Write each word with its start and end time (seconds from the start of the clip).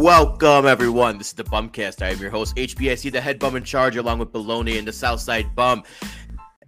Welcome, 0.00 0.64
everyone. 0.64 1.18
This 1.18 1.26
is 1.26 1.32
the 1.32 1.42
Bumcast. 1.42 2.02
I 2.02 2.10
am 2.10 2.20
your 2.20 2.30
host, 2.30 2.54
HBIC, 2.54 3.10
the 3.10 3.20
head 3.20 3.40
bum 3.40 3.56
in 3.56 3.64
charge, 3.64 3.96
along 3.96 4.20
with 4.20 4.30
Baloney 4.30 4.78
and 4.78 4.86
the 4.86 4.92
Southside 4.92 5.56
Bum. 5.56 5.82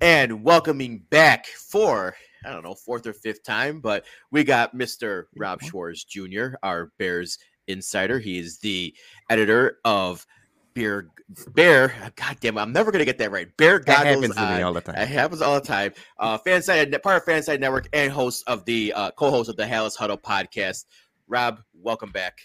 And 0.00 0.42
welcoming 0.42 1.04
back 1.10 1.46
for, 1.46 2.16
I 2.44 2.50
don't 2.50 2.64
know, 2.64 2.74
fourth 2.74 3.06
or 3.06 3.12
fifth 3.12 3.44
time, 3.44 3.78
but 3.78 4.04
we 4.32 4.42
got 4.42 4.74
Mr. 4.74 5.26
Rob 5.36 5.62
Schwarz 5.62 6.02
Jr., 6.02 6.56
our 6.64 6.90
Bears 6.98 7.38
insider. 7.68 8.18
He 8.18 8.36
is 8.36 8.58
the 8.58 8.92
editor 9.30 9.78
of 9.84 10.26
Beer 10.74 11.08
Bear. 11.52 11.94
God 12.16 12.36
damn 12.40 12.58
it, 12.58 12.60
I'm 12.60 12.72
never 12.72 12.90
gonna 12.90 13.04
get 13.04 13.18
that 13.18 13.30
right. 13.30 13.56
Bear 13.56 13.78
That 13.78 14.02
goggles 14.02 14.24
happens 14.26 14.34
to 14.34 14.56
me 14.56 14.62
all 14.62 14.72
the 14.72 14.80
time. 14.80 14.96
It 14.96 15.06
happens 15.06 15.40
all 15.40 15.54
the 15.54 15.64
time. 15.64 15.92
Uh, 16.18 16.36
Fanside, 16.36 17.00
part 17.00 17.22
of 17.22 17.24
Fanside 17.24 17.60
Network, 17.60 17.88
and 17.92 18.10
host 18.10 18.42
of 18.48 18.64
the 18.64 18.92
uh, 18.92 19.12
co-host 19.12 19.48
of 19.48 19.54
the 19.54 19.66
Halas 19.66 19.94
Huddle 19.94 20.18
podcast. 20.18 20.86
Rob, 21.28 21.60
welcome 21.80 22.10
back. 22.10 22.40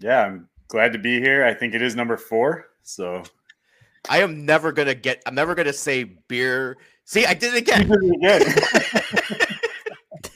Yeah, 0.00 0.24
I'm 0.24 0.48
glad 0.68 0.92
to 0.92 0.98
be 0.98 1.20
here. 1.20 1.44
I 1.44 1.54
think 1.54 1.74
it 1.74 1.82
is 1.82 1.96
number 1.96 2.16
four. 2.16 2.66
So 2.82 3.22
I 4.08 4.22
am 4.22 4.44
never 4.46 4.72
gonna 4.72 4.94
get. 4.94 5.22
I'm 5.26 5.34
never 5.34 5.54
gonna 5.54 5.72
say 5.72 6.04
beer. 6.04 6.76
See, 7.04 7.26
I 7.26 7.34
did 7.34 7.54
it 7.54 7.58
again. 7.58 7.90
again. 7.90 8.54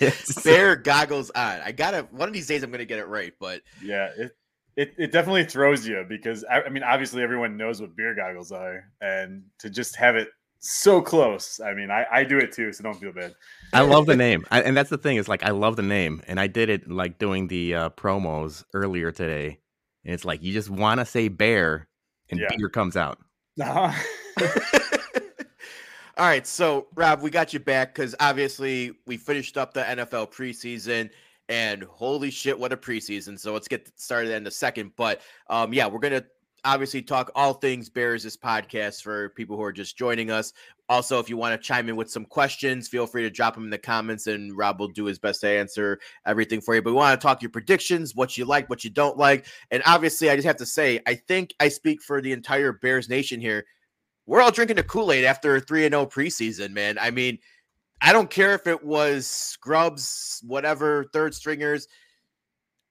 Bear 0.45 0.77
goggles 0.77 1.31
on. 1.31 1.61
I 1.61 1.73
gotta. 1.73 2.07
One 2.11 2.29
of 2.29 2.35
these 2.35 2.47
days, 2.47 2.63
I'm 2.63 2.71
gonna 2.71 2.85
get 2.85 2.99
it 2.99 3.07
right. 3.07 3.33
But 3.39 3.63
yeah, 3.83 4.11
it, 4.17 4.37
it 4.77 4.95
it 4.99 5.13
definitely 5.13 5.45
throws 5.45 5.87
you 5.87 6.05
because 6.09 6.45
I, 6.45 6.63
I 6.63 6.69
mean, 6.69 6.83
obviously 6.83 7.23
everyone 7.23 7.57
knows 7.57 7.81
what 7.81 7.97
beer 7.97 8.15
goggles 8.15 8.53
are, 8.53 8.85
and 9.01 9.45
to 9.59 9.71
just 9.71 9.97
have 9.97 10.17
it 10.17 10.29
so 10.59 11.01
close. 11.01 11.61
I 11.61 11.75
mean, 11.75 11.91
I, 11.91 12.07
I 12.11 12.25
do 12.25 12.39
it 12.39 12.53
too, 12.53 12.73
so 12.73 12.83
don't 12.83 12.99
feel 12.99 13.13
bad. 13.13 13.35
I 13.73 13.81
love 13.83 14.07
the 14.07 14.17
name, 14.17 14.45
I, 14.51 14.63
and 14.63 14.77
that's 14.77 14.91
the 14.91 14.99
thing 14.99 15.17
is 15.17 15.29
like 15.29 15.43
I 15.43 15.51
love 15.51 15.77
the 15.77 15.83
name, 15.83 16.23
and 16.27 16.39
I 16.39 16.47
did 16.47 16.69
it 16.69 16.91
like 16.91 17.19
doing 17.19 17.49
the 17.49 17.75
uh, 17.75 17.91
promos 17.91 18.65
earlier 18.75 19.11
today. 19.13 19.59
And 20.05 20.13
it's 20.15 20.25
like 20.25 20.43
you 20.43 20.53
just 20.53 20.69
want 20.71 21.01
to 21.01 21.07
say 21.07 21.29
bear, 21.29 21.89
and 22.31 22.41
Yeah. 22.41 22.49
beer 22.57 22.69
comes 22.69 22.97
out. 22.97 23.19
all 23.61 23.93
right. 26.19 26.47
So, 26.47 26.87
Rob, 26.95 27.23
we 27.23 27.31
got 27.31 27.53
you 27.53 27.61
back 27.61 27.95
because 27.95 28.15
obviously 28.21 28.93
we 29.07 29.17
finished 29.17 29.57
up 29.57 29.75
the 29.75 29.83
NFL 29.83 30.33
preseason. 30.33 31.11
And 31.49 31.83
holy 31.83 32.31
shit, 32.31 32.59
what 32.59 32.73
a 32.73 32.77
preseason! 32.77 33.39
So 33.39 33.53
let's 33.53 33.69
get 33.69 33.91
started 33.99 34.31
in 34.33 34.47
a 34.47 34.51
second. 34.51 34.93
But 34.97 35.21
um, 35.51 35.75
yeah, 35.75 35.87
we're 35.87 35.99
gonna 35.99 36.25
obviously 36.65 37.03
talk 37.03 37.31
all 37.35 37.55
things 37.55 37.91
Bears 37.91 38.23
this 38.23 38.37
podcast 38.37 39.03
for 39.03 39.31
people 39.31 39.57
who 39.57 39.63
are 39.65 39.73
just 39.73 39.99
joining 39.99 40.31
us. 40.31 40.53
Also, 40.93 41.19
if 41.19 41.31
you 41.31 41.39
want 41.39 41.59
to 41.59 41.67
chime 41.67 41.89
in 41.89 41.97
with 41.97 42.11
some 42.11 42.27
questions, 42.27 42.87
feel 42.87 43.07
free 43.07 43.23
to 43.23 43.31
drop 43.31 43.55
them 43.55 43.65
in 43.65 43.71
the 43.71 43.79
comments, 43.79 44.27
and 44.27 44.55
Rob 44.55 44.79
will 44.79 44.89
do 44.89 45.07
his 45.07 45.19
best 45.19 45.41
to 45.41 45.49
answer 45.49 45.99
everything 46.27 46.61
for 46.61 46.75
you. 46.75 46.83
But 46.83 46.91
we 46.91 46.97
want 46.97 47.19
to 47.19 47.27
talk 47.27 47.41
your 47.41 47.51
predictions, 47.51 48.15
what 48.15 48.37
you 48.37 48.45
like, 48.45 48.69
what 48.69 48.85
you 48.85 48.91
don't 48.91 49.17
like, 49.17 49.47
and 49.71 49.83
obviously, 49.87 50.29
I 50.29 50.37
just 50.37 50.47
have 50.47 50.59
to 50.59 50.67
say, 50.67 51.01
I 51.07 51.15
think 51.15 51.55
I 51.61 51.69
speak 51.69 52.03
for 52.03 52.21
the 52.21 52.33
entire 52.33 52.75
Bears 52.75 53.09
nation 53.09 53.41
here. 53.41 53.65
We're 54.27 54.43
all 54.43 54.51
drinking 54.51 54.77
the 54.77 54.83
Kool 54.83 55.13
Aid 55.13 55.25
after 55.25 55.57
a 55.57 55.61
three 55.61 55.87
and 55.87 55.95
zero 55.95 56.05
preseason, 56.05 56.73
man. 56.73 56.99
I 56.99 57.11
mean, 57.11 57.39
I 58.03 58.13
don't 58.13 58.29
care 58.29 58.53
if 58.53 58.67
it 58.67 58.85
was 58.85 59.27
scrubs, 59.27 60.43
whatever, 60.47 61.07
third 61.15 61.35
stringers. 61.35 61.89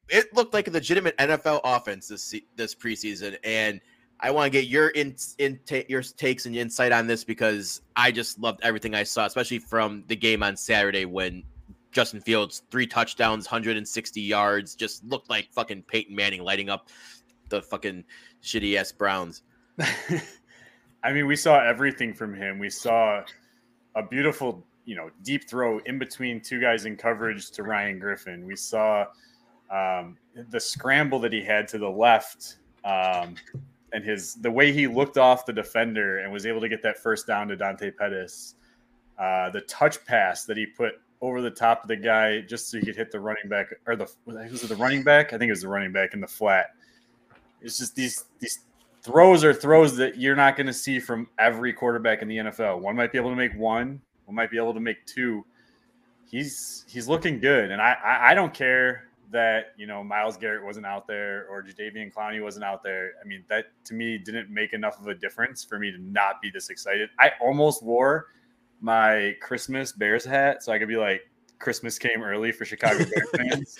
It 0.09 0.33
looked 0.33 0.55
like 0.55 0.67
a 0.67 0.71
legitimate 0.71 1.15
NFL 1.17 1.61
offense 1.63 2.07
this 2.07 2.33
this 2.55 2.73
preseason, 2.73 3.37
and 3.43 3.79
I 4.23 4.29
want 4.29 4.45
to 4.45 4.49
get 4.51 4.67
your 4.67 4.89
in, 4.89 5.15
in 5.39 5.59
ta- 5.65 5.83
your 5.87 6.03
takes 6.03 6.45
and 6.45 6.55
insight 6.55 6.91
on 6.91 7.07
this 7.07 7.23
because 7.23 7.81
I 7.95 8.11
just 8.11 8.39
loved 8.39 8.59
everything 8.61 8.93
I 8.93 9.03
saw, 9.03 9.25
especially 9.25 9.59
from 9.59 10.03
the 10.07 10.15
game 10.15 10.43
on 10.43 10.55
Saturday 10.55 11.05
when 11.05 11.43
Justin 11.91 12.21
Fields 12.21 12.63
three 12.69 12.85
touchdowns, 12.85 13.45
160 13.45 14.21
yards, 14.21 14.75
just 14.75 15.03
looked 15.05 15.29
like 15.29 15.51
fucking 15.51 15.83
Peyton 15.83 16.15
Manning 16.15 16.43
lighting 16.43 16.69
up 16.69 16.89
the 17.49 17.61
fucking 17.61 18.03
shitty 18.43 18.75
ass 18.77 18.91
Browns. 18.91 19.41
I 21.03 21.13
mean, 21.13 21.25
we 21.25 21.35
saw 21.35 21.59
everything 21.59 22.13
from 22.13 22.33
him. 22.35 22.59
We 22.59 22.69
saw 22.69 23.23
a 23.95 24.03
beautiful, 24.03 24.63
you 24.85 24.95
know, 24.95 25.09
deep 25.23 25.49
throw 25.49 25.79
in 25.79 25.97
between 25.97 26.41
two 26.41 26.61
guys 26.61 26.85
in 26.85 26.95
coverage 26.95 27.49
to 27.51 27.63
Ryan 27.63 27.99
Griffin. 27.99 28.45
We 28.45 28.55
saw 28.55 29.05
um, 29.71 30.17
the 30.49 30.59
scramble 30.59 31.19
that 31.19 31.33
he 31.33 31.43
had 31.43 31.67
to 31.69 31.79
the 31.79 31.89
left, 31.89 32.57
um, 32.85 33.35
and 33.93 34.03
his 34.03 34.35
the 34.35 34.51
way 34.51 34.71
he 34.71 34.87
looked 34.87 35.17
off 35.17 35.45
the 35.45 35.53
defender 35.53 36.19
and 36.19 36.31
was 36.31 36.45
able 36.45 36.61
to 36.61 36.69
get 36.69 36.81
that 36.83 36.97
first 36.97 37.27
down 37.27 37.47
to 37.47 37.55
Dante 37.55 37.91
Pettis. 37.91 38.55
Uh, 39.19 39.49
the 39.51 39.61
touch 39.61 40.03
pass 40.05 40.45
that 40.45 40.57
he 40.57 40.65
put 40.65 40.93
over 41.21 41.41
the 41.41 41.51
top 41.51 41.83
of 41.83 41.87
the 41.87 41.95
guy 41.95 42.41
just 42.41 42.69
so 42.69 42.79
he 42.79 42.85
could 42.85 42.95
hit 42.95 43.11
the 43.11 43.19
running 43.19 43.47
back 43.47 43.67
or 43.85 43.95
the 43.95 44.07
was 44.25 44.63
it 44.63 44.67
the 44.67 44.75
running 44.75 45.03
back? 45.03 45.33
I 45.33 45.37
think 45.37 45.49
it 45.49 45.53
was 45.53 45.61
the 45.61 45.67
running 45.67 45.91
back 45.91 46.13
in 46.13 46.21
the 46.21 46.27
flat. 46.27 46.67
It's 47.61 47.77
just 47.77 47.95
these 47.95 48.25
these 48.39 48.59
throws 49.03 49.43
are 49.43 49.53
throws 49.53 49.95
that 49.97 50.17
you're 50.17 50.35
not 50.35 50.55
going 50.55 50.67
to 50.67 50.73
see 50.73 50.99
from 50.99 51.27
every 51.37 51.73
quarterback 51.73 52.21
in 52.21 52.27
the 52.27 52.37
NFL. 52.37 52.79
One 52.79 52.95
might 52.95 53.11
be 53.11 53.17
able 53.17 53.29
to 53.29 53.35
make 53.35 53.55
one, 53.55 54.01
one 54.25 54.35
might 54.35 54.49
be 54.49 54.57
able 54.57 54.73
to 54.73 54.79
make 54.79 55.05
two. 55.05 55.45
He's 56.25 56.85
he's 56.87 57.07
looking 57.07 57.39
good, 57.39 57.71
and 57.71 57.81
I 57.81 57.93
I, 58.03 58.31
I 58.31 58.33
don't 58.33 58.53
care 58.53 59.10
that 59.31 59.73
you 59.77 59.87
know 59.87 60.03
Myles 60.03 60.37
Garrett 60.37 60.63
wasn't 60.63 60.85
out 60.85 61.07
there 61.07 61.47
or 61.49 61.63
Jadeveon 61.63 62.13
Clowney 62.13 62.41
wasn't 62.41 62.65
out 62.65 62.83
there. 62.83 63.11
I 63.23 63.27
mean 63.27 63.43
that 63.49 63.65
to 63.85 63.93
me 63.93 64.17
didn't 64.17 64.49
make 64.49 64.73
enough 64.73 64.99
of 64.99 65.07
a 65.07 65.15
difference 65.15 65.63
for 65.63 65.79
me 65.79 65.91
to 65.91 65.97
not 65.97 66.41
be 66.41 66.49
this 66.49 66.69
excited. 66.69 67.09
I 67.19 67.31
almost 67.41 67.83
wore 67.83 68.27
my 68.81 69.35
Christmas 69.41 69.91
Bears 69.91 70.25
hat 70.25 70.63
so 70.63 70.71
I 70.71 70.79
could 70.79 70.87
be 70.87 70.97
like 70.97 71.21
Christmas 71.59 71.97
came 71.97 72.21
early 72.23 72.51
for 72.51 72.65
Chicago 72.65 72.97
Bears 72.97 73.29
fans. 73.35 73.77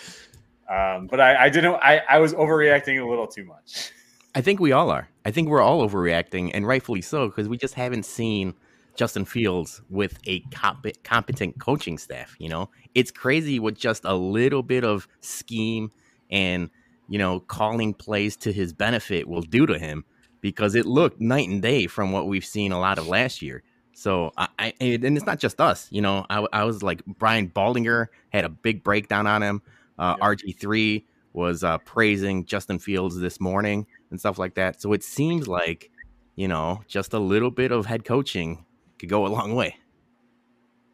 Um, 0.70 1.08
but 1.08 1.20
I, 1.20 1.46
I 1.46 1.50
didn't. 1.50 1.76
I, 1.76 2.02
I 2.10 2.20
was 2.20 2.34
overreacting 2.34 3.04
a 3.04 3.10
little 3.10 3.28
too 3.28 3.44
much. 3.44 3.92
I 4.34 4.42
think 4.42 4.62
we 4.62 4.72
all 4.72 4.90
are. 4.90 5.10
I 5.26 5.32
think 5.32 5.50
we're 5.50 5.62
all 5.62 5.86
overreacting, 5.88 6.52
and 6.54 6.66
rightfully 6.66 7.02
so, 7.02 7.28
because 7.28 7.50
we 7.50 7.58
just 7.58 7.74
haven't 7.74 8.06
seen 8.06 8.54
Justin 8.96 9.26
Fields 9.26 9.82
with 9.90 10.18
a 10.26 10.40
comp- 10.52 11.04
competent 11.04 11.60
coaching 11.60 11.98
staff. 11.98 12.36
You 12.40 12.50
know, 12.50 12.70
it's 12.96 13.12
crazy 13.12 13.60
what 13.60 13.76
just 13.76 14.04
a 14.06 14.16
little 14.16 14.64
bit 14.64 14.84
of 14.84 15.08
scheme 15.22 15.92
and 16.30 16.70
you 17.10 17.20
know 17.20 17.40
calling 17.42 17.94
plays 17.94 18.36
to 18.38 18.54
his 18.54 18.74
benefit 18.74 19.28
will 19.28 19.42
do 19.42 19.66
to 19.66 19.78
him, 19.78 20.06
because 20.42 20.76
it 20.76 20.86
looked 20.86 21.20
night 21.22 21.50
and 21.50 21.62
day 21.62 21.88
from 21.88 22.12
what 22.12 22.28
we've 22.28 22.46
seen 22.46 22.72
a 22.72 22.80
lot 22.80 22.98
of 22.98 23.08
last 23.08 23.42
year. 23.42 23.64
So 23.94 24.32
I, 24.38 24.48
I 24.58 24.74
and 24.80 25.18
it's 25.18 25.26
not 25.26 25.40
just 25.40 25.60
us. 25.62 25.88
You 25.92 26.02
know, 26.02 26.26
I, 26.30 26.46
I 26.54 26.64
was 26.64 26.82
like 26.82 27.04
Brian 27.06 27.50
Baldinger 27.50 28.08
had 28.30 28.46
a 28.46 28.50
big 28.50 28.84
breakdown 28.84 29.28
on 29.28 29.44
him. 29.44 29.62
Uh, 30.00 30.16
Yeah. 30.20 30.26
RG 30.28 30.60
three 30.60 31.06
was 31.34 31.64
uh, 31.64 31.78
praising 31.80 32.46
Justin 32.46 32.80
Fields 32.80 33.18
this 33.20 33.40
morning 33.40 33.86
and 34.10 34.20
stuff 34.20 34.38
like 34.38 34.56
that. 34.56 34.82
So 34.82 34.92
it 34.94 35.04
seems 35.04 35.48
like, 35.48 35.90
you 36.36 36.48
know, 36.48 36.82
just 36.88 37.14
a 37.14 37.20
little 37.20 37.52
bit 37.52 37.72
of 37.72 37.86
head 37.86 38.04
coaching 38.04 38.66
could 39.02 39.10
go 39.10 39.26
a 39.26 39.30
long 39.30 39.56
way. 39.56 39.76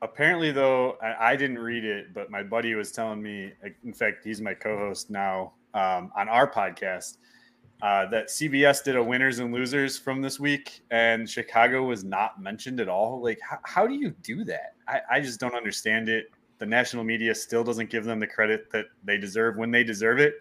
Apparently, 0.01 0.51
though, 0.51 0.97
I, 1.01 1.31
I 1.31 1.35
didn't 1.35 1.59
read 1.59 1.83
it, 1.83 2.13
but 2.13 2.31
my 2.31 2.41
buddy 2.41 2.73
was 2.75 2.91
telling 2.91 3.21
me. 3.21 3.51
In 3.83 3.93
fact, 3.93 4.23
he's 4.23 4.41
my 4.41 4.53
co-host 4.53 5.09
now 5.09 5.53
um, 5.73 6.11
on 6.15 6.29
our 6.29 6.49
podcast. 6.49 7.17
Uh, 7.79 8.09
that 8.09 8.27
CBS 8.29 8.83
did 8.83 8.95
a 8.95 9.03
winners 9.03 9.37
and 9.37 9.53
losers 9.53 9.99
from 9.99 10.19
this 10.19 10.39
week, 10.39 10.81
and 10.89 11.29
Chicago 11.29 11.83
was 11.83 12.03
not 12.03 12.41
mentioned 12.41 12.79
at 12.79 12.89
all. 12.89 13.21
Like, 13.21 13.39
how, 13.47 13.59
how 13.63 13.87
do 13.87 13.93
you 13.93 14.11
do 14.23 14.43
that? 14.45 14.75
I, 14.87 15.01
I 15.11 15.19
just 15.19 15.39
don't 15.39 15.53
understand 15.53 16.09
it. 16.09 16.25
The 16.57 16.65
national 16.65 17.03
media 17.03 17.35
still 17.35 17.63
doesn't 17.63 17.91
give 17.91 18.03
them 18.03 18.19
the 18.19 18.25
credit 18.25 18.71
that 18.71 18.85
they 19.03 19.19
deserve 19.19 19.57
when 19.57 19.69
they 19.69 19.83
deserve 19.83 20.17
it, 20.17 20.35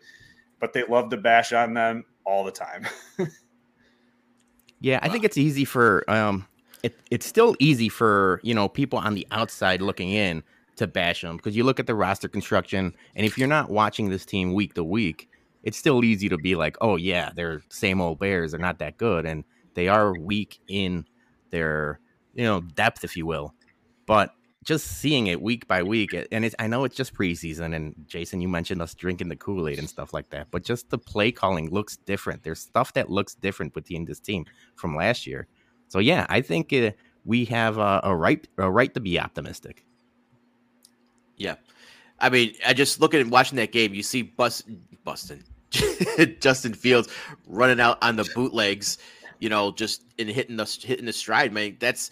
but 0.60 0.72
they 0.72 0.84
love 0.84 1.10
to 1.10 1.19
bash 1.19 1.53
on 1.53 1.75
them 1.75 2.06
all 2.25 2.43
the 2.43 2.53
time. 2.53 2.87
Yeah, 4.81 5.00
I 5.03 5.09
think 5.09 5.25
it's 5.25 5.38
easy 5.38 5.65
for 5.65 6.09
um 6.09 6.47
it 6.86 7.00
it's 7.10 7.26
still 7.26 7.56
easy 7.58 7.88
for, 7.88 8.41
you 8.42 8.54
know, 8.54 8.69
people 8.69 8.98
on 8.98 9.14
the 9.14 9.26
outside 9.30 9.82
looking 9.82 10.10
in 10.10 10.42
to 10.76 10.86
bash 10.86 11.22
them 11.22 11.36
because 11.36 11.56
you 11.56 11.65
look 11.65 11.80
at 11.80 11.86
the 11.86 11.94
roster 11.94 12.28
construction 12.28 12.94
and 13.15 13.27
if 13.27 13.38
you're 13.38 13.48
not 13.48 13.71
watching 13.71 14.10
this 14.10 14.27
team 14.27 14.53
week 14.53 14.74
to 14.74 14.84
week, 14.84 15.28
it's 15.62 15.78
still 15.78 16.04
easy 16.04 16.28
to 16.28 16.38
be 16.38 16.54
like, 16.54 16.77
"Oh 16.80 16.97
yeah, 16.97 17.30
they're 17.34 17.62
same 17.71 18.00
old 18.00 18.18
Bears, 18.18 18.53
they're 18.53 18.60
not 18.60 18.78
that 18.78 18.97
good 18.98 19.27
and 19.27 19.44
they 19.74 19.88
are 19.88 20.15
weak 20.18 20.60
in 20.68 21.04
their, 21.50 22.00
you 22.34 22.44
know, 22.44 22.60
depth 22.60 23.04
if 23.04 23.16
you 23.16 23.27
will." 23.27 23.54
But 24.06 24.30
just 24.65 24.86
seeing 25.00 25.28
it 25.28 25.41
week 25.41 25.66
by 25.68 25.82
week, 25.82 26.12
and 26.32 26.44
it's, 26.44 26.54
I 26.59 26.66
know 26.66 26.84
it's 26.84 26.97
just 26.97 27.15
preseason, 27.15 27.74
and 27.74 27.94
Jason, 28.06 28.41
you 28.41 28.48
mentioned 28.48 28.82
us 28.82 28.94
drinking 28.94 29.28
the 29.28 29.36
Kool 29.36 29.68
Aid 29.68 29.78
and 29.78 29.89
stuff 29.89 30.12
like 30.12 30.30
that, 30.30 30.48
but 30.50 30.65
just 30.65 30.91
the 30.91 30.98
play 30.98 31.30
calling 31.30 31.71
looks 31.71 31.97
different. 31.98 32.42
There's 32.42 32.60
stuff 32.60 32.92
that 32.94 33.09
looks 33.09 33.34
different 33.36 33.77
within 33.77 34.04
this 34.04 34.18
team 34.18 34.44
from 34.74 34.97
last 34.97 35.24
year. 35.24 35.47
So 35.88 35.98
yeah, 35.98 36.27
I 36.28 36.41
think 36.41 36.72
uh, 36.72 36.91
we 37.24 37.44
have 37.47 37.78
a, 37.78 38.00
a 38.04 38.15
right 38.15 38.47
a 38.59 38.71
right 38.71 38.92
to 38.94 39.00
be 39.00 39.18
optimistic. 39.18 39.84
Yeah. 41.36 41.56
I 42.18 42.30
mean, 42.30 42.54
I 42.66 42.72
just 42.72 43.00
looking 43.00 43.21
and 43.21 43.30
watching 43.30 43.56
that 43.56 43.72
game, 43.72 43.92
you 43.94 44.03
see 44.03 44.22
Bus 44.22 44.62
Bustin 45.04 45.44
Justin 46.41 46.74
Fields 46.74 47.09
running 47.47 47.80
out 47.80 47.98
on 48.03 48.16
the 48.16 48.28
bootlegs, 48.34 48.98
you 49.38 49.48
know, 49.48 49.72
just 49.72 50.04
in 50.18 50.28
hitting 50.28 50.56
the 50.56 50.65
hitting 50.83 51.06
the 51.06 51.12
stride, 51.12 51.53
man. 51.53 51.77
That's 51.78 52.10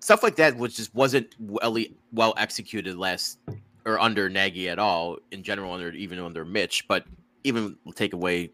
stuff 0.00 0.22
like 0.22 0.36
that 0.36 0.56
which 0.56 0.76
just 0.76 0.94
wasn't 0.94 1.34
well 1.38 1.76
well 2.12 2.34
executed 2.36 2.96
last 2.96 3.38
or 3.86 3.98
under 3.98 4.28
Nagy 4.30 4.68
at 4.68 4.78
all 4.78 5.18
in 5.30 5.42
general, 5.42 5.72
under 5.72 5.90
even 5.90 6.18
under 6.18 6.44
Mitch. 6.44 6.88
But 6.88 7.04
even 7.44 7.76
take 7.94 8.14
away 8.14 8.50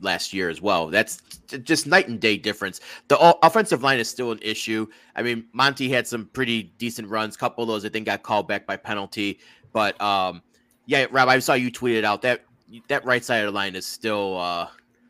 last 0.00 0.32
year 0.32 0.48
as 0.48 0.60
well. 0.60 0.88
That's 0.88 1.20
just 1.62 1.86
night 1.86 2.08
and 2.08 2.20
day 2.20 2.36
difference. 2.36 2.80
The 3.08 3.18
offensive 3.42 3.82
line 3.82 3.98
is 3.98 4.08
still 4.08 4.32
an 4.32 4.38
issue. 4.42 4.86
I 5.16 5.22
mean, 5.22 5.46
Monty 5.52 5.88
had 5.88 6.06
some 6.06 6.26
pretty 6.26 6.74
decent 6.78 7.08
runs. 7.08 7.36
couple 7.36 7.62
of 7.62 7.68
those 7.68 7.84
I 7.84 7.88
think 7.88 8.06
got 8.06 8.22
called 8.22 8.48
back 8.48 8.66
by 8.66 8.76
penalty, 8.76 9.40
but 9.72 10.00
um, 10.00 10.42
yeah, 10.86 11.06
Rob, 11.10 11.28
I 11.28 11.38
saw 11.38 11.54
you 11.54 11.70
tweeted 11.70 12.04
out 12.04 12.22
that 12.22 12.44
that 12.88 13.04
right 13.04 13.24
side 13.24 13.38
of 13.38 13.46
the 13.46 13.52
line 13.52 13.74
is 13.76 13.86
still 13.86 14.38
uh, 14.38 14.68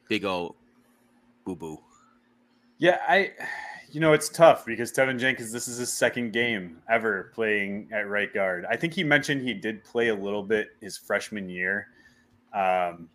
big 0.08 0.25
old 0.25 0.55
boo 1.44 1.56
boo. 1.56 1.79
Yeah, 2.79 2.99
I. 3.08 3.32
You 3.90 4.00
know, 4.00 4.12
it's 4.12 4.29
tough 4.29 4.67
because 4.67 4.93
Teven 4.93 5.19
Jenkins, 5.19 5.50
this 5.50 5.67
is 5.67 5.79
his 5.79 5.90
second 5.90 6.35
game 6.35 6.76
ever 6.90 7.32
playing 7.35 7.88
at 7.90 8.06
right 8.06 8.32
guard. 8.35 8.67
I 8.69 8.76
think 8.76 8.93
he 8.93 9.02
mentioned 9.02 9.40
he 9.40 9.55
did 9.55 9.82
play 9.82 10.08
a 10.08 10.14
little 10.14 10.43
bit 10.43 10.69
his 10.82 10.99
freshman 10.99 11.49
year. 11.49 11.88
Um, 12.52 13.08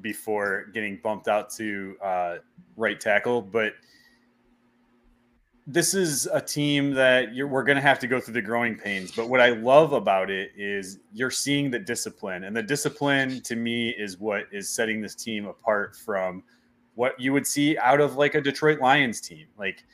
before 0.00 0.66
getting 0.72 0.98
bumped 1.02 1.28
out 1.28 1.50
to 1.50 1.96
uh, 2.02 2.36
right 2.76 3.00
tackle. 3.00 3.42
But 3.42 3.74
this 5.66 5.94
is 5.94 6.26
a 6.32 6.40
team 6.40 6.92
that 6.94 7.28
we're 7.34 7.62
going 7.62 7.76
to 7.76 7.82
have 7.82 7.98
to 8.00 8.06
go 8.06 8.20
through 8.20 8.34
the 8.34 8.42
growing 8.42 8.76
pains. 8.76 9.12
But 9.12 9.28
what 9.28 9.40
I 9.40 9.50
love 9.50 9.92
about 9.92 10.30
it 10.30 10.52
is 10.56 10.98
you're 11.12 11.30
seeing 11.30 11.70
the 11.70 11.78
discipline, 11.78 12.44
and 12.44 12.56
the 12.56 12.62
discipline 12.62 13.40
to 13.42 13.56
me 13.56 13.90
is 13.90 14.18
what 14.18 14.46
is 14.50 14.68
setting 14.68 15.00
this 15.00 15.14
team 15.14 15.46
apart 15.46 15.96
from 15.96 16.42
what 16.94 17.18
you 17.20 17.32
would 17.32 17.46
see 17.46 17.78
out 17.78 18.00
of 18.00 18.16
like 18.16 18.34
a 18.34 18.40
Detroit 18.40 18.80
Lions 18.80 19.20
team. 19.20 19.46
Like, 19.56 19.84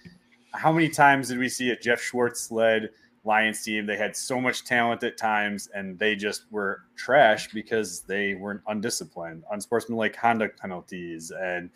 how 0.53 0.73
many 0.73 0.89
times 0.89 1.29
did 1.29 1.39
we 1.39 1.49
see 1.49 1.71
a 1.71 1.77
Jeff 1.77 2.01
Schwartz 2.01 2.51
led? 2.51 2.91
Lions 3.27 3.63
team. 3.63 3.85
They 3.87 3.97
had 3.97 4.17
so 4.17 4.41
much 4.41 4.65
talent 4.65 5.03
at 5.03 5.19
times, 5.19 5.69
and 5.75 5.99
they 5.99 6.15
just 6.15 6.45
were 6.51 6.85
trash 6.95 7.51
because 7.53 8.03
they 8.03 8.35
weren't 8.35 8.63
undisciplined, 8.69 9.43
unsportsmanlike 9.51 10.17
conduct 10.17 10.59
penalties, 10.59 11.33
and 11.33 11.69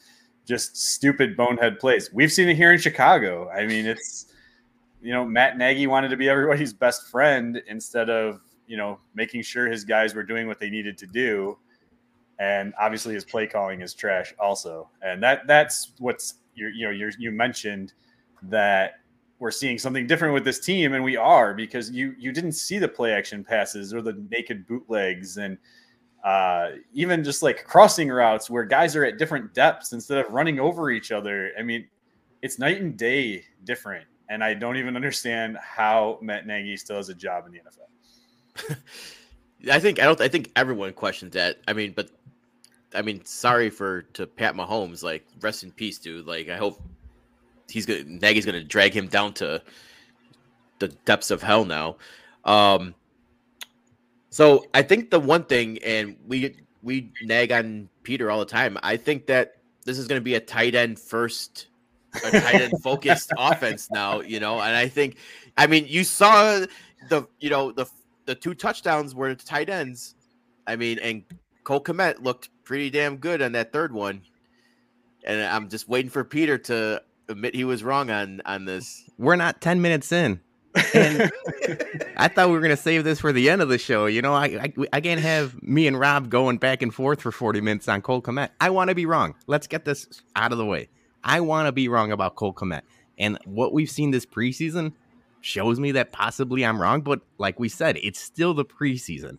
just 0.47 0.77
stupid 0.77 1.37
bonehead 1.37 1.79
plays. 1.79 2.11
We've 2.13 2.33
seen 2.33 2.49
it 2.49 2.57
here 2.57 2.73
in 2.73 2.79
Chicago. 2.79 3.51
I 3.51 3.67
mean, 3.67 3.85
it's 3.85 4.27
you 5.03 5.13
know 5.13 5.25
Matt 5.25 5.59
Nagy 5.59 5.87
wanted 5.87 6.09
to 6.09 6.17
be 6.17 6.29
everybody's 6.29 6.73
best 6.73 7.09
friend 7.09 7.61
instead 7.67 8.09
of 8.09 8.41
you 8.67 8.77
know 8.77 9.01
making 9.15 9.43
sure 9.43 9.69
his 9.69 9.85
guys 9.85 10.15
were 10.15 10.23
doing 10.23 10.47
what 10.47 10.61
they 10.61 10.71
needed 10.71 10.97
to 10.99 11.07
do, 11.07 11.59
and 12.39 12.73
obviously 12.81 13.13
his 13.15 13.25
play 13.25 13.47
calling 13.47 13.83
is 13.83 13.93
trash 13.93 14.33
also. 14.39 14.89
And 15.03 15.23
that 15.23 15.49
that's 15.49 15.93
what's 15.99 16.35
you 16.55 16.69
you 16.69 16.85
know 16.85 16.91
you 16.91 17.11
you 17.19 17.33
mentioned 17.33 17.93
that 18.43 19.00
we're 19.41 19.51
seeing 19.51 19.79
something 19.79 20.07
different 20.07 20.35
with 20.35 20.45
this 20.45 20.61
team, 20.61 20.93
and 20.93 21.03
we 21.03 21.17
are 21.17 21.55
because 21.55 21.91
you 21.91 22.15
you 22.19 22.31
didn't 22.31 22.53
see 22.53 22.79
the 22.79 22.87
play 22.87 23.13
action 23.13 23.43
passes 23.43 23.93
or 23.93 24.03
the 24.03 24.13
naked 24.31 24.67
bootlegs 24.67 25.39
and 25.39 25.59
uh, 26.23 26.73
even 26.93 27.25
just 27.25 27.43
like 27.43 27.65
crossing 27.65 28.11
routes 28.11 28.51
where 28.51 28.65
guys 28.65 28.95
are 28.95 29.05
at 29.05 29.17
different 29.17 29.53
depths 29.55 29.93
instead 29.93 30.19
of 30.19 30.31
running 30.31 30.61
over 30.61 30.91
each 30.91 31.11
other. 31.11 31.51
I 31.59 31.63
mean, 31.63 31.89
it's 32.43 32.59
night 32.59 32.83
and 32.83 32.97
day 32.97 33.43
different, 33.65 34.07
and 34.29 34.45
I 34.45 34.53
don't 34.53 34.77
even 34.77 34.95
understand 34.95 35.57
how 35.59 36.19
Matt 36.21 36.47
Nagy 36.47 36.77
still 36.77 36.97
has 36.97 37.09
a 37.09 37.15
job 37.15 37.47
in 37.47 37.53
the 37.53 37.61
NFL. 37.61 38.77
I 39.73 39.81
think 39.81 40.01
I 40.01 40.05
don't. 40.05 40.21
I 40.21 40.29
think 40.29 40.53
everyone 40.55 40.93
questions 40.93 41.33
that. 41.33 41.59
I 41.67 41.73
mean, 41.73 41.95
but 41.97 42.11
I 42.95 43.01
mean, 43.01 43.25
sorry 43.25 43.71
for 43.71 44.03
to 44.03 44.27
Pat 44.27 44.55
Mahomes. 44.55 45.03
Like, 45.03 45.27
rest 45.41 45.65
in 45.65 45.73
peace, 45.73 45.99
dude. 45.99 46.27
Like, 46.27 46.51
I 46.51 46.57
hope 46.57 46.83
he's 47.71 47.87
gonna 47.87 48.05
Nagy's 48.05 48.47
gonna 48.47 48.63
drag 48.65 48.95
him 48.95 49.07
down 49.07 49.33
to 49.35 49.63
the 50.79 50.89
depths 50.89 51.31
of 51.31 51.43
hell 51.43 51.65
now. 51.65 51.97
Um, 52.45 52.95
so 54.31 54.67
I 54.75 54.83
think 54.83 55.11
the 55.11 55.21
one 55.21 55.45
thing, 55.45 55.79
and 55.85 56.17
we 56.27 56.57
we 56.83 57.13
nag 57.23 57.53
on 57.53 57.89
Peter 58.03 58.31
all 58.31 58.39
the 58.39 58.47
time. 58.47 58.79
I 58.83 58.97
think 58.97 59.27
that 59.27 59.57
this 59.85 59.99
is 59.99 60.09
going 60.09 60.21
to 60.21 60.25
be 60.25 60.35
a 60.35 60.41
tight 60.41 60.75
end 60.75 60.99
first, 60.99 61.67
a 62.25 62.31
tight 62.31 62.61
end 62.61 62.75
focused 62.83 63.33
offense 63.39 63.91
now. 63.91 64.21
You 64.21 64.41
know, 64.41 64.61
and 64.61 64.77
I 64.77 64.89
think, 64.89 65.17
I 65.57 65.67
mean, 65.67 65.87
you 65.89 66.05
saw 66.05 66.65
the 67.09 67.27
you 67.39 67.51
know 67.51 67.73
the 67.73 67.87
the 68.27 68.35
two 68.35 68.55
touchdowns 68.55 69.15
were 69.15 69.35
tight 69.35 69.69
ends. 69.69 70.15
I 70.67 70.77
mean, 70.77 70.99
and 71.01 71.25
Cole 71.65 71.83
Kmet 71.83 72.23
looked 72.23 72.51
pretty 72.65 72.91
damn 72.91 73.17
good 73.17 73.43
on 73.43 73.53
that 73.53 73.73
third 73.73 73.93
one. 73.93 74.23
And 75.25 75.43
I'm 75.43 75.69
just 75.69 75.89
waiting 75.89 76.11
for 76.11 76.25
Peter 76.25 76.57
to 76.57 77.03
admit 77.31 77.55
he 77.55 77.65
was 77.65 77.83
wrong 77.83 78.11
on 78.11 78.43
on 78.45 78.65
this. 78.65 79.09
We're 79.19 79.37
not 79.37 79.61
ten 79.61 79.81
minutes 79.81 80.13
in. 80.13 80.41
and 80.95 81.33
I 82.17 82.29
thought 82.29 82.49
we 82.49 82.55
were 82.55 82.61
gonna 82.61 82.77
save 82.77 83.05
this 83.05 83.21
for 83.21 83.33
the 83.33 83.51
end 83.51 83.63
of 83.63 83.69
the 83.69 83.79
show. 83.79 84.07
You 84.07 84.23
know, 84.23 84.35
I, 84.35 84.45
I, 84.45 84.73
I 84.93 85.01
can't 85.01 85.21
have 85.21 85.61
me 85.63 85.87
and 85.87 85.99
Rob 85.99 86.31
going 86.31 86.59
back 86.59 86.83
and 86.83 86.95
forth 86.95 87.21
for 87.21 87.33
forty 87.33 87.61
minutes 87.61 87.89
on 87.89 88.03
Cole 88.03 88.23
Kmet. 88.23 88.51
I 88.61 88.71
want 88.71 88.89
to 88.89 88.95
be 88.95 89.07
wrong. 89.07 89.35
Let's 89.47 89.67
get 89.67 89.85
this 89.85 90.23
out 90.37 90.53
of 90.53 90.59
the 90.59 90.67
way. 90.67 90.89
I 91.25 91.41
want 91.41 91.67
to 91.67 91.73
be 91.73 91.89
wrong 91.89 92.13
about 92.13 92.37
Cole 92.37 92.55
Kmet, 92.55 92.83
and 93.19 93.39
what 93.45 93.73
we've 93.73 93.91
seen 93.91 94.11
this 94.11 94.27
preseason 94.27 94.93
shows 95.41 95.81
me 95.81 95.93
that 95.93 96.13
possibly 96.13 96.65
I'm 96.65 96.81
wrong. 96.81 97.01
But 97.01 97.21
like 97.39 97.59
we 97.59 97.69
said, 97.69 97.99
it's 98.03 98.21
still 98.21 98.55
the 98.55 98.65
preseason. 98.65 99.39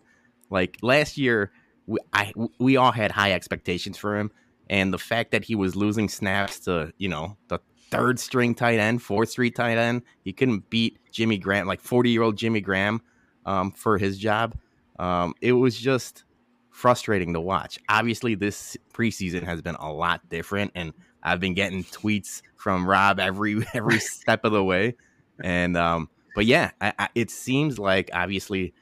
Like 0.49 0.77
last 0.81 1.17
year, 1.17 1.51
we 1.87 1.99
I 2.13 2.33
we 2.59 2.77
all 2.77 2.91
had 2.91 3.11
high 3.11 3.31
expectations 3.31 3.97
for 3.97 4.17
him, 4.17 4.31
and 4.69 4.93
the 4.93 4.99
fact 4.99 5.31
that 5.31 5.45
he 5.45 5.55
was 5.55 5.75
losing 5.75 6.09
snaps 6.09 6.59
to 6.61 6.93
you 6.97 7.09
know 7.09 7.37
the 7.47 7.59
third 7.91 8.19
string 8.19 8.55
tight 8.55 8.79
end, 8.79 9.01
fourth 9.01 9.29
string 9.29 9.51
tight 9.51 9.77
end. 9.77 10.01
He 10.23 10.33
couldn't 10.33 10.69
beat 10.69 10.97
Jimmy 11.11 11.37
Graham, 11.37 11.67
like 11.67 11.81
40 11.81 12.09
year 12.09 12.23
old 12.23 12.37
Jimmy 12.37 12.61
Graham, 12.61 13.01
um, 13.45 13.71
for 13.71 13.97
his 13.97 14.17
job. 14.17 14.55
Um, 14.97 15.35
it 15.41 15.53
was 15.53 15.77
just 15.77 16.23
frustrating 16.69 17.33
to 17.33 17.41
watch. 17.41 17.77
Obviously, 17.89 18.35
this 18.35 18.77
preseason 18.93 19.43
has 19.43 19.61
been 19.61 19.75
a 19.75 19.91
lot 19.91 20.27
different, 20.29 20.71
and 20.73 20.93
I've 21.21 21.39
been 21.39 21.53
getting 21.53 21.83
tweets 21.83 22.41
from 22.55 22.87
Rob 22.87 23.19
every 23.19 23.65
every 23.73 23.99
step 23.99 24.45
of 24.45 24.51
the 24.51 24.63
way. 24.63 24.95
And 25.43 25.75
um, 25.77 26.09
but 26.35 26.45
yeah, 26.45 26.71
I, 26.79 26.93
I, 26.97 27.09
it 27.15 27.29
seems 27.29 27.77
like 27.77 28.09
obviously 28.13 28.73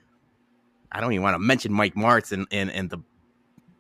I 0.92 1.02
don't 1.02 1.14
even 1.14 1.24
want 1.24 1.36
to 1.36 1.40
mention 1.40 1.74
Mike 1.74 1.96
Martz 1.96 2.32
and, 2.32 2.48
and, 2.52 2.72
and 2.72 2.90
the 2.90 3.00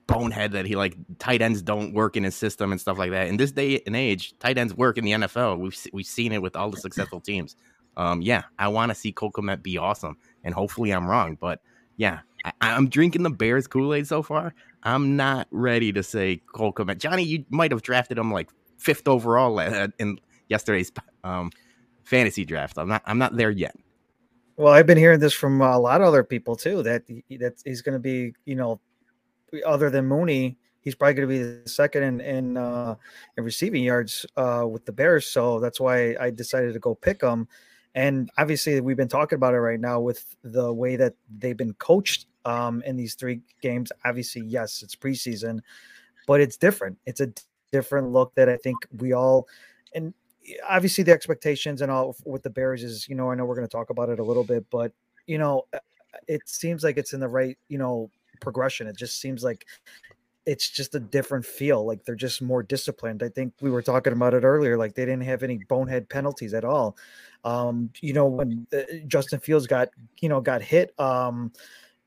bonehead 0.10 0.52
that 0.54 0.66
he 0.66 0.76
like 0.76 0.96
tight 1.20 1.42
ends 1.42 1.62
don't 1.62 1.94
work 1.94 2.18
in 2.18 2.24
his 2.24 2.36
system 2.36 2.72
and 2.72 2.82
stuff 2.82 2.98
like 2.98 3.12
that. 3.12 3.28
In 3.28 3.38
this 3.38 3.52
day 3.52 3.82
and 3.86 3.96
age, 3.96 4.38
tight 4.40 4.58
ends 4.58 4.74
work 4.74 4.98
in 4.98 5.06
the 5.06 5.12
NFL. 5.12 5.60
We've 5.60 5.78
we've 5.94 6.06
seen 6.06 6.32
it 6.32 6.42
with 6.42 6.56
all 6.56 6.70
the 6.70 6.78
successful 6.78 7.20
teams. 7.20 7.56
Um, 7.98 8.22
yeah, 8.22 8.44
I 8.58 8.68
want 8.70 8.90
to 8.90 8.96
see 8.96 9.12
Cole 9.12 9.32
be 9.62 9.78
awesome, 9.78 10.18
and 10.44 10.54
hopefully 10.54 10.92
I'm 10.92 11.08
wrong. 11.08 11.38
But 11.40 11.62
yeah, 11.98 12.20
I, 12.46 12.70
am 12.70 12.90
drinking 12.90 13.24
the 13.24 13.30
Bears 13.30 13.68
Kool 13.68 13.94
Aid 13.94 14.08
so 14.08 14.22
far. 14.22 14.54
I'm 14.84 15.16
not 15.16 15.48
ready 15.52 15.92
to 15.92 16.04
say 16.04 16.42
Cole. 16.54 16.74
Johnny, 16.98 17.24
you 17.24 17.46
might 17.50 17.72
have 17.72 17.82
drafted 17.82 18.18
him 18.18 18.32
like 18.32 18.50
fifth 18.78 19.08
overall 19.08 19.60
in 20.00 20.20
yesterday's 20.48 20.92
um, 21.24 21.52
fantasy 22.04 22.46
draft. 22.46 22.78
I'm 22.78 22.88
not. 22.88 23.04
I'm 23.06 23.18
not 23.18 23.36
there 23.36 23.52
yet. 23.52 23.76
Well, 24.56 24.74
I've 24.74 24.88
been 24.88 24.98
hearing 24.98 25.20
this 25.20 25.34
from 25.34 25.62
a 25.62 25.80
lot 25.80 26.02
of 26.02 26.08
other 26.08 26.24
people 26.24 26.56
too 26.56 26.84
that 26.84 27.08
that 27.08 27.62
he's 27.64 27.82
going 27.82 27.94
to 27.94 28.00
be, 28.00 28.34
you 28.46 28.56
know, 28.56 28.82
other 29.66 29.90
than 29.90 30.06
Mooney, 30.06 30.58
he's 30.82 30.96
probably 30.96 31.14
going 31.16 31.28
to 31.28 31.34
be 31.34 31.44
the 31.44 31.70
second 31.70 32.04
in 32.04 32.22
in, 32.22 32.58
uh, 32.58 32.96
in 33.38 33.44
receiving 33.44 33.84
yards 33.84 34.26
uh, 34.38 34.66
with 34.70 34.86
the 34.86 34.92
Bears. 34.92 35.28
So 35.28 35.60
that's 35.60 35.80
why 35.80 36.16
I 36.20 36.30
decided 36.30 36.74
to 36.74 36.80
go 36.80 36.96
pick 36.96 37.22
him. 37.22 37.48
And 37.96 38.30
obviously, 38.38 38.80
we've 38.82 38.98
been 38.98 39.08
talking 39.08 39.36
about 39.36 39.54
it 39.54 39.60
right 39.60 39.80
now 39.80 40.00
with 40.00 40.36
the 40.44 40.72
way 40.72 40.96
that 40.96 41.16
they've 41.38 41.58
been 41.58 41.74
coached 41.74 42.28
um, 42.46 42.84
in 42.86 42.96
these 42.96 43.16
three 43.16 43.42
games. 43.62 43.92
Obviously, 44.06 44.44
yes, 44.44 44.84
it's 44.84 44.96
preseason, 44.96 45.60
but 46.28 46.40
it's 46.40 46.56
different. 46.56 46.98
It's 47.06 47.20
a 47.20 47.32
different 47.72 48.10
look 48.10 48.34
that 48.36 48.50
I 48.50 48.58
think 48.58 48.78
we 48.98 49.14
all 49.14 49.48
and 49.94 50.14
obviously 50.68 51.04
the 51.04 51.12
expectations 51.12 51.82
and 51.82 51.92
all 51.92 52.16
with 52.26 52.44
the 52.44 52.50
Bears 52.50 52.84
is, 52.84 53.08
you 53.08 53.16
know, 53.16 53.32
I 53.32 53.36
know 53.36 53.46
we're 53.46 53.56
going 53.56 53.68
to 53.68 53.72
talk 53.72 53.90
about 53.90 54.10
it 54.10 54.20
a 54.20 54.24
little 54.24 54.44
bit, 54.44 54.66
but 54.70 54.92
you 55.28 55.38
know, 55.38 55.66
it 56.28 56.42
seems 56.46 56.84
like 56.84 56.98
it's 56.98 57.14
in 57.14 57.20
the 57.20 57.28
right, 57.28 57.58
you 57.68 57.78
know, 57.78 58.10
progression. 58.40 58.88
It 58.88 58.98
just 58.98 59.20
seems 59.20 59.44
like 59.44 59.66
it's 60.46 60.70
just 60.70 60.96
a 60.96 61.00
different 61.00 61.46
feel. 61.46 61.86
Like 61.86 62.04
they're 62.04 62.16
just 62.16 62.42
more 62.42 62.64
disciplined. 62.64 63.22
I 63.22 63.30
think 63.30 63.54
we 63.62 63.70
were 63.70 63.82
talking 63.82 64.14
about 64.14 64.34
it 64.34 64.44
earlier. 64.44 64.78
Like 64.78 64.96
they 64.96 65.06
didn't 65.06 65.24
have 65.24 65.44
any 65.44 65.60
bonehead 65.68 66.10
penalties 66.10 66.54
at 66.54 66.66
all. 66.66 66.98
Um, 67.44 67.92
you 68.02 68.14
know, 68.14 68.26
when 68.26 68.66
uh, 68.74 68.82
Justin 69.08 69.40
Fields 69.40 69.68
got, 69.68 69.90
you 70.22 70.30
know, 70.30 70.42
got 70.42 70.62
hit, 70.62 71.00
um, 71.00 71.52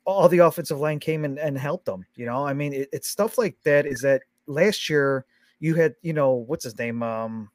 all 0.04 0.28
the 0.28 0.38
offensive 0.38 0.80
line 0.80 0.98
came 0.98 1.24
and, 1.24 1.38
and 1.38 1.56
helped 1.56 1.86
them. 1.86 2.04
You 2.16 2.26
know, 2.26 2.44
I 2.44 2.52
mean, 2.52 2.72
it, 2.72 2.88
it's 2.92 3.08
stuff 3.08 3.38
like 3.38 3.56
that. 3.62 3.86
Is 3.86 4.00
that 4.00 4.22
last 4.46 4.90
year 4.90 5.24
you 5.60 5.76
had, 5.76 5.94
you 6.02 6.12
know, 6.12 6.32
what's 6.32 6.64
his 6.64 6.76
name? 6.76 7.02
Um, 7.02 7.48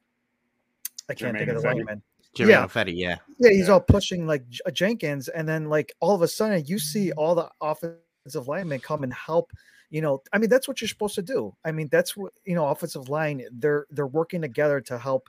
I 1.10 1.14
can't 1.14 1.34
Jermaine 1.34 1.38
think 1.38 1.50
of 1.50 1.62
the 1.62 1.68
lineman. 1.68 2.02
Jimmy 2.34 2.52
yeah. 2.52 2.66
Fetty, 2.66 2.96
yeah. 2.96 3.16
Yeah, 3.38 3.50
he's 3.50 3.66
yeah. 3.66 3.74
all 3.74 3.80
pushing 3.80 4.26
like 4.26 4.44
Jenkins, 4.72 5.28
and 5.28 5.48
then 5.48 5.68
like 5.68 5.94
all 6.00 6.14
of 6.14 6.22
a 6.22 6.28
sudden 6.28 6.64
you 6.66 6.78
see 6.78 7.12
all 7.12 7.34
the 7.34 7.50
offense 7.60 7.96
offensive 8.20 8.48
linemen 8.48 8.80
come 8.80 9.02
and 9.02 9.12
help 9.12 9.52
you 9.90 10.00
know 10.00 10.22
i 10.32 10.38
mean 10.38 10.50
that's 10.50 10.68
what 10.68 10.80
you're 10.80 10.88
supposed 10.88 11.14
to 11.14 11.22
do. 11.22 11.54
I 11.64 11.72
mean 11.72 11.88
that's 11.90 12.16
what 12.16 12.32
you 12.44 12.54
know 12.54 12.68
offensive 12.68 13.08
line 13.08 13.42
they're 13.52 13.86
they're 13.90 14.06
working 14.06 14.42
together 14.42 14.80
to 14.82 14.98
help 14.98 15.28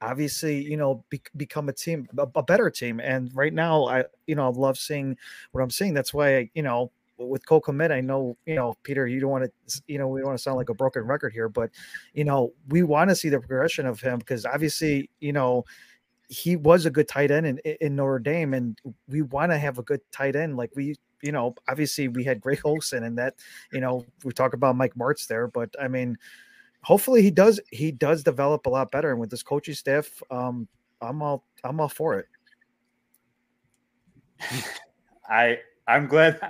obviously 0.00 0.62
you 0.62 0.76
know 0.76 1.04
be, 1.10 1.20
become 1.36 1.68
a 1.68 1.72
team 1.72 2.08
a, 2.16 2.26
a, 2.34 2.42
better 2.42 2.70
team. 2.70 3.00
And 3.00 3.30
right 3.34 3.52
now 3.52 3.86
i 3.86 4.04
you 4.26 4.34
know 4.34 4.46
i 4.46 4.50
love 4.50 4.78
seeing 4.78 5.16
what 5.52 5.62
i'm 5.62 5.70
seeing. 5.70 5.94
That's 5.94 6.14
why 6.14 6.36
I, 6.36 6.50
you 6.54 6.62
know 6.62 6.90
with 7.18 7.44
Cole 7.46 7.60
Kmet, 7.60 7.90
I 7.90 8.00
know 8.00 8.36
you 8.46 8.54
know 8.54 8.76
Peter, 8.82 9.06
you 9.06 9.20
don't 9.20 9.30
want 9.30 9.44
to 9.66 9.82
you 9.86 9.98
know 9.98 10.08
we 10.08 10.20
don't 10.20 10.28
want 10.28 10.38
to 10.38 10.42
sound 10.42 10.56
like 10.56 10.68
a 10.68 10.74
broken 10.74 11.02
record 11.02 11.32
here, 11.32 11.48
but 11.48 11.70
you 12.14 12.24
know 12.24 12.52
we 12.68 12.82
want 12.82 13.10
to 13.10 13.16
see 13.16 13.28
the 13.28 13.40
progression 13.40 13.86
of 13.86 14.00
him 14.00 14.18
because 14.18 14.46
obviously 14.46 15.10
you 15.20 15.32
know 15.32 15.64
he 16.28 16.56
was 16.56 16.84
a 16.86 16.90
good 16.90 17.08
tight 17.08 17.30
end 17.30 17.46
in, 17.46 17.58
in 17.80 17.96
Notre 17.96 18.18
Dame, 18.18 18.54
and 18.54 18.78
we 19.08 19.22
want 19.22 19.50
to 19.50 19.58
have 19.58 19.78
a 19.78 19.82
good 19.82 20.00
tight 20.12 20.36
end. 20.36 20.56
Like 20.56 20.70
we, 20.76 20.94
you 21.22 21.32
know, 21.32 21.54
obviously 21.68 22.08
we 22.08 22.24
had 22.24 22.40
Greg 22.40 22.60
Olsen, 22.64 23.04
and 23.04 23.18
that, 23.18 23.34
you 23.72 23.80
know, 23.80 24.04
we 24.24 24.32
talk 24.32 24.54
about 24.54 24.76
Mike 24.76 24.94
Martz 24.94 25.26
there, 25.26 25.48
but 25.48 25.74
I 25.80 25.88
mean, 25.88 26.16
hopefully 26.82 27.22
he 27.22 27.30
does 27.30 27.60
he 27.70 27.90
does 27.92 28.22
develop 28.22 28.66
a 28.66 28.70
lot 28.70 28.90
better, 28.90 29.10
and 29.10 29.20
with 29.20 29.30
this 29.30 29.42
coaching 29.42 29.74
staff, 29.74 30.22
um, 30.30 30.68
I'm 31.00 31.22
all 31.22 31.44
I'm 31.64 31.80
all 31.80 31.88
for 31.88 32.18
it. 32.18 32.26
I 35.28 35.58
I'm 35.86 36.06
glad. 36.06 36.40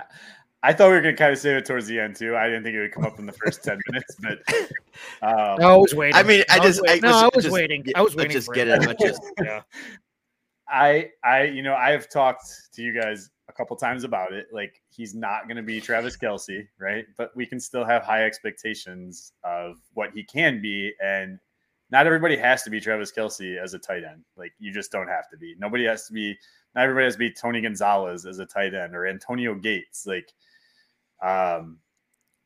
I 0.61 0.73
thought 0.73 0.89
we 0.89 0.95
were 0.95 1.01
going 1.01 1.15
to 1.15 1.17
kind 1.17 1.31
of 1.31 1.39
save 1.39 1.55
it 1.55 1.65
towards 1.65 1.87
the 1.87 1.97
end 1.97 2.17
too. 2.17 2.35
I 2.35 2.47
didn't 2.47 2.63
think 2.63 2.75
it 2.75 2.81
would 2.81 2.91
come 2.91 3.05
up 3.05 3.17
in 3.17 3.25
the 3.25 3.31
first 3.31 3.63
ten 3.63 3.79
minutes, 3.87 4.17
but 4.19 4.39
um, 5.21 5.61
I 5.61 5.75
was 5.75 5.95
waiting. 5.95 6.15
I 6.15 6.23
mean, 6.23 6.43
I, 6.49 6.57
I 6.57 6.59
just 6.59 6.81
I, 6.87 6.99
no, 6.99 7.11
I 7.11 7.29
was 7.33 7.45
just, 7.45 7.53
waiting. 7.53 7.85
I 7.95 8.01
was 8.01 8.15
waiting. 8.15 8.33
Just 8.33 8.51
get 8.53 8.67
it. 8.67 8.83
it. 8.83 8.99
Just, 8.99 9.21
yeah. 9.41 9.61
I 10.67 11.11
I 11.23 11.43
you 11.43 11.63
know 11.63 11.75
I 11.75 11.91
have 11.91 12.09
talked 12.09 12.45
to 12.73 12.81
you 12.81 12.93
guys 12.93 13.29
a 13.49 13.53
couple 13.53 13.75
times 13.75 14.03
about 14.03 14.31
it. 14.31 14.47
Like 14.53 14.81
he's 14.89 15.15
not 15.15 15.47
going 15.47 15.57
to 15.57 15.63
be 15.63 15.81
Travis 15.81 16.15
Kelce, 16.15 16.67
right? 16.79 17.05
But 17.17 17.35
we 17.35 17.45
can 17.45 17.59
still 17.59 17.83
have 17.83 18.03
high 18.03 18.23
expectations 18.23 19.33
of 19.43 19.77
what 19.93 20.11
he 20.13 20.23
can 20.23 20.61
be, 20.61 20.93
and 21.03 21.39
not 21.91 22.05
everybody 22.05 22.37
has 22.37 22.63
to 22.63 22.69
be 22.69 22.79
Travis 22.79 23.11
Kelce 23.11 23.57
as 23.57 23.73
a 23.73 23.79
tight 23.79 24.03
end. 24.03 24.23
Like 24.37 24.53
you 24.59 24.71
just 24.71 24.91
don't 24.91 25.07
have 25.07 25.29
to 25.31 25.37
be. 25.37 25.55
Nobody 25.57 25.85
has 25.85 26.05
to 26.07 26.13
be. 26.13 26.37
Not 26.75 26.83
everybody 26.83 27.05
has 27.05 27.15
to 27.15 27.19
be 27.19 27.31
Tony 27.31 27.61
Gonzalez 27.61 28.27
as 28.27 28.37
a 28.37 28.45
tight 28.45 28.75
end 28.75 28.95
or 28.95 29.07
Antonio 29.07 29.55
Gates. 29.55 30.05
Like 30.05 30.31
um, 31.21 31.79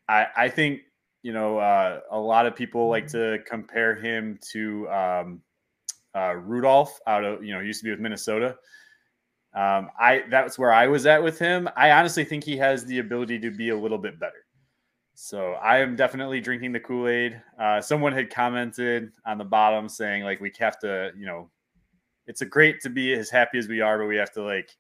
I, 0.07 0.27
I 0.35 0.49
think 0.49 0.81
you 1.21 1.33
know 1.33 1.57
uh, 1.57 1.99
a 2.09 2.19
lot 2.19 2.45
of 2.45 2.55
people 2.55 2.87
like 2.87 3.07
to 3.09 3.39
compare 3.45 3.95
him 3.95 4.39
to 4.53 4.89
um, 4.89 5.41
uh, 6.15 6.35
Rudolph 6.35 6.97
out 7.07 7.25
of 7.25 7.43
you 7.43 7.53
know 7.53 7.59
used 7.59 7.81
to 7.81 7.85
be 7.85 7.91
with 7.91 7.99
Minnesota. 7.99 8.55
Um, 9.55 9.89
I 9.99 10.23
that's 10.29 10.57
where 10.57 10.71
I 10.71 10.87
was 10.87 11.05
at 11.05 11.21
with 11.21 11.37
him. 11.37 11.69
I 11.75 11.91
honestly 11.91 12.23
think 12.23 12.43
he 12.43 12.57
has 12.57 12.85
the 12.85 12.99
ability 12.99 13.39
to 13.39 13.51
be 13.51 13.69
a 13.69 13.77
little 13.77 13.99
bit 13.99 14.19
better. 14.19 14.45
So 15.15 15.53
I 15.53 15.77
am 15.77 15.95
definitely 15.95 16.41
drinking 16.41 16.71
the 16.71 16.79
Kool 16.79 17.07
Aid. 17.07 17.39
Uh, 17.59 17.79
someone 17.79 18.13
had 18.13 18.31
commented 18.31 19.11
on 19.25 19.37
the 19.37 19.43
bottom 19.43 19.87
saying 19.87 20.23
like 20.23 20.41
we 20.41 20.51
have 20.59 20.79
to, 20.79 21.11
you 21.15 21.27
know, 21.27 21.51
it's 22.25 22.41
a 22.41 22.45
great 22.47 22.81
to 22.81 22.89
be 22.89 23.13
as 23.13 23.29
happy 23.29 23.59
as 23.59 23.67
we 23.67 23.79
are, 23.79 23.99
but 23.99 24.07
we 24.07 24.15
have 24.15 24.31
to 24.33 24.41
like 24.41 24.75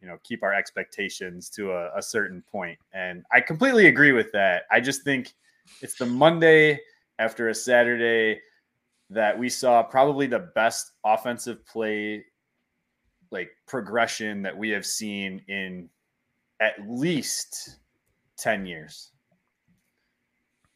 you 0.00 0.08
know 0.08 0.18
keep 0.22 0.42
our 0.42 0.54
expectations 0.54 1.48
to 1.50 1.72
a, 1.72 1.96
a 1.96 2.02
certain 2.02 2.42
point. 2.50 2.78
point 2.78 2.78
and 2.92 3.24
i 3.32 3.40
completely 3.40 3.86
agree 3.86 4.12
with 4.12 4.32
that 4.32 4.62
i 4.70 4.80
just 4.80 5.02
think 5.02 5.34
it's 5.82 5.94
the 5.94 6.06
monday 6.06 6.78
after 7.18 7.48
a 7.48 7.54
saturday 7.54 8.40
that 9.10 9.38
we 9.38 9.48
saw 9.48 9.82
probably 9.82 10.26
the 10.26 10.50
best 10.54 10.92
offensive 11.04 11.64
play 11.66 12.24
like 13.30 13.50
progression 13.66 14.42
that 14.42 14.56
we 14.56 14.70
have 14.70 14.84
seen 14.84 15.42
in 15.48 15.88
at 16.60 16.74
least 16.88 17.78
10 18.38 18.66
years 18.66 19.10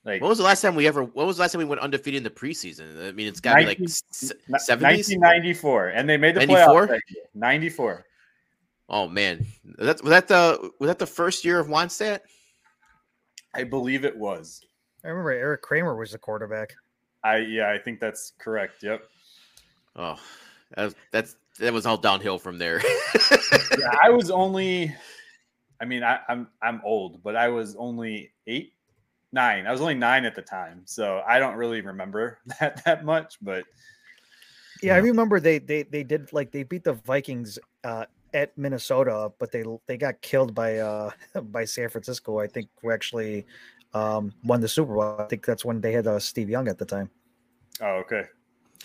like 0.04 0.20
when 0.20 0.28
was 0.28 0.38
the 0.38 0.44
last 0.44 0.61
time 0.61 0.75
we 0.75 0.87
ever 0.87 1.02
when 1.02 1.26
was 1.26 1.37
the 1.37 1.42
last 1.42 1.52
time 1.52 1.58
we 1.58 1.64
went 1.64 1.80
undefeated 1.80 2.18
in 2.18 2.25
the 2.25 2.30
preseason 2.30 3.08
i 3.08 3.12
mean 3.12 3.26
it's 3.26 3.40
got 3.40 3.54
to 3.54 3.61
be 3.61 3.66
like 3.66 3.78
70s 3.78 4.32
1994 4.50 5.88
and 5.88 6.08
they 6.08 6.16
made 6.16 6.34
the 6.34 6.46
94? 6.46 6.88
playoffs 6.88 6.99
94 7.34 8.04
Oh 8.88 9.08
man, 9.08 9.46
that 9.78 10.02
was 10.02 10.11
that 10.11 10.28
the 10.28 10.70
was 10.78 10.88
that 10.88 10.99
the 10.99 11.06
first 11.06 11.44
year 11.44 11.58
of 11.58 11.68
Wannstedt? 11.68 12.20
I 13.54 13.64
believe 13.64 14.04
it 14.04 14.16
was. 14.16 14.61
I 15.04 15.08
remember 15.08 15.30
Erik 15.30 15.62
Kramer 15.62 15.96
was 15.96 16.12
the 16.12 16.18
quarterback. 16.18 16.75
I 17.23 17.38
yeah, 17.38 17.70
I 17.70 17.78
think 17.78 17.99
that's 17.99 18.32
correct. 18.38 18.82
Yep. 18.82 19.02
Oh, 19.96 20.20
that's 20.76 20.94
that's 21.12 21.37
that 21.58 21.73
was 21.73 21.87
all 21.87 21.96
downhill 21.96 22.38
from 22.38 22.58
there. 22.58 22.80
yeah, 23.78 23.94
I 24.02 24.11
was 24.11 24.30
only. 24.30 24.94
I 25.80 25.84
mean, 25.84 26.02
I, 26.02 26.20
I'm 26.28 26.49
I'm 26.62 26.80
old, 26.84 27.23
but 27.23 27.37
I 27.37 27.49
was 27.49 27.76
only 27.76 28.32
eight, 28.46 28.75
nine. 29.32 29.66
I 29.66 29.73
was 29.73 29.80
only 29.80 29.94
nine 29.94 30.25
at 30.25 30.34
the 30.34 30.42
time, 30.42 30.82
so 30.84 31.23
I 31.26 31.38
don't 31.38 31.56
really 31.56 31.80
remember 31.80 32.38
that 32.61 32.84
that 32.84 33.04
much. 33.04 33.37
But 33.40 33.64
yeah, 34.82 34.94
I 34.94 34.99
remember 34.99 35.40
they 35.40 35.58
they 35.58 35.82
they 35.82 36.02
did 36.02 36.32
like 36.32 36.50
they 36.50 36.62
beat 36.62 36.84
the 36.84 36.94
Vikings 36.94 37.58
uh, 37.84 38.06
at 38.34 38.56
Minnesota, 38.58 39.32
but 39.38 39.52
they 39.52 39.64
they 39.87 39.96
got 39.96 40.20
killed 40.20 40.54
by 40.54 40.78
uh 40.78 41.11
by 41.42 41.64
San 41.64 41.88
Francisco. 41.88 42.40
I 42.40 42.46
think 42.46 42.68
we 42.82 42.92
actually 42.92 43.46
um 43.94 44.32
won 44.44 44.61
the 44.61 44.68
Super 44.68 44.94
Bowl. 44.94 45.16
I 45.18 45.25
think 45.25 45.46
that's 45.46 45.64
when 45.64 45.80
they 45.80 45.92
had 45.92 46.06
uh, 46.06 46.18
Steve 46.18 46.50
Young 46.50 46.68
at 46.68 46.78
the 46.78 46.84
time. 46.84 47.11
Oh, 47.80 48.02
okay. 48.04 48.25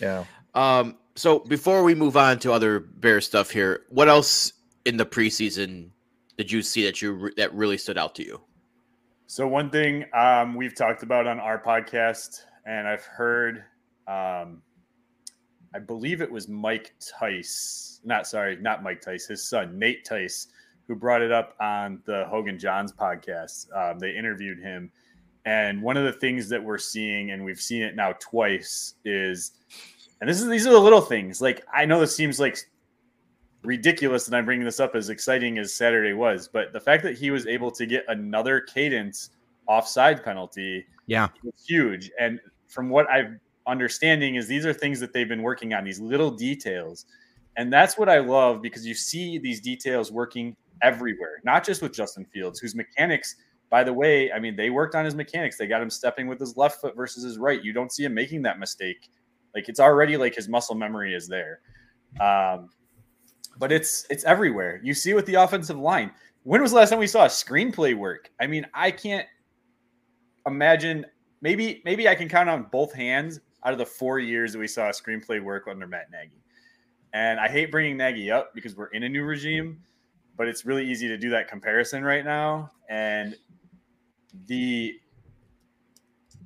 Yeah. 0.00 0.24
Um. 0.54 0.96
So 1.20 1.40
before 1.40 1.84
we 1.84 1.94
move 1.94 2.16
on 2.16 2.38
to 2.38 2.50
other 2.50 2.80
Bear 2.80 3.20
stuff 3.20 3.50
here, 3.50 3.82
what 3.90 4.08
else 4.08 4.54
in 4.86 4.96
the 4.96 5.04
preseason 5.04 5.90
did 6.38 6.50
you 6.50 6.62
see 6.62 6.86
that 6.86 7.02
you 7.02 7.30
that 7.36 7.52
really 7.52 7.76
stood 7.76 7.98
out 7.98 8.14
to 8.14 8.24
you? 8.24 8.40
So 9.26 9.46
one 9.46 9.68
thing 9.68 10.06
um, 10.14 10.54
we've 10.54 10.74
talked 10.74 11.02
about 11.02 11.26
on 11.26 11.38
our 11.38 11.62
podcast, 11.62 12.40
and 12.64 12.88
I've 12.88 13.04
heard, 13.04 13.64
um, 14.08 14.62
I 15.74 15.78
believe 15.78 16.22
it 16.22 16.32
was 16.32 16.48
Mike 16.48 16.94
Tice 17.18 18.00
not 18.02 18.26
sorry, 18.26 18.56
not 18.56 18.82
Mike 18.82 19.02
Tice, 19.02 19.26
his 19.26 19.46
son 19.46 19.78
Nate 19.78 20.06
Tice, 20.06 20.46
who 20.88 20.94
brought 20.96 21.20
it 21.20 21.30
up 21.30 21.54
on 21.60 22.00
the 22.06 22.24
Hoge 22.30 22.48
and 22.48 22.58
Jahns 22.58 22.94
podcast. 22.94 23.66
Um, 23.76 23.98
they 23.98 24.16
interviewed 24.16 24.58
him, 24.58 24.90
and 25.44 25.82
one 25.82 25.98
of 25.98 26.04
the 26.04 26.18
things 26.18 26.48
that 26.48 26.64
we're 26.64 26.78
seeing, 26.78 27.30
and 27.30 27.44
we've 27.44 27.60
seen 27.60 27.82
it 27.82 27.94
now 27.94 28.12
twice, 28.20 28.94
is, 29.04 29.52
and 30.20 30.28
this 30.28 30.40
is 30.40 30.48
these 30.48 30.66
are 30.66 30.72
the 30.72 30.80
little 30.80 31.00
things. 31.00 31.40
Like 31.40 31.64
I 31.72 31.84
know 31.84 32.00
this 32.00 32.14
seems 32.14 32.38
like 32.38 32.58
ridiculous 33.62 34.24
that 34.26 34.36
I'm 34.36 34.44
bringing 34.44 34.64
this 34.64 34.80
up 34.80 34.94
as 34.94 35.10
exciting 35.10 35.58
as 35.58 35.74
Saturday 35.74 36.12
was, 36.12 36.48
but 36.48 36.72
the 36.72 36.80
fact 36.80 37.02
that 37.02 37.16
he 37.18 37.30
was 37.30 37.46
able 37.46 37.70
to 37.72 37.86
get 37.86 38.04
another 38.08 38.60
cadence 38.60 39.30
offside 39.66 40.24
penalty, 40.24 40.86
yeah, 41.06 41.28
was 41.42 41.64
huge. 41.66 42.10
And 42.18 42.40
from 42.68 42.88
what 42.88 43.08
I've 43.10 43.36
understanding 43.66 44.36
is 44.36 44.48
these 44.48 44.66
are 44.66 44.72
things 44.72 44.98
that 45.00 45.12
they've 45.12 45.28
been 45.28 45.42
working 45.42 45.74
on 45.74 45.84
these 45.84 46.00
little 46.00 46.30
details 46.30 47.04
and 47.56 47.72
that's 47.72 47.98
what 47.98 48.08
I 48.08 48.18
love 48.18 48.62
because 48.62 48.86
you 48.86 48.94
see 48.94 49.38
these 49.38 49.60
details 49.60 50.12
working 50.12 50.56
everywhere, 50.82 51.40
not 51.44 51.64
just 51.64 51.82
with 51.82 51.92
Justin 51.92 52.24
Fields, 52.24 52.58
whose 52.58 52.74
mechanics, 52.74 53.36
by 53.68 53.84
the 53.84 53.92
way, 53.92 54.32
I 54.32 54.38
mean, 54.38 54.56
they 54.56 54.70
worked 54.70 54.94
on 54.94 55.04
his 55.04 55.14
mechanics. 55.14 55.58
They 55.58 55.66
got 55.66 55.82
him 55.82 55.90
stepping 55.90 56.26
with 56.26 56.40
his 56.40 56.56
left 56.56 56.80
foot 56.80 56.96
versus 56.96 57.22
his 57.24 57.38
right. 57.38 57.62
You 57.62 57.72
don't 57.72 57.92
see 57.92 58.04
him 58.04 58.14
making 58.14 58.42
that 58.42 58.58
mistake. 58.58 59.10
Like 59.54 59.68
it's 59.68 59.80
already 59.80 60.16
like 60.16 60.34
his 60.34 60.48
muscle 60.48 60.74
memory 60.74 61.14
is 61.14 61.28
there. 61.28 61.60
Um, 62.20 62.70
but 63.58 63.72
it's 63.72 64.06
it's 64.10 64.24
everywhere. 64.24 64.80
You 64.82 64.94
see 64.94 65.14
with 65.14 65.26
the 65.26 65.34
offensive 65.34 65.78
line. 65.78 66.10
When 66.42 66.62
was 66.62 66.70
the 66.70 66.78
last 66.78 66.90
time 66.90 66.98
we 66.98 67.06
saw 67.06 67.24
a 67.24 67.28
screenplay 67.28 67.94
work? 67.94 68.30
I 68.40 68.46
mean, 68.46 68.66
I 68.72 68.90
can't 68.90 69.26
imagine. 70.46 71.04
Maybe 71.42 71.82
maybe 71.84 72.08
I 72.08 72.14
can 72.14 72.28
count 72.28 72.48
on 72.48 72.66
both 72.72 72.92
hands 72.92 73.40
out 73.64 73.72
of 73.72 73.78
the 73.78 73.86
four 73.86 74.18
years 74.18 74.52
that 74.52 74.58
we 74.58 74.66
saw 74.66 74.88
a 74.88 74.92
screenplay 74.92 75.42
work 75.42 75.66
under 75.68 75.86
Matt 75.86 76.10
Nagy. 76.10 76.42
And 77.12 77.40
I 77.40 77.48
hate 77.48 77.70
bringing 77.70 77.96
Nagy 77.96 78.30
up 78.30 78.54
because 78.54 78.76
we're 78.76 78.86
in 78.86 79.02
a 79.02 79.08
new 79.08 79.24
regime, 79.24 79.80
but 80.36 80.48
it's 80.48 80.64
really 80.64 80.88
easy 80.88 81.08
to 81.08 81.18
do 81.18 81.28
that 81.30 81.48
comparison 81.48 82.04
right 82.04 82.24
now. 82.24 82.70
And 82.88 83.36
the 84.46 84.98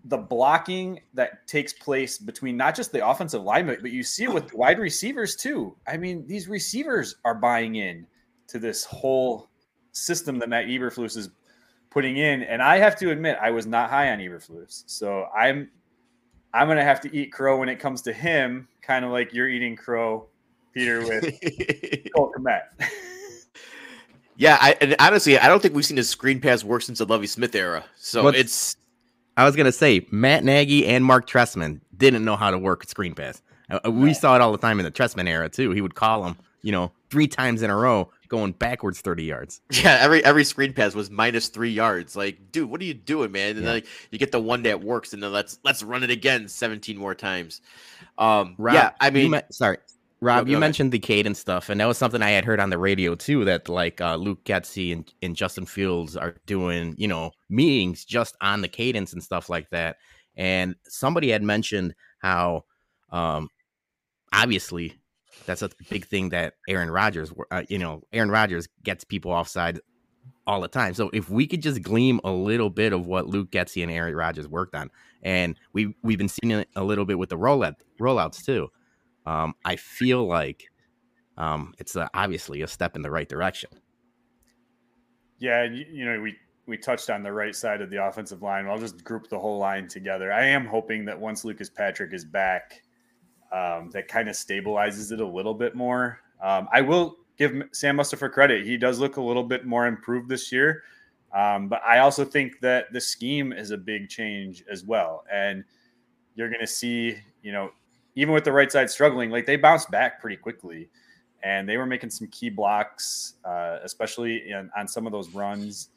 the 0.05 0.19
blocking 0.19 1.01
that 1.15 1.47
takes 1.47 1.73
place 1.73 2.19
between 2.19 2.57
not 2.57 2.77
just 2.77 2.93
the 2.93 3.07
offensive 3.07 3.43
lineman, 3.43 3.79
but 3.81 3.91
you 3.91 4.03
see 4.03 4.25
it 4.25 4.33
with 4.33 4.53
wide 4.53 4.79
receivers 4.79 5.35
too. 5.35 5.77
I 5.87 5.97
mean, 5.97 6.27
these 6.27 6.47
receivers 6.47 7.17
are 7.25 7.35
buying 7.35 7.77
in 7.77 8.07
to 8.49 8.59
this 8.59 8.85
whole 8.85 9.49
system 9.93 10.39
that 10.41 10.49
Matt 10.49 10.67
Eberflus 10.67 11.17
is 11.17 11.31
putting 11.91 12.19
in. 12.19 12.43
And 12.43 12.63
I 12.63 12.79
have 12.79 12.97
to 12.97 13.11
admit, 13.11 13.39
I 13.41 13.51
was 13.51 13.67
not 13.67 13.89
high 13.89 14.11
on 14.13 14.19
Eberflus, 14.19 14.85
so 14.87 15.27
I'm 15.37 15.71
I'm 16.53 16.69
gonna 16.69 16.85
have 16.85 17.01
to 17.03 17.17
eat 17.17 17.33
crow 17.33 17.59
when 17.59 17.69
it 17.69 17.81
comes 17.81 18.03
to 18.03 18.13
him, 18.13 18.69
kind 18.83 19.05
of 19.05 19.11
like 19.11 19.33
you're 19.33 19.49
eating 19.49 19.75
crow 19.75 20.29
Peter 20.75 21.01
with 21.01 21.25
Cole 22.15 22.33
Kmet. 22.37 22.63
yeah, 24.37 24.59
I, 24.61 24.77
and 24.81 24.97
honestly, 24.99 25.39
I 25.39 25.49
don't 25.49 25.63
think 25.63 25.75
we've 25.75 25.87
seen 25.87 25.99
a 25.99 26.05
screen 26.05 26.41
pass 26.41 26.63
work 26.63 26.83
since 26.83 26.99
the 26.99 27.07
Lovie 27.07 27.27
Smith 27.27 27.55
era. 27.55 27.85
So 27.97 28.25
What's, 28.25 28.39
it's. 28.39 28.77
I 29.37 29.45
was 29.45 29.57
gonna 29.57 29.73
say 29.73 30.07
Matt 30.11 30.45
Nagy 30.45 30.87
and 30.87 31.05
Marc 31.05 31.27
Trestman 31.27 31.81
didn't 31.97 32.25
know 32.25 32.37
how 32.37 32.51
to 32.51 32.59
work 32.59 32.85
screen 32.85 33.15
pass. 33.15 33.43
Uh, 33.71 33.81
uh 33.85 33.91
we 33.91 34.15
saw 34.15 34.35
it 34.37 34.41
all 34.41 34.53
the 34.53 34.59
time 34.59 34.79
in 34.79 34.85
the 34.85 34.91
Trestman 34.91 35.29
era 35.29 35.49
too. 35.49 35.71
He 35.71 35.81
would 35.81 35.95
call 35.95 36.23
them, 36.23 36.37
you 36.63 36.73
know, 36.73 36.93
three 37.11 37.27
times 37.27 37.63
in 37.63 37.71
a 37.71 37.77
row, 37.77 38.11
going 38.29 38.53
backwards 38.53 39.01
thirty 39.01 39.25
yards. 39.25 39.61
Yeah, 39.71 39.99
every 40.01 40.25
every 40.25 40.45
screen 40.45 40.73
pass 40.73 40.95
was 40.95 41.11
minus 41.11 41.49
three 41.49 41.71
yards. 41.71 42.15
Like, 42.17 42.53
dude, 42.53 42.71
what 42.71 42.81
are 42.81 42.85
you 42.85 42.95
doing, 42.95 43.33
man? 43.33 43.51
And 43.51 43.61
yeah. 43.61 43.65
then 43.65 43.75
like, 43.75 43.87
you 44.11 44.19
get 44.19 44.33
the 44.33 44.41
one 44.41 44.63
that 44.65 44.83
works, 44.83 45.13
and 45.13 45.23
then 45.23 45.33
let's 45.33 45.59
let's 45.65 45.83
run 45.83 46.03
it 46.03 46.11
again 46.11 46.49
seventeen 46.49 46.97
more 46.97 47.15
times. 47.15 47.61
Um, 48.19 48.55
Rob, 48.59 48.75
yeah, 48.75 48.91
I 49.01 49.11
mean, 49.11 49.41
sorry, 49.51 49.79
Rob, 50.21 50.49
you 50.49 50.59
mentioned 50.59 50.91
the 50.91 50.99
cadence 50.99 51.39
stuff, 51.39 51.69
and 51.69 51.81
that 51.81 51.87
was 51.87 51.99
something 51.99 52.23
I 52.23 52.31
had 52.31 52.45
heard 52.45 52.61
on 52.61 52.71
the 52.71 52.79
radio 52.79 53.15
too. 53.15 53.45
That 53.45 53.69
like 53.69 54.01
uh, 54.01 54.17
Luke 54.17 54.43
Getsy 54.45 54.93
and, 54.93 55.13
and 55.23 55.37
Justin 55.37 55.67
Fields 55.67 56.17
are 56.17 56.37
doing, 56.47 56.95
you 56.97 57.09
know, 57.09 57.31
meetings 57.51 58.05
just 58.05 58.37
on 58.41 58.63
the 58.63 58.69
cadence 58.69 59.13
and 59.13 59.23
stuff 59.23 59.51
like 59.51 59.69
that. 59.71 59.97
And 60.37 60.77
somebody 60.85 61.31
had 61.31 61.43
mentioned 61.43 61.95
how, 62.19 62.65
um, 63.11 63.51
obviously, 64.33 64.95
that's 65.47 65.63
a 65.63 65.71
big 65.91 66.07
thing 66.07 66.31
that 66.31 66.55
Aaron 66.69 66.91
Rodgers, 66.91 67.33
uh, 67.51 67.63
you 67.69 67.79
know, 67.79 68.03
Aaron 68.13 68.31
Rodgers 68.31 68.67
gets 68.83 69.05
people 69.05 69.31
offside 69.31 69.81
all 70.47 70.61
the 70.61 70.69
time. 70.69 70.95
So 70.95 71.11
if 71.13 71.31
we 71.31 71.47
could 71.47 71.63
just 71.63 71.83
gleam 71.83 72.21
a 72.25 72.31
little 72.31 72.71
bit 72.71 72.93
of 72.93 73.07
what 73.07 73.27
Luke 73.27 73.51
Getsy 73.51 73.83
and 73.83 73.93
Aaron 73.93 74.15
Rodgers 74.15 74.49
worked 74.49 74.75
on, 74.75 74.91
and 75.23 75.59
we 75.73 75.95
we've 76.03 76.19
been 76.19 76.29
seeing 76.29 76.51
it 76.51 76.69
a 76.77 76.85
little 76.85 77.05
bit 77.05 77.19
with 77.19 77.31
the 77.31 77.39
rollout 77.39 77.77
rollouts 78.01 78.45
too. 78.45 78.71
Um, 79.27 79.55
I 79.65 79.77
feel 79.77 80.27
like 80.27 80.65
um, 81.37 81.75
it's 81.79 81.97
uh 81.97 82.09
obviously 82.15 82.63
a 82.63 82.69
step 82.69 82.97
in 82.97 83.03
the 83.03 83.11
right 83.11 83.29
direction. 83.29 83.71
Yeah, 85.39 85.65
you, 85.65 85.85
you 85.91 86.05
know, 86.05 86.21
we 86.21 86.37
we 86.67 86.79
touched 86.79 87.11
on 87.11 87.23
the 87.23 87.33
right 87.33 87.55
side 87.55 87.81
of 87.81 87.91
the 87.91 88.05
offensive 88.05 88.43
line. 88.43 88.67
I'll 88.67 88.79
just 88.79 89.05
group 89.05 89.29
the 89.29 89.39
whole 89.39 89.59
line 89.59 89.89
together. 89.89 90.33
I 90.33 90.47
am 90.47 90.67
hoping 90.67 91.05
that 91.07 91.19
once 91.19 91.45
Lucas 91.45 91.69
Patrick 91.69 92.13
is 92.15 92.25
back, 92.25 92.83
um, 93.53 93.91
that 93.93 94.09
kind 94.09 94.29
of 94.29 94.35
stabilizes 94.35 95.13
it 95.13 95.21
a 95.21 95.27
little 95.27 95.55
bit 95.55 95.75
more. 95.75 96.21
Um, 96.43 96.69
I 96.73 96.81
will 96.81 97.17
give 97.37 97.53
Sam 97.73 97.97
Mustipher 97.97 98.31
credit; 98.31 98.67
he 98.67 98.77
does 98.77 98.99
look 98.99 99.17
a 99.17 99.23
little 99.23 99.45
bit 99.45 99.67
more 99.67 99.87
improved 99.87 100.29
this 100.29 100.53
year. 100.53 100.83
Um, 101.35 101.69
but 101.69 101.83
I 101.85 101.99
also 101.99 102.25
think 102.25 102.61
that 102.61 102.93
the 102.93 103.01
scheme 103.01 103.53
is 103.53 103.73
a 103.73 103.77
big 103.77 104.09
change 104.09 104.63
as 104.71 104.85
well, 104.85 105.25
and 105.33 105.65
you're 106.37 106.49
going 106.49 106.61
to 106.61 106.67
see, 106.67 107.17
you 107.43 107.53
know, 107.53 107.71
even 108.15 108.35
with 108.35 108.45
the 108.45 108.53
right 108.53 108.71
side 108.71 108.91
struggling, 108.91 109.31
like 109.31 109.47
they 109.47 109.57
bounced 109.57 109.91
back 109.91 110.21
pretty 110.21 110.37
quickly 110.37 110.89
and 111.43 111.69
they 111.69 111.77
were 111.77 111.87
making 111.87 112.11
some 112.11 112.27
key 112.29 112.49
blocks, 112.49 113.35
uh, 113.45 113.79
especially 113.83 114.51
in, 114.51 114.71
on 114.77 114.89
some 114.89 115.07
of 115.07 115.13
those 115.13 115.29
runs. 115.31 115.91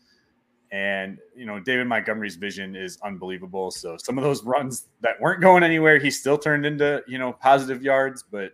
And 0.72 1.18
you 1.36 1.46
know, 1.46 1.60
David 1.60 1.88
Montgomery's 1.88 2.36
vision 2.36 2.76
is 2.76 3.00
unbelievable. 3.04 3.72
So 3.72 3.96
some 3.98 4.18
of 4.18 4.24
those 4.24 4.44
runs 4.44 4.88
that 5.02 5.20
weren't 5.22 5.42
going 5.42 5.64
anywhere, 5.64 5.98
he 5.98 6.12
still 6.12 6.38
turned 6.38 6.66
into 6.66 7.02
you 7.08 7.18
know 7.18 7.32
positive 7.32 7.82
yards. 7.82 8.24
But 8.30 8.52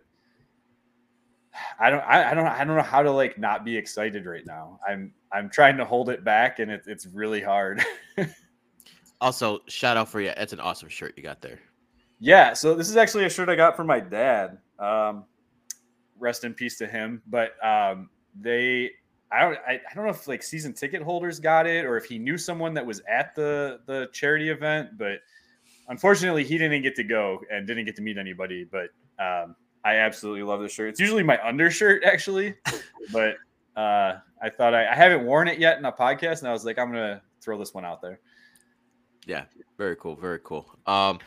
I 1.80 1.90
don't, 1.90 2.00
I, 2.02 2.30
I 2.30 2.34
don't, 2.34 2.46
I 2.46 2.64
don't 2.64 2.76
know 2.76 2.82
how 2.82 3.02
to 3.02 3.10
like 3.10 3.36
not 3.38 3.64
be 3.64 3.76
excited 3.76 4.26
right 4.26 4.46
now. 4.46 4.78
I'm, 4.88 5.12
I'm 5.32 5.50
trying 5.50 5.76
to 5.78 5.84
hold 5.84 6.08
it 6.08 6.22
back, 6.22 6.60
and 6.60 6.70
it, 6.70 6.82
it's 6.86 7.06
really 7.06 7.42
hard. 7.42 7.82
Also, 9.20 9.60
shout 9.68 9.96
out 9.96 10.10
for 10.10 10.20
you. 10.20 10.32
That's 10.36 10.52
an 10.52 10.60
awesome 10.60 10.90
shirt 10.90 11.14
you 11.16 11.22
got 11.22 11.40
there. 11.40 11.58
Yeah, 12.18 12.52
so 12.54 12.74
this 12.74 12.88
is 12.88 12.96
actually 12.96 13.24
a 13.24 13.30
shirt 13.30 13.48
I 13.48 13.56
got 13.56 13.76
from 13.76 13.86
my 13.86 14.00
dad. 14.00 14.58
Um, 14.78 15.24
rest 16.18 16.44
in 16.44 16.54
peace 16.54 16.78
to 16.78 16.86
him. 16.86 17.22
But 17.26 17.52
um, 17.64 18.08
they, 18.40 18.90
I 19.30 19.42
don't, 19.42 19.58
I, 19.66 19.72
I 19.72 19.94
don't 19.94 20.04
know 20.04 20.10
if 20.10 20.26
like 20.28 20.42
season 20.42 20.72
ticket 20.72 21.02
holders 21.02 21.38
got 21.40 21.66
it 21.66 21.84
or 21.84 21.96
if 21.96 22.04
he 22.04 22.18
knew 22.18 22.38
someone 22.38 22.74
that 22.74 22.86
was 22.86 23.02
at 23.08 23.34
the 23.34 23.80
the 23.86 24.08
charity 24.12 24.50
event. 24.50 24.96
But 24.98 25.18
unfortunately, 25.88 26.44
he 26.44 26.58
didn't 26.58 26.82
get 26.82 26.94
to 26.96 27.04
go 27.04 27.40
and 27.52 27.66
didn't 27.66 27.84
get 27.84 27.96
to 27.96 28.02
meet 28.02 28.18
anybody. 28.18 28.64
But 28.64 28.90
um, 29.18 29.56
I 29.84 29.96
absolutely 29.96 30.42
love 30.42 30.60
this 30.60 30.72
shirt. 30.72 30.88
It's 30.88 31.00
usually 31.00 31.22
my 31.22 31.38
undershirt 31.46 32.04
actually, 32.04 32.54
but 33.12 33.36
uh, 33.76 34.16
I 34.42 34.50
thought 34.50 34.74
I, 34.74 34.90
I 34.90 34.94
haven't 34.94 35.26
worn 35.26 35.48
it 35.48 35.58
yet 35.58 35.78
in 35.78 35.84
a 35.84 35.92
podcast, 35.92 36.40
and 36.40 36.48
I 36.48 36.52
was 36.52 36.64
like, 36.64 36.78
I'm 36.78 36.90
gonna 36.90 37.22
throw 37.40 37.58
this 37.58 37.74
one 37.74 37.84
out 37.84 38.00
there. 38.00 38.20
Yeah, 39.26 39.44
very 39.76 39.96
cool, 39.96 40.16
very 40.16 40.40
cool. 40.42 40.66
Um, 40.86 41.18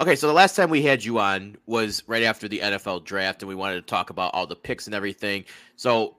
okay, 0.00 0.16
so 0.16 0.26
the 0.26 0.32
last 0.32 0.56
time 0.56 0.70
we 0.70 0.82
had 0.82 1.04
you 1.04 1.18
on 1.18 1.56
was 1.66 2.02
right 2.06 2.22
after 2.22 2.48
the 2.48 2.60
NFL 2.60 3.04
draft, 3.04 3.42
and 3.42 3.48
we 3.48 3.54
wanted 3.54 3.76
to 3.76 3.82
talk 3.82 4.10
about 4.10 4.34
all 4.34 4.46
the 4.46 4.56
picks 4.56 4.86
and 4.86 4.94
everything. 4.94 5.44
So 5.76 6.16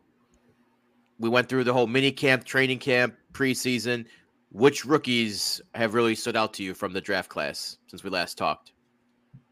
we 1.20 1.30
went 1.30 1.50
through 1.50 1.64
the 1.64 1.74
whole 1.74 1.88
mini 1.88 2.12
camp, 2.12 2.44
training 2.44 2.80
camp, 2.80 3.16
preseason. 3.34 4.06
Which 4.52 4.86
rookies 4.86 5.62
have 5.76 5.94
really 5.94 6.16
stood 6.16 6.38
out 6.38 6.54
to 6.54 6.64
you 6.64 6.74
from 6.74 6.94
the 6.94 7.02
draft 7.02 7.30
class 7.30 7.78
since 7.88 8.04
we 8.04 8.10
last 8.10 8.38
talked? 8.38 8.72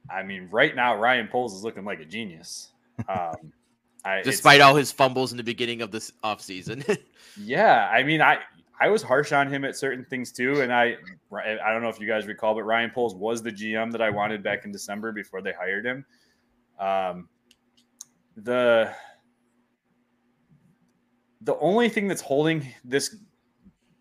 I 0.10 0.24
mean, 0.24 0.48
right 0.52 0.74
now 0.74 0.96
Ryan 0.96 1.28
Poles 1.28 1.54
is 1.54 1.64
looking 1.64 1.86
like 1.86 2.00
a 2.00 2.06
genius. 2.06 2.72
Um, 3.10 3.52
I, 4.06 4.22
Despite 4.22 4.62
all 4.62 4.74
his 4.74 4.90
fumbles 4.90 5.32
in 5.32 5.38
the 5.38 5.44
beginning 5.44 5.82
of 5.82 5.92
this 5.92 6.14
offseason. 6.24 6.98
Yeah, 7.38 7.90
I 7.92 8.04
mean, 8.04 8.22
I 8.22 8.38
I 8.80 8.90
was 8.90 9.02
harsh 9.02 9.32
on 9.32 9.48
him 9.48 9.64
at 9.64 9.76
certain 9.76 10.04
things 10.06 10.32
too, 10.32 10.62
and 10.62 10.74
I 10.74 10.96
I 11.32 11.72
don't 11.72 11.82
know 11.82 11.90
if 11.90 12.00
you 12.00 12.08
guys 12.08 12.28
recall, 12.28 12.54
but 12.54 12.64
Ryan 12.64 12.92
Poles 12.92 13.16
was 13.16 13.42
the 13.42 13.52
GM 13.52 13.92
that 13.92 14.02
I 14.02 14.10
wanted 14.10 14.44
back 14.44 14.66
in 14.66 14.72
December 14.72 15.12
before 15.12 15.42
they 15.42 15.54
hired 15.54 15.86
him. 15.86 16.06
Um, 16.80 17.30
the 18.36 18.94
the 21.42 21.58
only 21.60 21.90
thing 21.90 22.08
that's 22.08 22.22
holding 22.22 22.68
this 22.84 23.18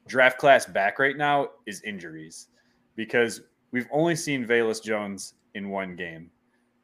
draft 0.08 0.38
class 0.38 0.66
back 0.66 0.98
right 0.98 1.16
now 1.16 1.50
is 1.66 1.80
injuries, 1.82 2.48
because 2.96 3.42
we've 3.70 3.88
only 3.92 4.16
seen 4.16 4.44
Velus 4.44 4.82
Jones 4.82 5.34
in 5.54 5.70
one 5.70 5.94
game. 5.94 6.30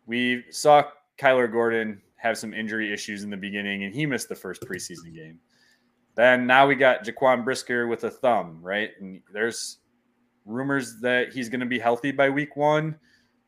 We 0.06 0.44
saw 0.50 0.84
Kyler 1.18 1.50
Gordon 1.50 2.00
have 2.16 2.38
some 2.38 2.54
injury 2.54 2.92
issues 2.92 3.24
in 3.24 3.30
the 3.30 3.36
beginning, 3.36 3.84
and 3.84 3.94
he 3.94 4.06
missed 4.06 4.28
the 4.28 4.34
first 4.34 4.62
preseason 4.62 5.14
game. 5.14 5.40
Then 6.20 6.46
now 6.46 6.66
we 6.66 6.74
got 6.74 7.02
Jaquan 7.02 7.46
Brisker 7.46 7.86
with 7.86 8.04
a 8.04 8.10
thumb, 8.10 8.58
right? 8.60 8.90
And 9.00 9.22
there's 9.32 9.78
rumors 10.44 11.00
that 11.00 11.32
he's 11.32 11.48
going 11.48 11.60
to 11.60 11.66
be 11.66 11.78
healthy 11.78 12.12
by 12.12 12.28
week 12.28 12.56
one, 12.56 12.94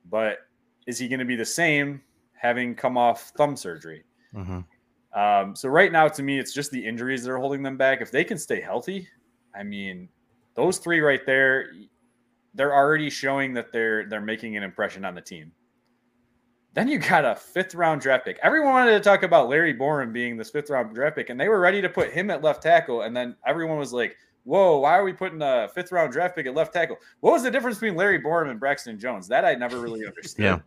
but 0.08 0.38
is 0.86 0.98
he 0.98 1.06
going 1.06 1.18
to 1.18 1.26
be 1.26 1.36
the 1.36 1.44
same 1.44 2.00
having 2.32 2.74
come 2.74 2.96
off 2.96 3.30
thumb 3.36 3.56
surgery? 3.56 4.04
Mm-hmm. 4.34 4.60
Um, 5.20 5.54
so 5.54 5.68
right 5.68 5.92
now, 5.92 6.08
to 6.08 6.22
me, 6.22 6.38
it's 6.38 6.54
just 6.54 6.70
the 6.70 6.82
injuries 6.82 7.24
that 7.24 7.30
are 7.30 7.36
holding 7.36 7.62
them 7.62 7.76
back. 7.76 8.00
If 8.00 8.10
they 8.10 8.24
can 8.24 8.38
stay 8.38 8.62
healthy, 8.62 9.06
I 9.54 9.64
mean, 9.64 10.08
those 10.54 10.78
three 10.78 11.00
right 11.00 11.26
there, 11.26 11.72
they're 12.54 12.74
already 12.74 13.10
showing 13.10 13.52
that 13.52 13.70
they're 13.70 14.08
they're 14.08 14.22
making 14.22 14.56
an 14.56 14.62
impression 14.62 15.04
on 15.04 15.14
the 15.14 15.20
team. 15.20 15.52
Then 16.74 16.88
you 16.88 16.98
got 16.98 17.24
a 17.24 17.36
fifth 17.36 17.74
round 17.74 18.00
draft 18.00 18.24
pick. 18.24 18.38
Everyone 18.42 18.72
wanted 18.72 18.92
to 18.92 19.00
talk 19.00 19.22
about 19.22 19.48
Larry 19.48 19.74
Borom 19.74 20.12
being 20.12 20.36
this 20.36 20.50
fifth 20.50 20.70
round 20.70 20.94
draft 20.94 21.16
pick, 21.16 21.28
and 21.28 21.38
they 21.38 21.48
were 21.48 21.60
ready 21.60 21.82
to 21.82 21.88
put 21.88 22.10
him 22.10 22.30
at 22.30 22.42
left 22.42 22.62
tackle. 22.62 23.02
And 23.02 23.14
then 23.14 23.36
everyone 23.46 23.76
was 23.76 23.92
like, 23.92 24.16
"Whoa, 24.44 24.78
why 24.78 24.96
are 24.96 25.04
we 25.04 25.12
putting 25.12 25.42
a 25.42 25.68
fifth 25.74 25.92
round 25.92 26.12
draft 26.12 26.34
pick 26.34 26.46
at 26.46 26.54
left 26.54 26.72
tackle? 26.72 26.96
What 27.20 27.32
was 27.32 27.42
the 27.42 27.50
difference 27.50 27.76
between 27.76 27.96
Larry 27.96 28.20
Borom 28.20 28.50
and 28.50 28.58
Braxton 28.58 28.98
Jones?" 28.98 29.28
That 29.28 29.44
I 29.44 29.54
never 29.54 29.80
really 29.80 30.06
understood. 30.06 30.44
Yeah. 30.44 30.58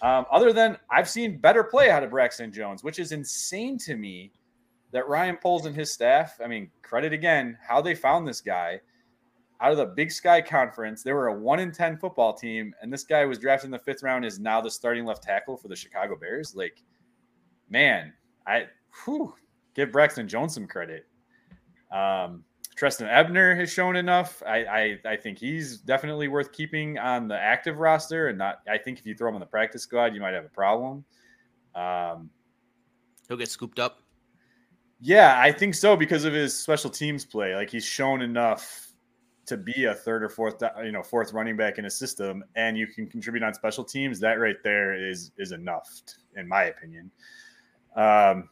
Um, 0.00 0.26
other 0.30 0.52
than 0.52 0.76
I've 0.90 1.08
seen 1.08 1.38
better 1.38 1.64
play 1.64 1.90
out 1.90 2.02
of 2.02 2.10
Braxton 2.10 2.52
Jones, 2.52 2.84
which 2.84 2.98
is 2.98 3.12
insane 3.12 3.78
to 3.78 3.96
me 3.96 4.32
that 4.92 5.08
Ryan 5.08 5.36
Poles 5.36 5.66
and 5.66 5.74
his 5.74 5.92
staff, 5.92 6.38
I 6.42 6.46
mean, 6.46 6.70
credit 6.82 7.12
again, 7.12 7.58
how 7.66 7.80
they 7.80 7.94
found 7.94 8.28
this 8.28 8.40
guy 8.40 8.80
out 9.62 9.70
of 9.70 9.78
the 9.78 9.86
Big 9.86 10.10
Sky 10.10 10.42
Conference. 10.42 11.02
They 11.02 11.12
were 11.12 11.28
a 11.28 11.34
one 11.34 11.60
in 11.60 11.70
10 11.72 11.96
football 11.98 12.34
team, 12.34 12.74
and 12.82 12.92
this 12.92 13.04
guy 13.04 13.24
was 13.24 13.38
drafted 13.38 13.66
in 13.66 13.70
the 13.70 13.78
fifth 13.78 14.02
round, 14.02 14.24
is 14.24 14.38
now 14.40 14.60
the 14.60 14.70
starting 14.70 15.04
left 15.04 15.22
tackle 15.22 15.56
for 15.56 15.68
the 15.68 15.76
Chicago 15.76 16.16
Bears. 16.16 16.54
Like, 16.56 16.82
man, 17.70 18.12
I 18.46 18.66
whew, 19.04 19.34
give 19.74 19.92
Braxton 19.92 20.26
Jones 20.28 20.54
some 20.54 20.66
credit. 20.66 21.06
Um, 21.92 22.44
Trestan 22.74 23.06
Ebner 23.08 23.54
has 23.54 23.70
shown 23.70 23.96
enough. 23.96 24.42
I, 24.46 24.64
I 24.64 24.98
I 25.12 25.16
think 25.16 25.38
he's 25.38 25.78
definitely 25.78 26.26
worth 26.26 26.52
keeping 26.52 26.98
on 26.98 27.28
the 27.28 27.38
active 27.38 27.78
roster, 27.78 28.28
and 28.28 28.38
not. 28.38 28.60
I 28.68 28.78
think 28.78 28.98
if 28.98 29.06
you 29.06 29.14
throw 29.14 29.28
him 29.28 29.34
on 29.34 29.40
the 29.40 29.46
practice 29.46 29.82
squad, 29.82 30.14
you 30.14 30.20
might 30.20 30.34
have 30.34 30.44
a 30.44 30.48
problem. 30.48 31.04
Um, 31.74 32.30
He'll 33.28 33.36
get 33.36 33.48
scooped 33.48 33.78
up. 33.78 34.02
yeah, 35.00 35.38
I 35.40 35.52
think 35.52 35.74
so 35.74 35.96
because 35.96 36.24
of 36.24 36.32
his 36.32 36.58
special 36.58 36.90
teams 36.90 37.24
play. 37.24 37.54
Like 37.54 37.70
he's 37.70 37.84
shown 37.84 38.22
enough 38.22 38.91
to 39.46 39.56
be 39.56 39.84
a 39.84 39.94
third 39.94 40.22
or 40.22 40.28
fourth, 40.28 40.62
you 40.84 40.92
know, 40.92 41.02
fourth 41.02 41.32
running 41.32 41.56
back 41.56 41.78
in 41.78 41.86
a 41.86 41.90
system, 41.90 42.44
and 42.54 42.76
you 42.76 42.86
can 42.86 43.06
contribute 43.06 43.42
on 43.42 43.54
special 43.54 43.84
teams. 43.84 44.20
That 44.20 44.34
right 44.34 44.56
there 44.62 44.94
is 44.94 45.32
is 45.38 45.52
enough, 45.52 45.88
in 46.36 46.46
my 46.48 46.64
opinion. 46.64 47.10
Um, 47.96 48.48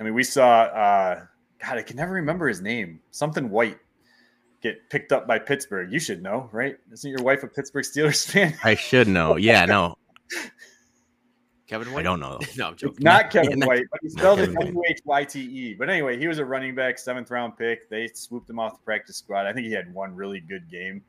I 0.00 0.04
mean, 0.04 0.14
we 0.14 0.24
saw. 0.24 0.62
Uh, 0.62 1.22
God, 1.62 1.78
I 1.78 1.82
can 1.82 1.96
never 1.96 2.12
remember 2.12 2.48
his 2.48 2.60
name. 2.60 3.00
Something 3.10 3.48
White 3.48 3.78
get 4.62 4.88
picked 4.90 5.12
up 5.12 5.26
by 5.26 5.38
Pittsburgh. 5.38 5.92
You 5.92 5.98
should 5.98 6.22
know, 6.22 6.48
right? 6.52 6.76
Isn't 6.92 7.10
your 7.10 7.22
wife 7.22 7.42
a 7.42 7.48
Pittsburgh 7.48 7.84
Steelers 7.84 8.26
fan? 8.30 8.56
I 8.64 8.74
should 8.74 9.08
know. 9.08 9.36
Yeah, 9.36 9.64
no, 9.64 9.96
Kevin 11.66 11.92
White? 11.92 12.00
I 12.00 12.02
don't 12.04 12.20
know. 12.20 12.38
no, 12.56 12.68
I'm 12.68 12.76
It's 12.80 13.00
not 13.00 13.30
Kevin 13.32 13.58
not- 13.58 13.68
White, 13.68 13.84
but 13.90 14.00
he 14.02 14.08
spelled 14.10 14.40
it 14.40 14.52
W 14.54 14.82
H 14.88 15.00
Y 15.04 15.24
T 15.24 15.40
E. 15.40 15.74
But 15.74 15.90
anyway, 15.90 16.18
he 16.18 16.28
was 16.28 16.38
a 16.38 16.44
running 16.44 16.74
back, 16.74 16.98
seventh 16.98 17.30
round 17.30 17.56
pick. 17.56 17.88
They 17.88 18.08
swooped 18.14 18.48
him 18.48 18.58
off 18.58 18.74
the 18.74 18.84
practice 18.84 19.16
squad. 19.16 19.46
I 19.46 19.52
think 19.52 19.66
he 19.66 19.72
had 19.72 19.92
one 19.92 20.14
really 20.14 20.40
good 20.40 20.70
game. 20.70 21.02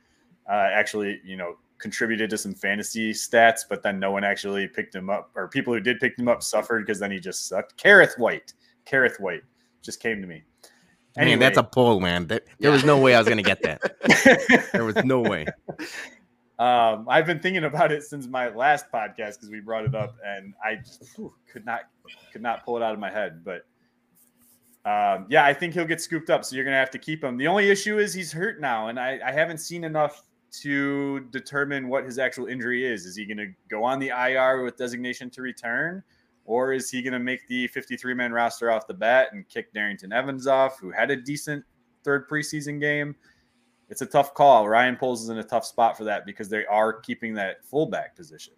Uh, 0.49 0.69
actually, 0.71 1.19
you 1.23 1.35
know, 1.37 1.57
contributed 1.77 2.29
to 2.31 2.37
some 2.37 2.53
fantasy 2.55 3.11
stats, 3.13 3.61
but 3.69 3.83
then 3.83 3.99
no 3.99 4.11
one 4.11 4.23
actually 4.23 4.67
picked 4.67 4.95
him 4.95 5.09
up, 5.09 5.29
or 5.35 5.47
people 5.47 5.73
who 5.73 5.79
did 5.79 5.99
pick 5.99 6.17
him 6.17 6.27
up 6.27 6.41
suffered 6.41 6.85
because 6.85 6.99
then 6.99 7.11
he 7.11 7.19
just 7.19 7.47
sucked. 7.47 7.77
Kerrith 7.81 8.17
Whyte, 8.17 8.53
Kerrith 8.85 9.19
Whyte, 9.19 9.43
just 9.83 9.99
came 9.99 10.21
to 10.21 10.27
me. 10.27 10.43
Man, 11.17 11.39
that's 11.39 11.57
a 11.57 11.63
poll, 11.63 11.99
man. 11.99 12.27
There, 12.27 12.41
there 12.59 12.71
was 12.71 12.83
no 12.83 12.99
way 12.99 13.15
I 13.15 13.19
was 13.19 13.27
gonna 13.27 13.41
get 13.41 13.61
that. 13.63 13.81
There 14.71 14.85
was 14.85 14.95
no 15.03 15.19
way. 15.19 15.45
Um, 16.59 17.05
I've 17.07 17.25
been 17.25 17.39
thinking 17.39 17.63
about 17.65 17.91
it 17.91 18.03
since 18.03 18.27
my 18.27 18.49
last 18.49 18.85
podcast 18.91 19.35
because 19.35 19.49
we 19.51 19.59
brought 19.59 19.85
it 19.85 19.93
up, 19.93 20.15
and 20.25 20.53
I 20.63 20.75
just 20.75 21.03
whew, 21.15 21.33
could 21.51 21.65
not 21.65 21.81
could 22.31 22.41
not 22.41 22.65
pull 22.65 22.77
it 22.77 22.83
out 22.83 22.93
of 22.93 22.99
my 22.99 23.11
head. 23.11 23.43
But 23.43 23.65
um, 24.89 25.27
yeah, 25.29 25.45
I 25.45 25.53
think 25.53 25.73
he'll 25.73 25.85
get 25.85 26.01
scooped 26.01 26.29
up. 26.29 26.43
So 26.43 26.55
you're 26.55 26.65
gonna 26.65 26.77
have 26.77 26.91
to 26.91 26.99
keep 26.99 27.23
him. 27.23 27.37
The 27.37 27.47
only 27.47 27.69
issue 27.69 27.99
is 27.99 28.13
he's 28.13 28.31
hurt 28.31 28.59
now, 28.59 28.87
and 28.87 28.99
I, 28.99 29.19
I 29.23 29.31
haven't 29.31 29.59
seen 29.59 29.83
enough 29.83 30.23
to 30.61 31.19
determine 31.31 31.89
what 31.89 32.05
his 32.05 32.17
actual 32.17 32.47
injury 32.47 32.85
is. 32.85 33.05
Is 33.05 33.15
he 33.15 33.25
gonna 33.25 33.53
go 33.69 33.83
on 33.83 33.99
the 33.99 34.09
IR 34.09 34.63
with 34.63 34.77
designation 34.77 35.29
to 35.31 35.41
return? 35.41 36.03
Or 36.47 36.71
is 36.71 36.89
he 36.89 37.01
going 37.01 37.13
to 37.13 37.19
make 37.19 37.45
the 37.49 37.67
53 37.67 38.13
man 38.13 38.31
roster 38.31 38.71
off 38.71 38.87
the 38.87 38.93
bat 38.93 39.27
and 39.33 39.47
kick 39.49 39.73
Darrington 39.73 40.13
Evans 40.13 40.47
off, 40.47 40.79
who 40.79 40.91
had 40.91 41.11
a 41.11 41.15
decent 41.17 41.63
third 42.05 42.27
preseason 42.29 42.79
game? 42.79 43.15
It's 43.89 44.01
a 44.01 44.05
tough 44.05 44.33
call. 44.33 44.67
Ryan 44.67 44.97
Poles 44.97 45.23
is 45.23 45.29
in 45.29 45.37
a 45.37 45.43
tough 45.43 45.65
spot 45.65 45.97
for 45.97 46.03
that 46.03 46.25
because 46.25 46.49
they 46.49 46.65
are 46.65 46.93
keeping 46.93 47.33
that 47.35 47.65
fullback 47.65 48.15
position. 48.15 48.53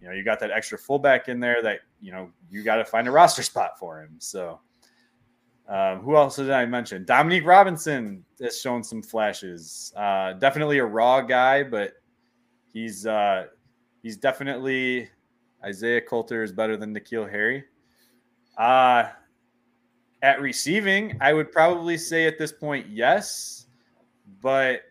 You 0.00 0.08
know, 0.08 0.14
you 0.14 0.24
got 0.24 0.40
that 0.40 0.50
extra 0.50 0.78
fullback 0.78 1.28
in 1.28 1.40
there 1.40 1.62
that, 1.62 1.80
you 2.00 2.12
know, 2.12 2.30
you 2.50 2.62
got 2.62 2.76
to 2.76 2.84
find 2.84 3.08
a 3.08 3.10
roster 3.10 3.42
spot 3.42 3.78
for 3.78 4.02
him. 4.02 4.16
So, 4.18 4.60
um, 5.68 6.00
who 6.00 6.16
else 6.16 6.36
did 6.36 6.50
I 6.50 6.66
mention? 6.66 7.04
Dominique 7.04 7.46
Robinson 7.46 8.24
has 8.40 8.60
shown 8.60 8.82
some 8.82 9.02
flashes. 9.02 9.92
Uh, 9.96 10.34
definitely 10.34 10.78
a 10.78 10.84
raw 10.84 11.22
guy, 11.22 11.62
but 11.62 11.94
he's 12.72 13.06
uh, 13.06 13.46
he's 14.02 14.18
definitely 14.18 15.08
Isaiah 15.64 16.02
Coulter 16.02 16.42
is 16.42 16.52
better 16.52 16.76
than 16.76 16.94
N'Keal 16.94 17.30
Harry. 17.30 17.64
Uh, 18.58 19.08
at 20.22 20.40
receiving, 20.40 21.16
I 21.20 21.32
would 21.32 21.50
probably 21.50 21.96
say 21.96 22.26
at 22.26 22.38
this 22.38 22.52
point, 22.52 22.86
yes, 22.88 23.63
but 24.40 24.82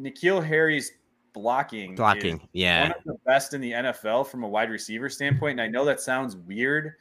N'Keal 0.00 0.44
Harry's 0.44 0.92
blocking 1.32 1.94
blocking, 1.94 2.40
yeah, 2.52 2.82
one 2.82 2.92
of 2.92 3.04
the 3.04 3.16
best 3.26 3.54
in 3.54 3.60
the 3.60 3.72
NFL 3.72 4.26
from 4.26 4.42
a 4.42 4.48
wide 4.48 4.70
receiver 4.70 5.08
standpoint. 5.08 5.52
And 5.52 5.60
I 5.60 5.68
know 5.68 5.84
that 5.84 6.00
sounds 6.00 6.36
weird, 6.36 6.94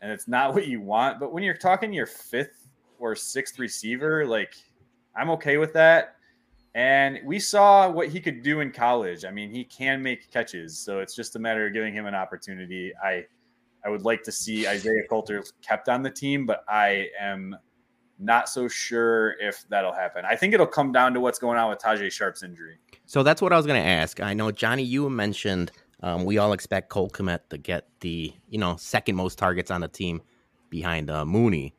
and 0.00 0.10
it's 0.10 0.28
not 0.28 0.54
what 0.54 0.66
you 0.66 0.80
want, 0.80 1.20
but 1.20 1.32
when 1.32 1.42
you're 1.42 1.56
talking 1.56 1.92
your 1.92 2.06
fifth 2.06 2.68
or 2.98 3.14
sixth 3.14 3.58
receiver, 3.58 4.26
like 4.26 4.54
I'm 5.14 5.30
okay 5.30 5.56
with 5.56 5.72
that. 5.74 6.16
And 6.74 7.20
we 7.24 7.38
saw 7.38 7.88
what 7.90 8.08
he 8.08 8.20
could 8.20 8.42
do 8.42 8.60
in 8.60 8.70
college. 8.70 9.24
I 9.24 9.30
mean, 9.30 9.50
he 9.50 9.64
can 9.64 10.02
make 10.02 10.30
catches, 10.30 10.78
so 10.78 11.00
it's 11.00 11.16
just 11.16 11.34
a 11.34 11.38
matter 11.38 11.66
of 11.66 11.72
giving 11.72 11.94
him 11.94 12.06
an 12.06 12.14
opportunity. 12.14 12.92
I 13.02 13.24
I 13.84 13.88
would 13.88 14.02
like 14.02 14.22
to 14.24 14.32
see 14.32 14.66
Isaiah 14.66 15.04
Coulter 15.08 15.44
kept 15.62 15.88
on 15.88 16.02
the 16.02 16.10
team, 16.10 16.44
but 16.44 16.64
I 16.68 17.08
am 17.20 17.56
not 18.18 18.48
so 18.48 18.68
sure 18.68 19.34
if 19.40 19.66
that'll 19.68 19.92
happen. 19.92 20.24
I 20.24 20.36
think 20.36 20.54
it'll 20.54 20.66
come 20.66 20.92
down 20.92 21.14
to 21.14 21.20
what's 21.20 21.38
going 21.38 21.58
on 21.58 21.68
with 21.70 21.78
Tajae 21.78 22.10
Sharpe's 22.10 22.42
injury. 22.42 22.78
So 23.04 23.22
that's 23.22 23.42
what 23.42 23.52
I 23.52 23.56
was 23.56 23.66
going 23.66 23.80
to 23.80 23.86
ask. 23.86 24.20
I 24.20 24.34
know 24.34 24.50
Johnny, 24.50 24.82
you 24.82 25.08
mentioned 25.10 25.70
um, 26.02 26.24
we 26.24 26.38
all 26.38 26.52
expect 26.52 26.88
Cole 26.88 27.10
Kmet 27.10 27.40
to 27.50 27.58
get 27.58 27.88
the 28.00 28.32
you 28.48 28.58
know 28.58 28.76
second 28.76 29.16
most 29.16 29.38
targets 29.38 29.70
on 29.70 29.80
the 29.80 29.88
team 29.88 30.22
behind 30.70 31.10
uh, 31.10 31.24
Mooney. 31.24 31.74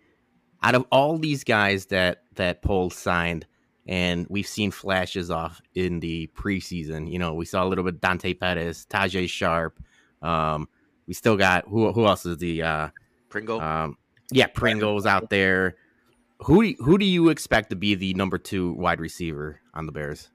Out 0.64 0.76
of 0.76 0.86
all 0.92 1.18
these 1.18 1.44
guys 1.44 1.88
that 1.88 2.24
that 2.36 2.62
Poles 2.62 2.96
signed, 2.96 3.46
and 3.86 4.26
we've 4.30 4.48
seen 4.48 4.72
flashes 4.72 5.30
off 5.30 5.62
in 5.76 6.00
the 6.00 6.28
preseason. 6.36 7.12
You 7.12 7.20
know, 7.20 7.34
we 7.34 7.46
saw 7.46 7.64
a 7.64 7.68
little 7.68 7.84
bit 7.84 8.02
Dante 8.02 8.34
Pettis, 8.34 8.86
Tajae 8.90 9.30
Sharpe. 9.30 9.80
Um, 10.22 10.68
we 11.08 11.14
still 11.14 11.38
got 11.38 11.68
who? 11.68 11.92
Who 11.92 12.06
else 12.08 12.26
is 12.26 12.38
the 12.38 12.64
uh, 12.64 12.90
Pringle? 13.30 13.62
Um, 13.62 13.98
yeah, 14.32 14.48
Pringle's 14.48 15.06
out 15.06 15.30
there. 15.30 15.76
Who 16.40 16.74
who 16.80 16.98
do 16.98 17.06
you 17.06 17.30
expect 17.30 17.70
to 17.72 17.76
be 17.76 17.96
the 17.96 18.14
number 18.14 18.38
two 18.38 18.74
wide 18.74 19.00
receiver 19.00 19.60
on 19.74 19.86
the 19.86 19.92
Bears? 19.92 20.30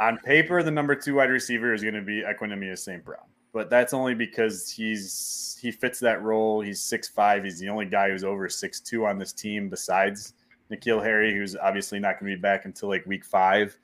On 0.00 0.18
paper, 0.18 0.62
the 0.62 0.70
number 0.70 0.94
two 0.94 1.14
wide 1.14 1.30
receiver 1.30 1.72
is 1.72 1.82
going 1.82 1.94
to 1.94 2.02
be 2.02 2.22
Equanimeous 2.22 2.78
St. 2.78 3.04
Brown, 3.04 3.26
but 3.52 3.70
that's 3.70 3.92
only 3.92 4.14
because 4.14 4.70
he's 4.70 5.58
he 5.60 5.70
fits 5.70 5.98
that 6.00 6.22
role. 6.22 6.60
He's 6.60 6.80
six 6.80 7.08
five. 7.08 7.44
He's 7.44 7.58
the 7.58 7.68
only 7.68 7.86
guy 7.86 8.10
who's 8.10 8.24
over 8.24 8.48
six 8.48 8.80
two 8.80 9.06
on 9.06 9.18
this 9.18 9.32
team 9.32 9.68
besides 9.68 10.34
N'Keal 10.70 11.02
Harry, 11.02 11.34
who's 11.34 11.56
obviously 11.56 11.98
not 11.98 12.20
going 12.20 12.30
to 12.30 12.36
be 12.36 12.40
back 12.40 12.64
until 12.64 12.88
like 12.90 13.06
week 13.06 13.24
five. 13.24 13.76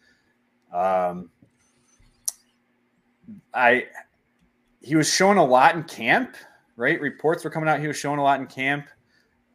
Um, 0.72 1.30
I 3.52 3.86
he 4.80 4.96
was 4.96 5.12
showing 5.12 5.38
a 5.38 5.44
lot 5.44 5.74
in 5.74 5.82
camp, 5.84 6.36
right? 6.76 7.00
Reports 7.00 7.42
were 7.42 7.50
coming 7.50 7.68
out. 7.68 7.80
He 7.80 7.88
was 7.88 7.96
showing 7.96 8.18
a 8.18 8.22
lot 8.22 8.38
in 8.38 8.46
camp. 8.46 8.86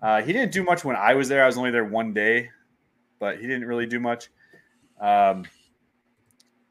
Uh, 0.02 0.22
he 0.22 0.32
didn't 0.32 0.52
do 0.52 0.64
much 0.64 0.86
when 0.86 0.96
I 0.96 1.14
was 1.14 1.28
there. 1.28 1.44
I 1.44 1.46
was 1.46 1.58
only 1.58 1.72
there 1.72 1.86
one 1.86 2.14
day, 2.14 2.50
but 3.20 3.38
he 3.38 3.44
didn't 3.44 3.66
really 3.66 3.86
do 3.86 4.00
much. 4.00 4.30
Um, 5.00 5.46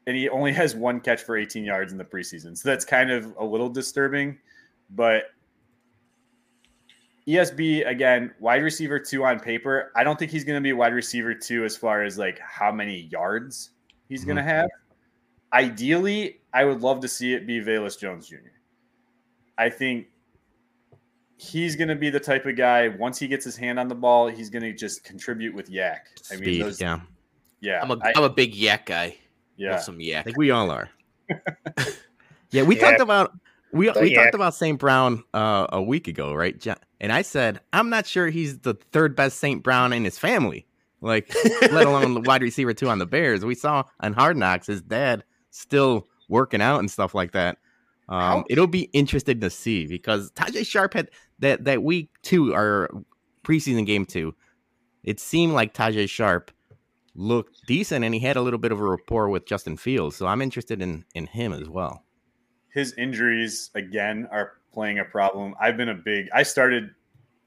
and 0.07 0.15
he 0.15 0.29
only 0.29 0.51
has 0.61 0.75
one 0.75 0.99
catch 0.99 1.21
for 1.21 1.37
18 1.37 1.63
yards 1.63 1.91
in 1.91 1.97
the 1.97 2.05
preseason, 2.05 2.57
so 2.57 2.69
that's 2.69 2.85
kind 2.85 3.11
of 3.11 3.33
a 3.37 3.45
little 3.45 3.69
disturbing. 3.69 4.37
But 4.89 5.25
ESB 7.27 7.87
again, 7.87 8.33
wide 8.39 8.63
receiver 8.63 8.99
two 8.99 9.23
on 9.23 9.39
paper. 9.39 9.91
I 9.95 10.03
don't 10.03 10.17
think 10.17 10.31
he's 10.31 10.43
going 10.43 10.57
to 10.57 10.63
be 10.63 10.73
wide 10.73 10.93
receiver 10.93 11.35
two 11.35 11.63
as 11.63 11.77
far 11.77 12.03
as 12.03 12.17
like 12.17 12.39
how 12.39 12.71
many 12.71 13.01
yards 13.11 13.71
he's 14.07 14.21
mm-hmm. 14.21 14.29
going 14.29 14.37
to 14.37 14.43
have. 14.43 14.69
Ideally, 15.53 16.41
I 16.53 16.65
would 16.65 16.81
love 16.81 17.01
to 17.01 17.07
see 17.07 17.33
it 17.33 17.45
be 17.45 17.61
Velus 17.61 17.99
Jones 17.99 18.27
Jr. 18.27 18.35
I 19.59 19.69
think 19.69 20.07
he's 21.39 21.77
going 21.77 21.87
to 21.87 21.95
be 21.95 22.09
the 22.09 22.19
type 22.19 22.45
of 22.45 22.57
guy. 22.57 22.89
Once 22.89 23.17
he 23.17 23.27
gets 23.27 23.45
his 23.45 23.55
hand 23.55 23.79
on 23.79 23.87
the 23.87 23.95
ball, 23.95 24.27
he's 24.27 24.49
going 24.49 24.63
to 24.63 24.73
just 24.73 25.03
contribute 25.03 25.55
with 25.55 25.69
YAC. 25.71 25.99
I 26.31 26.35
Speed, 26.35 26.45
mean, 26.45 26.59
those, 26.59 26.81
yeah, 26.81 26.99
yeah. 27.61 27.81
I'm 27.81 27.91
a 27.91 27.97
am 28.15 28.23
a 28.23 28.29
big 28.29 28.53
YAC 28.53 28.85
guy. 28.85 29.15
Yeah, 29.55 29.79
some 29.79 29.97
YAC. 29.97 30.17
I 30.17 30.21
think 30.23 30.37
we 30.37 30.51
all 30.51 30.69
are. 30.69 30.89
yeah, 32.51 32.63
we 32.63 32.75
yeah. 32.75 32.81
talked 32.81 33.01
about 33.01 33.37
we 33.71 33.89
we 33.91 34.13
talked 34.13 34.35
about 34.35 34.53
St. 34.53 34.77
Brown 34.77 35.23
uh, 35.33 35.67
a 35.71 35.81
week 35.81 36.07
ago, 36.07 36.33
right? 36.33 36.65
And 36.99 37.11
I 37.11 37.21
said 37.21 37.61
I'm 37.73 37.89
not 37.89 38.05
sure 38.05 38.29
he's 38.29 38.59
the 38.59 38.75
third 38.91 39.15
best 39.15 39.39
St. 39.39 39.63
Brown 39.63 39.93
in 39.93 40.03
his 40.03 40.17
family, 40.17 40.67
like 41.01 41.33
let 41.61 41.87
alone 41.87 42.13
the 42.15 42.21
wide 42.21 42.41
receiver 42.41 42.73
two 42.73 42.89
on 42.89 42.99
the 42.99 43.05
Bears. 43.05 43.45
We 43.45 43.55
saw 43.55 43.83
on 44.01 44.13
Hard 44.13 44.37
Knocks 44.37 44.67
his 44.67 44.81
dad 44.81 45.23
still 45.51 46.07
working 46.27 46.61
out 46.61 46.79
and 46.79 46.91
stuff 46.91 47.15
like 47.15 47.31
that. 47.31 47.57
Um, 48.09 48.43
it'll 48.49 48.67
be 48.67 48.89
interesting 48.91 49.39
to 49.41 49.51
see 49.51 49.85
because 49.85 50.31
Tajae 50.31 50.65
Sharpe 50.65 50.95
had 50.95 51.11
that 51.39 51.65
that 51.65 51.83
week 51.83 52.09
two 52.21 52.53
or 52.53 52.89
preseason 53.43 53.85
game 53.85 54.05
two. 54.05 54.35
It 55.03 55.19
seemed 55.19 55.53
like 55.53 55.73
Tajae 55.73 56.09
Sharpe 56.09 56.51
looked 57.15 57.65
decent 57.67 58.05
and 58.05 58.13
he 58.13 58.19
had 58.19 58.35
a 58.37 58.41
little 58.41 58.59
bit 58.59 58.71
of 58.71 58.79
a 58.79 58.83
rapport 58.83 59.29
with 59.29 59.45
Justin 59.45 59.77
Fields. 59.77 60.15
So 60.15 60.27
I'm 60.27 60.41
interested 60.41 60.81
in 60.81 61.05
in 61.15 61.25
him 61.27 61.53
as 61.53 61.69
well 61.69 62.03
his 62.73 62.93
injuries 62.93 63.71
again 63.75 64.27
are 64.31 64.53
playing 64.73 64.99
a 64.99 65.05
problem. 65.05 65.55
I've 65.59 65.77
been 65.77 65.89
a 65.89 65.95
big. 65.95 66.27
I 66.33 66.43
started. 66.43 66.91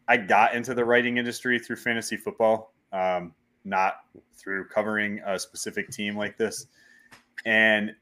I 0.09 0.17
got 0.17 0.55
into 0.55 0.75
the 0.75 0.85
writing 0.85 1.17
industry 1.17 1.59
through 1.59 1.77
fantasy 1.77 2.17
football, 2.17 2.75
um, 2.93 3.35
not 3.65 3.95
through 4.35 4.69
covering 4.69 5.21
a 5.25 5.39
specific 5.39 5.91
team 5.91 6.17
like 6.17 6.37
this. 6.37 6.67
And 7.47 7.95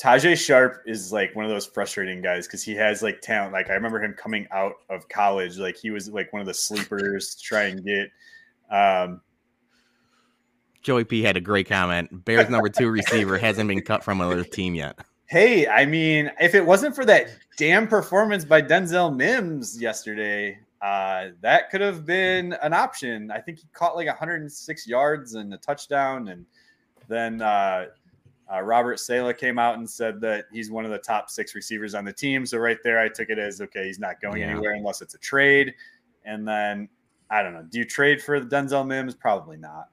Tajae 0.00 0.34
Sharpe 0.34 0.82
is 0.86 1.12
like 1.12 1.36
one 1.36 1.44
of 1.44 1.50
those 1.50 1.66
frustrating 1.66 2.22
guys 2.22 2.46
because 2.46 2.62
he 2.62 2.74
has 2.74 3.02
like 3.02 3.20
talent. 3.20 3.52
Like 3.52 3.68
I 3.68 3.74
remember 3.74 4.02
him 4.02 4.14
coming 4.14 4.46
out 4.50 4.76
of 4.88 5.06
college, 5.10 5.58
like 5.58 5.76
he 5.76 5.90
was 5.90 6.08
like 6.08 6.32
one 6.32 6.40
of 6.40 6.46
the 6.46 6.54
sleepers 6.54 7.34
to 7.34 7.42
try 7.42 7.64
and 7.64 7.84
get. 7.84 8.10
Um, 8.70 9.20
Joey 10.80 11.04
P 11.04 11.22
had 11.22 11.36
a 11.36 11.40
great 11.40 11.68
comment. 11.68 12.24
Bears 12.24 12.48
number 12.48 12.70
two 12.70 12.88
receiver 12.90 13.36
hasn't 13.36 13.68
been 13.68 13.82
cut 13.82 14.02
from 14.02 14.22
another 14.22 14.42
team 14.42 14.74
yet. 14.74 14.98
Hey, 15.26 15.68
I 15.68 15.84
mean, 15.84 16.30
if 16.40 16.54
it 16.54 16.64
wasn't 16.64 16.96
for 16.96 17.04
that 17.04 17.28
damn 17.58 17.86
performance 17.86 18.46
by 18.46 18.62
Denzel 18.62 19.14
Mims 19.14 19.80
yesterday, 19.80 20.58
uh, 20.80 21.26
that 21.42 21.68
could 21.68 21.82
have 21.82 22.06
been 22.06 22.54
an 22.62 22.72
option. 22.72 23.30
I 23.30 23.38
think 23.40 23.58
he 23.58 23.68
caught 23.74 23.96
like 23.96 24.06
106 24.06 24.88
yards 24.88 25.34
and 25.34 25.52
a 25.52 25.58
touchdown. 25.58 26.28
And 26.28 26.46
then 27.06 27.42
uh, 27.42 27.86
uh, 28.52 28.60
Robert 28.60 28.98
Saleh 28.98 29.36
came 29.36 29.58
out 29.58 29.78
and 29.78 29.88
said 29.88 30.20
that 30.22 30.46
he's 30.52 30.70
one 30.70 30.84
of 30.84 30.90
the 30.90 30.98
top 30.98 31.30
six 31.30 31.54
receivers 31.54 31.94
on 31.94 32.04
the 32.04 32.12
team. 32.12 32.44
So 32.44 32.58
right 32.58 32.78
there, 32.82 32.98
I 32.98 33.08
took 33.08 33.28
it 33.30 33.38
as 33.38 33.60
okay, 33.60 33.86
he's 33.86 33.98
not 33.98 34.20
going 34.20 34.42
yeah. 34.42 34.48
anywhere 34.50 34.72
unless 34.72 35.02
it's 35.02 35.14
a 35.14 35.18
trade. 35.18 35.74
And 36.24 36.46
then 36.46 36.88
I 37.30 37.42
don't 37.42 37.52
know. 37.52 37.62
Do 37.62 37.78
you 37.78 37.84
trade 37.84 38.22
for 38.22 38.40
the 38.40 38.46
Denzel 38.46 38.86
Mims? 38.86 39.14
Probably 39.14 39.56
not. 39.56 39.88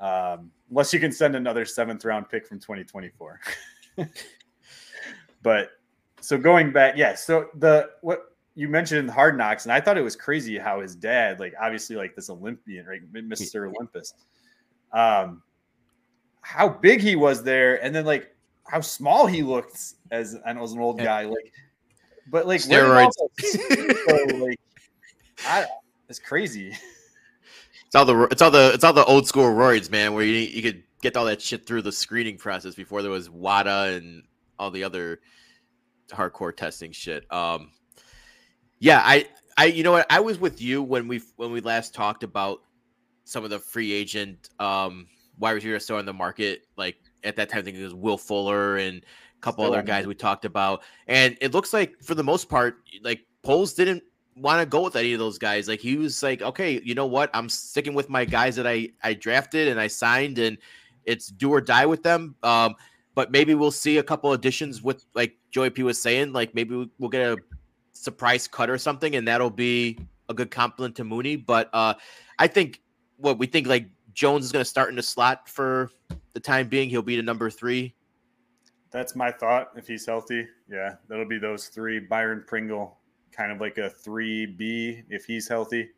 Um, 0.00 0.50
unless 0.70 0.92
you 0.92 1.00
can 1.00 1.12
send 1.12 1.36
another 1.36 1.64
seventh 1.64 2.04
round 2.04 2.28
pick 2.28 2.46
from 2.46 2.58
2024. 2.58 3.40
But 5.42 5.70
so 6.20 6.38
going 6.38 6.72
back, 6.72 6.96
yeah. 6.96 7.14
So 7.14 7.48
the 7.54 7.90
what 8.02 8.36
you 8.54 8.68
mentioned 8.68 9.00
in 9.00 9.06
the 9.06 9.12
Hard 9.12 9.38
Knocks, 9.38 9.64
and 9.64 9.72
I 9.72 9.80
thought 9.80 9.96
it 9.96 10.02
was 10.02 10.16
crazy 10.16 10.58
how 10.58 10.80
his 10.80 10.94
dad, 10.94 11.40
like 11.40 11.54
obviously 11.60 11.96
like 11.96 12.14
this 12.14 12.30
Olympian, 12.30 12.86
right, 12.86 13.00
Mister 13.12 13.66
Olympus, 13.66 14.14
um, 14.92 15.42
how 16.40 16.68
big 16.68 17.00
he 17.00 17.16
was 17.16 17.42
there, 17.42 17.82
and 17.82 17.94
then 17.94 18.04
like 18.04 18.34
how 18.66 18.80
small 18.80 19.26
he 19.26 19.42
looked 19.42 19.78
as 20.10 20.36
and 20.46 20.58
as 20.58 20.72
an 20.72 20.80
old 20.80 20.98
guy, 20.98 21.24
like, 21.24 21.52
but 22.30 22.46
like 22.46 22.60
steroids, 22.60 23.10
like, 24.40 24.60
I, 25.46 25.66
it's 26.08 26.18
crazy. 26.18 26.76
It's 27.86 27.94
all 27.94 28.04
the 28.04 28.22
it's 28.24 28.40
all 28.42 28.50
the 28.50 28.70
it's 28.72 28.84
all 28.84 28.92
the 28.92 29.04
old 29.04 29.26
school 29.26 29.46
roids, 29.46 29.90
man. 29.90 30.14
Where 30.14 30.24
you 30.24 30.34
you 30.34 30.62
could 30.62 30.84
get 31.02 31.16
all 31.16 31.24
that 31.24 31.42
shit 31.42 31.66
through 31.66 31.82
the 31.82 31.92
screening 31.92 32.36
process 32.36 32.74
before 32.74 33.02
there 33.02 33.10
was 33.10 33.28
WADA 33.28 33.96
and 33.96 34.22
all 34.58 34.70
the 34.70 34.84
other 34.84 35.20
hardcore 36.10 36.54
testing 36.54 36.92
shit. 36.92 37.30
Um, 37.32 37.70
yeah, 38.78 39.02
I, 39.04 39.26
I, 39.56 39.66
you 39.66 39.82
know 39.82 39.92
what? 39.92 40.06
I 40.10 40.20
was 40.20 40.38
with 40.38 40.60
you 40.60 40.82
when 40.82 41.08
we 41.08 41.22
when 41.36 41.52
we 41.52 41.60
last 41.60 41.94
talked 41.94 42.22
about 42.22 42.62
some 43.24 43.44
of 43.44 43.50
the 43.50 43.58
free 43.58 43.92
agent 43.92 44.48
um 44.58 45.06
wide 45.40 45.52
receivers 45.52 45.84
still 45.84 45.96
on 45.96 46.06
the 46.06 46.12
market. 46.12 46.62
Like 46.76 46.96
at 47.24 47.36
that 47.36 47.48
time, 47.48 47.60
I 47.60 47.62
think 47.62 47.76
it 47.76 47.82
was 47.82 47.94
Will 47.94 48.18
Fuller 48.18 48.76
and 48.76 48.98
a 48.98 49.40
couple 49.40 49.64
Still 49.64 49.74
other 49.74 49.82
guys 49.82 50.06
we 50.06 50.14
talked 50.14 50.44
about. 50.44 50.82
And 51.08 51.36
it 51.40 51.52
looks 51.52 51.72
like 51.72 52.00
for 52.02 52.14
the 52.14 52.24
most 52.24 52.48
part, 52.48 52.82
like 53.02 53.22
Poles 53.42 53.74
didn't 53.74 54.02
want 54.36 54.60
to 54.60 54.66
go 54.66 54.82
with 54.82 54.96
any 54.96 55.12
of 55.12 55.18
those 55.18 55.38
guys. 55.38 55.66
Like 55.66 55.80
he 55.80 55.96
was 55.96 56.22
like, 56.22 56.42
okay, 56.42 56.80
you 56.84 56.94
know 56.94 57.06
what? 57.06 57.30
I'm 57.34 57.48
sticking 57.48 57.94
with 57.94 58.08
my 58.08 58.24
guys 58.24 58.56
that 58.56 58.66
I 58.66 58.90
I 59.02 59.14
drafted 59.14 59.68
and 59.68 59.80
I 59.80 59.86
signed, 59.88 60.38
and 60.38 60.58
it's 61.04 61.28
do 61.28 61.50
or 61.50 61.60
die 61.60 61.86
with 61.86 62.02
them. 62.02 62.36
Um, 62.42 62.74
but 63.14 63.32
maybe 63.32 63.54
we'll 63.54 63.70
see 63.70 63.98
a 63.98 64.02
couple 64.02 64.32
additions 64.32 64.82
with 64.82 65.04
like 65.14 65.36
Joey 65.50 65.70
P 65.70 65.82
was 65.82 66.00
saying, 66.00 66.32
like 66.32 66.54
maybe 66.54 66.76
we- 66.76 66.90
we'll 66.98 67.10
get 67.10 67.22
a 67.22 67.36
surprise 67.92 68.46
cut 68.46 68.70
or 68.70 68.78
something, 68.78 69.16
and 69.16 69.26
that'll 69.26 69.50
be 69.50 69.98
a 70.28 70.34
good 70.34 70.50
compliment 70.50 70.94
to 70.96 71.04
Mooney. 71.04 71.36
But 71.36 71.68
uh, 71.72 71.94
I 72.38 72.46
think 72.46 72.80
what 73.16 73.38
we 73.38 73.46
think 73.46 73.66
like 73.66 73.88
Jones 74.14 74.44
is 74.44 74.52
going 74.52 74.64
to 74.64 74.68
start 74.68 74.90
in 74.90 74.96
the 74.96 75.02
slot 75.02 75.48
for 75.48 75.90
the 76.32 76.40
time 76.40 76.68
being. 76.68 76.88
He'll 76.88 77.02
be 77.02 77.16
the 77.16 77.22
number 77.22 77.50
three. 77.50 77.94
That's 78.90 79.14
my 79.14 79.30
thought. 79.30 79.68
If 79.76 79.86
he's 79.86 80.04
healthy, 80.06 80.46
yeah, 80.68 80.96
that'll 81.08 81.28
be 81.28 81.38
those 81.38 81.68
three. 81.68 82.00
Byron 82.00 82.44
Pringle, 82.46 82.98
kind 83.30 83.52
of 83.52 83.60
like 83.60 83.78
a 83.78 83.88
three 83.88 84.46
B 84.46 85.02
if 85.08 85.24
he's 85.24 85.46
healthy. 85.46 85.88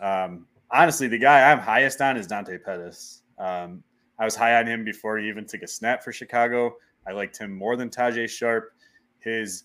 Um, 0.00 0.46
honestly, 0.70 1.08
the 1.08 1.18
guy 1.18 1.50
I'm 1.50 1.58
highest 1.58 2.00
on 2.00 2.16
is 2.16 2.26
Dante 2.26 2.58
Pettis. 2.58 3.22
Um, 3.38 3.82
I 4.18 4.24
was 4.24 4.36
high 4.36 4.56
on 4.56 4.66
him 4.66 4.84
before 4.84 5.18
he 5.18 5.28
even 5.28 5.46
took 5.46 5.62
a 5.62 5.66
snap 5.66 6.04
for 6.04 6.12
Chicago. 6.12 6.76
I 7.06 7.12
liked 7.12 7.38
him 7.38 7.52
more 7.56 7.76
than 7.76 7.90
Tajae 7.90 8.28
Sharpe. 8.28 8.70
His 9.18 9.64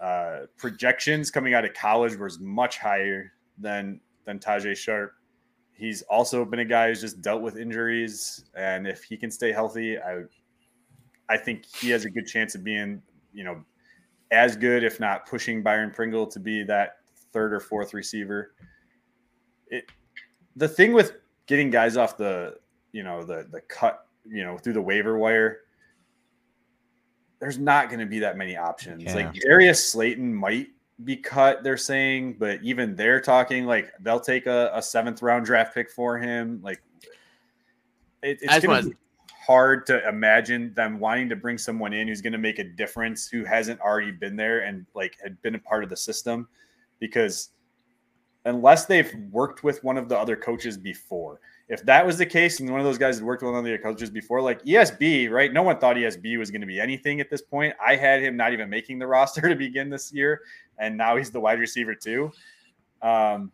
uh, 0.00 0.46
projections 0.56 1.30
coming 1.30 1.54
out 1.54 1.64
of 1.64 1.74
college 1.74 2.16
was 2.16 2.40
much 2.40 2.78
higher 2.78 3.32
than 3.58 4.00
than 4.24 4.40
Tajae 4.40 4.76
Sharpe. 4.76 5.12
He's 5.76 6.02
also 6.02 6.44
been 6.44 6.60
a 6.60 6.64
guy 6.64 6.88
who's 6.88 7.00
just 7.00 7.20
dealt 7.20 7.42
with 7.42 7.56
injuries, 7.56 8.44
and 8.54 8.86
if 8.86 9.02
he 9.02 9.16
can 9.16 9.30
stay 9.30 9.52
healthy, 9.52 9.98
I 9.98 10.22
I 11.28 11.36
think 11.36 11.64
he 11.66 11.90
has 11.90 12.04
a 12.04 12.10
good 12.10 12.26
chance 12.26 12.54
of 12.54 12.62
being, 12.62 13.02
you 13.32 13.44
know, 13.44 13.64
as 14.30 14.56
good, 14.56 14.84
if 14.84 15.00
not 15.00 15.26
pushing 15.26 15.62
Byron 15.62 15.90
Pringle 15.90 16.26
to 16.28 16.38
be 16.38 16.62
that 16.64 16.96
third 17.32 17.52
or 17.52 17.60
fourth 17.60 17.94
receiver. 17.94 18.54
It 19.68 19.90
the 20.56 20.68
thing 20.68 20.92
with 20.92 21.14
getting 21.46 21.70
guys 21.70 21.96
off 21.96 22.16
the, 22.16 22.56
you 22.92 23.02
know, 23.02 23.24
the 23.24 23.48
the 23.50 23.60
cut, 23.62 24.06
you 24.24 24.44
know, 24.44 24.56
through 24.58 24.74
the 24.74 24.82
waiver 24.82 25.18
wire, 25.18 25.60
there's 27.40 27.58
not 27.58 27.88
going 27.88 28.00
to 28.00 28.06
be 28.06 28.20
that 28.20 28.36
many 28.36 28.56
options. 28.56 29.02
Yeah. 29.02 29.14
Like 29.14 29.34
Darius 29.34 29.90
Slayton 29.90 30.32
might 30.32 30.68
be 31.02 31.16
cut, 31.16 31.64
they're 31.64 31.76
saying, 31.76 32.36
but 32.38 32.62
even 32.62 32.94
they're 32.94 33.20
talking 33.20 33.66
like 33.66 33.92
they'll 34.00 34.20
take 34.20 34.46
a, 34.46 34.70
a 34.74 34.82
seventh 34.82 35.22
round 35.22 35.44
draft 35.44 35.74
pick 35.74 35.90
for 35.90 36.18
him. 36.18 36.60
Like 36.62 36.80
it, 38.22 38.38
it's 38.40 38.64
gonna 38.64 38.82
be 38.82 38.94
hard 39.44 39.86
to 39.86 40.06
imagine 40.08 40.72
them 40.74 40.98
wanting 40.98 41.28
to 41.28 41.36
bring 41.36 41.58
someone 41.58 41.92
in 41.92 42.08
who's 42.08 42.22
going 42.22 42.32
to 42.32 42.38
make 42.38 42.58
a 42.58 42.64
difference 42.64 43.28
who 43.28 43.44
hasn't 43.44 43.78
already 43.80 44.10
been 44.10 44.36
there 44.36 44.60
and 44.60 44.86
like 44.94 45.16
had 45.22 45.40
been 45.42 45.54
a 45.54 45.58
part 45.58 45.84
of 45.84 45.90
the 45.90 45.96
system 45.96 46.48
because 46.98 47.50
unless 48.46 48.86
they've 48.86 49.14
worked 49.30 49.62
with 49.62 49.84
one 49.84 49.98
of 49.98 50.08
the 50.08 50.18
other 50.18 50.34
coaches 50.34 50.78
before 50.78 51.40
if 51.68 51.84
that 51.86 52.04
was 52.04 52.18
the 52.18 52.26
case 52.26 52.60
and 52.60 52.70
one 52.70 52.80
of 52.80 52.84
those 52.84 52.98
guys 52.98 53.16
had 53.16 53.24
worked 53.24 53.42
with 53.42 53.52
one 53.52 53.58
of 53.58 53.64
the 53.64 53.78
coaches 53.78 54.10
before 54.10 54.40
like 54.40 54.62
esb 54.64 55.30
right? 55.30 55.52
No 55.52 55.62
one 55.62 55.78
thought 55.78 55.96
esb 55.96 56.38
was 56.38 56.50
going 56.50 56.60
to 56.60 56.66
be 56.66 56.80
anything 56.80 57.20
at 57.20 57.30
this 57.30 57.42
point. 57.42 57.74
I 57.84 57.96
had 57.96 58.22
him 58.22 58.36
not 58.36 58.52
even 58.52 58.68
making 58.68 58.98
the 58.98 59.06
roster 59.14 59.48
to 59.48 59.54
begin 59.54 59.88
this 59.88 60.12
year 60.12 60.40
and 60.78 60.96
now 60.96 61.16
he's 61.16 61.30
the 61.30 61.40
wide 61.40 61.58
receiver 61.58 61.94
too. 61.94 62.30
Um, 63.02 63.52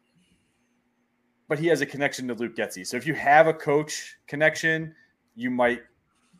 but 1.48 1.58
he 1.58 1.66
has 1.68 1.80
a 1.80 1.86
connection 1.86 2.28
to 2.28 2.34
luke 2.34 2.56
getsy. 2.56 2.86
So 2.86 2.96
if 2.96 3.06
you 3.06 3.14
have 3.14 3.46
a 3.46 3.54
coach 3.54 4.16
connection 4.26 4.94
you 5.36 5.50
might 5.50 5.82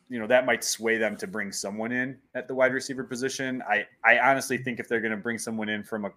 you 0.09 0.19
know 0.19 0.27
that 0.27 0.45
might 0.45 0.65
sway 0.65 0.99
them 0.99 1.17
to 1.17 1.27
bring 1.29 1.53
someone 1.53 1.93
in 1.93 2.19
at 2.35 2.49
the 2.49 2.55
wide 2.55 2.73
receiver 2.73 3.05
position. 3.05 3.63
I 3.69 3.87
i 4.05 4.19
honestly 4.19 4.59
think 4.59 4.81
if 4.81 4.89
they're 4.89 5.01
going 5.01 5.13
to 5.13 5.17
bring 5.17 5.39
someone 5.39 5.69
in 5.69 5.85
from 5.85 6.05
a 6.05 6.11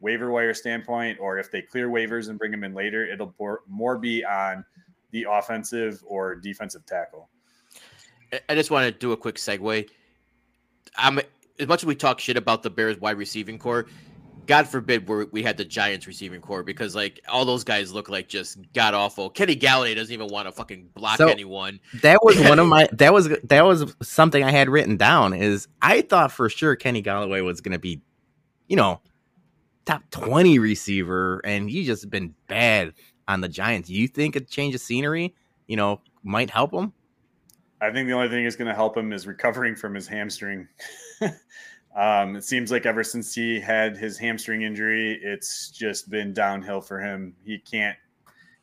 waiver 0.00 0.30
wire 0.30 0.54
standpoint 0.54 1.18
or 1.20 1.38
if 1.38 1.50
they 1.50 1.60
clear 1.60 1.88
waivers 1.88 2.30
and 2.30 2.38
bring 2.38 2.50
them 2.50 2.64
in 2.64 2.74
later 2.74 3.04
it'll 3.04 3.34
more 3.68 3.98
be 3.98 4.24
on 4.24 4.64
the 5.12 5.26
offensive 5.30 6.02
or 6.06 6.34
defensive 6.34 6.84
tackle 6.86 7.28
I- 8.32 8.40
I 8.48 8.54
just 8.54 8.70
want 8.70 8.86
to 8.86 8.92
do 8.96 9.12
a 9.12 9.16
quick 9.16 9.36
segue. 9.36 9.88
I'm 10.96 11.20
as 11.58 11.66
much 11.66 11.82
as 11.82 11.86
we 11.86 11.94
talk 11.96 12.20
shit 12.20 12.36
about 12.36 12.62
the 12.62 12.70
Bears 12.70 12.98
wide 13.00 13.16
receiving 13.18 13.58
core. 13.58 13.86
God 14.46 14.66
forbid 14.68 15.08
we 15.08 15.24
we 15.26 15.42
had 15.42 15.56
the 15.56 15.64
Giants 15.64 16.06
receiving 16.06 16.40
core 16.40 16.62
because 16.62 16.94
like 16.94 17.20
all 17.28 17.44
those 17.44 17.62
guys 17.64 17.92
look 17.92 18.08
like 18.08 18.28
just 18.28 18.58
god 18.72 18.94
awful. 18.94 19.30
Kenny 19.30 19.54
Golladay 19.56 19.94
doesn't 19.94 20.12
even 20.12 20.28
want 20.28 20.46
to 20.48 20.52
fucking 20.52 20.88
block 20.94 21.18
So- 21.18 21.28
anyone. 21.28 21.78
That 22.02 22.18
was 22.24 22.38
one 22.40 22.58
of 22.58 22.66
my 22.68 22.88
that 22.92 23.12
was 23.12 23.28
that 23.44 23.64
was 23.64 23.94
something 24.02 24.42
I 24.42 24.50
had 24.50 24.68
written 24.68 24.96
down 24.96 25.34
is 25.34 25.68
I 25.82 26.00
thought 26.02 26.32
for 26.32 26.48
sure 26.48 26.74
Kenny 26.76 27.02
Galloway 27.02 27.40
was 27.42 27.60
gonna 27.60 27.78
be, 27.78 28.00
you 28.68 28.76
know, 28.76 29.00
top 29.86 30.02
20 30.10 30.58
receiver, 30.58 31.40
and 31.44 31.68
he's 31.70 31.86
just 31.86 32.08
been 32.10 32.34
bad 32.48 32.92
on 33.30 33.40
the 33.40 33.48
Giants. 33.48 33.88
You 33.88 34.08
think 34.08 34.36
a 34.36 34.40
change 34.40 34.74
of 34.74 34.80
scenery, 34.80 35.34
you 35.68 35.76
know, 35.76 36.00
might 36.22 36.50
help 36.50 36.72
him? 36.72 36.92
I 37.80 37.90
think 37.90 38.08
the 38.08 38.12
only 38.14 38.28
thing 38.28 38.44
that's 38.44 38.56
going 38.56 38.68
to 38.68 38.74
help 38.74 38.96
him 38.96 39.12
is 39.12 39.26
recovering 39.26 39.74
from 39.76 39.94
his 39.94 40.06
hamstring. 40.06 40.68
um, 41.96 42.36
it 42.36 42.44
seems 42.44 42.70
like 42.70 42.86
ever 42.86 43.02
since 43.04 43.34
he 43.34 43.60
had 43.60 43.96
his 43.96 44.18
hamstring 44.18 44.62
injury, 44.62 45.18
it's 45.22 45.70
just 45.70 46.10
been 46.10 46.34
downhill 46.34 46.80
for 46.80 47.00
him. 47.00 47.34
He 47.44 47.58
can't, 47.58 47.96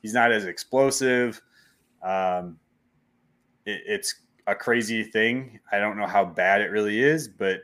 he's 0.02 0.14
not 0.14 0.32
as 0.32 0.46
explosive. 0.46 1.42
Um, 2.04 2.60
it, 3.66 3.82
it's 3.88 4.16
a 4.46 4.54
crazy 4.54 5.04
thing. 5.04 5.60
I 5.72 5.80
don't 5.80 5.98
know 5.98 6.08
how 6.08 6.26
bad 6.26 6.62
it 6.62 6.72
really 6.72 7.02
is, 7.02 7.28
but 7.28 7.62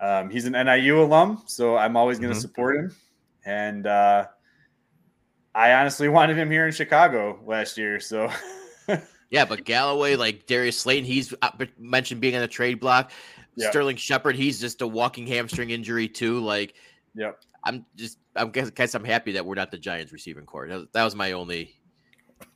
um, 0.00 0.30
he's 0.30 0.44
an 0.44 0.52
NIU 0.52 1.02
alum, 1.02 1.42
so 1.46 1.76
I'm 1.76 1.96
always 1.96 2.18
going 2.18 2.32
to 2.32 2.38
Mhm. 2.38 2.42
support 2.42 2.76
him. 2.76 2.96
And 3.44 3.86
uh, 3.86 4.26
I 5.54 5.72
honestly 5.72 6.08
wanted 6.08 6.38
him 6.38 6.50
here 6.50 6.66
in 6.66 6.72
Chicago 6.72 7.40
last 7.46 7.76
year, 7.78 8.00
so. 8.00 8.30
Yeah, 9.30 9.44
but 9.44 9.64
Galloway, 9.64 10.16
like 10.16 10.46
Darius 10.46 10.76
Slayton, 10.76 11.04
he's 11.04 11.32
uh, 11.40 11.50
mentioned 11.78 12.20
being 12.20 12.34
on 12.34 12.40
the 12.40 12.48
trade 12.48 12.80
block. 12.80 13.12
Yeah. 13.54 13.70
Sterling 13.70 13.94
Shepard, 13.94 14.34
he's 14.34 14.60
just 14.60 14.82
a 14.82 14.86
walking 14.88 15.24
hamstring 15.26 15.70
injury 15.70 16.08
too. 16.08 16.40
Like 16.40 16.74
Yep. 17.14 17.40
I'm 17.64 17.86
just, 17.94 18.18
I'm 18.34 18.50
guess, 18.50 18.70
guess 18.70 18.94
I'm 18.94 19.04
happy 19.04 19.30
that 19.32 19.46
we're 19.46 19.54
not 19.54 19.70
the 19.70 19.78
Giants 19.78 20.12
receiving 20.12 20.46
core. 20.46 20.66
That 20.66 20.76
was, 20.76 20.86
that 20.92 21.04
was 21.04 21.14
my 21.14 21.32
only. 21.32 21.76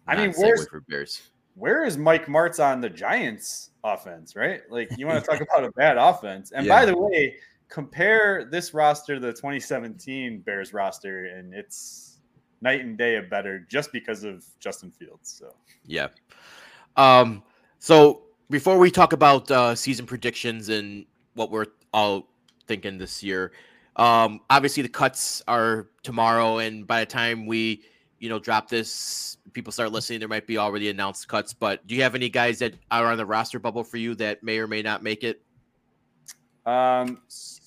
I 0.09 0.17
mean, 0.17 0.35
where's- 0.37 0.67
for 0.67 0.81
Bears? 0.81 1.31
where 1.55 1.85
is 1.85 1.97
Mike 1.97 2.27
Martz 2.27 2.59
on 2.59 2.81
the 2.81 2.91
Giants 2.91 3.71
offense, 3.85 4.35
right? 4.35 4.63
Like 4.69 4.91
you 4.99 5.07
want 5.07 5.25
to 5.25 5.31
talk 5.31 5.41
about 5.49 5.65
a 5.65 5.71
bad 5.73 5.97
offense. 5.97 6.51
And 6.51 6.67
by 6.67 6.85
the 6.85 6.99
way, 6.99 7.37
compare 7.69 8.49
this 8.51 8.75
roster 8.75 9.15
to 9.15 9.21
the 9.21 9.33
2017 9.33 10.41
Bears 10.41 10.73
roster 10.73 11.27
and 11.27 11.55
it's 11.55 12.14
night 12.61 12.81
and 12.81 12.97
day 12.97 13.17
of 13.17 13.29
better 13.31 13.67
just 13.71 13.93
because 13.93 14.25
of 14.25 14.45
Justin 14.61 14.91
Fields. 14.91 15.31
So 15.39 15.55
Yeah. 15.87 16.09
Um. 16.97 17.43
So 17.79 18.23
before 18.51 18.79
we 18.79 18.91
talk 18.91 19.13
about 19.13 19.51
uh, 19.51 19.75
season 19.75 20.07
predictions 20.07 20.69
and 20.69 21.07
what 21.35 21.51
we're 21.51 21.67
all 21.93 22.29
thinking 22.67 22.99
this 22.99 23.23
year, 23.23 23.53
um, 23.97 24.41
obviously 24.51 24.83
the 24.83 24.89
cuts 24.89 25.43
are 25.47 25.89
tomorrow, 26.03 26.59
and 26.59 26.87
by 26.87 27.01
the 27.01 27.07
time 27.07 27.47
we, 27.47 27.83
you 28.19 28.29
know, 28.29 28.39
drop 28.39 28.69
this, 28.69 29.37
people 29.53 29.73
start 29.73 29.93
listening. 29.93 30.19
There 30.19 30.29
might 30.29 30.47
be 30.47 30.59
already 30.59 30.89
announced 30.91 31.29
cuts. 31.29 31.53
But 31.53 31.87
do 31.87 31.95
you 31.95 32.03
have 32.03 32.15
any 32.15 32.29
guys 32.29 32.59
that 32.61 32.75
are 32.91 33.11
on 33.11 33.19
the 33.19 33.27
roster 33.27 33.59
bubble 33.59 33.85
for 33.85 33.99
you 33.99 34.15
that 34.17 34.43
may 34.43 34.59
or 34.59 34.67
may 34.67 34.83
not 34.83 35.03
make 35.03 35.25
it? 35.25 35.41
um 36.67 37.21
so 37.29 37.61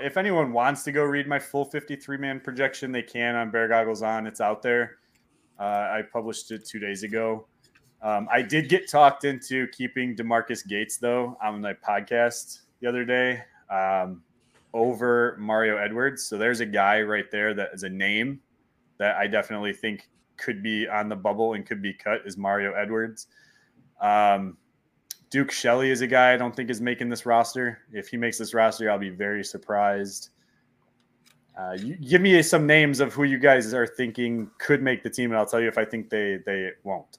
if 0.00 0.16
anyone 0.16 0.52
wants 0.52 0.82
to 0.84 0.92
go 0.92 1.04
read 1.04 1.26
my 1.26 1.38
full 1.38 1.66
53 1.66 2.16
man 2.16 2.40
projection, 2.40 2.90
they 2.90 3.02
can 3.02 3.34
on 3.34 3.50
Bear 3.50 3.68
Goggles 3.68 4.02
on. 4.02 4.26
It's 4.26 4.40
out 4.40 4.62
there. 4.62 4.96
Uh, 5.60 5.62
I 5.62 6.02
published 6.10 6.50
it 6.52 6.64
two 6.64 6.78
days 6.78 7.02
ago. 7.02 7.46
Um, 8.00 8.28
I 8.32 8.40
did 8.40 8.70
get 8.70 8.88
talked 8.88 9.24
into 9.24 9.66
keeping 9.68 10.16
Demarcus 10.16 10.66
Gates 10.66 10.96
though 10.96 11.36
on 11.42 11.60
my 11.60 11.74
podcast 11.74 12.60
the 12.80 12.88
other 12.88 13.04
day 13.04 13.42
um, 13.70 14.22
over 14.72 15.36
Mario 15.38 15.76
Edwards. 15.76 16.24
So 16.24 16.38
there's 16.38 16.60
a 16.60 16.66
guy 16.66 17.02
right 17.02 17.30
there 17.30 17.52
that 17.52 17.68
is 17.74 17.82
a 17.82 17.90
name 17.90 18.40
that 18.96 19.16
I 19.16 19.26
definitely 19.26 19.74
think 19.74 20.08
could 20.38 20.62
be 20.62 20.88
on 20.88 21.10
the 21.10 21.16
bubble 21.16 21.52
and 21.52 21.66
could 21.66 21.82
be 21.82 21.92
cut 21.92 22.22
is 22.24 22.38
Mario 22.38 22.72
Edwards. 22.72 23.26
Um, 24.00 24.56
Duke 25.30 25.50
Shelley 25.50 25.90
is 25.90 26.00
a 26.00 26.06
guy 26.06 26.32
I 26.32 26.36
don't 26.36 26.54
think 26.56 26.70
is 26.70 26.80
making 26.80 27.08
this 27.10 27.26
roster. 27.26 27.78
If 27.92 28.08
he 28.08 28.16
makes 28.16 28.38
this 28.38 28.54
roster, 28.54 28.90
I'll 28.90 28.98
be 28.98 29.10
very 29.10 29.44
surprised. 29.44 30.30
Uh, 31.58 31.72
you, 31.78 31.96
give 31.96 32.20
me 32.22 32.40
some 32.42 32.66
names 32.66 33.00
of 33.00 33.12
who 33.12 33.24
you 33.24 33.38
guys 33.38 33.74
are 33.74 33.86
thinking 33.86 34.48
could 34.58 34.80
make 34.82 35.02
the 35.02 35.10
team, 35.10 35.30
and 35.30 35.38
I'll 35.38 35.44
tell 35.46 35.60
you 35.60 35.68
if 35.68 35.76
I 35.76 35.84
think 35.84 36.08
they 36.08 36.38
they 36.46 36.70
won't. 36.84 37.18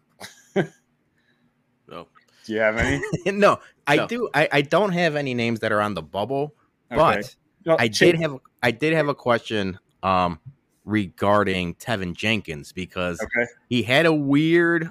No. 0.56 2.08
Do 2.46 2.54
you 2.54 2.60
have 2.60 2.78
any? 2.78 3.02
no, 3.32 3.60
I 3.86 3.98
No. 3.98 4.08
do. 4.08 4.30
I, 4.34 4.48
I 4.52 4.62
don't 4.62 4.92
have 4.94 5.16
any 5.16 5.34
names 5.36 5.60
that 5.60 5.72
are 5.72 5.82
on 5.82 5.94
the 5.94 6.02
bubble, 6.02 6.56
Okay. 6.92 6.98
but 7.22 7.36
No, 7.66 7.76
I 7.78 7.90
Chase- 7.90 8.14
did 8.14 8.22
have 8.22 8.38
I 8.64 8.72
did 8.72 8.94
have 8.94 9.08
a 9.08 9.14
question 9.16 9.78
um 10.02 10.40
regarding 10.86 11.76
Teven 11.76 12.16
Jenkins 12.16 12.72
because 12.72 13.22
Okay. 13.22 13.46
he 13.70 13.84
had 13.84 14.06
a 14.08 14.14
weird 14.14 14.90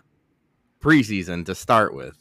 preseason 0.81 1.45
to 1.47 1.55
start 1.55 1.95
with. 1.95 2.17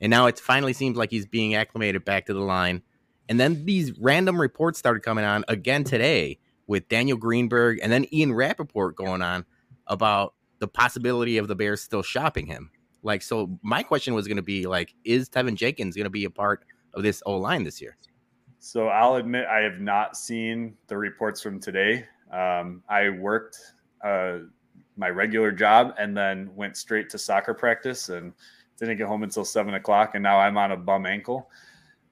And 0.00 0.10
now 0.10 0.26
it 0.26 0.38
finally 0.38 0.72
seems 0.72 0.96
like 0.96 1.10
he's 1.10 1.26
being 1.26 1.54
acclimated 1.54 2.04
back 2.04 2.26
to 2.26 2.34
the 2.34 2.40
line. 2.40 2.82
And 3.28 3.40
then 3.40 3.64
these 3.64 3.98
random 3.98 4.40
reports 4.40 4.78
started 4.78 5.00
coming 5.00 5.24
on 5.24 5.44
again 5.48 5.84
today 5.84 6.38
with 6.66 6.88
Daniel 6.88 7.16
Greenberg 7.16 7.78
and 7.82 7.90
then 7.90 8.06
Ian 8.12 8.32
Rapoport 8.32 8.96
going 8.96 9.22
on 9.22 9.44
about 9.86 10.34
the 10.58 10.68
possibility 10.68 11.38
of 11.38 11.48
the 11.48 11.54
Bears 11.54 11.82
still 11.82 12.02
shopping 12.02 12.46
him. 12.46 12.70
Like, 13.02 13.22
so 13.22 13.58
my 13.62 13.82
question 13.82 14.14
was 14.14 14.26
going 14.26 14.36
to 14.36 14.42
be 14.42 14.66
like, 14.66 14.94
is 15.04 15.28
Teven 15.28 15.54
Jenkins 15.54 15.94
going 15.94 16.04
to 16.04 16.10
be 16.10 16.24
a 16.24 16.30
part 16.30 16.64
of 16.94 17.02
this 17.02 17.22
O 17.26 17.36
line 17.36 17.62
this 17.62 17.80
year? 17.80 17.96
So 18.58 18.88
I'll 18.88 19.16
admit 19.16 19.46
I 19.46 19.60
have 19.60 19.80
not 19.80 20.16
seen 20.16 20.76
the 20.88 20.96
reports 20.96 21.40
from 21.40 21.60
today. 21.60 22.06
Um, 22.32 22.82
I 22.88 23.10
worked 23.10 23.58
uh, 24.04 24.38
my 24.96 25.08
regular 25.10 25.52
job 25.52 25.94
and 25.98 26.16
then 26.16 26.50
went 26.56 26.76
straight 26.76 27.08
to 27.10 27.18
soccer 27.18 27.54
practice 27.54 28.08
and 28.08 28.32
didn't 28.78 28.96
get 28.98 29.06
home 29.06 29.22
until 29.22 29.44
seven 29.44 29.74
o'clock. 29.74 30.14
And 30.14 30.22
now 30.22 30.38
I'm 30.38 30.56
on 30.56 30.72
a 30.72 30.76
bum 30.76 31.06
ankle. 31.06 31.50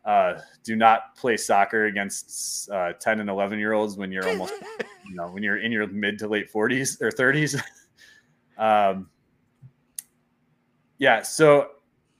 Uh, 0.04 0.38
do 0.62 0.76
not 0.76 1.16
play 1.16 1.36
soccer 1.36 1.86
against 1.86 2.68
uh, 2.70 2.92
10 2.92 3.20
and 3.20 3.30
11 3.30 3.58
year 3.58 3.72
olds 3.72 3.96
when 3.96 4.12
you're 4.12 4.28
almost, 4.28 4.52
you 5.08 5.14
know, 5.14 5.28
when 5.28 5.42
you're 5.42 5.58
in 5.58 5.72
your 5.72 5.86
mid 5.86 6.18
to 6.18 6.28
late 6.28 6.52
40s 6.52 7.00
or 7.00 7.10
30s. 7.10 7.60
um, 8.58 9.08
yeah. 10.98 11.22
So 11.22 11.68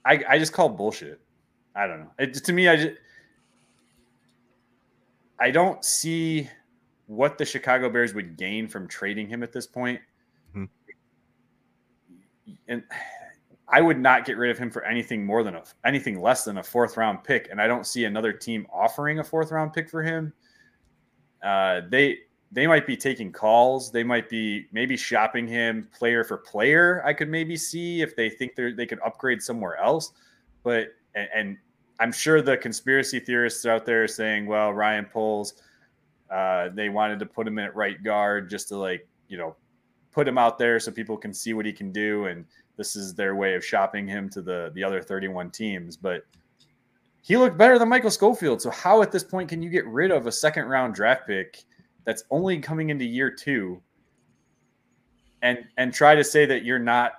I, 0.03 0.23
I 0.27 0.39
just 0.39 0.53
call 0.53 0.69
bullshit. 0.69 1.19
I 1.75 1.87
don't 1.87 1.99
know. 1.99 2.11
It, 2.17 2.33
to 2.33 2.53
me, 2.53 2.67
I 2.67 2.75
just, 2.75 2.95
I 5.39 5.51
don't 5.51 5.83
see 5.83 6.49
what 7.07 7.37
the 7.37 7.45
Chicago 7.45 7.89
Bears 7.89 8.13
would 8.13 8.37
gain 8.37 8.67
from 8.67 8.87
trading 8.87 9.27
him 9.27 9.43
at 9.43 9.51
this 9.51 9.67
point. 9.67 9.99
Mhm. 10.55 10.69
And 12.67 12.83
I 13.67 13.81
would 13.81 13.99
not 13.99 14.25
get 14.25 14.37
rid 14.37 14.51
of 14.51 14.57
him 14.57 14.69
for 14.69 14.83
anything 14.85 15.25
more 15.25 15.43
than 15.43 15.55
a 15.55 15.63
anything 15.83 16.21
less 16.21 16.43
than 16.43 16.57
a 16.57 16.63
fourth 16.63 16.97
round 16.97 17.23
pick. 17.23 17.47
And 17.49 17.59
I 17.59 17.67
don't 17.67 17.85
see 17.85 18.05
another 18.05 18.31
team 18.31 18.67
offering 18.71 19.19
a 19.19 19.23
fourth 19.23 19.51
round 19.51 19.73
pick 19.73 19.89
for 19.89 20.03
him. 20.03 20.33
Uh, 21.43 21.81
they 21.89 22.19
they 22.51 22.67
might 22.67 22.85
be 22.85 22.95
taking 22.95 23.31
calls. 23.31 23.91
They 23.91 24.03
might 24.03 24.29
be 24.29 24.67
maybe 24.71 24.95
shopping 24.95 25.47
him 25.47 25.89
player 25.97 26.23
for 26.23 26.37
player. 26.37 27.03
I 27.05 27.13
could 27.13 27.29
maybe 27.29 27.57
see 27.57 28.01
if 28.01 28.15
they 28.15 28.29
think 28.29 28.55
they 28.55 28.71
they 28.71 28.85
could 28.85 28.99
upgrade 29.05 29.41
somewhere 29.41 29.77
else. 29.77 30.13
But 30.63 30.89
and, 31.15 31.27
and 31.33 31.57
I'm 31.99 32.11
sure 32.11 32.41
the 32.41 32.57
conspiracy 32.57 33.19
theorists 33.19 33.65
out 33.65 33.85
there 33.85 34.03
are 34.03 34.07
saying, 34.07 34.45
well, 34.45 34.73
Ryan 34.73 35.05
Poles, 35.05 35.53
uh, 36.29 36.69
they 36.73 36.89
wanted 36.89 37.19
to 37.19 37.25
put 37.25 37.47
him 37.47 37.57
in 37.57 37.65
at 37.65 37.75
right 37.75 38.01
guard 38.03 38.49
just 38.49 38.67
to 38.69 38.77
like, 38.77 39.07
you 39.27 39.37
know, 39.37 39.55
put 40.15 40.27
him 40.27 40.37
out 40.37 40.57
there 40.57 40.79
so 40.79 40.91
people 40.91 41.17
can 41.17 41.33
see 41.33 41.53
what 41.53 41.65
he 41.65 41.73
can 41.73 41.91
do. 41.91 42.25
And 42.25 42.45
this 42.77 42.95
is 42.95 43.13
their 43.13 43.35
way 43.35 43.53
of 43.53 43.63
shopping 43.63 44.07
him 44.07 44.29
to 44.29 44.41
the 44.41 44.71
the 44.73 44.83
other 44.83 45.01
31 45.01 45.51
teams. 45.51 45.97
But 45.97 46.23
he 47.21 47.35
looked 47.35 47.57
better 47.57 47.77
than 47.77 47.89
Michael 47.89 48.09
Schofield. 48.09 48.61
So 48.61 48.69
how 48.71 49.01
at 49.01 49.11
this 49.11 49.23
point 49.23 49.49
can 49.49 49.61
you 49.61 49.69
get 49.69 49.85
rid 49.85 50.11
of 50.11 50.25
a 50.25 50.31
second 50.31 50.65
round 50.65 50.95
draft 50.95 51.27
pick 51.27 51.65
that's 52.05 52.23
only 52.31 52.59
coming 52.59 52.89
into 52.89 53.03
year 53.03 53.29
two 53.29 53.81
and 55.41 55.59
and 55.77 55.93
try 55.93 56.15
to 56.15 56.23
say 56.23 56.45
that 56.45 56.63
you're 56.63 56.79
not 56.79 57.13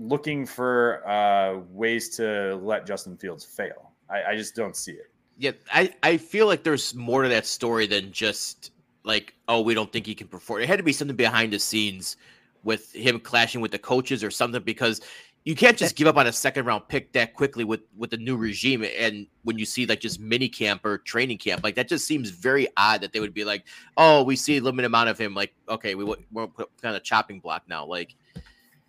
looking 0.00 0.44
for 0.44 1.06
uh, 1.08 1.60
ways 1.70 2.08
to 2.16 2.56
let 2.56 2.86
Justin 2.86 3.16
Fields 3.16 3.44
fail. 3.44 3.92
I, 4.10 4.32
I 4.32 4.36
just 4.36 4.56
don't 4.56 4.74
see 4.74 4.92
it. 4.92 5.12
Yeah, 5.38 5.52
I, 5.72 5.94
I 6.02 6.16
feel 6.16 6.46
like 6.46 6.64
there's 6.64 6.94
more 6.94 7.22
to 7.22 7.28
that 7.28 7.46
story 7.46 7.86
than 7.86 8.10
just 8.10 8.71
like, 9.04 9.34
oh, 9.48 9.60
we 9.60 9.74
don't 9.74 9.92
think 9.92 10.06
he 10.06 10.14
can 10.14 10.28
perform. 10.28 10.62
It 10.62 10.68
had 10.68 10.78
to 10.78 10.82
be 10.82 10.92
something 10.92 11.16
behind 11.16 11.52
the 11.52 11.58
scenes 11.58 12.16
with 12.64 12.92
him 12.92 13.18
clashing 13.18 13.60
with 13.60 13.72
the 13.72 13.78
coaches 13.78 14.22
or 14.22 14.30
something 14.30 14.62
because 14.62 15.00
you 15.44 15.56
can't 15.56 15.76
just 15.76 15.96
give 15.96 16.06
up 16.06 16.16
on 16.16 16.28
a 16.28 16.32
second 16.32 16.66
round 16.66 16.86
pick 16.86 17.12
that 17.12 17.34
quickly 17.34 17.64
with 17.64 17.80
with 17.96 18.10
the 18.10 18.16
new 18.16 18.36
regime. 18.36 18.84
And 18.96 19.26
when 19.42 19.58
you 19.58 19.64
see 19.64 19.86
like 19.86 20.00
just 20.00 20.20
mini 20.20 20.48
camp 20.48 20.84
or 20.84 20.98
training 20.98 21.38
camp, 21.38 21.64
like 21.64 21.74
that 21.74 21.88
just 21.88 22.06
seems 22.06 22.30
very 22.30 22.68
odd 22.76 23.00
that 23.00 23.12
they 23.12 23.18
would 23.18 23.34
be 23.34 23.44
like, 23.44 23.64
oh, 23.96 24.22
we 24.22 24.36
see 24.36 24.58
a 24.58 24.60
limited 24.60 24.86
amount 24.86 25.08
of 25.08 25.18
him. 25.18 25.34
Like, 25.34 25.52
okay, 25.68 25.94
we 25.94 26.04
we're 26.04 26.46
kind 26.80 26.96
of 26.96 27.02
chopping 27.02 27.40
block 27.40 27.64
now. 27.68 27.84
Like, 27.84 28.14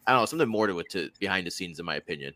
I 0.06 0.12
don't 0.12 0.21
know, 0.21 0.26
something 0.26 0.47
more 0.47 0.67
to 0.67 0.78
it 0.80 0.89
to 0.91 1.10
behind 1.19 1.47
the 1.47 1.52
scenes, 1.52 1.80
in 1.80 1.86
my 1.86 1.95
opinion. 1.95 2.34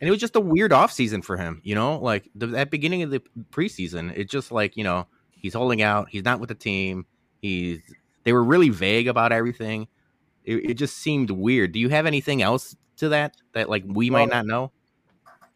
And 0.00 0.06
it 0.06 0.10
was 0.10 0.20
just 0.20 0.36
a 0.36 0.40
weird 0.40 0.70
offseason 0.70 1.24
for 1.24 1.36
him, 1.36 1.60
you 1.64 1.74
know, 1.74 1.98
like 1.98 2.28
the, 2.34 2.46
that 2.48 2.70
beginning 2.70 3.02
of 3.02 3.10
the 3.10 3.20
preseason, 3.50 4.12
it's 4.16 4.30
just 4.30 4.52
like, 4.52 4.76
you 4.76 4.84
know, 4.84 5.08
he's 5.40 5.54
holding 5.54 5.82
out, 5.82 6.08
he's 6.10 6.24
not 6.24 6.40
with 6.40 6.48
the 6.48 6.54
team. 6.54 7.06
He's 7.40 7.80
they 8.24 8.32
were 8.32 8.44
really 8.44 8.68
vague 8.68 9.08
about 9.08 9.32
everything. 9.32 9.88
It, 10.44 10.70
it 10.70 10.74
just 10.74 10.98
seemed 10.98 11.30
weird. 11.30 11.72
Do 11.72 11.78
you 11.78 11.88
have 11.88 12.06
anything 12.06 12.42
else 12.42 12.76
to 12.96 13.08
that 13.10 13.36
that 13.52 13.68
like 13.70 13.84
we 13.86 14.10
might 14.10 14.28
not 14.28 14.46
know? 14.46 14.72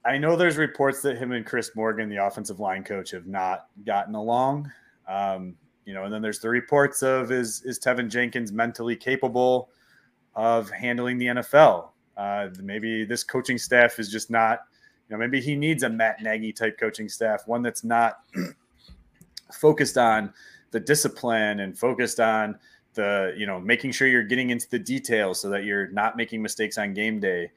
I 0.05 0.19
know 0.19 0.37
there's 0.37 0.57
reports 0.57 1.03
that 1.03 1.17
him 1.17 1.33
and 1.33 1.47
Chris 1.47 1.71
Morgan, 1.77 2.09
the 2.09 2.17
offensive 2.17 2.59
line 2.59 2.83
coach, 2.83 3.13
have 3.13 3.27
not 3.27 3.67
gotten 3.85 4.15
along. 4.15 4.71
Um, 5.07 5.57
you 5.85 5.95
know, 5.95 6.05
and 6.05 6.13
then 6.13 6.23
there's 6.23 6.41
the 6.41 6.49
reports 6.49 7.03
of 7.03 7.31
is 7.31 7.63
is 7.63 7.79
Teven 7.79 8.09
Jenkins 8.09 8.53
mentally 8.53 8.97
capable 8.97 9.71
of 10.35 10.71
handling 10.71 11.19
the 11.19 11.27
NFL? 11.27 11.91
Uh, 12.17 12.49
maybe 12.61 13.05
this 13.05 13.25
coaching 13.25 13.59
staff 13.59 13.99
is 13.99 14.11
just 14.11 14.31
not. 14.31 14.61
You 15.09 15.17
know, 15.17 15.19
maybe 15.19 15.41
he 15.41 15.57
needs 15.57 15.83
a 15.83 15.91
Matt 15.91 16.23
Nagy 16.23 16.53
type 16.53 16.79
coaching 16.79 17.09
staff, 17.09 17.43
one 17.47 17.63
that's 17.63 17.85
not 17.85 18.21
focused 19.55 19.99
on 19.99 20.33
the 20.71 20.81
discipline 20.81 21.61
and 21.61 21.79
focused 21.79 22.21
on 22.21 22.59
the 22.95 23.35
you 23.37 23.47
know 23.47 23.59
making 23.61 23.93
sure 23.93 24.09
you're 24.09 24.23
getting 24.23 24.51
into 24.51 24.69
the 24.71 24.79
details 24.79 25.41
so 25.41 25.49
that 25.49 25.65
you're 25.65 25.89
not 25.89 26.17
making 26.17 26.43
mistakes 26.43 26.79
on 26.79 26.95
game 26.95 27.21
day. 27.21 27.51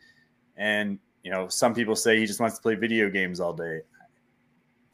And 0.57 0.99
you 1.23 1.31
know 1.31 1.47
some 1.47 1.73
people 1.73 1.95
say 1.95 2.19
he 2.19 2.25
just 2.25 2.39
wants 2.39 2.55
to 2.57 2.61
play 2.61 2.75
video 2.75 3.09
games 3.09 3.39
all 3.39 3.53
day. 3.53 3.81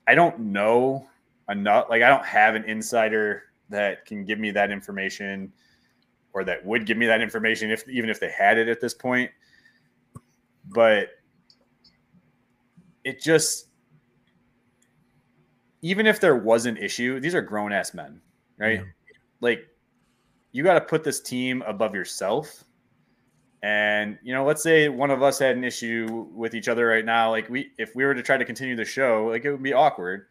I 0.08 0.16
don't 0.16 0.40
know 0.40 1.08
enough 1.50 1.88
like 1.90 2.02
i 2.02 2.08
don't 2.08 2.26
have 2.26 2.56
an 2.56 2.64
insider 2.66 3.44
that 3.68 4.06
can 4.06 4.24
give 4.24 4.40
me 4.40 4.52
that 4.52 4.72
information 4.72 5.52
or 6.34 6.44
that 6.44 6.66
would 6.66 6.86
give 6.86 6.98
me 6.98 7.06
that 7.08 7.22
information 7.22 7.72
if 7.72 7.88
even 7.90 8.10
if 8.10 8.20
they 8.20 8.30
had 8.30 8.58
it 8.58 8.68
at 8.68 8.80
this 8.80 8.94
point. 8.94 9.32
But 10.66 11.10
it 13.04 13.22
just 13.22 13.68
even 15.82 16.06
if 16.08 16.20
there 16.20 16.36
was 16.36 16.66
an 16.66 16.78
issue 16.78 17.20
these 17.20 17.36
are 17.36 17.42
grown 17.42 17.72
ass 17.72 17.94
men 17.94 18.22
right? 18.62 18.80
Yeah. 18.80 18.86
like 19.42 19.68
you 20.52 20.64
got 20.64 20.76
to 20.76 20.82
put 20.82 21.04
this 21.04 21.22
team 21.22 21.64
above 21.66 21.96
yourself. 21.96 22.64
And 23.64 24.18
you 24.24 24.34
know 24.34 24.44
let's 24.44 24.64
say 24.64 24.90
one 24.90 25.12
of 25.12 25.22
us 25.22 25.38
had 25.38 25.56
an 25.56 25.64
issue 25.64 26.28
with 26.34 26.56
each 26.56 26.68
other 26.68 26.88
right 26.88 27.06
now 27.06 27.30
like 27.30 27.48
we 27.48 27.72
if 27.78 27.96
we 27.96 28.04
were 28.04 28.16
to 28.16 28.24
try 28.24 28.36
to 28.36 28.44
continue 28.44 28.76
the 28.76 28.86
show 28.86 29.28
like 29.28 29.46
it 29.46 29.52
would 29.52 29.62
be 29.62 29.72
awkward 29.72 30.26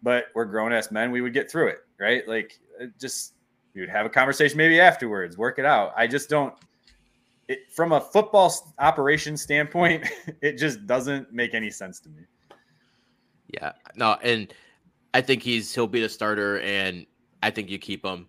but 0.00 0.26
we're 0.36 0.44
grown 0.44 0.72
ass 0.72 0.92
men 0.92 1.10
we 1.10 1.20
would 1.20 1.32
get 1.32 1.50
through 1.50 1.66
it 1.66 1.78
right? 1.98 2.26
Like 2.28 2.60
uh, 2.80 2.86
just 3.00 3.34
we 3.74 3.80
would 3.80 3.90
have 3.90 4.06
a 4.06 4.08
conversation 4.08 4.58
maybe 4.58 4.78
afterwards 4.78 5.36
work 5.36 5.58
it 5.58 5.64
out. 5.64 5.92
I 5.96 6.06
just 6.06 6.28
don't 6.28 6.54
it, 7.48 7.72
from 7.72 7.90
a 7.90 8.00
football 8.00 8.54
operation 8.78 9.36
standpoint 9.36 10.08
it 10.40 10.56
just 10.56 10.86
doesn't 10.86 11.32
make 11.32 11.54
any 11.54 11.70
sense 11.70 11.98
to 11.98 12.10
me. 12.10 12.22
Yeah, 13.48 13.72
no, 13.96 14.18
and 14.22 14.54
I 15.14 15.20
think 15.20 15.42
he's 15.42 15.74
he'll 15.74 15.86
be 15.86 16.00
the 16.00 16.08
starter, 16.08 16.60
and 16.60 17.06
I 17.42 17.50
think 17.50 17.70
you 17.70 17.78
keep 17.78 18.04
him. 18.04 18.28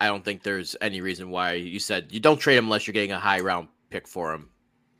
I 0.00 0.06
don't 0.06 0.24
think 0.24 0.42
there's 0.42 0.76
any 0.80 1.00
reason 1.00 1.30
why 1.30 1.52
you 1.54 1.78
said 1.80 2.08
you 2.10 2.20
don't 2.20 2.38
trade 2.38 2.56
him 2.56 2.66
unless 2.66 2.86
you're 2.86 2.92
getting 2.94 3.12
a 3.12 3.18
high 3.18 3.40
round 3.40 3.68
pick 3.90 4.06
for 4.08 4.32
him, 4.32 4.50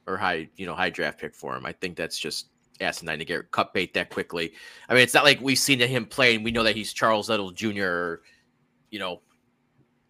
or 0.07 0.17
high 0.17 0.49
you 0.57 0.67
know 0.67 0.75
high 0.75 0.91
draft 0.91 1.21
pick 1.21 1.35
for 1.35 1.57
him. 1.57 1.67
I 1.67 1.73
think 1.73 1.97
that's 1.97 2.19
just 2.19 2.51
asinine 2.81 3.19
to 3.19 3.25
get 3.25 3.51
cut 3.51 3.73
bait 3.75 3.95
that 3.95 4.11
quickly. 4.11 4.53
I 4.89 4.95
mean, 4.95 5.03
it's 5.03 5.15
not 5.15 5.25
like 5.25 5.41
we've 5.41 5.59
seen 5.59 5.81
him 5.81 6.07
play 6.07 6.35
and 6.37 6.45
we 6.45 6.53
know 6.53 6.63
that 6.63 6.77
he's 6.77 6.93
Charles 6.93 7.29
Leno 7.29 7.51
Jr. 7.51 7.85
Or, 7.85 8.23
you 8.91 8.99
know, 9.01 9.23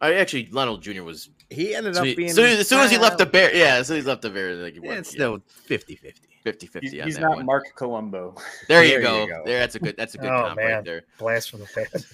I 0.01 0.14
actually 0.14 0.49
Little 0.53 0.76
Jr. 0.76 1.03
was 1.03 1.30
He 1.51 1.74
ended 1.74 1.95
so 1.95 2.03
up 2.03 2.07
he- 2.07 2.14
being 2.14 2.33
so 2.33 2.43
as 2.45 2.68
soon 2.68 2.80
as 2.80 2.91
he 2.91 2.99
left 2.99 3.18
the 3.18 3.26
bear, 3.26 3.55
yeah, 3.55 3.76
as 3.76 3.87
soon 3.89 3.97
as 3.99 4.05
he 4.05 4.09
left 4.09 4.22
the 4.22 4.30
bear, 4.30 4.55
like 4.55 4.74
he 4.74 4.80
yeah, 4.83 4.89
went, 4.89 5.01
it's 5.01 5.11
still 5.11 5.43
50 5.47 5.97
50. 5.97 6.28
50 6.43 6.66
50 6.66 6.89
he's, 6.89 7.01
on 7.01 7.07
he's 7.07 7.14
that 7.16 7.20
not 7.22 7.36
one. 7.36 7.47
Marc 7.47 7.64
Colombo 7.76 8.34
There, 8.68 8.82
you, 8.84 8.91
There 8.91 8.99
you 9.01 9.05
go. 9.05 9.26
go. 9.26 9.43
There, 9.45 9.59
that's 9.59 9.74
a 9.74 9.78
good. 9.78 9.97
That's 9.97 10.14
a 10.14 10.18
good 10.18 10.30
Oh, 10.30 10.43
comp 10.47 10.59
right 10.59 10.68
man. 10.68 10.84
there. 10.84 11.03
Blast 11.18 11.51
from 11.51 11.61
the 11.61 11.66
past. 11.66 12.07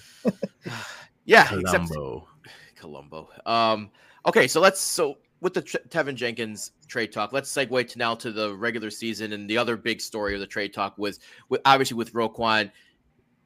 Yeah, 1.26 1.48
except 1.58 1.90
Colombo. 2.76 3.28
Um, 3.46 3.90
okay, 4.26 4.46
so 4.46 4.60
let's 4.60 4.80
so 4.80 5.16
with 5.40 5.54
the 5.54 5.62
Teven 5.62 6.14
Jenkins 6.14 6.72
trade 6.86 7.12
talk, 7.12 7.32
let's 7.32 7.52
segue 7.52 7.88
to 7.88 7.98
now 7.98 8.14
to 8.14 8.30
the 8.30 8.54
regular 8.54 8.90
season 8.90 9.32
and 9.32 9.48
the 9.48 9.56
other 9.58 9.76
big 9.76 10.00
story 10.00 10.34
of 10.34 10.40
the 10.40 10.46
trade 10.46 10.72
talk 10.74 10.96
was 10.98 11.20
with 11.48 11.60
obviously 11.64 11.96
with 11.96 12.12
Roquan. 12.12 12.70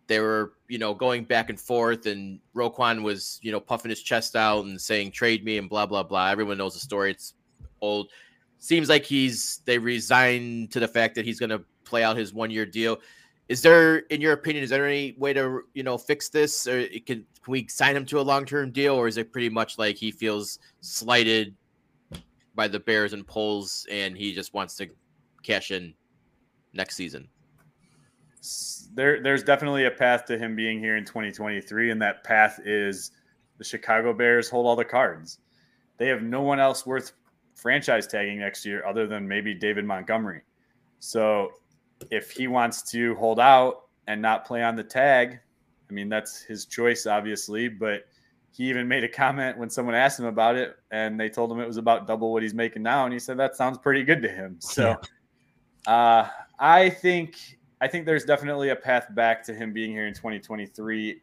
They 0.09 0.21
were, 0.21 0.55
you 0.69 0.79
know, 0.79 0.95
going 0.95 1.25
back 1.25 1.51
and 1.51 1.61
forth, 1.61 2.07
and 2.07 2.41
Roquan 2.57 3.03
was, 3.03 3.39
you 3.43 3.53
know, 3.53 3.61
puffing 3.61 3.91
his 3.91 4.03
chest 4.03 4.37
out 4.37 4.65
and 4.65 4.81
saying 4.81 5.11
"trade 5.13 5.45
me" 5.45 5.59
and 5.59 5.69
blah 5.69 5.87
blah 5.87 6.03
blah. 6.03 6.29
Everyone 6.29 6.57
knows 6.59 6.75
the 6.75 6.81
story; 6.81 7.11
it's 7.11 7.35
old. 7.81 8.11
Seems 8.59 8.89
like 8.89 9.05
he's 9.05 9.61
they 9.65 9.79
resigned 9.79 10.71
to 10.73 10.81
the 10.81 10.89
fact 10.89 11.15
that 11.15 11.25
he's 11.25 11.39
going 11.39 11.51
to 11.51 11.63
play 11.85 12.03
out 12.03 12.17
his 12.17 12.33
one 12.33 12.51
year 12.51 12.67
deal. 12.67 12.99
Is 13.49 13.63
there, 13.63 13.99
in 14.11 14.21
your 14.21 14.35
opinion, 14.35 14.63
is 14.63 14.71
there 14.71 14.87
any 14.87 15.15
way 15.19 15.33
to 15.33 15.63
you 15.75 15.83
know 15.83 15.97
fix 15.97 16.29
this, 16.29 16.67
or 16.67 16.79
it 16.79 17.07
can 17.07 17.25
can 17.43 17.53
we 17.53 17.67
sign 17.69 17.97
him 17.97 18.05
to 18.07 18.21
a 18.21 18.23
long 18.23 18.45
term 18.45 18.71
deal, 18.71 18.95
or 18.95 19.09
is 19.09 19.17
it 19.17 19.33
pretty 19.33 19.49
much 19.49 19.79
like 19.79 19.97
he 19.97 20.11
feels 20.11 20.59
slighted 20.81 21.55
by 22.55 22.69
the 22.69 22.81
Bears 22.81 23.13
and 23.13 23.27
Poles, 23.27 23.87
and 23.91 24.17
he 24.17 24.35
just 24.35 24.53
wants 24.53 24.77
to 24.77 24.89
cash 25.43 25.71
in 25.71 25.95
next 26.75 26.97
season? 26.97 27.29
There, 28.95 29.23
there's 29.23 29.43
definitely 29.43 29.87
a 29.87 29.91
path 29.91 30.25
to 30.27 30.39
him 30.39 30.55
being 30.55 30.79
here 30.79 30.97
in 30.97 31.05
2023, 31.05 31.91
and 31.91 32.03
that 32.03 32.25
path 32.25 32.61
is 32.65 33.13
the 33.57 33.65
Chicago 33.65 34.13
Bears 34.13 34.49
hold 34.49 34.67
all 34.67 34.77
the 34.77 34.85
cards. 34.85 35.39
They 35.97 36.09
have 36.09 36.23
no 36.23 36.43
one 36.43 36.61
else 36.61 36.87
worth 36.87 37.13
franchise 37.59 38.07
tagging 38.07 38.39
next 38.39 38.65
year 38.65 38.85
other 38.87 39.07
than 39.07 39.27
maybe 39.27 39.55
David 39.55 39.85
Montgomery. 39.85 40.43
So 41.01 41.53
if 42.11 42.31
he 42.31 42.47
wants 42.47 42.83
to 42.93 43.15
hold 43.17 43.41
out 43.41 43.87
and 44.07 44.23
not 44.23 44.47
play 44.47 44.63
on 44.63 44.77
the 44.77 44.85
tag, 44.85 45.41
I 45.89 45.93
mean, 45.93 46.09
that's 46.09 46.43
his 46.43 46.67
choice, 46.67 47.07
obviously. 47.07 47.69
But 47.69 48.07
he 48.51 48.65
even 48.69 48.89
made 48.89 49.05
a 49.05 49.09
comment 49.09 49.59
when 49.59 49.71
someone 49.71 49.95
asked 49.95 50.19
him 50.19 50.27
about 50.27 50.57
it, 50.57 50.77
and 50.91 51.19
they 51.19 51.29
told 51.29 51.51
him 51.51 51.61
it 51.61 51.67
was 51.67 51.77
about 51.77 52.07
double 52.07 52.33
what 52.33 52.43
he's 52.43 52.55
making 52.55 52.83
now, 52.83 53.05
and 53.05 53.13
he 53.13 53.19
said 53.19 53.37
that 53.39 53.57
sounds 53.57 53.79
pretty 53.79 54.03
good 54.03 54.23
to 54.23 54.29
him. 54.29 54.57
So, 54.61 54.97
uh, 55.87 56.29
I 56.59 56.91
think 56.91 57.59
I 57.81 57.89
think 57.89 58.07
there's 58.07 58.25
definitely 58.25 58.71
a 58.71 58.77
path 58.77 59.07
back 59.15 59.43
to 59.45 59.55
him 59.55 59.73
being 59.73 59.91
here 59.91 60.07
in 60.07 60.15
2023. 60.15 61.21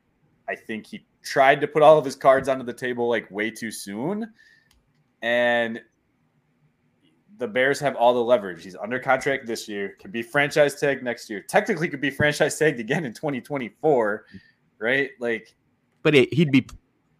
I 0.48 0.56
think 0.56 0.88
he 0.88 1.06
tried 1.24 1.60
to 1.62 1.68
put 1.68 1.82
all 1.82 1.98
of 1.98 2.06
his 2.06 2.16
cards 2.16 2.48
onto 2.48 2.64
the 2.64 2.74
table 2.74 3.10
like 3.10 3.30
way 3.32 3.52
too 3.52 3.72
soon, 3.72 4.32
and 5.22 5.82
the 7.38 7.48
Bears 7.48 7.80
have 7.80 7.96
all 7.96 8.14
the 8.14 8.24
leverage. 8.24 8.64
He's 8.64 8.76
under 8.76 9.00
contract 9.00 9.46
this 9.46 9.68
year, 9.68 9.96
could 10.00 10.12
be 10.12 10.22
franchise 10.22 10.80
tag 10.80 11.04
next 11.04 11.30
year. 11.30 11.42
Technically, 11.42 11.90
could 11.90 12.02
be 12.02 12.10
franchise 12.10 12.58
tagged 12.58 12.80
again 12.80 13.06
in 13.06 13.14
2024, 13.14 14.26
right? 14.80 15.10
Like, 15.20 15.56
but 16.04 16.16
it, 16.16 16.34
he'd 16.34 16.52
be 16.52 16.68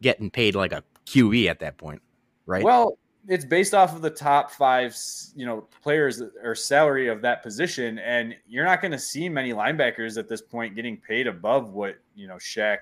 getting 0.02 0.30
paid 0.30 0.56
like 0.56 0.72
a 0.72 0.84
QB 1.06 1.48
at 1.48 1.60
that 1.60 1.78
point, 1.78 2.02
right? 2.46 2.64
Well, 2.64 2.98
it's 3.28 3.46
based 3.46 3.74
off 3.74 3.96
of 3.96 4.02
the 4.02 4.10
top 4.10 4.52
five, 4.52 4.96
you 5.36 5.46
know, 5.46 5.68
players 5.82 6.22
or 6.44 6.56
salary 6.56 7.08
of 7.08 7.22
that 7.24 7.42
position, 7.42 8.00
and 8.00 8.36
you're 8.48 8.66
not 8.66 8.82
going 8.82 8.92
to 8.92 9.00
see 9.00 9.28
many 9.28 9.52
linebackers 9.52 10.18
at 10.18 10.30
this 10.30 10.42
point 10.42 10.76
getting 10.76 10.98
paid 10.98 11.28
above 11.28 11.74
what 11.74 11.96
you 12.16 12.28
know 12.28 12.36
Shaq, 12.36 12.80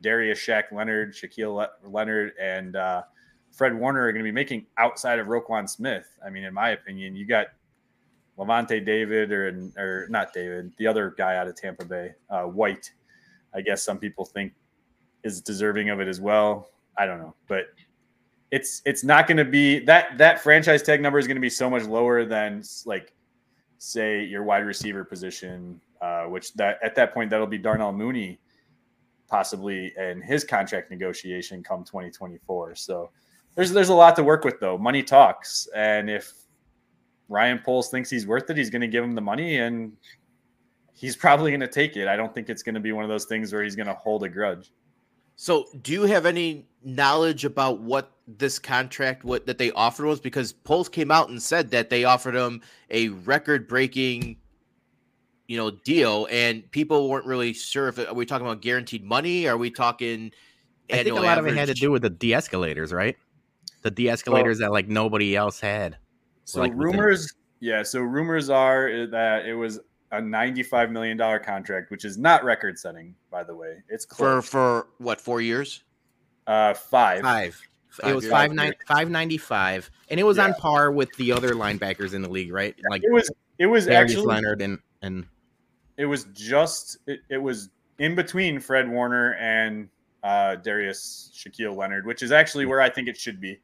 Darius, 0.00 0.38
Shaq 0.38 0.72
Leonard, 0.72 1.14
Shaquille 1.14 1.66
Leonard, 1.84 2.32
and 2.40 2.76
uh, 2.76 3.02
Fred 3.50 3.74
Warner 3.74 4.02
are 4.06 4.12
going 4.12 4.24
to 4.24 4.28
be 4.28 4.32
making 4.32 4.66
outside 4.78 5.18
of 5.18 5.26
Roquan 5.26 5.68
Smith. 5.68 6.06
I 6.24 6.30
mean, 6.30 6.44
in 6.44 6.54
my 6.54 6.70
opinion, 6.70 7.16
you 7.16 7.26
got 7.26 7.48
Lavonte 8.38 8.84
David 8.84 9.32
or 9.32 9.70
or 9.76 10.06
not 10.08 10.32
David, 10.32 10.72
the 10.78 10.86
other 10.86 11.14
guy 11.16 11.36
out 11.36 11.48
of 11.48 11.56
Tampa 11.56 11.84
Bay, 11.84 12.12
uh, 12.30 12.44
White. 12.44 12.90
I 13.54 13.60
guess 13.60 13.82
some 13.82 13.98
people 13.98 14.24
think 14.24 14.52
is 15.24 15.40
deserving 15.40 15.90
of 15.90 16.00
it 16.00 16.08
as 16.08 16.20
well. 16.20 16.70
I 16.96 17.06
don't 17.06 17.18
know, 17.18 17.34
but 17.48 17.66
it's 18.50 18.82
it's 18.84 19.04
not 19.04 19.26
going 19.26 19.36
to 19.36 19.44
be 19.44 19.80
that 19.80 20.18
that 20.18 20.40
franchise 20.40 20.82
tag 20.82 21.00
number 21.00 21.18
is 21.18 21.26
going 21.26 21.36
to 21.36 21.40
be 21.40 21.50
so 21.50 21.68
much 21.68 21.84
lower 21.84 22.24
than 22.24 22.62
like 22.86 23.14
say 23.78 24.24
your 24.24 24.42
wide 24.42 24.64
receiver 24.64 25.04
position, 25.04 25.80
uh, 26.00 26.24
which 26.24 26.54
that 26.54 26.78
at 26.82 26.94
that 26.94 27.12
point 27.14 27.30
that'll 27.30 27.46
be 27.46 27.58
Darnell 27.58 27.92
Mooney 27.92 28.38
possibly 29.28 29.92
in 29.96 30.20
his 30.20 30.44
contract 30.44 30.90
negotiation 30.90 31.62
come 31.62 31.84
2024. 31.84 32.74
So 32.74 33.10
there's 33.54 33.72
there's 33.72 33.88
a 33.88 33.94
lot 33.94 34.16
to 34.16 34.22
work 34.22 34.44
with 34.44 34.60
though. 34.60 34.78
Money 34.78 35.02
talks, 35.02 35.68
and 35.74 36.08
if 36.08 36.32
Ryan 37.28 37.60
Poles 37.64 37.90
thinks 37.90 38.10
he's 38.10 38.26
worth 38.26 38.50
it, 38.50 38.56
he's 38.56 38.70
going 38.70 38.82
to 38.82 38.88
give 38.88 39.04
him 39.04 39.14
the 39.14 39.20
money, 39.20 39.58
and 39.58 39.92
he's 40.92 41.16
probably 41.16 41.50
going 41.50 41.60
to 41.60 41.68
take 41.68 41.96
it. 41.96 42.08
I 42.08 42.16
don't 42.16 42.34
think 42.34 42.50
it's 42.50 42.62
going 42.62 42.74
to 42.74 42.80
be 42.80 42.92
one 42.92 43.04
of 43.04 43.10
those 43.10 43.24
things 43.24 43.52
where 43.52 43.62
he's 43.62 43.76
going 43.76 43.86
to 43.86 43.94
hold 43.94 44.24
a 44.24 44.28
grudge. 44.28 44.72
So, 45.36 45.66
do 45.82 45.92
you 45.92 46.02
have 46.02 46.26
any 46.26 46.66
knowledge 46.84 47.44
about 47.44 47.80
what 47.80 48.12
this 48.26 48.58
contract 48.58 49.24
what 49.24 49.46
that 49.46 49.58
they 49.58 49.70
offered 49.72 50.04
was? 50.06 50.20
Because 50.20 50.52
Poles 50.52 50.88
came 50.88 51.10
out 51.10 51.30
and 51.30 51.42
said 51.42 51.70
that 51.70 51.88
they 51.88 52.04
offered 52.04 52.34
him 52.34 52.60
a 52.90 53.08
record-breaking, 53.08 54.36
you 55.48 55.56
know, 55.56 55.70
deal, 55.70 56.28
and 56.30 56.70
people 56.72 57.08
weren't 57.08 57.24
really 57.24 57.54
sure 57.54 57.88
if 57.88 57.98
it, 57.98 58.08
are 58.08 58.14
we 58.14 58.26
talking 58.26 58.46
about 58.46 58.60
guaranteed 58.60 59.02
money? 59.02 59.48
Are 59.48 59.56
we 59.56 59.70
talking? 59.70 60.30
I 60.92 61.04
think 61.04 61.16
a 61.16 61.20
lot 61.20 61.38
average? 61.38 61.52
of 61.52 61.56
it 61.56 61.60
had 61.60 61.68
to 61.68 61.74
do 61.74 61.90
with 61.90 62.02
the 62.02 62.10
de-escalators, 62.10 62.92
right? 62.92 63.16
The 63.82 63.90
de-escalators 63.90 64.58
well, 64.58 64.68
that 64.68 64.72
like 64.72 64.88
nobody 64.88 65.36
else 65.36 65.60
had. 65.60 65.96
So 66.44 66.60
like 66.60 66.72
rumors, 66.74 67.32
yeah. 67.60 67.82
So 67.82 68.00
rumors 68.00 68.50
are 68.50 69.06
that 69.06 69.46
it 69.46 69.54
was 69.54 69.80
a 70.12 70.20
ninety-five 70.20 70.90
million 70.90 71.16
dollar 71.16 71.38
contract, 71.38 71.90
which 71.90 72.04
is 72.04 72.18
not 72.18 72.44
record-setting, 72.44 73.14
by 73.30 73.44
the 73.44 73.54
way. 73.54 73.82
It's 73.88 74.04
close. 74.04 74.46
for 74.46 74.50
for 74.50 74.86
what 74.98 75.20
four 75.20 75.40
years? 75.40 75.84
Uh, 76.46 76.74
five. 76.74 77.22
Five. 77.22 77.60
Five 77.90 78.10
it 78.10 78.14
was 78.14 78.28
five 78.28 78.52
nine 78.52 78.72
five 78.86 79.10
ninety 79.10 79.36
five, 79.36 79.90
and 80.10 80.20
it 80.20 80.22
was 80.22 80.36
yeah. 80.36 80.44
on 80.44 80.54
par 80.54 80.92
with 80.92 81.12
the 81.16 81.32
other 81.32 81.50
linebackers 81.50 82.14
in 82.14 82.22
the 82.22 82.30
league, 82.30 82.52
right? 82.52 82.74
Like 82.88 83.02
it 83.04 83.12
was. 83.12 83.30
It 83.58 83.66
was 83.66 83.84
Darius 83.84 84.12
actually 84.12 84.26
Leonard 84.26 84.62
and 84.62 84.78
and 85.02 85.26
it 85.98 86.06
was 86.06 86.24
just 86.32 86.96
it, 87.06 87.20
it 87.28 87.36
was 87.36 87.68
in 87.98 88.14
between 88.14 88.58
Fred 88.58 88.88
Warner 88.88 89.34
and 89.34 89.90
uh, 90.22 90.56
Darius 90.56 91.30
Shaquille 91.34 91.76
Leonard, 91.76 92.06
which 92.06 92.22
is 92.22 92.32
actually 92.32 92.66
where 92.66 92.80
I 92.80 92.90
think 92.90 93.08
it 93.08 93.16
should 93.16 93.40
be. 93.40 93.60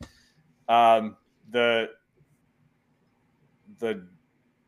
Um, 0.68 1.16
the 1.50 1.90
the 3.78 4.06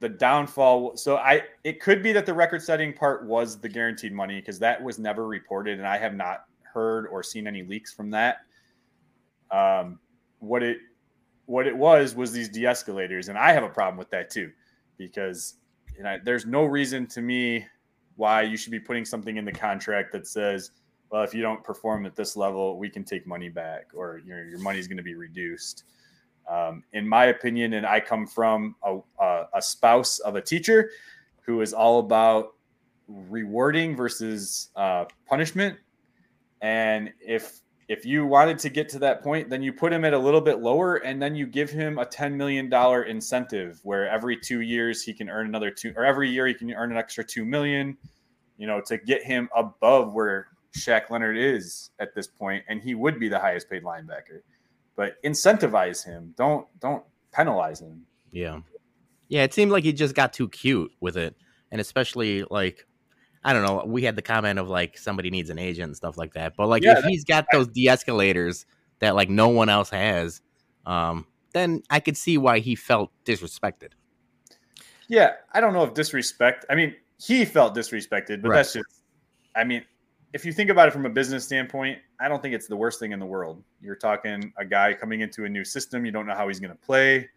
the 0.01 0.09
downfall. 0.09 0.97
So 0.97 1.17
I 1.17 1.43
it 1.65 1.81
could 1.81 2.03
be 2.03 2.13
that 2.13 2.27
the 2.27 2.35
record 2.35 2.63
setting 2.63 2.93
part 2.93 3.27
was 3.27 3.61
the 3.61 3.69
guaranteed 3.69 4.13
money 4.13 4.41
because 4.41 4.59
that 4.61 4.83
was 4.83 4.99
never 4.99 5.27
reported, 5.27 5.79
and 5.79 5.87
I 5.87 5.99
have 5.99 6.15
not 6.15 6.45
heard 6.63 7.07
or 7.09 7.23
seen 7.23 7.47
any 7.47 7.63
leaks 7.63 7.93
from 7.93 8.11
that. 8.11 8.39
Um, 9.51 9.99
what 10.41 10.63
it 10.63 10.79
what 11.47 11.67
it 11.67 11.77
was 11.77 12.15
was 12.15 12.31
these 12.31 12.51
de-escalators, 12.51 13.29
and 13.29 13.39
I 13.39 13.53
have 13.53 13.63
a 13.63 13.71
problem 13.71 13.97
with 13.97 14.11
that 14.11 14.29
too, 14.29 14.53
because 14.99 15.55
you 15.97 16.05
know, 16.05 16.19
there's 16.23 16.47
no 16.47 16.65
reason 16.65 17.07
to 17.09 17.23
me 17.23 17.67
why 18.17 18.43
you 18.43 18.57
should 18.57 18.71
be 18.71 18.81
putting 18.81 19.05
something 19.05 19.37
in 19.37 19.45
the 19.45 19.53
contract 19.53 20.13
that 20.13 20.27
says 20.27 20.73
well, 21.11 21.23
if 21.23 21.33
you 21.33 21.43
don't 21.43 21.65
perform 21.65 22.07
at 22.07 22.15
this 22.15 22.37
level, 22.37 22.79
we 22.79 22.91
can 22.91 23.05
take 23.05 23.27
money 23.27 23.49
back, 23.49 23.87
or 23.95 24.21
your 24.25 24.45
your 24.45 24.59
money 24.61 24.79
is 24.79 24.87
going 24.87 24.99
to 24.99 25.03
be 25.03 25.15
reduced. 25.15 25.85
Um, 26.49 26.83
in 26.93 27.07
my 27.07 27.27
opinion, 27.27 27.75
and 27.75 27.87
I 27.87 28.01
come 28.01 28.27
from 28.27 28.75
a, 28.83 28.99
a, 29.21 29.45
a 29.55 29.63
spouse 29.63 30.19
of 30.21 30.35
a 30.35 30.41
teacher 30.41 30.91
who 31.43 31.61
is 31.61 31.75
all 31.75 31.99
about 31.99 32.55
rewarding 33.07 33.97
versus 33.97 34.71
uh, 34.77 35.05
punishment. 35.27 35.79
And 36.61 37.11
if 37.21 37.61
if 37.89 38.05
you 38.05 38.27
wanted 38.27 38.59
to 38.59 38.69
get 38.69 38.89
to 38.91 38.99
that 38.99 39.23
point, 39.23 39.49
then 39.49 39.63
you 39.63 39.73
put 39.73 39.93
him 39.95 40.05
at 40.05 40.13
a 40.13 40.19
little 40.19 40.43
bit 40.43 40.61
lower, 40.61 40.97
and 40.97 41.23
then 41.23 41.35
you 41.35 41.47
give 41.47 41.71
him 41.71 41.99
a 41.99 42.05
ten 42.05 42.37
million 42.37 42.69
dollar 42.69 43.05
incentive, 43.05 43.81
where 43.83 44.09
every 44.09 44.37
two 44.37 44.61
years 44.61 45.03
he 45.03 45.15
can 45.15 45.31
earn 45.31 45.47
another 45.47 45.71
two, 45.71 45.95
or 45.97 46.05
every 46.05 46.29
year 46.29 46.47
he 46.47 46.55
can 46.55 46.71
earn 46.73 46.93
an 46.93 46.99
extra 46.99 47.25
two 47.25 47.47
million. 47.47 47.97
You 48.59 48.67
know, 48.67 48.83
to 48.87 48.99
get 48.99 49.23
him 49.23 49.49
above 49.57 50.13
where 50.13 50.49
Shaq 50.77 51.11
Leonard 51.11 51.37
is 51.37 51.91
at 51.99 52.15
this 52.15 52.27
point, 52.27 52.65
and 52.69 52.81
he 52.81 52.95
would 52.95 53.19
be 53.19 53.29
the 53.29 53.39
highest 53.39 53.71
paid 53.71 53.83
linebacker. 53.83 54.41
But 54.97 55.23
incentivize 55.23 56.05
him. 56.05 56.35
Don't 56.37 56.67
don't 56.81 57.05
penalize 57.33 57.81
him. 57.81 58.05
Yeah. 58.33 58.61
Yeah, 59.29 59.43
it 59.43 59.53
seemed 59.53 59.71
like 59.71 59.85
he 59.85 59.93
just 59.93 60.15
got 60.15 60.33
too 60.33 60.49
cute 60.49 60.91
with 61.01 61.17
it. 61.17 61.37
And 61.71 61.81
especially 61.81 62.45
like 62.51 62.87
I 63.45 63.53
don't 63.53 63.65
know, 63.65 63.85
we 63.87 64.03
had 64.03 64.17
the 64.17 64.23
comment 64.23 64.59
of 64.59 64.69
like 64.69 64.99
somebody 64.99 65.31
needs 65.31 65.51
an 65.51 65.59
agent 65.59 65.89
and 65.89 65.97
stuff 65.97 66.17
like 66.17 66.35
that. 66.35 66.55
But 66.57 66.69
like 66.69 66.83
yeah, 66.83 66.99
if 66.99 67.05
he's 67.05 67.25
got 67.25 67.47
those 67.53 67.69
de-escalators 67.69 68.67
that 68.99 69.15
like 69.15 69.31
no 69.31 69.49
one 69.49 69.69
else 69.69 69.91
has, 69.91 70.41
um, 70.87 71.27
then 71.53 71.83
I 71.91 72.01
could 72.01 72.17
see 72.17 72.39
why 72.39 72.59
he 72.59 72.75
felt 72.75 73.11
disrespected. 73.25 73.91
Yeah, 75.09 75.35
I 75.53 75.61
don't 75.61 75.73
know 75.73 75.85
if 75.85 75.95
disrespect. 75.95 76.67
I 76.69 76.75
mean, 76.75 76.95
he 77.21 77.45
felt 77.45 77.75
disrespected, 77.75 78.43
but 78.43 78.51
right. 78.51 78.57
that's 78.57 78.75
just. 78.75 79.03
I 79.57 79.65
mean, 79.65 79.85
if 80.33 80.45
you 80.45 80.53
think 80.53 80.71
about 80.71 80.89
it 80.89 80.93
from 80.93 81.07
a 81.07 81.11
business 81.11 81.45
standpoint, 81.45 81.99
I 82.21 82.29
don't 82.29 82.43
think 82.43 82.55
it's 82.55 82.67
the 82.67 82.77
worst 82.77 83.01
thing 83.01 83.13
in 83.13 83.19
the 83.19 83.27
world. 83.27 83.63
You're 83.81 83.97
talking 83.97 84.53
a 84.59 84.65
guy 84.65 84.93
coming 84.93 85.21
into 85.21 85.45
a 85.45 85.49
new 85.49 85.65
system, 85.65 86.05
you 86.05 86.13
don't 86.13 86.27
know 86.27 86.35
how 86.35 86.49
he's 86.49 86.61
going 86.61 86.71
to 86.71 86.77
play. 86.77 87.29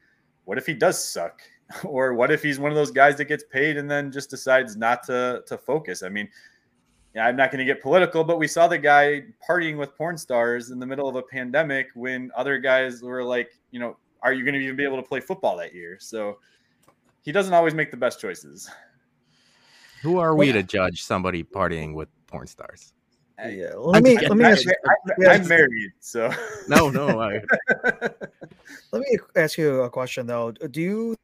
What 0.45 0.57
if 0.57 0.65
he 0.65 0.73
does 0.73 1.03
suck? 1.03 1.41
Or 1.85 2.13
what 2.13 2.31
if 2.31 2.43
he's 2.43 2.59
one 2.59 2.69
of 2.69 2.75
those 2.75 2.91
guys 2.91 3.15
that 3.15 3.29
gets 3.29 3.45
paid 3.45 3.77
and 3.77 3.89
then 3.89 4.11
just 4.11 4.29
decides 4.29 4.75
not 4.75 5.03
to 5.03 5.41
to 5.47 5.57
focus? 5.57 6.03
I 6.03 6.09
mean, 6.09 6.27
I'm 7.17 7.37
not 7.37 7.49
going 7.49 7.59
to 7.59 7.65
get 7.65 7.81
political, 7.81 8.25
but 8.25 8.37
we 8.37 8.45
saw 8.45 8.67
the 8.67 8.77
guy 8.77 9.23
partying 9.47 9.77
with 9.77 9.95
porn 9.95 10.17
stars 10.17 10.71
in 10.71 10.79
the 10.79 10.85
middle 10.85 11.07
of 11.07 11.15
a 11.15 11.21
pandemic 11.21 11.87
when 11.93 12.29
other 12.35 12.57
guys 12.57 13.01
were 13.01 13.23
like, 13.23 13.57
you 13.71 13.79
know, 13.79 13.95
are 14.21 14.33
you 14.33 14.43
going 14.43 14.53
to 14.53 14.59
even 14.59 14.75
be 14.75 14.83
able 14.83 14.97
to 14.97 15.03
play 15.03 15.21
football 15.21 15.55
that 15.57 15.73
year? 15.73 15.97
So 15.97 16.39
he 17.21 17.31
doesn't 17.31 17.53
always 17.53 17.73
make 17.73 17.89
the 17.89 17.95
best 17.95 18.19
choices. 18.19 18.69
Who 20.01 20.17
are 20.17 20.35
we 20.35 20.51
to 20.51 20.63
judge 20.63 21.03
somebody 21.03 21.43
partying 21.43 21.93
with 21.93 22.09
porn 22.31 22.47
stars. 22.47 22.93
Yeah, 23.39 23.73
let 23.75 24.03
me 24.03 24.17
let 24.19 24.37
me 24.37 24.45
ask 24.45 24.65
you, 24.65 24.73
I, 25.27 25.35
am 25.35 25.47
married, 25.47 25.91
so 25.99 26.31
no, 26.67 26.91
no. 26.91 27.19
I, 27.19 27.41
let 28.91 29.01
me 29.01 29.17
ask 29.35 29.57
you 29.57 29.81
a 29.81 29.89
question 29.89 30.27
though. 30.27 30.51
Do 30.51 30.79
you 30.79 31.15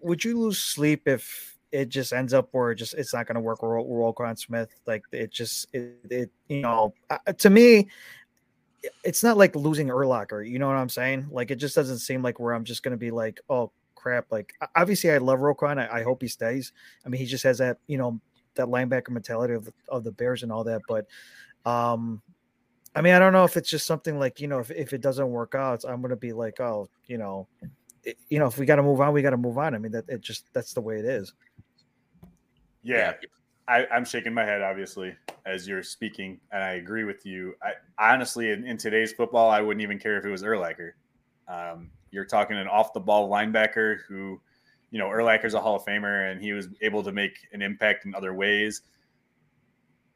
would 0.00 0.24
you 0.24 0.38
lose 0.38 0.58
sleep 0.58 1.06
if 1.06 1.58
it 1.70 1.90
just 1.90 2.14
ends 2.14 2.32
up 2.32 2.48
where 2.52 2.70
it 2.70 2.76
just 2.76 2.94
it's 2.94 3.12
not 3.12 3.26
going 3.26 3.34
to 3.34 3.42
work 3.42 3.60
with 3.60 3.70
Roquan 3.70 4.38
Smith? 4.38 4.70
Like 4.86 5.02
it 5.12 5.30
just 5.30 5.68
it, 5.74 5.98
it 6.08 6.30
you 6.48 6.62
know 6.62 6.94
uh, 7.10 7.18
to 7.38 7.50
me. 7.50 7.88
It's 9.04 9.24
not 9.24 9.36
like 9.36 9.56
losing 9.56 9.88
Urlacher, 9.88 10.48
you 10.48 10.60
know 10.60 10.68
what 10.68 10.76
I'm 10.76 10.88
saying? 10.88 11.26
Like 11.30 11.50
it 11.50 11.56
just 11.56 11.74
doesn't 11.74 11.98
seem 11.98 12.22
like 12.22 12.38
where 12.38 12.54
I'm 12.54 12.62
just 12.62 12.84
going 12.84 12.92
to 12.92 12.96
be 12.96 13.10
like, 13.10 13.40
oh 13.50 13.72
crap. 13.98 14.30
Like 14.30 14.54
obviously, 14.76 15.10
I 15.10 15.18
love 15.18 15.40
Roquan. 15.40 15.78
I, 15.78 15.98
I 15.98 16.02
hope 16.02 16.22
he 16.22 16.28
stays. 16.28 16.72
I 17.04 17.08
mean, 17.08 17.20
he 17.20 17.26
just 17.26 17.44
has 17.44 17.58
that 17.58 17.78
you 17.86 17.98
know 17.98 18.20
that 18.54 18.68
linebacker 18.68 19.10
mentality 19.10 19.54
of 19.54 19.64
the, 19.64 19.72
of 19.88 20.04
the 20.04 20.12
Bears 20.12 20.42
and 20.42 20.52
all 20.52 20.64
that. 20.64 20.82
But 20.88 21.06
um, 21.64 22.22
I 22.94 23.00
mean, 23.02 23.14
I 23.14 23.18
don't 23.18 23.32
know 23.32 23.44
if 23.44 23.56
it's 23.56 23.68
just 23.68 23.86
something 23.86 24.18
like 24.18 24.40
you 24.40 24.48
know, 24.48 24.60
if, 24.60 24.70
if 24.70 24.92
it 24.92 25.00
doesn't 25.00 25.28
work 25.28 25.54
out, 25.54 25.84
I'm 25.86 26.00
gonna 26.00 26.16
be 26.16 26.32
like, 26.32 26.60
oh, 26.60 26.88
you 27.06 27.18
know, 27.18 27.48
it, 28.04 28.16
you 28.28 28.38
know, 28.38 28.46
if 28.46 28.58
we 28.58 28.66
got 28.66 28.76
to 28.76 28.82
move 28.82 29.00
on, 29.00 29.12
we 29.12 29.22
got 29.22 29.30
to 29.30 29.36
move 29.36 29.58
on. 29.58 29.74
I 29.74 29.78
mean, 29.78 29.92
that 29.92 30.08
it 30.08 30.20
just 30.20 30.52
that's 30.52 30.72
the 30.72 30.80
way 30.80 30.98
it 30.98 31.04
is. 31.04 31.32
Yeah, 32.82 33.14
I, 33.66 33.86
I'm 33.92 34.04
shaking 34.04 34.32
my 34.32 34.44
head 34.44 34.62
obviously 34.62 35.14
as 35.44 35.68
you're 35.68 35.82
speaking, 35.82 36.40
and 36.52 36.62
I 36.62 36.72
agree 36.74 37.04
with 37.04 37.26
you. 37.26 37.54
I 37.62 37.72
honestly, 38.12 38.50
in, 38.50 38.66
in 38.66 38.76
today's 38.76 39.12
football, 39.12 39.50
I 39.50 39.60
wouldn't 39.60 39.82
even 39.82 39.98
care 39.98 40.18
if 40.18 40.24
it 40.24 40.30
was 40.30 40.42
Urlacher. 40.42 40.92
Um, 41.48 41.90
you're 42.10 42.24
talking 42.24 42.56
an 42.56 42.66
off 42.66 42.92
the 42.92 43.00
ball 43.00 43.28
linebacker 43.30 43.98
who 44.08 44.40
you 44.90 44.98
know, 44.98 45.08
Urlacher's 45.08 45.54
a 45.54 45.60
Hall 45.60 45.76
of 45.76 45.84
Famer 45.84 46.30
and 46.30 46.40
he 46.40 46.52
was 46.52 46.68
able 46.80 47.02
to 47.02 47.12
make 47.12 47.46
an 47.52 47.62
impact 47.62 48.06
in 48.06 48.14
other 48.14 48.34
ways. 48.34 48.82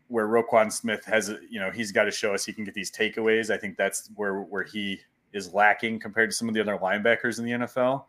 Where 0.08 0.28
Roquan 0.28 0.70
Smith 0.70 1.04
has, 1.06 1.34
you 1.48 1.58
know, 1.58 1.70
he's 1.70 1.90
got 1.90 2.04
to 2.04 2.10
show 2.10 2.34
us 2.34 2.44
he 2.44 2.52
can 2.52 2.64
get 2.64 2.74
these 2.74 2.90
takeaways. 2.90 3.50
I 3.50 3.56
think 3.56 3.76
that's 3.76 4.10
where 4.14 4.40
where 4.40 4.62
he 4.62 5.00
is 5.32 5.54
lacking 5.54 6.00
compared 6.00 6.30
to 6.30 6.36
some 6.36 6.48
of 6.48 6.54
the 6.54 6.60
other 6.60 6.76
linebackers 6.76 7.38
in 7.38 7.44
the 7.46 7.52
NFL. 7.52 8.04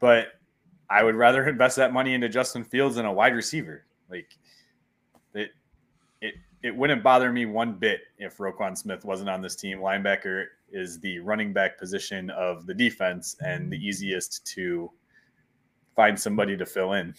But 0.00 0.28
I 0.90 1.02
would 1.02 1.14
rather 1.14 1.48
invest 1.48 1.76
that 1.76 1.94
money 1.94 2.12
into 2.12 2.28
Justin 2.28 2.62
Fields 2.62 2.96
than 2.96 3.06
a 3.06 3.12
wide 3.12 3.34
receiver. 3.34 3.86
Like 4.10 4.36
it, 5.32 5.50
it, 6.20 6.34
it 6.62 6.76
wouldn't 6.76 7.02
bother 7.02 7.32
me 7.32 7.46
one 7.46 7.74
bit 7.74 8.02
if 8.18 8.36
Roquan 8.36 8.76
Smith 8.76 9.02
wasn't 9.02 9.30
on 9.30 9.40
this 9.40 9.56
team. 9.56 9.78
Linebacker 9.78 10.44
is 10.70 10.98
the 11.00 11.18
running 11.20 11.52
back 11.52 11.78
position 11.78 12.30
of 12.30 12.66
the 12.66 12.74
defense 12.74 13.36
and 13.40 13.70
the 13.70 13.78
mm. 13.78 13.82
easiest 13.82 14.46
to 14.54 14.90
find 15.94 16.18
somebody 16.18 16.56
to 16.56 16.66
fill 16.66 16.92
in. 16.92 17.14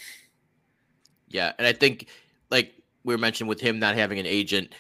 Yeah, 1.30 1.54
and 1.58 1.68
I 1.68 1.74
think 1.74 2.08
like 2.50 2.74
we 3.04 3.14
were 3.14 3.18
mentioning 3.18 3.50
with 3.50 3.60
him 3.60 3.80
not 3.80 3.96
having 3.96 4.20
an 4.20 4.26
agent, 4.26 4.74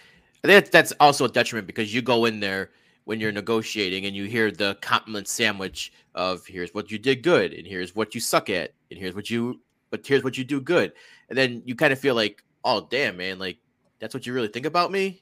I 0.44 0.48
think 0.48 0.72
that's 0.72 0.94
also 1.00 1.26
a 1.26 1.30
detriment 1.30 1.68
because 1.68 1.94
you 1.94 2.02
go 2.02 2.26
in 2.26 2.40
there 2.40 2.72
when 3.06 3.20
you're 3.20 3.32
negotiating 3.32 4.06
and 4.06 4.16
you 4.16 4.26
hear 4.26 4.52
the 4.52 4.78
compliment 4.82 5.28
sandwich 5.28 5.94
of 6.14 6.46
here's 6.46 6.74
what 6.74 6.92
you 6.92 6.98
did 6.98 7.24
good 7.24 7.54
and 7.54 7.66
here's 7.66 7.96
what 7.96 8.14
you 8.14 8.22
suck 8.22 8.50
at 8.50 8.74
and 8.92 9.00
here's 9.00 9.16
what 9.16 9.30
you 9.30 9.62
but 9.90 10.06
here's 10.06 10.24
what 10.24 10.38
you 10.38 10.44
do 10.44 10.60
good. 10.60 10.92
And 11.30 11.38
then 11.38 11.64
you 11.66 11.76
kind 11.76 11.94
of 11.94 12.00
feel 12.00 12.16
like 12.16 12.44
oh 12.64 12.88
damn 12.90 13.18
man 13.18 13.40
like 13.40 13.58
that's 14.00 14.14
what 14.14 14.26
you 14.26 14.34
really 14.34 14.50
think 14.50 14.66
about 14.66 14.92
me? 14.92 15.22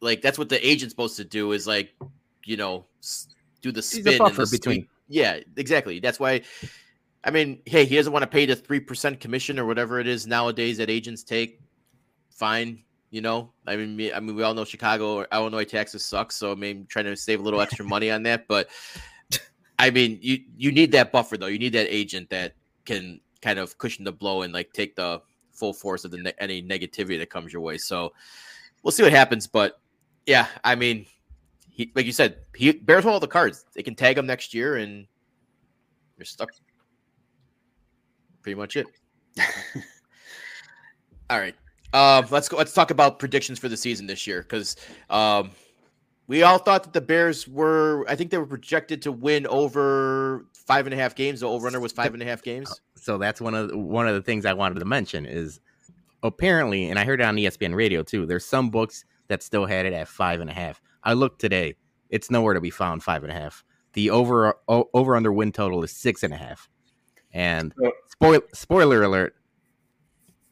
Like 0.00 0.22
that's 0.22 0.38
what 0.38 0.48
the 0.48 0.66
agent's 0.66 0.92
supposed 0.92 1.16
to 1.16 1.24
do 1.24 1.52
is 1.52 1.66
like 1.66 1.94
you 2.44 2.56
know 2.56 2.84
do 3.60 3.72
the 3.72 3.82
spin 3.82 4.18
buffer 4.18 4.46
between 4.50 4.86
yeah 5.08 5.38
exactly 5.56 6.00
that's 6.00 6.18
why 6.18 6.40
I 7.24 7.30
mean, 7.30 7.62
hey, 7.66 7.84
he 7.84 7.96
doesn't 7.96 8.12
want 8.12 8.24
to 8.24 8.28
pay 8.28 8.46
the 8.46 8.56
three 8.56 8.80
percent 8.80 9.20
commission 9.20 9.58
or 9.58 9.64
whatever 9.64 10.00
it 10.00 10.06
is 10.06 10.26
nowadays 10.26 10.78
that 10.78 10.90
agents 10.90 11.22
take. 11.22 11.60
Fine, 12.30 12.82
you 13.10 13.20
know. 13.20 13.52
I 13.66 13.76
mean, 13.76 14.10
I 14.12 14.18
mean, 14.18 14.34
we 14.34 14.42
all 14.42 14.54
know 14.54 14.64
Chicago 14.64 15.14
or 15.14 15.28
Illinois 15.32 15.64
taxes 15.64 16.04
suck, 16.04 16.32
so 16.32 16.50
I 16.50 16.56
mean, 16.56 16.86
trying 16.88 17.04
to 17.04 17.16
save 17.16 17.40
a 17.40 17.42
little 17.42 17.60
extra 17.60 17.84
money 17.84 18.10
on 18.10 18.24
that. 18.24 18.48
But 18.48 18.68
I 19.78 19.90
mean, 19.90 20.18
you 20.20 20.40
you 20.56 20.72
need 20.72 20.92
that 20.92 21.12
buffer 21.12 21.36
though. 21.36 21.46
You 21.46 21.58
need 21.58 21.74
that 21.74 21.86
agent 21.94 22.30
that 22.30 22.54
can 22.84 23.20
kind 23.40 23.58
of 23.58 23.78
cushion 23.78 24.04
the 24.04 24.12
blow 24.12 24.42
and 24.42 24.52
like 24.52 24.72
take 24.72 24.96
the 24.96 25.22
full 25.52 25.72
force 25.72 26.04
of 26.04 26.10
the 26.10 26.18
ne- 26.18 26.34
any 26.38 26.62
negativity 26.62 27.18
that 27.18 27.30
comes 27.30 27.52
your 27.52 27.62
way. 27.62 27.78
So 27.78 28.12
we'll 28.82 28.92
see 28.92 29.04
what 29.04 29.12
happens. 29.12 29.46
But 29.46 29.80
yeah, 30.26 30.48
I 30.64 30.74
mean, 30.74 31.06
he 31.72 31.90
like 31.94 32.06
you 32.06 32.12
said, 32.12 32.36
he 32.54 32.72
bears 32.72 33.06
all 33.06 33.18
the 33.18 33.26
cards. 33.26 33.64
They 33.74 33.82
can 33.82 33.94
tag 33.94 34.18
him 34.18 34.26
next 34.26 34.52
year, 34.52 34.76
and 34.76 35.06
you're 36.18 36.26
stuck 36.26 36.50
pretty 38.42 38.56
much 38.56 38.76
it. 38.76 38.86
All 41.30 41.38
right. 41.38 41.54
Um, 41.94 42.26
let's 42.30 42.48
go. 42.48 42.58
Let's 42.58 42.74
talk 42.74 42.90
about 42.90 43.18
predictions 43.18 43.58
for 43.58 43.68
the 43.68 43.76
season 43.76 44.06
this 44.06 44.26
year 44.26 44.42
because 44.42 44.76
um, 45.08 45.50
we 46.26 46.42
all 46.42 46.58
thought 46.58 46.84
that 46.84 46.92
the 46.92 47.00
Bears 47.00 47.46
were. 47.46 48.06
I 48.08 48.16
think 48.16 48.30
they 48.30 48.38
were 48.38 48.46
projected 48.46 49.02
to 49.02 49.12
win 49.12 49.46
over 49.46 50.46
five 50.54 50.86
and 50.86 50.94
a 50.94 50.96
half 50.96 51.14
games. 51.14 51.40
The 51.40 51.48
over/under 51.48 51.80
was 51.80 51.92
five 51.92 52.14
and 52.14 52.22
a 52.22 52.26
half 52.26 52.42
games. 52.42 52.80
So 52.96 53.18
that's 53.18 53.40
one 53.40 53.54
of 53.54 53.68
the, 53.68 53.78
one 53.78 54.08
of 54.08 54.14
the 54.14 54.22
things 54.22 54.46
I 54.46 54.54
wanted 54.54 54.78
to 54.78 54.84
mention 54.84 55.26
is 55.26 55.60
apparently, 56.22 56.88
and 56.88 56.98
I 56.98 57.04
heard 57.04 57.20
it 57.20 57.24
on 57.24 57.36
ESPN 57.36 57.74
Radio 57.74 58.02
too. 58.02 58.24
There's 58.26 58.44
some 58.44 58.70
books 58.70 59.04
that 59.28 59.42
still 59.42 59.66
had 59.66 59.84
it 59.84 59.92
at 59.92 60.08
five 60.08 60.40
and 60.40 60.48
a 60.48 60.54
half. 60.54 60.80
I 61.04 61.14
looked 61.14 61.40
today; 61.40 61.74
it's 62.10 62.30
nowhere 62.30 62.54
to 62.54 62.60
be 62.60 62.70
found. 62.70 63.02
Five 63.02 63.22
and 63.22 63.32
a 63.32 63.34
half. 63.34 63.64
The 63.94 64.10
over 64.10 64.54
over 64.68 65.16
under 65.16 65.32
win 65.32 65.52
total 65.52 65.82
is 65.84 65.90
six 65.90 66.22
and 66.22 66.32
a 66.32 66.36
half. 66.36 66.68
And 67.32 67.74
spoil, 68.08 68.40
spoiler 68.52 69.02
alert, 69.02 69.34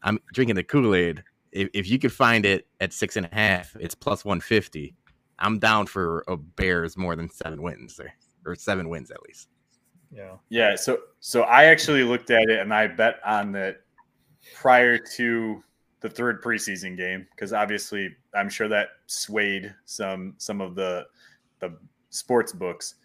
I'm 0.03 0.19
drinking 0.33 0.57
the 0.57 0.65
Kool 0.65 0.95
Aid. 0.95 1.23
If, 1.53 1.69
if 1.75 1.89
you 1.89 1.99
could 1.99 2.13
find 2.13 2.47
it 2.47 2.67
at 2.81 2.93
six 2.93 3.17
and 3.17 3.27
a 3.27 3.35
half, 3.35 3.77
it's 3.79 3.95
plus 3.95 4.25
150. 4.25 4.95
I'm 5.39 5.59
down 5.59 5.87
for 5.87 6.25
a 6.29 6.37
Bears 6.37 6.97
more 6.97 7.17
than 7.17 7.31
seven 7.31 7.63
wins 7.63 7.97
there, 7.97 8.15
or 8.47 8.55
seven 8.55 8.89
wins 8.89 9.11
at 9.11 9.23
least. 9.27 9.49
Yeah. 10.13 10.37
Yeah. 10.49 10.77
So, 10.77 10.99
so 11.21 11.43
I 11.43 11.65
actually 11.65 12.03
looked 12.03 12.31
at 12.31 12.49
it 12.49 12.61
and 12.61 12.75
I 12.75 12.87
bet 12.89 13.21
on 13.25 13.53
that 13.53 13.83
prior 14.55 14.99
to 14.99 15.63
the 16.01 16.09
third 16.09 16.43
preseason 16.43 16.97
game 16.97 17.27
because 17.31 17.53
obviously 17.53 18.15
I'm 18.35 18.49
sure 18.49 18.69
that 18.69 18.89
swayed 19.07 19.75
some 19.85 20.35
some 20.39 20.61
of 20.61 20.75
the 20.75 21.07
the 21.61 21.77
sports 22.11 22.53
books. 22.53 22.97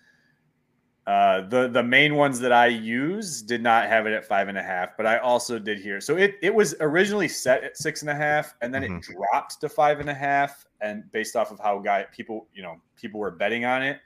Uh, 1.07 1.47
the 1.49 1.67
the 1.67 1.83
main 1.83 2.15
ones 2.15 2.39
that 2.39 2.51
I 2.51 2.65
use 2.65 3.43
did 3.43 3.61
not 3.61 3.87
have 3.87 4.07
it 4.07 4.13
at 4.13 4.25
five 4.25 4.47
and 4.47 4.57
a 4.57 4.63
half, 4.63 4.97
but 4.97 5.05
I 5.05 5.19
also 5.19 5.59
did 5.59 5.79
here. 5.79 6.01
So 6.01 6.17
it 6.17 6.35
it 6.41 6.53
was 6.53 6.73
originally 6.79 7.27
set 7.27 7.63
at 7.63 7.77
six 7.77 8.01
and 8.01 8.09
a 8.09 8.15
half, 8.15 8.55
and 8.61 8.73
then 8.73 8.81
mm-hmm. 8.81 8.97
it 8.97 9.03
dropped 9.03 9.61
to 9.61 9.69
five 9.69 9.99
and 9.99 10.09
a 10.09 10.15
half, 10.15 10.65
and 10.81 11.09
based 11.11 11.35
off 11.35 11.51
of 11.51 11.59
how 11.59 11.77
guy 11.77 12.05
people 12.11 12.47
you 12.55 12.63
know 12.63 12.81
people 12.95 13.19
were 13.19 13.29
betting 13.29 13.65
on 13.65 13.83
it, 13.83 13.99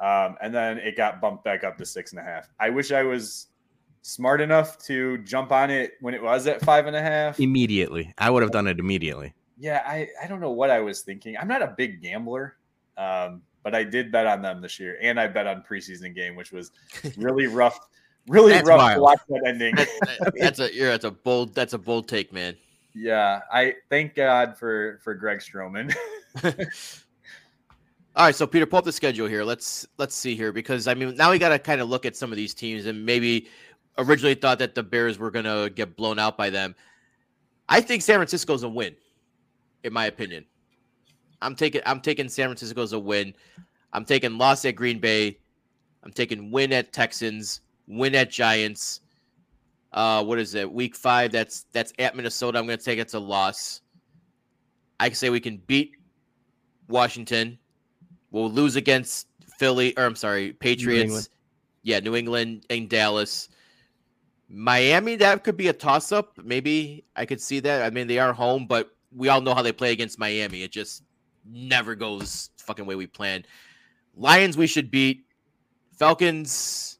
um, 0.00 0.34
and 0.40 0.52
then 0.52 0.78
it 0.78 0.96
got 0.96 1.20
bumped 1.20 1.44
back 1.44 1.62
up 1.62 1.78
to 1.78 1.86
six 1.86 2.10
and 2.10 2.20
a 2.20 2.24
half. 2.24 2.48
I 2.58 2.68
wish 2.68 2.90
I 2.90 3.04
was 3.04 3.48
smart 4.06 4.42
enough 4.42 4.78
to 4.78 5.16
jump 5.18 5.50
on 5.50 5.70
it 5.70 5.94
when 6.00 6.12
it 6.12 6.22
was 6.22 6.46
at 6.46 6.60
five 6.60 6.86
and 6.86 6.94
a 6.94 7.00
half 7.00 7.40
immediately. 7.40 8.12
I 8.18 8.30
would 8.30 8.42
have 8.42 8.52
done 8.52 8.66
it 8.66 8.78
immediately. 8.78 9.32
Yeah, 9.58 9.82
I 9.86 10.08
I 10.22 10.26
don't 10.26 10.40
know 10.40 10.52
what 10.52 10.70
I 10.70 10.80
was 10.80 11.00
thinking. 11.00 11.36
I'm 11.38 11.48
not 11.48 11.62
a 11.62 11.74
big 11.76 12.02
gambler. 12.02 12.56
Um, 12.96 13.42
but 13.64 13.74
I 13.74 13.82
did 13.82 14.12
bet 14.12 14.26
on 14.26 14.42
them 14.42 14.60
this 14.60 14.78
year, 14.78 14.98
and 15.00 15.18
I 15.18 15.26
bet 15.26 15.46
on 15.46 15.64
preseason 15.68 16.14
game, 16.14 16.36
which 16.36 16.52
was 16.52 16.70
really 17.16 17.46
rough, 17.46 17.80
really 18.28 18.52
that's 18.52 18.68
rough 18.68 18.78
wild. 18.78 18.96
to 18.96 19.02
watch 19.02 19.20
that 19.30 19.42
ending. 19.46 19.74
that's 20.36 20.60
a 20.60 20.72
yeah, 20.74 20.90
that's 20.90 21.04
a 21.04 21.10
bold 21.10 21.54
that's 21.54 21.72
a 21.72 21.78
bold 21.78 22.06
take, 22.06 22.32
man. 22.32 22.54
Yeah, 22.94 23.40
I 23.50 23.74
thank 23.90 24.14
God 24.14 24.56
for 24.56 25.00
for 25.02 25.14
Greg 25.14 25.40
Stroman. 25.40 25.92
All 28.16 28.24
right, 28.26 28.34
so 28.34 28.46
Peter, 28.46 28.64
pull 28.64 28.78
up 28.78 28.84
the 28.84 28.92
schedule 28.92 29.26
here. 29.26 29.42
Let's 29.42 29.88
let's 29.98 30.14
see 30.14 30.36
here 30.36 30.52
because 30.52 30.86
I 30.86 30.94
mean 30.94 31.16
now 31.16 31.32
we 31.32 31.38
got 31.38 31.48
to 31.48 31.58
kind 31.58 31.80
of 31.80 31.88
look 31.88 32.06
at 32.06 32.14
some 32.14 32.30
of 32.30 32.36
these 32.36 32.54
teams 32.54 32.86
and 32.86 33.04
maybe 33.04 33.48
originally 33.98 34.34
thought 34.34 34.58
that 34.58 34.74
the 34.74 34.82
Bears 34.82 35.18
were 35.18 35.30
gonna 35.30 35.70
get 35.70 35.96
blown 35.96 36.18
out 36.18 36.36
by 36.36 36.50
them. 36.50 36.74
I 37.68 37.80
think 37.80 38.02
San 38.02 38.16
Francisco's 38.16 38.62
a 38.62 38.68
win, 38.68 38.94
in 39.82 39.92
my 39.92 40.06
opinion. 40.06 40.44
I'm 41.40 41.54
taking 41.54 41.82
I'm 41.86 42.00
taking 42.00 42.28
San 42.28 42.46
Francisco 42.48 42.82
as 42.82 42.92
a 42.92 42.98
win. 42.98 43.34
I'm 43.92 44.04
taking 44.04 44.38
loss 44.38 44.64
at 44.64 44.76
Green 44.76 44.98
Bay. 44.98 45.38
I'm 46.02 46.12
taking 46.12 46.50
win 46.50 46.72
at 46.72 46.92
Texans, 46.92 47.60
win 47.86 48.14
at 48.14 48.30
Giants. 48.30 49.00
Uh, 49.92 50.24
what 50.24 50.38
is 50.38 50.54
it? 50.54 50.70
Week 50.70 50.96
five. 50.96 51.30
That's 51.32 51.66
that's 51.72 51.92
at 51.98 52.16
Minnesota. 52.16 52.58
I'm 52.58 52.66
going 52.66 52.78
to 52.78 52.84
take 52.84 52.98
it's 52.98 53.14
a 53.14 53.18
loss. 53.18 53.80
I 54.98 55.08
can 55.08 55.14
say 55.14 55.30
we 55.30 55.40
can 55.40 55.58
beat 55.66 55.92
Washington. 56.88 57.58
We'll 58.30 58.50
lose 58.50 58.76
against 58.76 59.28
Philly, 59.58 59.96
or 59.96 60.04
I'm 60.04 60.16
sorry, 60.16 60.52
Patriots. 60.52 61.12
New 61.12 61.20
yeah, 61.84 62.00
New 62.00 62.16
England 62.16 62.66
and 62.70 62.88
Dallas. 62.88 63.48
Miami, 64.48 65.16
that 65.16 65.44
could 65.44 65.56
be 65.56 65.68
a 65.68 65.72
toss 65.72 66.12
up. 66.12 66.38
Maybe 66.42 67.04
I 67.16 67.26
could 67.26 67.40
see 67.40 67.60
that. 67.60 67.82
I 67.82 67.90
mean, 67.90 68.06
they 68.06 68.18
are 68.18 68.32
home, 68.32 68.66
but 68.66 68.94
we 69.14 69.28
all 69.28 69.40
know 69.40 69.54
how 69.54 69.62
they 69.62 69.72
play 69.72 69.92
against 69.92 70.18
Miami. 70.18 70.62
It 70.62 70.72
just 70.72 71.02
never 71.44 71.94
goes 71.94 72.50
fucking 72.58 72.86
way 72.86 72.94
we 72.94 73.06
planned. 73.06 73.46
Lions 74.16 74.56
we 74.56 74.66
should 74.66 74.90
beat. 74.90 75.24
Falcons, 75.96 76.98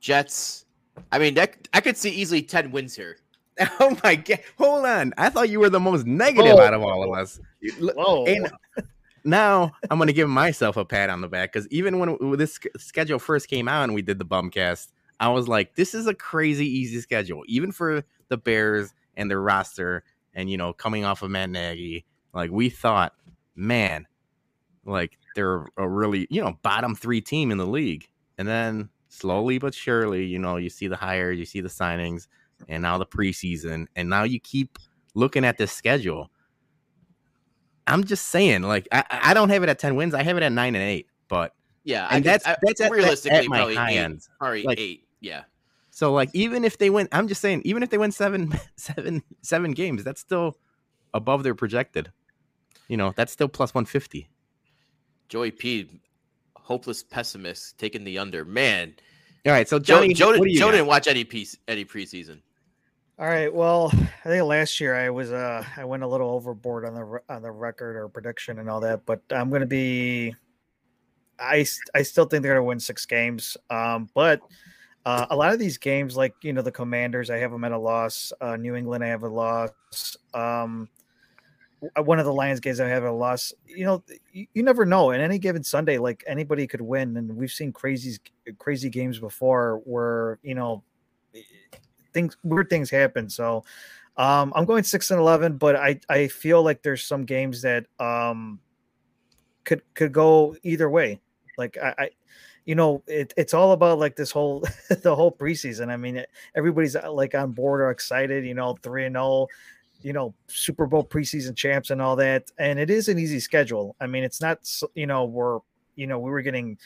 Jets. 0.00 0.64
I 1.12 1.18
mean, 1.18 1.34
that 1.34 1.68
I 1.72 1.80
could 1.80 1.96
see 1.96 2.10
easily 2.10 2.42
ten 2.42 2.70
wins 2.70 2.94
here. 2.94 3.16
Oh 3.78 3.94
my 4.02 4.14
god! 4.14 4.38
Hold 4.56 4.86
on. 4.86 5.12
I 5.18 5.28
thought 5.28 5.50
you 5.50 5.60
were 5.60 5.68
the 5.68 5.80
most 5.80 6.06
negative 6.06 6.54
Whoa. 6.54 6.62
out 6.62 6.72
of 6.72 6.82
all 6.82 7.02
of 7.04 7.18
us. 7.18 7.40
Whoa. 7.78 8.24
And 8.24 8.50
now 9.24 9.72
I'm 9.90 9.98
gonna 9.98 10.14
give 10.14 10.30
myself 10.30 10.78
a 10.78 10.84
pat 10.84 11.10
on 11.10 11.20
the 11.20 11.28
back 11.28 11.52
because 11.52 11.68
even 11.68 11.98
when 11.98 12.10
when 12.16 12.38
this 12.38 12.58
schedule 12.78 13.18
first 13.18 13.48
came 13.48 13.68
out 13.68 13.84
and 13.84 13.94
we 13.94 14.00
did 14.00 14.18
the 14.18 14.24
bumcast, 14.24 14.88
I 15.20 15.28
was 15.28 15.46
like, 15.46 15.76
"This 15.76 15.94
is 15.94 16.06
a 16.08 16.14
crazy 16.14 16.66
easy 16.66 17.00
schedule, 17.00 17.44
even 17.46 17.70
for 17.72 18.02
the 18.28 18.36
Bears 18.36 18.92
and 19.16 19.30
their 19.30 19.40
roster." 19.40 20.02
And 20.34 20.50
you 20.50 20.56
know, 20.56 20.72
coming 20.72 21.04
off 21.04 21.22
of 21.22 21.30
Matt 21.30 21.50
Nagy, 21.50 22.04
like 22.32 22.50
we 22.50 22.70
thought, 22.70 23.14
man, 23.54 24.06
like 24.84 25.18
they're 25.36 25.66
a 25.76 25.88
really 25.88 26.26
you 26.30 26.40
know 26.42 26.58
bottom 26.62 26.94
three 26.96 27.20
team 27.20 27.50
in 27.52 27.58
the 27.58 27.66
league, 27.66 28.08
and 28.38 28.48
then 28.48 28.88
slowly 29.08 29.58
but 29.58 29.74
surely, 29.74 30.24
you 30.24 30.38
know, 30.38 30.56
you 30.56 30.70
see 30.70 30.88
the 30.88 30.96
hires, 30.96 31.38
you 31.38 31.44
see 31.44 31.60
the 31.60 31.68
signings, 31.68 32.26
and 32.68 32.82
now 32.82 32.96
the 32.96 33.06
preseason, 33.06 33.86
and 33.96 34.08
now 34.08 34.22
you 34.24 34.40
keep 34.40 34.78
looking 35.14 35.44
at 35.44 35.58
this 35.58 35.72
schedule. 35.72 36.30
I'm 37.86 38.04
just 38.04 38.28
saying, 38.28 38.62
like, 38.62 38.86
I, 38.92 39.04
I 39.10 39.34
don't 39.34 39.48
have 39.48 39.62
it 39.64 39.68
at 39.68 39.78
ten 39.80 39.96
wins. 39.96 40.14
I 40.14 40.22
have 40.22 40.36
it 40.36 40.42
at 40.44 40.52
nine 40.52 40.74
and 40.76 40.84
eight. 40.84 41.08
But 41.28 41.54
Yeah, 41.84 42.06
And 42.10 42.18
I 42.18 42.20
that's- 42.20 42.44
that's 42.44 42.58
I, 42.58 42.60
that's 42.62 42.80
at- 42.80 42.86
at- 42.86 42.92
realistically 42.92 43.38
at 43.38 43.48
my 43.48 43.56
probably 43.58 43.74
high 43.74 43.90
eight, 43.92 43.98
end. 43.98 44.20
Probably 44.38 44.62
Like- 44.62 44.78
eight. 44.80 45.04
Yeah. 45.20 45.42
so, 45.90 46.12
like, 46.12 46.30
even 46.32 46.64
if 46.64 46.78
they 46.78 46.88
win, 46.90 47.08
I'm 47.12 47.28
just 47.28 47.40
saying, 47.40 47.62
even 47.64 47.82
if 47.82 47.90
they 47.90 47.98
win 47.98 48.12
seven, 48.12 48.52
seven, 48.76 49.22
seven 49.42 49.72
games, 49.72 50.02
that's 50.04 50.20
still 50.20 50.56
above 51.14 51.42
their 51.42 51.54
projected. 51.54 52.10
You 52.88 52.96
know, 52.96 53.12
that's 53.16 53.32
still 53.32 53.48
plus 53.48 53.74
one 53.74 53.84
fifty. 53.84 54.28
Joey 55.28 55.50
P, 55.52 56.00
hopeless 56.56 57.02
pessimist, 57.02 57.78
taking 57.78 58.02
the 58.04 58.18
under. 58.18 58.44
Man, 58.44 58.94
All 59.46 59.52
right, 59.52 59.68
so 59.68 59.78
Johnny, 59.78 60.12
Joe, 60.14 60.26
what 60.26 60.32
didn't- 60.32 60.44
do 60.46 60.50
you 60.52 60.58
Joe 60.58 60.66
got? 60.66 60.70
didn't 60.72 60.86
watch 60.88 61.06
any 61.06 61.24
piece 61.24 61.56
any 61.68 61.84
preseason. 61.84 62.40
All 63.18 63.26
right. 63.26 63.52
Well, 63.52 63.90
I 64.24 64.28
think 64.28 64.44
last 64.44 64.80
year 64.80 64.96
I 64.96 65.10
was 65.10 65.30
uh 65.30 65.62
I 65.76 65.84
went 65.84 66.02
a 66.02 66.06
little 66.06 66.30
overboard 66.30 66.86
on 66.86 66.94
the 66.94 67.20
on 67.28 67.42
the 67.42 67.50
record 67.50 67.94
or 67.96 68.08
prediction 68.08 68.58
and 68.58 68.70
all 68.70 68.80
that, 68.80 69.04
but 69.04 69.20
I'm 69.30 69.50
going 69.50 69.60
to 69.60 69.66
be 69.66 70.34
I 71.38 71.60
s- 71.60 71.78
I 71.94 72.00
still 72.02 72.24
think 72.24 72.42
they're 72.42 72.54
going 72.54 72.64
to 72.64 72.68
win 72.68 72.80
6 72.80 73.04
games. 73.06 73.58
Um 73.68 74.08
but 74.14 74.40
uh, 75.06 75.26
a 75.30 75.36
lot 75.36 75.52
of 75.52 75.58
these 75.58 75.78
games 75.78 76.16
like, 76.16 76.34
you 76.42 76.52
know, 76.52 76.62
the 76.62 76.72
Commanders, 76.72 77.30
I 77.30 77.38
have 77.38 77.50
them 77.50 77.64
at 77.64 77.72
a 77.72 77.78
loss. 77.78 78.32
Uh 78.40 78.56
New 78.56 78.74
England 78.74 79.02
I 79.02 79.08
have 79.08 79.22
a 79.22 79.28
loss. 79.28 80.16
Um 80.34 80.88
one 81.96 82.18
of 82.18 82.26
the 82.26 82.32
Lions 82.32 82.60
games 82.60 82.78
I 82.78 82.88
have 82.88 83.04
a 83.04 83.10
loss. 83.10 83.54
You 83.64 83.86
know, 83.86 84.04
you, 84.32 84.46
you 84.52 84.62
never 84.62 84.84
know. 84.84 85.12
In 85.12 85.20
any 85.22 85.38
given 85.38 85.64
Sunday, 85.64 85.96
like 85.96 86.22
anybody 86.26 86.66
could 86.66 86.82
win, 86.82 87.16
and 87.16 87.34
we've 87.34 87.50
seen 87.50 87.72
crazy, 87.72 88.18
crazy 88.58 88.90
games 88.90 89.18
before 89.18 89.80
where 89.84 90.38
you 90.42 90.54
know 90.54 90.82
things, 92.12 92.36
weird 92.42 92.68
things 92.68 92.90
happen. 92.90 93.30
So, 93.30 93.64
um, 94.18 94.52
I'm 94.54 94.66
going 94.66 94.84
six 94.84 95.10
and 95.10 95.18
eleven, 95.18 95.56
but 95.56 95.76
I 95.76 95.98
I 96.10 96.28
feel 96.28 96.62
like 96.62 96.82
there's 96.82 97.02
some 97.02 97.24
games 97.24 97.62
that 97.62 97.86
um 97.98 98.60
could 99.64 99.80
could 99.94 100.12
go 100.12 100.56
either 100.62 100.90
way. 100.90 101.20
Like 101.56 101.78
I. 101.78 101.94
I 101.98 102.10
you 102.64 102.74
know, 102.74 103.02
it, 103.06 103.32
it's 103.36 103.54
all 103.54 103.72
about 103.72 103.98
like 103.98 104.16
this 104.16 104.30
whole 104.30 104.60
the 105.02 105.14
whole 105.14 105.32
preseason. 105.32 105.88
I 105.88 105.96
mean, 105.96 106.24
everybody's 106.54 106.96
uh, 106.96 107.12
like 107.12 107.34
on 107.34 107.52
board 107.52 107.80
or 107.80 107.90
excited. 107.90 108.44
You 108.44 108.54
know, 108.54 108.76
three 108.82 109.06
and 109.06 109.14
zero 109.14 109.46
you 110.02 110.12
know 110.12 110.34
Super 110.48 110.86
Bowl 110.86 111.04
preseason 111.04 111.56
champs 111.56 111.90
and 111.90 112.00
all 112.00 112.16
that. 112.16 112.50
And 112.58 112.78
it 112.78 112.90
is 112.90 113.08
an 113.08 113.18
easy 113.18 113.40
schedule. 113.40 113.96
I 114.00 114.06
mean, 114.06 114.24
it's 114.24 114.40
not 114.40 114.58
you 114.94 115.06
know 115.06 115.24
we're 115.24 115.60
you 115.96 116.06
know 116.06 116.18
we 116.18 116.30
were 116.30 116.42
getting 116.42 116.78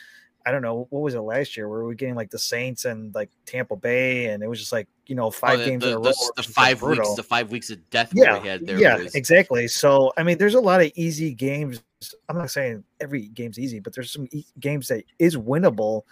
I 0.47 0.51
don't 0.51 0.62
know 0.62 0.86
what 0.90 1.01
was 1.01 1.14
it 1.14 1.20
last 1.20 1.57
year? 1.57 1.68
Where 1.68 1.80
we 1.80 1.86
were 1.86 1.95
getting 1.95 2.14
like 2.14 2.30
the 2.30 2.38
Saints 2.38 2.84
and 2.84 3.14
like 3.14 3.30
Tampa 3.47 3.76
Bay, 3.76 4.26
and 4.26 4.42
it 4.42 4.47
was 4.47 4.59
just 4.59 4.72
like 4.72 4.88
you 5.07 5.14
know 5.14 5.30
five 5.30 5.55
Oh, 5.61 5.64
the, 5.64 5.64
games 5.64 5.82
the, 5.82 5.88
in 5.88 5.95
a 5.95 5.99
row. 5.99 6.05
the, 6.05 6.32
the 6.36 6.42
five 6.42 6.82
weeks, 6.82 7.14
the 7.14 7.22
five 7.22 7.51
weeks 7.51 7.70
of 7.70 7.90
death 7.90 8.12
Yeah, 8.14 8.40
we 8.40 8.49
had 8.49 8.66
there. 8.66 8.78
yeah, 8.78 8.99
was, 8.99 9.14
exactly. 9.14 9.68
So 9.68 10.12
I 10.16 10.22
mean, 10.22 10.36
there's 10.38 10.55
a 10.55 10.61
lot 10.61 10.82
of 10.82 10.92
easy 10.95 11.32
games. 11.32 11.82
I'm 12.28 12.36
not 12.36 12.51
saying 12.51 12.84
every 13.01 13.28
game's 13.28 13.59
easy, 13.59 13.80
but 13.80 13.95
there's 13.95 14.11
some 14.12 14.28
e- 14.32 14.45
games 14.61 14.88
that 14.88 15.05
is 15.18 15.36
winnable. 15.36 16.03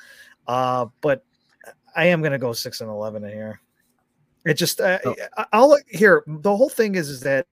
Uh, 0.47 0.87
but 1.03 1.24
I 1.95 2.07
am 2.07 2.22
gonna 2.22 2.39
go 2.39 2.53
six 2.53 2.80
and 2.80 2.89
eleven 2.89 3.24
in 3.24 3.30
here. 3.33 3.61
It 4.45 4.55
just 4.55 4.80
uh, 4.80 4.99
Oh. 5.05 5.14
I'll 5.53 5.78
here. 5.89 6.24
The 6.26 6.57
whole 6.57 6.70
thing 6.70 6.95
is 6.95 7.09
is 7.09 7.20
that 7.20 7.47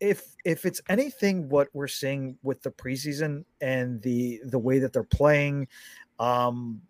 if 0.00 0.36
if 0.44 0.66
it's 0.66 0.80
anything 0.88 1.48
what 1.48 1.68
we're 1.72 1.88
seeing 1.88 2.36
with 2.42 2.62
the 2.62 2.70
preseason 2.70 3.44
and 3.60 4.00
the 4.02 4.40
the 4.44 4.58
way 4.58 4.78
that 4.78 4.92
they're 4.92 5.02
playing, 5.02 5.68
um, 6.18 6.80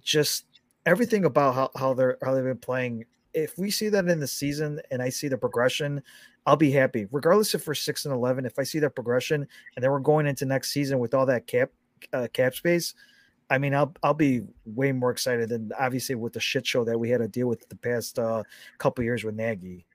just 0.00 0.46
everything 0.84 1.24
about 1.24 1.54
how, 1.54 1.70
how 1.76 1.94
they're 1.94 2.18
how 2.22 2.34
they've 2.34 2.44
been 2.44 2.56
playing. 2.58 3.04
If 3.34 3.58
we 3.58 3.70
see 3.70 3.88
that 3.90 4.08
in 4.08 4.18
the 4.18 4.26
season 4.26 4.80
and 4.90 5.02
I 5.02 5.10
see 5.10 5.28
the 5.28 5.36
progression, 5.36 6.02
I'll 6.46 6.56
be 6.56 6.70
happy. 6.70 7.06
Regardless 7.12 7.54
if 7.54 7.66
we're 7.66 7.74
six 7.74 8.04
and 8.04 8.14
eleven, 8.14 8.46
if 8.46 8.58
I 8.58 8.62
see 8.62 8.78
that 8.80 8.94
progression 8.94 9.46
and 9.76 9.82
then 9.82 9.90
we're 9.90 10.00
going 10.00 10.26
into 10.26 10.44
next 10.44 10.72
season 10.72 10.98
with 10.98 11.14
all 11.14 11.26
that 11.26 11.46
cap 11.46 11.70
uh, 12.12 12.28
cap 12.32 12.54
space, 12.54 12.94
I 13.50 13.58
mean, 13.58 13.74
I'll 13.74 13.94
I'll 14.02 14.14
be 14.14 14.42
way 14.64 14.92
more 14.92 15.10
excited 15.10 15.48
than 15.50 15.70
obviously 15.78 16.14
with 16.14 16.32
the 16.32 16.40
shit 16.40 16.66
show 16.66 16.84
that 16.84 16.98
we 16.98 17.10
had 17.10 17.18
to 17.18 17.28
deal 17.28 17.46
with 17.46 17.68
the 17.68 17.76
past 17.76 18.18
uh, 18.18 18.42
couple 18.78 19.04
years 19.04 19.22
with 19.22 19.34
Nagy. 19.34 19.86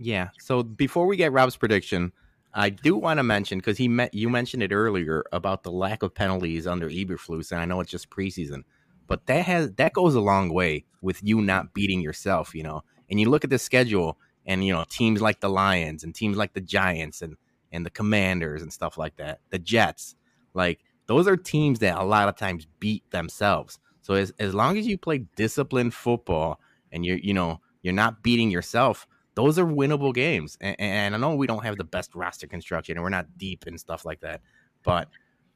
Yeah. 0.00 0.30
So 0.38 0.62
before 0.62 1.06
we 1.06 1.16
get 1.16 1.32
Rob's 1.32 1.56
prediction, 1.56 2.12
I 2.54 2.70
do 2.70 2.96
want 2.96 3.18
to 3.18 3.22
mention 3.22 3.58
because 3.58 3.76
he 3.76 3.86
met 3.86 4.14
you 4.14 4.30
mentioned 4.30 4.62
it 4.62 4.72
earlier 4.72 5.24
about 5.30 5.62
the 5.62 5.70
lack 5.70 6.02
of 6.02 6.14
penalties 6.14 6.66
under 6.66 6.88
Eberflus, 6.88 7.52
and 7.52 7.60
I 7.60 7.66
know 7.66 7.80
it's 7.80 7.90
just 7.90 8.10
preseason, 8.10 8.62
but 9.06 9.26
that 9.26 9.44
has 9.44 9.72
that 9.74 9.92
goes 9.92 10.14
a 10.14 10.20
long 10.20 10.52
way 10.52 10.84
with 11.02 11.22
you 11.22 11.42
not 11.42 11.74
beating 11.74 12.00
yourself, 12.00 12.54
you 12.54 12.62
know. 12.62 12.82
And 13.10 13.20
you 13.20 13.28
look 13.28 13.44
at 13.44 13.50
the 13.50 13.58
schedule, 13.58 14.16
and 14.46 14.64
you 14.64 14.72
know 14.72 14.84
teams 14.88 15.20
like 15.20 15.40
the 15.40 15.50
Lions 15.50 16.02
and 16.02 16.14
teams 16.14 16.36
like 16.38 16.54
the 16.54 16.62
Giants 16.62 17.20
and 17.22 17.36
and 17.70 17.84
the 17.86 17.90
Commanders 17.90 18.62
and 18.62 18.72
stuff 18.72 18.96
like 18.98 19.16
that, 19.16 19.40
the 19.50 19.58
Jets, 19.58 20.16
like 20.54 20.80
those 21.06 21.28
are 21.28 21.36
teams 21.36 21.80
that 21.80 21.98
a 21.98 22.04
lot 22.04 22.28
of 22.28 22.36
times 22.36 22.66
beat 22.80 23.08
themselves. 23.10 23.78
So 24.00 24.14
as 24.14 24.32
as 24.38 24.54
long 24.54 24.78
as 24.78 24.86
you 24.86 24.96
play 24.96 25.18
disciplined 25.36 25.92
football 25.94 26.58
and 26.90 27.04
you're 27.04 27.18
you 27.18 27.34
know 27.34 27.60
you're 27.82 27.92
not 27.94 28.22
beating 28.22 28.50
yourself, 28.50 29.06
those 29.34 29.58
are 29.58 29.64
winnable 29.64 30.14
games. 30.14 30.56
And, 30.60 30.76
and 30.78 31.14
I 31.14 31.18
know 31.18 31.34
we 31.34 31.46
don't 31.46 31.64
have 31.64 31.76
the 31.76 31.84
best 31.84 32.14
roster 32.14 32.46
construction 32.46 32.96
and 32.96 33.02
we're 33.02 33.10
not 33.10 33.38
deep 33.38 33.64
and 33.66 33.78
stuff 33.78 34.04
like 34.04 34.20
that, 34.20 34.40
but 34.82 35.08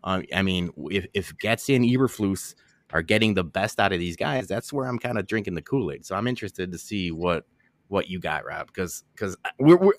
um, 0.04 0.24
I 0.34 0.42
mean, 0.42 0.70
if 0.90 1.06
if 1.14 1.30
and 1.30 1.84
Eberflus 1.84 2.54
are 2.92 3.02
getting 3.02 3.34
the 3.34 3.42
best 3.42 3.80
out 3.80 3.92
of 3.92 3.98
these 3.98 4.16
guys, 4.16 4.46
that's 4.46 4.72
where 4.72 4.86
I'm 4.86 4.98
kind 4.98 5.18
of 5.18 5.26
drinking 5.26 5.54
the 5.54 5.62
Kool 5.62 5.90
Aid. 5.90 6.04
So 6.04 6.14
I'm 6.14 6.26
interested 6.26 6.70
to 6.70 6.78
see 6.78 7.10
what 7.10 7.46
what 7.88 8.08
you 8.08 8.20
got, 8.20 8.44
Rob, 8.44 8.66
because 8.68 9.02
because 9.14 9.36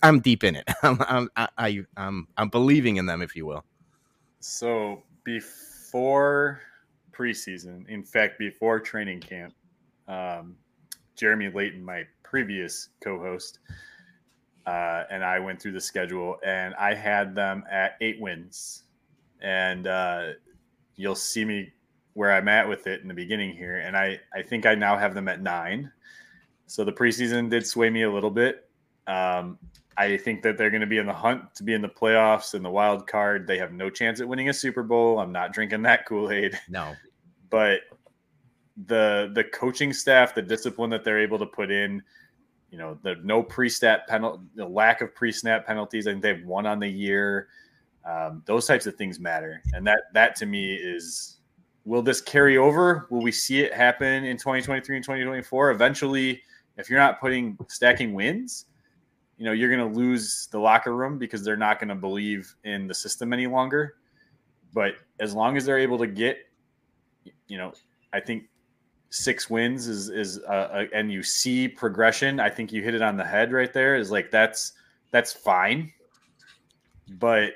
I'm 0.04 0.20
deep 0.20 0.44
in 0.44 0.56
it. 0.56 0.70
I'm 0.84 0.98
I'm 1.08 1.30
I, 1.36 1.48
I, 1.58 1.80
I'm 1.98 2.28
I'm 2.38 2.50
believing 2.50 2.98
in 2.98 3.08
them, 3.08 3.22
if 3.22 3.36
you 3.36 3.48
will. 3.48 3.66
So 4.40 5.04
before 5.24 6.62
preseason, 7.12 7.88
in 7.90 8.04
fact, 8.04 8.38
before 8.38 8.80
training 8.80 9.22
camp, 9.22 9.56
um, 10.08 10.56
Jeremy 11.16 11.50
Layton, 11.50 11.84
my 11.84 12.06
previous 12.36 12.90
co-host, 13.02 13.60
uh, 14.66 15.04
and 15.10 15.24
I 15.24 15.40
went 15.40 15.62
through 15.62 15.72
the 15.72 15.80
schedule, 15.80 16.36
and 16.46 16.76
I 16.76 16.94
had 16.94 17.34
them 17.34 17.64
at 17.72 17.96
eight 18.02 18.20
wins, 18.20 18.84
and 19.40 19.88
uh, 19.88 20.32
you'll 20.98 21.16
see 21.16 21.46
me 21.46 21.72
where 22.14 22.34
I'm 22.34 22.50
at 22.50 22.68
with 22.68 22.88
it 22.88 23.02
in 23.02 23.08
the 23.08 23.14
beginning 23.14 23.56
here, 23.56 23.78
and 23.78 23.96
I 23.96 24.20
I 24.34 24.42
think 24.42 24.66
I 24.66 24.76
now 24.76 24.98
have 24.98 25.14
them 25.14 25.30
at 25.30 25.42
nine. 25.42 25.90
So 26.68 26.84
the 26.84 26.92
preseason 26.92 27.50
did 27.50 27.66
sway 27.66 27.90
me 27.90 28.02
a 28.02 28.12
little 28.12 28.30
bit. 28.30 28.70
Um, 29.08 29.58
I 29.96 30.18
think 30.18 30.42
that 30.42 30.58
they're 30.58 30.70
going 30.70 30.82
to 30.82 30.88
be 30.88 30.98
in 30.98 31.06
the 31.06 31.14
hunt 31.14 31.56
to 31.56 31.64
be 31.64 31.74
in 31.74 31.82
the 31.82 31.88
playoffs 31.88 32.54
and 32.54 32.66
the 32.66 32.70
wild 32.70 33.08
card. 33.08 33.48
They 33.48 33.58
have 33.60 33.72
no 33.72 33.90
chance 33.90 34.20
at 34.20 34.28
winning 34.28 34.50
a 34.50 34.54
Super 34.54 34.84
Bowl. 34.84 35.20
I'm 35.20 35.32
not 35.32 35.54
drinking 35.54 35.84
that 35.84 36.06
Kool 36.06 36.30
Aid, 36.32 36.60
No, 36.68 36.96
but 37.50 37.80
the 38.88 39.32
the 39.34 39.44
coaching 39.44 39.94
staff, 39.94 40.36
the 40.36 40.42
discipline 40.42 40.90
that 40.90 41.04
they're 41.04 41.20
able 41.20 41.40
to 41.40 41.46
put 41.46 41.72
in, 41.72 42.02
you 42.76 42.82
know, 42.82 43.00
the 43.04 43.16
no 43.24 43.42
pre-stat 43.42 44.06
penalty, 44.10 44.44
the 44.56 44.68
lack 44.68 45.00
of 45.00 45.16
pre-snap 45.16 45.66
penalties. 45.66 46.08
I 46.08 46.12
think 46.12 46.22
they've 46.22 46.46
won 46.46 46.66
on 46.66 46.78
the 46.78 46.90
year. 46.90 47.48
Um, 48.04 48.44
those 48.46 48.68
types 48.68 48.86
of 48.86 48.96
things 48.96 49.18
matter, 49.18 49.62
and 49.74 49.88
that 49.88 50.14
that 50.14 50.36
to 50.38 50.46
me 50.46 50.76
is. 50.76 51.32
Will 51.86 52.02
this 52.02 52.20
carry 52.20 52.58
over? 52.58 53.06
Will 53.12 53.22
we 53.22 53.32
see 53.32 53.60
it 53.60 53.72
happen 53.72 54.26
in 54.26 54.38
2023 54.38 54.96
and 54.96 55.06
2024? 55.06 55.70
Eventually, 55.70 56.42
if 56.78 56.90
you're 56.90 56.98
not 56.98 57.22
putting 57.22 57.56
stacking 57.68 58.16
wins, 58.16 58.66
you 59.38 59.46
know 59.46 59.52
you're 59.52 59.70
going 59.70 59.94
to 59.94 59.98
lose 59.98 60.48
the 60.52 60.60
locker 60.60 60.96
room 60.96 61.18
because 61.18 61.46
they're 61.46 61.56
not 61.56 61.80
going 61.80 61.90
to 61.90 61.96
believe 61.96 62.54
in 62.64 62.88
the 62.88 62.94
system 62.94 63.34
any 63.34 63.48
longer 63.48 63.96
but 64.74 64.94
as 65.20 65.34
long 65.34 65.58
as 65.58 65.66
they're 65.66 65.78
able 65.78 65.98
to 65.98 66.08
get 66.08 66.38
you 67.48 67.58
know 67.58 67.72
i 68.14 68.20
think 68.20 68.46
six 69.16 69.50
wins 69.50 69.88
is 69.88 70.10
is 70.10 70.40
uh, 70.48 70.52
uh, 70.52 70.86
and 70.94 71.12
you 71.12 71.24
see 71.24 71.68
progression 71.68 72.40
i 72.40 72.50
think 72.50 72.72
you 72.72 72.84
hit 72.84 72.94
it 72.94 73.02
on 73.02 73.16
the 73.18 73.24
head 73.24 73.52
right 73.52 73.74
there 73.74 73.96
is 73.96 74.12
like 74.12 74.30
that's 74.32 74.74
that's 75.12 75.32
fine 75.32 75.92
but 77.20 77.54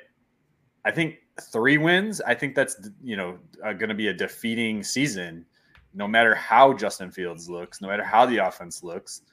i 0.85 0.91
think 0.91 1.17
three 1.51 1.77
wins 1.77 2.21
i 2.21 2.33
think 2.33 2.55
that's 2.55 2.89
you 3.03 3.17
know 3.17 3.37
uh, 3.65 3.73
going 3.73 3.89
to 3.89 3.95
be 3.95 4.07
a 4.07 4.13
defeating 4.13 4.83
season 4.83 5.45
no 5.93 6.07
matter 6.07 6.33
how 6.33 6.73
justin 6.73 7.11
fields 7.11 7.49
looks 7.49 7.81
no 7.81 7.87
matter 7.87 8.03
how 8.03 8.25
the 8.25 8.37
offense 8.37 8.83
looks 8.83 9.23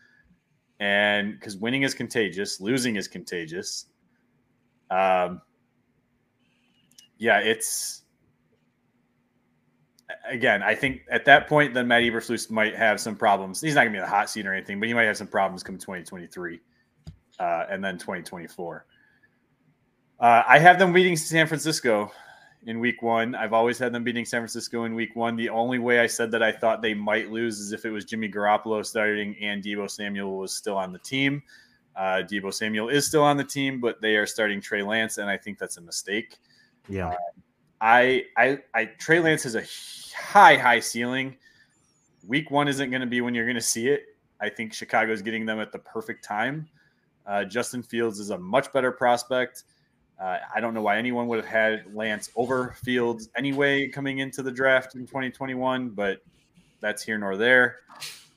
and 0.81 1.33
because 1.33 1.57
winning 1.57 1.83
is 1.83 1.95
contagious, 1.95 2.61
losing 2.61 2.97
is 2.97 3.09
contagious. 3.09 3.87
Um, 4.91 5.41
yeah, 7.18 7.39
it's 7.39 8.03
again. 10.29 10.62
I 10.62 10.74
think 10.74 11.03
at 11.11 11.24
that 11.27 11.49
point, 11.49 11.74
then 11.74 11.89
Matt 11.89 12.03
Eberflus 12.03 12.51
might 12.51 12.74
have 12.74 13.01
some 13.01 13.16
problems. 13.16 13.61
He's 13.61 13.74
not 13.74 13.83
going 13.83 13.93
to 13.93 13.99
be 13.99 13.99
in 13.99 14.05
the 14.05 14.11
hot 14.11 14.31
seat 14.31 14.47
or 14.47 14.55
anything, 14.55 14.81
but 14.81 14.89
he 14.89 14.95
might 14.95 15.05
have 15.05 15.16
some 15.16 15.27
problems 15.27 15.62
come 15.62 15.77
2023 15.77 16.61
uh, 17.39 17.64
and 17.68 17.85
then 17.85 17.99
2024. 17.99 18.87
Uh, 20.18 20.43
I 20.47 20.59
have 20.59 20.79
them 20.79 20.93
beating 20.93 21.16
San 21.16 21.47
Francisco 21.47 22.11
in 22.66 22.81
week 22.81 23.03
one. 23.03 23.35
I've 23.35 23.53
always 23.53 23.79
had 23.79 23.93
them 23.93 24.03
beating 24.03 24.24
San 24.24 24.41
Francisco 24.41 24.85
in 24.85 24.95
week 24.95 25.14
one. 25.14 25.37
The 25.37 25.49
only 25.49 25.79
way 25.79 26.01
I 26.01 26.07
said 26.07 26.31
that 26.33 26.43
I 26.43 26.53
thought 26.53 26.83
they 26.83 26.95
might 26.95 27.31
lose 27.31 27.61
is 27.61 27.72
if 27.72 27.85
it 27.85 27.91
was 27.91 28.05
Jimmy 28.05 28.29
Garoppolo 28.29 28.85
starting 28.85 29.37
and 29.41 29.62
Deebo 29.62 29.91
Samuel 29.91 30.37
was 30.37 30.55
still 30.55 30.77
on 30.77 30.93
the 30.93 30.99
team. 30.99 31.43
Uh, 31.95 32.22
Deebo 32.22 32.53
Samuel 32.53 32.89
is 32.89 33.07
still 33.07 33.22
on 33.22 33.37
the 33.37 33.45
team, 33.45 33.81
but 33.81 34.01
they 34.01 34.16
are 34.16 34.27
starting 34.27 34.61
Trey 34.61 34.83
Lance, 34.83 35.18
and 35.18 35.31
I 35.31 35.37
think 35.37 35.59
that's 35.59 35.79
a 35.79 35.81
mistake. 35.81 36.37
Yeah. 36.89 37.09
Uh, 37.09 37.14
I, 37.81 38.24
I, 38.37 38.59
I, 38.74 38.85
Trey 38.87 39.20
Lance 39.20 39.43
has 39.45 39.55
a 39.55 39.62
high, 40.16 40.56
high 40.56 40.80
ceiling. 40.80 41.36
Week 42.26 42.50
one 42.50 42.68
isn't 42.68 42.90
going 42.90 43.00
to 43.00 43.06
be 43.06 43.20
when 43.20 43.34
you're 43.34 43.44
going 43.44 43.56
to 43.56 43.60
see 43.60 43.88
it. 43.88 44.04
I 44.40 44.48
think 44.48 44.72
Chicago 44.72 45.12
is 45.12 45.22
getting 45.22 45.46
them 45.46 45.60
at 45.60 45.72
the 45.72 45.78
perfect 45.78 46.24
time. 46.24 46.68
Uh, 47.26 47.44
Justin 47.44 47.82
Fields 47.82 48.18
is 48.18 48.30
a 48.30 48.38
much 48.38 48.72
better 48.72 48.92
prospect. 48.92 49.64
Uh, 50.20 50.38
I 50.54 50.60
don't 50.60 50.72
know 50.72 50.82
why 50.82 50.96
anyone 50.96 51.28
would 51.28 51.36
have 51.36 51.46
had 51.46 51.94
Lance 51.94 52.30
over 52.36 52.74
Fields 52.82 53.28
anyway 53.36 53.88
coming 53.88 54.18
into 54.18 54.42
the 54.42 54.50
draft 54.50 54.94
in 54.94 55.02
2021, 55.06 55.90
but 55.90 56.22
that's 56.80 57.02
here 57.02 57.18
nor 57.18 57.36
there. 57.36 57.76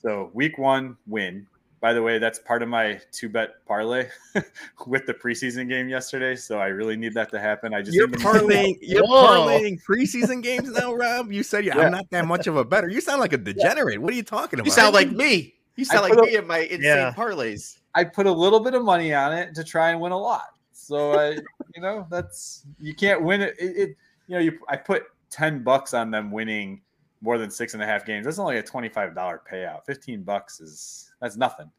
So 0.02 0.32
week 0.34 0.58
one 0.58 0.98
win. 1.08 1.48
By 1.82 1.94
the 1.94 2.04
way, 2.04 2.20
that's 2.20 2.40
part 2.40 2.62
of 2.62 2.68
my 2.68 3.00
two 3.12 3.30
bet 3.30 3.66
parlay 3.66 4.10
with 4.88 5.06
the 5.06 5.14
preseason 5.14 5.70
game 5.70 5.88
yesterday. 5.88 6.36
So 6.36 6.60
I 6.60 6.68
really 6.68 6.98
need 6.98 7.14
that 7.14 7.32
to 7.32 7.40
happen. 7.40 7.74
I 7.74 7.82
just 7.82 7.96
you're 7.96 8.10
parlaying 8.10 8.78
you're 8.82 9.04
parlaying 9.04 9.82
preseason 9.82 10.44
games 10.44 10.70
now, 10.72 10.94
Rob. 10.94 11.32
You 11.32 11.42
said 11.42 11.64
yeah, 11.64 11.78
yeah, 11.78 11.86
I'm 11.86 11.92
not 11.92 12.10
that 12.10 12.26
much 12.26 12.48
of 12.48 12.58
a 12.58 12.66
better. 12.66 12.90
You 12.90 13.00
sound 13.00 13.22
like 13.22 13.32
a 13.32 13.38
degenerate. 13.38 13.96
Yeah. 13.96 14.00
What 14.00 14.12
are 14.12 14.16
you 14.16 14.24
talking 14.24 14.60
about? 14.60 14.66
You 14.66 14.74
sound 14.74 14.94
like 14.94 15.12
me. 15.12 15.56
You 15.78 15.86
sound 15.86 16.10
like 16.10 16.20
me 16.20 16.36
in 16.36 16.46
my 16.46 16.60
insane 16.60 16.82
yeah. 16.82 17.14
parlays. 17.14 17.78
I 17.96 18.04
put 18.04 18.26
a 18.26 18.32
little 18.32 18.60
bit 18.60 18.74
of 18.74 18.84
money 18.84 19.14
on 19.14 19.32
it 19.32 19.56
to 19.56 19.64
try 19.64 19.92
and 19.92 20.02
win 20.02 20.12
a 20.12 20.18
lot. 20.18 20.48
So 20.74 21.18
I, 21.18 21.30
you 21.76 21.82
know, 21.82 22.06
that's 22.10 22.66
you 22.80 22.94
can't 22.94 23.24
win 23.24 23.42
it. 23.42 23.56
it, 23.58 23.78
it 23.78 23.98
you 24.28 24.36
know, 24.36 24.40
you 24.40 24.60
I 24.68 24.76
put 24.76 25.04
ten 25.30 25.64
bucks 25.64 25.94
on 25.94 26.12
them 26.12 26.30
winning 26.30 26.82
more 27.22 27.38
than 27.38 27.50
six 27.50 27.74
and 27.74 27.82
a 27.82 27.86
half 27.86 28.06
games. 28.06 28.26
That's 28.26 28.40
only 28.40 28.58
a 28.58 28.64
twenty-five 28.64 29.16
dollar 29.16 29.42
payout. 29.50 29.86
Fifteen 29.86 30.24
bucks 30.24 30.60
is 30.60 31.09
that's 31.22 31.38
nothing. 31.38 31.72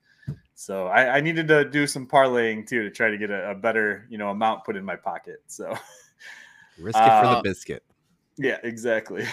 So 0.55 0.89
I, 0.89 1.17
I, 1.17 1.21
needed 1.21 1.49
to 1.49 1.65
do 1.65 1.87
some 1.87 2.07
parlaying 2.07 2.69
too 2.69 2.83
to 2.83 2.91
try 2.91 3.11
to 3.11 3.17
get 3.17 3.31
a, 3.31 3.53
a 3.53 3.55
better, 3.55 4.07
you 4.11 4.19
know, 4.19 4.29
amount 4.29 4.65
put 4.65 4.77
in 4.77 4.85
my 4.85 4.95
pocket. 4.95 5.43
So 5.47 5.69
risk 6.79 6.99
it 6.99 7.03
uh, 7.03 7.23
for 7.23 7.29
the 7.29 7.37
uh, 7.39 7.43
biscuit. 7.43 7.83
Yeah, 8.37 8.59
exactly. 8.63 9.25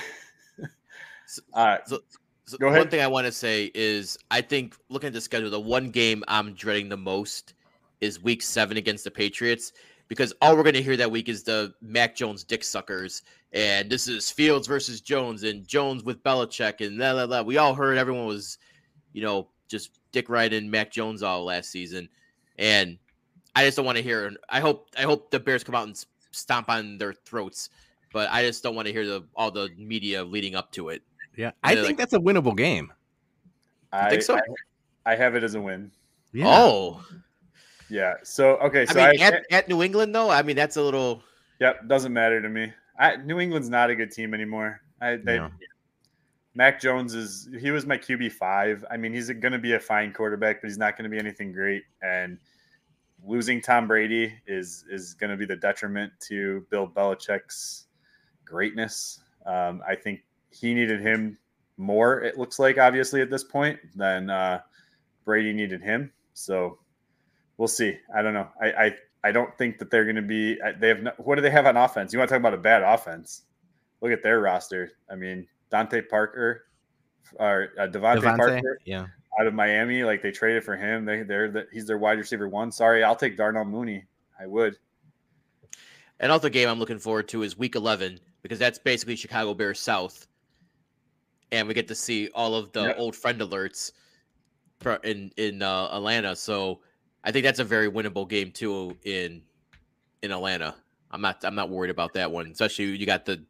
so, 1.28 1.41
All 1.53 1.66
right. 1.66 1.82
So, 1.86 1.99
so 2.45 2.58
Go 2.58 2.68
ahead. 2.68 2.80
One 2.80 2.89
thing 2.89 3.01
I 3.01 3.08
want 3.08 3.26
to 3.26 3.34
say 3.34 3.72
is 3.76 4.18
I 4.32 4.39
think 4.39 4.78
looking 4.89 5.08
at 5.08 5.14
the 5.14 5.20
schedule, 5.20 5.49
the 5.49 5.60
one 5.60 5.89
game 5.89 6.24
I'm 6.30 6.53
dreading 6.53 6.88
the 6.88 6.97
most 6.97 7.55
is 7.99 8.24
week 8.24 8.41
seven 8.41 8.78
against 8.78 9.03
the 9.03 9.12
Patriots 9.12 9.74
because 10.08 10.34
all 10.41 10.55
we're 10.55 10.64
going 10.64 10.76
to 10.76 10.82
hear 10.82 10.97
that 10.97 11.12
week 11.12 11.28
is 11.28 11.43
the 11.43 11.74
Mac 11.82 12.16
Jones 12.16 12.43
dick 12.43 12.64
suckers. 12.64 13.24
And 13.53 13.89
this 13.89 14.08
is 14.08 14.32
Fields 14.32 14.68
versus 14.68 15.01
Jones 15.01 15.43
and 15.43 15.68
Jones 15.68 16.03
with 16.03 16.24
Belichick 16.24 16.86
and 16.86 16.97
blah, 16.97 17.14
blah, 17.14 17.28
blah. 17.28 17.41
We 17.41 17.58
all 17.58 17.74
heard 17.74 17.97
everyone 17.97 18.28
was, 18.28 18.58
you 19.14 19.22
know, 19.22 19.49
just 19.68 19.99
dick 20.11 20.30
riding 20.30 20.70
Mac 20.70 20.91
Jones 20.91 21.24
all 21.24 21.45
last 21.45 21.70
season. 21.70 22.09
And 22.57 22.97
I 23.55 23.65
just 23.65 23.78
don't 23.78 23.86
want 23.86 23.97
to 23.97 24.03
hear. 24.03 24.32
I 24.49 24.59
hope 24.59 24.89
I 24.97 25.01
hope 25.03 25.32
the 25.32 25.39
Bears 25.39 25.63
come 25.63 25.76
out 25.76 25.88
and 25.88 26.05
stomp 26.32 26.70
on 26.70 26.97
their 26.97 27.13
throats, 27.13 27.70
but 28.13 28.30
I 28.32 28.43
just 28.43 28.63
don't 28.63 28.76
want 28.76 28.88
to 28.88 28.93
hear 28.93 29.05
the 29.05 29.24
all 29.36 29.51
the 29.51 29.70
media 29.78 30.24
leading 30.24 30.55
up 30.55 30.72
to 30.74 30.89
it. 30.89 31.01
Yeah, 31.36 31.51
I 31.63 31.76
think 31.76 31.88
like, 31.88 31.97
that's 31.97 32.13
a 32.13 32.20
winnable 32.20 32.55
game. 32.55 32.91
I 33.91 34.09
think 34.09 34.22
so. 34.22 34.36
I, 34.36 34.41
I, 35.13 35.15
have 35.15 35.36
it 35.36 35.43
as 35.43 35.55
a 35.55 35.61
win. 35.61 35.91
Yeah. 36.34 36.45
Oh, 36.47 37.05
yeah. 37.89 38.15
So 38.24 38.57
okay. 38.57 38.86
So 38.86 38.99
I 38.99 39.11
mean, 39.11 39.22
I, 39.22 39.26
at, 39.26 39.45
at, 39.51 39.70
New 39.70 39.82
England 39.82 40.13
though, 40.13 40.30
I 40.30 40.41
mean 40.41 40.55
that's 40.55 40.78
a 40.78 40.82
little. 40.82 41.24
Yep, 41.59 41.88
doesn't 41.88 42.13
matter 42.13 42.41
to 42.41 42.49
me. 42.49 42.74
I, 42.99 43.15
New 43.18 43.39
England's 43.39 43.70
not 43.70 43.89
a 43.89 43.95
good 43.95 44.11
team 44.11 44.34
anymore. 44.34 44.82
I 45.01 45.15
they, 45.18 45.38
no. 45.38 45.49
Mac 46.58 46.82
Jones 46.82 47.14
is 47.14 47.47
he 47.60 47.70
was 47.70 47.86
my 47.86 47.99
QB 47.99 48.32
five. 48.32 48.84
I 48.89 48.97
mean, 48.97 49.14
he's 49.14 49.30
going 49.30 49.51
to 49.51 49.60
be 49.60 49.74
a 49.74 49.80
fine 49.80 50.12
quarterback, 50.12 50.60
but 50.60 50.68
he's 50.68 50.78
not 50.80 50.97
going 50.97 51.03
to 51.03 51.10
be 51.10 51.20
anything 51.20 51.51
great. 51.51 51.84
And 52.01 52.39
losing 53.24 53.62
Tom 53.62 53.88
Brady 53.88 54.34
is 54.47 54.84
is 54.89 55.14
going 55.14 55.30
to 55.30 55.38
be 55.38 55.45
the 55.45 55.55
detriment 55.55 56.12
to 56.22 56.66
Bill 56.72 56.88
Belichick's 56.88 57.86
greatness. 58.43 59.20
Um, 59.45 59.84
I 59.88 59.93
think 59.93 60.22
he 60.49 60.74
needed 60.74 60.99
him 60.99 61.38
more. 61.78 62.22
It 62.22 62.39
looks 62.39 62.58
like 62.58 62.80
obviously 62.80 63.22
at 63.22 63.30
this 63.30 63.43
point 63.43 63.80
than 63.95 64.32
uh, 64.32 64.62
Brady 65.26 65.53
needed 65.53 65.84
him. 65.84 66.12
So 66.34 66.80
we'll 67.58 67.68
see. 67.68 67.99
I 68.16 68.24
don't 68.24 68.34
know. 68.34 68.47
I 68.60 68.72
I, 68.72 68.95
I 69.26 69.32
don't 69.32 69.55
think 69.60 69.78
that 69.78 69.91
they're 69.91 70.05
going 70.05 70.16
to 70.16 70.24
be. 70.24 70.58
They 70.80 70.88
have 70.88 71.03
no, 71.03 71.12
what 71.20 71.36
do 71.36 71.43
they 71.43 71.51
have 71.51 71.68
on 71.68 71.78
offense? 71.78 72.14
You 72.14 72.18
want 72.18 72.30
to 72.30 72.34
talk 72.34 72.41
about 72.41 72.55
a 72.55 72.58
bad 72.58 72.82
offense? 72.82 73.43
Look 74.01 74.12
at 74.12 74.24
their 74.24 74.39
roster. 74.39 74.93
I 75.12 75.16
mean, 75.16 75.47
DeVante 75.72 76.07
Parker 76.09 76.65
or 77.36 77.70
uh, 77.80 77.88
DeVante, 77.88 78.22
DeVante, 78.22 78.38
Parker, 78.38 78.80
yeah, 78.86 79.07
out 79.39 79.47
of 79.47 79.53
Miami. 79.53 80.03
Like 80.03 80.22
they 80.22 80.32
traded 80.32 80.63
for 80.63 80.76
him. 80.76 81.05
They 81.05 81.24
they're 81.24 81.51
the, 81.51 81.68
he's 81.72 81.86
their 81.86 81.97
wide 81.97 82.18
receiver 82.18 82.47
one. 82.47 82.72
Sorry, 82.72 83.03
I'll 83.03 83.15
take 83.15 83.38
Darnell 83.38 83.65
Mooney. 83.65 84.05
I 84.39 84.47
would. 84.47 84.76
Another 86.20 86.49
game 86.49 86.68
I'm 86.68 86.80
looking 86.80 86.99
forward 86.99 87.28
to 87.30 87.43
is 87.43 87.57
Week 87.57 87.76
11 87.76 88.20
because 88.41 88.57
that's 88.57 88.80
basically 88.80 89.15
Chicago 89.15 89.53
Bears 89.53 89.80
South, 89.80 90.28
and 91.51 91.68
we 91.68 91.74
get 91.74 91.88
to 91.89 91.95
see 91.95 92.30
all 92.34 92.55
of 92.55 92.72
the 92.72 92.86
yep. 92.86 92.95
old 92.97 93.15
friend 93.15 93.39
alerts 93.39 93.91
in 95.03 95.32
in 95.38 95.61
uh, 95.61 95.89
Atlanta. 95.91 96.36
So 96.36 96.80
I 97.24 97.32
think 97.32 97.43
that's 97.43 97.59
a 97.59 97.63
very 97.63 97.89
winnable 97.89 98.28
game 98.28 98.51
too 98.51 98.95
in 99.03 99.43
in 100.24 100.32
Atlanta. 100.32 100.76
I'm 101.11 101.22
not 101.22 101.43
I'm 101.43 101.55
not 101.55 101.70
worried 101.70 101.91
about 101.91 102.13
that 102.13 102.32
one. 102.32 102.47
Especially 102.47 102.86
you 102.86 103.05
got 103.05 103.26
the 103.26 103.43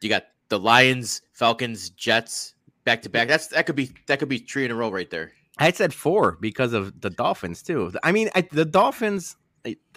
you 0.00 0.08
got 0.08 0.26
the 0.52 0.58
Lions, 0.58 1.22
Falcons, 1.32 1.88
Jets 1.88 2.54
back 2.84 3.00
to 3.02 3.08
back. 3.08 3.26
That's 3.26 3.46
that 3.48 3.64
could 3.64 3.74
be 3.74 3.90
that 4.06 4.18
could 4.18 4.28
be 4.28 4.36
three 4.36 4.66
in 4.66 4.70
a 4.70 4.74
row 4.74 4.90
right 4.90 5.08
there. 5.08 5.32
I 5.56 5.72
said 5.72 5.94
four 5.94 6.36
because 6.42 6.74
of 6.74 7.00
the 7.00 7.08
Dolphins 7.08 7.62
too. 7.62 7.90
I 8.02 8.12
mean, 8.12 8.28
I, 8.34 8.42
the 8.42 8.66
Dolphins 8.66 9.36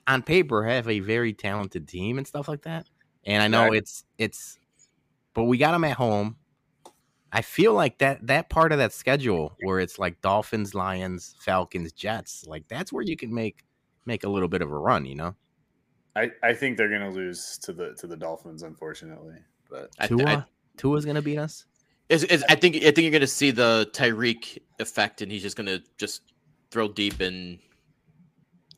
on 0.07 0.23
paper 0.23 0.63
have 0.63 0.87
a 0.87 1.01
very 1.01 1.33
talented 1.33 1.89
team 1.89 2.17
and 2.17 2.25
stuff 2.25 2.47
like 2.47 2.61
that. 2.61 2.87
And 3.25 3.43
I 3.43 3.49
know 3.49 3.63
right. 3.67 3.75
it's 3.75 4.05
it's, 4.17 4.57
but 5.33 5.43
we 5.43 5.57
got 5.57 5.73
them 5.73 5.83
at 5.83 5.97
home. 5.97 6.37
I 7.33 7.41
feel 7.41 7.73
like 7.73 7.97
that 7.97 8.25
that 8.27 8.49
part 8.49 8.71
of 8.71 8.77
that 8.77 8.93
schedule 8.93 9.57
where 9.61 9.81
it's 9.81 9.99
like 9.99 10.21
Dolphins, 10.21 10.73
Lions, 10.73 11.35
Falcons, 11.41 11.91
Jets, 11.91 12.45
like 12.47 12.65
that's 12.69 12.93
where 12.93 13.03
you 13.03 13.17
can 13.17 13.33
make 13.33 13.65
make 14.05 14.23
a 14.23 14.29
little 14.29 14.47
bit 14.47 14.61
of 14.61 14.71
a 14.71 14.77
run, 14.77 15.05
you 15.05 15.15
know. 15.15 15.35
I, 16.15 16.31
I 16.41 16.53
think 16.53 16.77
they're 16.77 16.87
gonna 16.87 17.11
lose 17.11 17.57
to 17.63 17.73
the 17.73 17.93
to 17.99 18.07
the 18.07 18.15
Dolphins, 18.15 18.63
unfortunately. 18.63 19.35
But 19.69 19.91
Tua, 20.07 20.25
I, 20.25 20.43
Tua's 20.77 21.05
gonna 21.05 21.21
beat 21.21 21.37
us. 21.37 21.65
Is, 22.09 22.23
is 22.25 22.43
I 22.49 22.55
think 22.55 22.75
I 22.77 22.79
think 22.79 22.99
you're 22.99 23.11
gonna 23.11 23.27
see 23.27 23.51
the 23.51 23.89
Tyreek 23.93 24.59
effect, 24.79 25.21
and 25.21 25.31
he's 25.31 25.41
just 25.41 25.57
gonna 25.57 25.79
just 25.97 26.21
throw 26.71 26.87
deep 26.87 27.19
and 27.19 27.59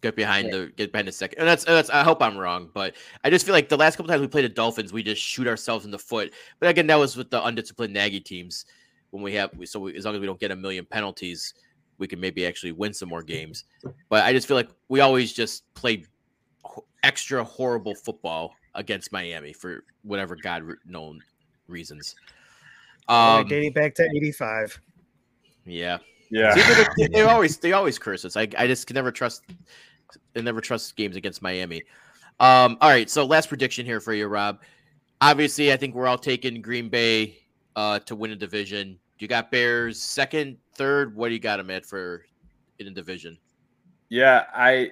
get 0.01 0.15
behind 0.15 0.47
yeah. 0.47 0.51
the 0.51 0.67
get 0.77 0.91
behind 0.91 1.07
the 1.07 1.11
second. 1.11 1.39
And 1.39 1.47
that's 1.47 1.65
that's 1.65 1.89
I 1.89 2.03
hope 2.03 2.21
I'm 2.21 2.38
wrong, 2.38 2.69
but 2.73 2.95
I 3.23 3.29
just 3.29 3.45
feel 3.45 3.53
like 3.53 3.69
the 3.69 3.77
last 3.77 3.95
couple 3.95 4.07
times 4.09 4.21
we 4.21 4.27
played 4.27 4.45
the 4.45 4.49
Dolphins, 4.49 4.93
we 4.93 5.03
just 5.03 5.21
shoot 5.21 5.47
ourselves 5.47 5.85
in 5.85 5.91
the 5.91 5.99
foot. 5.99 6.33
But 6.59 6.69
again, 6.69 6.88
that 6.88 6.97
was 6.97 7.15
with 7.15 7.29
the 7.29 7.43
undisciplined 7.43 7.93
Nagy 7.93 8.19
teams 8.19 8.65
when 9.11 9.23
we 9.23 9.33
have 9.33 9.51
so 9.65 9.79
we, 9.79 9.95
as 9.95 10.05
long 10.05 10.15
as 10.15 10.21
we 10.21 10.27
don't 10.27 10.39
get 10.39 10.51
a 10.51 10.55
million 10.55 10.85
penalties, 10.85 11.53
we 11.97 12.07
can 12.07 12.19
maybe 12.19 12.45
actually 12.45 12.71
win 12.71 12.93
some 12.93 13.09
more 13.09 13.23
games. 13.23 13.65
But 14.09 14.23
I 14.23 14.33
just 14.33 14.47
feel 14.47 14.57
like 14.57 14.69
we 14.89 14.99
always 14.99 15.33
just 15.33 15.71
play 15.73 16.05
extra 17.03 17.43
horrible 17.43 17.95
football 17.95 18.53
against 18.78 19.11
Miami 19.11 19.51
for 19.51 19.84
whatever 20.03 20.38
God 20.38 20.63
known 20.86 21.21
reasons. 21.67 22.15
Um, 23.09 23.47
dating 23.47 23.73
back 23.73 23.95
to 23.95 24.03
'85. 24.03 24.80
Yeah. 25.65 25.97
Yeah. 26.30 26.53
See, 26.53 26.86
they, 26.97 27.07
they, 27.07 27.21
always 27.23 27.57
they 27.57 27.73
always 27.73 27.99
curse 27.99 28.23
us. 28.23 28.38
I, 28.38 28.47
I 28.57 28.67
just 28.67 28.88
can 28.88 28.95
never 28.95 29.11
trust 29.11 29.43
I 30.36 30.41
never 30.41 30.61
trust 30.61 30.95
games 30.95 31.15
against 31.15 31.41
Miami. 31.41 31.84
Um, 32.39 32.78
all 32.82 32.89
right, 32.89 33.09
so 33.09 33.25
last 33.25 33.49
prediction 33.49 33.86
here 33.86 33.99
for 33.99 34.13
you, 34.13 34.28
Rob. 34.28 34.61
Obviously, 35.21 35.73
I 35.73 35.78
think 35.78 35.95
we're 35.95 36.07
all 36.07 36.17
taking 36.17 36.61
Green 36.61 36.89
Bay 36.89 37.39
uh, 37.75 37.99
to 37.99 38.15
win 38.15 38.32
a 38.32 38.36
division. 38.36 38.99
You 39.19 39.28
got 39.28 39.49
Bears 39.49 39.99
second, 39.99 40.57
third. 40.75 41.15
What 41.15 41.30
do 41.30 41.34
you 41.34 41.39
got 41.39 41.57
them 41.57 41.71
at 41.71 41.86
for 41.86 42.25
in 42.78 42.88
a 42.88 42.91
division? 42.91 43.38
Yeah, 44.09 44.45
I 44.53 44.91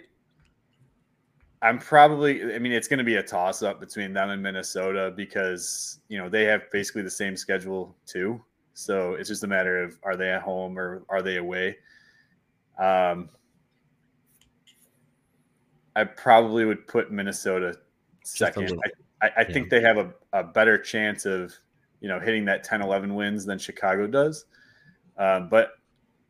I'm 1.62 1.80
probably 1.80 2.54
I 2.54 2.60
mean 2.60 2.72
it's 2.72 2.88
going 2.88 3.00
to 3.00 3.04
be 3.04 3.16
a 3.16 3.24
toss 3.24 3.64
up 3.64 3.80
between 3.80 4.14
them 4.14 4.30
and 4.30 4.42
Minnesota 4.42 5.14
because, 5.16 6.00
you 6.10 6.18
know, 6.18 6.30
they 6.30 6.44
have 6.44 6.70
basically 6.72 7.02
the 7.02 7.10
same 7.10 7.36
schedule 7.36 7.96
too. 8.06 8.42
So 8.74 9.14
it's 9.14 9.30
just 9.30 9.44
a 9.44 9.48
matter 9.48 9.82
of 9.82 9.98
are 10.04 10.16
they 10.16 10.30
at 10.32 10.42
home 10.42 10.78
or 10.78 11.04
are 11.10 11.22
they 11.22 11.38
away? 11.38 11.78
Um, 12.78 13.30
I 15.96 16.04
probably 16.04 16.66
would 16.66 16.88
put 16.88 17.12
Minnesota 17.12 17.78
second. 18.24 18.78
I, 19.22 19.28
I, 19.28 19.32
I 19.38 19.44
think 19.46 19.70
they 19.70 19.82
have 19.82 19.98
a, 19.98 20.14
a 20.34 20.44
better 20.44 20.78
chance 20.78 21.26
of, 21.26 21.54
you 22.02 22.10
know, 22.10 22.20
hitting 22.20 22.44
that 22.46 22.66
10, 22.66 22.82
11 22.82 23.16
wins 23.16 23.46
than 23.46 23.58
Chicago 23.58 24.08
does. 24.08 24.46
Um, 25.18 25.48
but 25.48 25.72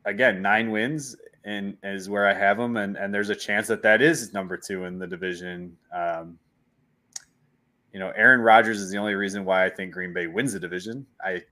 again, 0.05 0.41
nine 0.41 0.69
wins 0.69 1.15
and 1.45 1.77
is 1.83 2.09
where 2.09 2.27
I 2.27 2.33
have 2.33 2.57
them, 2.57 2.75
and 2.77 2.97
and 2.97 3.13
there's 3.13 3.29
a 3.29 3.35
chance 3.35 3.67
that 3.67 3.81
that 3.83 4.01
is 4.01 4.33
number 4.33 4.57
two 4.57 4.85
in 4.85 4.99
the 4.99 5.07
division. 5.07 5.77
Um, 5.93 6.37
you 7.93 7.99
know, 7.99 8.11
Aaron 8.15 8.41
Rodgers 8.41 8.81
is 8.81 8.91
the 8.91 8.97
only 8.97 9.15
reason 9.15 9.45
why 9.45 9.65
I 9.65 9.69
think 9.69 9.93
Green 9.93 10.11
Bay 10.13 10.27
wins 10.27 10.51
the 10.51 10.59
division. 10.59 11.05
I 11.23 11.43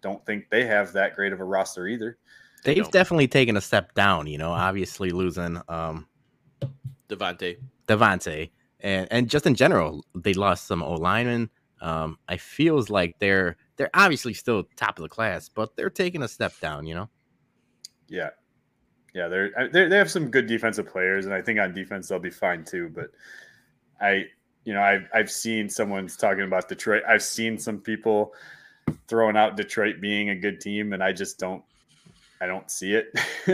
don't 0.00 0.24
think 0.24 0.48
they 0.50 0.64
have 0.66 0.92
that 0.92 1.16
great 1.16 1.32
of 1.32 1.40
a 1.40 1.44
roster 1.44 1.88
either. 1.88 2.18
They 2.62 2.74
They've 2.74 2.84
don't. 2.84 2.92
definitely 2.92 3.28
taken 3.28 3.56
a 3.56 3.60
step 3.60 3.94
down, 3.94 4.28
you 4.28 4.38
know, 4.38 4.52
obviously 4.52 5.10
losing 5.10 5.60
um 5.68 6.06
Davante. 7.08 7.56
Davante 7.88 8.50
and 8.80 9.08
and 9.10 9.28
just 9.28 9.46
in 9.46 9.54
general, 9.54 10.04
they 10.14 10.34
lost 10.34 10.66
some 10.66 10.82
O 10.82 10.94
linemen. 10.94 11.50
Um, 11.80 12.18
I 12.28 12.36
feels 12.36 12.90
like 12.90 13.16
they're 13.18 13.56
they're 13.76 13.90
obviously 13.94 14.34
still 14.34 14.64
top 14.76 14.98
of 14.98 15.02
the 15.02 15.08
class, 15.08 15.48
but 15.48 15.76
they're 15.76 15.90
taking 15.90 16.22
a 16.22 16.28
step 16.28 16.52
down, 16.60 16.86
you 16.86 16.94
know. 16.94 17.08
Yeah, 18.08 18.30
yeah, 19.14 19.28
they're, 19.28 19.70
they're 19.72 19.88
they 19.88 19.96
have 19.96 20.10
some 20.10 20.30
good 20.30 20.46
defensive 20.46 20.86
players, 20.86 21.26
and 21.26 21.34
I 21.34 21.42
think 21.42 21.58
on 21.58 21.74
defense 21.74 22.08
they'll 22.08 22.18
be 22.18 22.30
fine 22.30 22.64
too. 22.64 22.90
But 22.94 23.10
I, 24.00 24.26
you 24.64 24.74
know, 24.74 24.82
I've 24.82 25.08
I've 25.14 25.30
seen 25.30 25.68
someone's 25.68 26.16
talking 26.16 26.44
about 26.44 26.68
Detroit. 26.68 27.02
I've 27.08 27.22
seen 27.22 27.58
some 27.58 27.78
people 27.78 28.34
throwing 29.06 29.36
out 29.36 29.56
Detroit 29.56 30.00
being 30.00 30.30
a 30.30 30.36
good 30.36 30.60
team, 30.60 30.92
and 30.92 31.02
I 31.02 31.12
just 31.12 31.38
don't, 31.38 31.62
I 32.40 32.46
don't 32.46 32.70
see 32.70 32.94
it. 32.94 33.12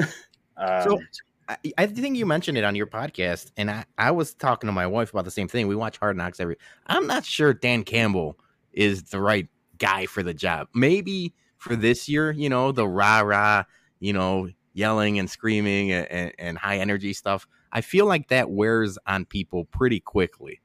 um, 0.57 0.83
So 0.83 1.01
I, 1.49 1.57
I 1.79 1.87
think 1.87 2.17
you 2.17 2.27
mentioned 2.27 2.59
it 2.59 2.65
on 2.65 2.75
your 2.75 2.87
podcast, 2.87 3.51
and 3.57 3.71
I, 3.71 3.85
I 3.99 4.11
was 4.11 4.35
talking 4.35 4.67
to 4.67 4.73
my 4.73 4.87
wife 4.87 5.11
about 5.11 5.25
the 5.25 5.31
same 5.31 5.49
thing. 5.49 5.69
We 5.69 5.77
watch 5.77 5.99
Hard 5.99 6.17
Knocks 6.17 6.41
every. 6.41 6.57
I'm 6.87 7.07
not 7.07 7.25
sure 7.25 7.53
Dan 7.53 7.85
Campbell 7.85 8.39
is 8.73 9.05
the 9.05 9.21
right 9.21 9.49
guy 9.79 10.07
for 10.07 10.23
the 10.23 10.35
job. 10.35 10.69
Maybe 10.75 11.35
for 11.59 11.77
this 11.77 12.09
year, 12.09 12.31
you 12.33 12.49
know, 12.49 12.73
the 12.73 12.89
rah 12.89 13.21
rah, 13.21 13.65
you 14.01 14.13
know, 14.13 14.49
yelling 14.75 15.19
and 15.19 15.31
screaming 15.31 15.93
and, 15.93 16.07
and, 16.11 16.33
and 16.39 16.59
high 16.59 16.79
energy 16.79 17.15
stuff. 17.15 17.47
I 17.73 17.81
feel 17.81 18.07
like 18.07 18.29
that 18.29 18.51
wears 18.51 18.99
on 19.07 19.25
people 19.25 19.65
pretty 19.65 20.01
quickly, 20.01 20.61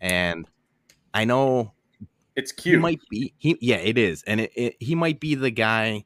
and 0.00 0.48
I 1.12 1.24
know 1.24 1.74
it's 2.38 2.52
he 2.52 2.62
cute. 2.70 2.80
might 2.80 3.00
be 3.10 3.34
he 3.36 3.58
yeah 3.60 3.76
it 3.76 3.98
is 3.98 4.22
and 4.22 4.40
it, 4.40 4.52
it, 4.54 4.76
he 4.78 4.94
might 4.94 5.18
be 5.18 5.34
the 5.34 5.50
guy 5.50 6.04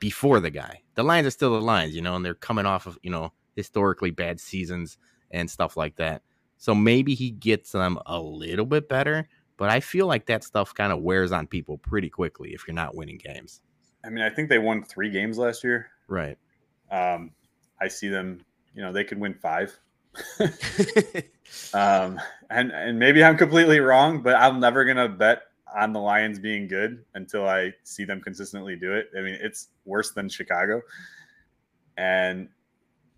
before 0.00 0.40
the 0.40 0.50
guy 0.50 0.80
the 0.94 1.02
lions 1.02 1.26
are 1.26 1.30
still 1.30 1.52
the 1.52 1.60
lions 1.60 1.94
you 1.94 2.00
know 2.00 2.16
and 2.16 2.24
they're 2.24 2.34
coming 2.34 2.64
off 2.64 2.86
of 2.86 2.98
you 3.02 3.10
know 3.10 3.30
historically 3.54 4.10
bad 4.10 4.40
seasons 4.40 4.96
and 5.30 5.50
stuff 5.50 5.76
like 5.76 5.94
that 5.96 6.22
so 6.56 6.74
maybe 6.74 7.14
he 7.14 7.30
gets 7.30 7.72
them 7.72 7.98
a 8.06 8.18
little 8.18 8.64
bit 8.64 8.88
better 8.88 9.28
but 9.58 9.68
i 9.68 9.78
feel 9.78 10.06
like 10.06 10.24
that 10.24 10.42
stuff 10.42 10.72
kind 10.72 10.92
of 10.92 11.00
wears 11.00 11.30
on 11.30 11.46
people 11.46 11.76
pretty 11.76 12.08
quickly 12.08 12.54
if 12.54 12.66
you're 12.66 12.74
not 12.74 12.96
winning 12.96 13.18
games 13.18 13.60
I 14.04 14.08
mean, 14.08 14.22
I 14.22 14.30
think 14.30 14.48
they 14.48 14.58
won 14.58 14.84
three 14.84 15.10
games 15.10 15.36
last 15.36 15.64
year. 15.64 15.88
right 16.08 16.38
Um, 16.90 17.30
I 17.80 17.88
see 17.88 18.08
them. 18.08 18.44
You 18.74 18.82
know, 18.82 18.92
they 18.92 19.04
could 19.04 19.18
win 19.18 19.34
five. 19.34 19.78
Um, 21.74 22.20
and 22.50 22.70
and 22.72 22.98
maybe 22.98 23.22
I'm 23.22 23.36
completely 23.36 23.80
wrong, 23.80 24.20
but 24.22 24.34
I'm 24.36 24.60
never 24.60 24.84
gonna 24.84 25.08
bet 25.08 25.42
on 25.74 25.92
the 25.92 26.00
Lions 26.00 26.38
being 26.38 26.66
good 26.66 27.04
until 27.14 27.48
I 27.48 27.72
see 27.82 28.04
them 28.04 28.20
consistently 28.20 28.76
do 28.76 28.92
it. 28.92 29.10
I 29.16 29.20
mean, 29.20 29.38
it's 29.40 29.68
worse 29.84 30.12
than 30.12 30.28
Chicago, 30.28 30.82
and 31.96 32.48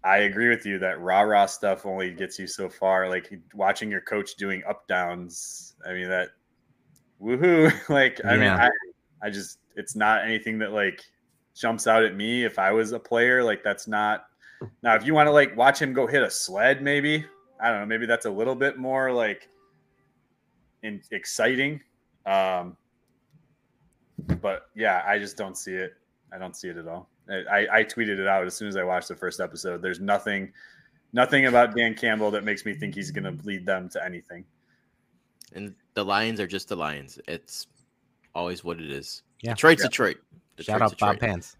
I 0.05 0.19
agree 0.19 0.49
with 0.49 0.65
you 0.67 0.79
that 0.81 1.01
rah 1.01 1.23
rah 1.23 1.47
stuff 1.47 1.87
only 1.87 2.13
gets 2.13 2.39
you 2.39 2.47
so 2.47 2.69
far. 2.69 3.09
Like 3.09 3.33
watching 3.55 3.91
your 3.91 4.01
coach 4.01 4.37
doing 4.37 4.63
up 4.69 4.87
downs. 4.89 5.75
I 5.87 5.93
mean 5.93 6.09
that 6.09 6.31
woohoo! 7.21 7.73
like 7.89 8.21
I 8.25 8.37
mean, 8.37 8.49
I 8.49 8.71
I 9.23 9.31
just 9.31 9.59
it's 9.77 9.95
not 9.97 10.25
anything 10.25 10.59
that 10.59 10.73
like 10.73 11.03
jumps 11.59 11.87
out 11.87 12.03
at 12.05 12.15
me. 12.17 12.45
If 12.45 12.59
I 12.59 12.73
was 12.73 12.93
a 12.93 12.99
player, 12.99 13.43
like 13.43 13.63
that's 13.63 13.87
not. 13.89 14.27
Now, 14.83 14.95
if 14.95 15.05
you 15.07 15.15
want 15.15 15.27
to 15.29 15.33
like 15.33 15.57
watch 15.57 15.81
him 15.81 15.93
go 15.93 16.07
hit 16.07 16.23
a 16.23 16.31
sled, 16.31 16.83
maybe 16.83 17.25
I 17.61 17.71
don't 17.71 17.81
know. 17.81 17.87
Maybe 17.87 18.07
that's 18.07 18.27
a 18.27 18.31
little 18.31 18.55
bit 18.55 18.77
more 18.79 19.13
like 19.13 19.49
in, 20.83 21.01
exciting. 21.11 21.81
Um, 22.27 22.77
but 24.41 24.69
yeah, 24.75 25.03
I 25.07 25.19
just 25.19 25.37
don't 25.37 25.57
see 25.57 25.75
it. 25.75 25.95
I 26.33 26.39
don't 26.39 26.57
see 26.57 26.69
it 26.69 26.77
at 26.77 26.87
all. 26.87 27.09
I, 27.31 27.67
I 27.71 27.85
tweeted 27.85 28.19
it 28.19 28.27
out 28.27 28.47
as 28.47 28.55
soon 28.55 28.69
as 28.69 28.77
I 28.77 28.83
watched 28.85 29.09
the 29.09 29.17
first 29.17 29.39
episode. 29.39 29.83
There's 29.83 30.01
nothing, 30.01 30.51
nothing 31.13 31.47
about 31.47 31.77
Dan 31.77 31.95
Campbell 31.95 32.31
that 32.31 32.43
makes 32.43 32.65
me 32.65 32.73
think 32.75 32.95
he's 32.95 33.11
going 33.11 33.25
to 33.25 33.45
lead 33.47 33.67
them 33.67 33.89
to 33.91 34.05
anything. 34.05 34.45
and 35.55 35.75
the 35.95 36.05
Lions 36.05 36.41
are 36.41 36.47
just 36.47 36.69
the 36.69 36.77
Lions. 36.77 37.19
It's 37.29 37.67
always 38.35 38.65
what 38.65 38.81
it 38.81 38.91
is. 38.91 39.23
Yeah. 39.43 39.53
Detroit's 39.55 39.83
Yeah. 39.83 39.89
Detroit. 39.89 40.17
Shout 40.63 40.83
out 40.83 40.97
bob 40.99 41.15
Detroit. 41.17 41.21
pants 41.21 41.57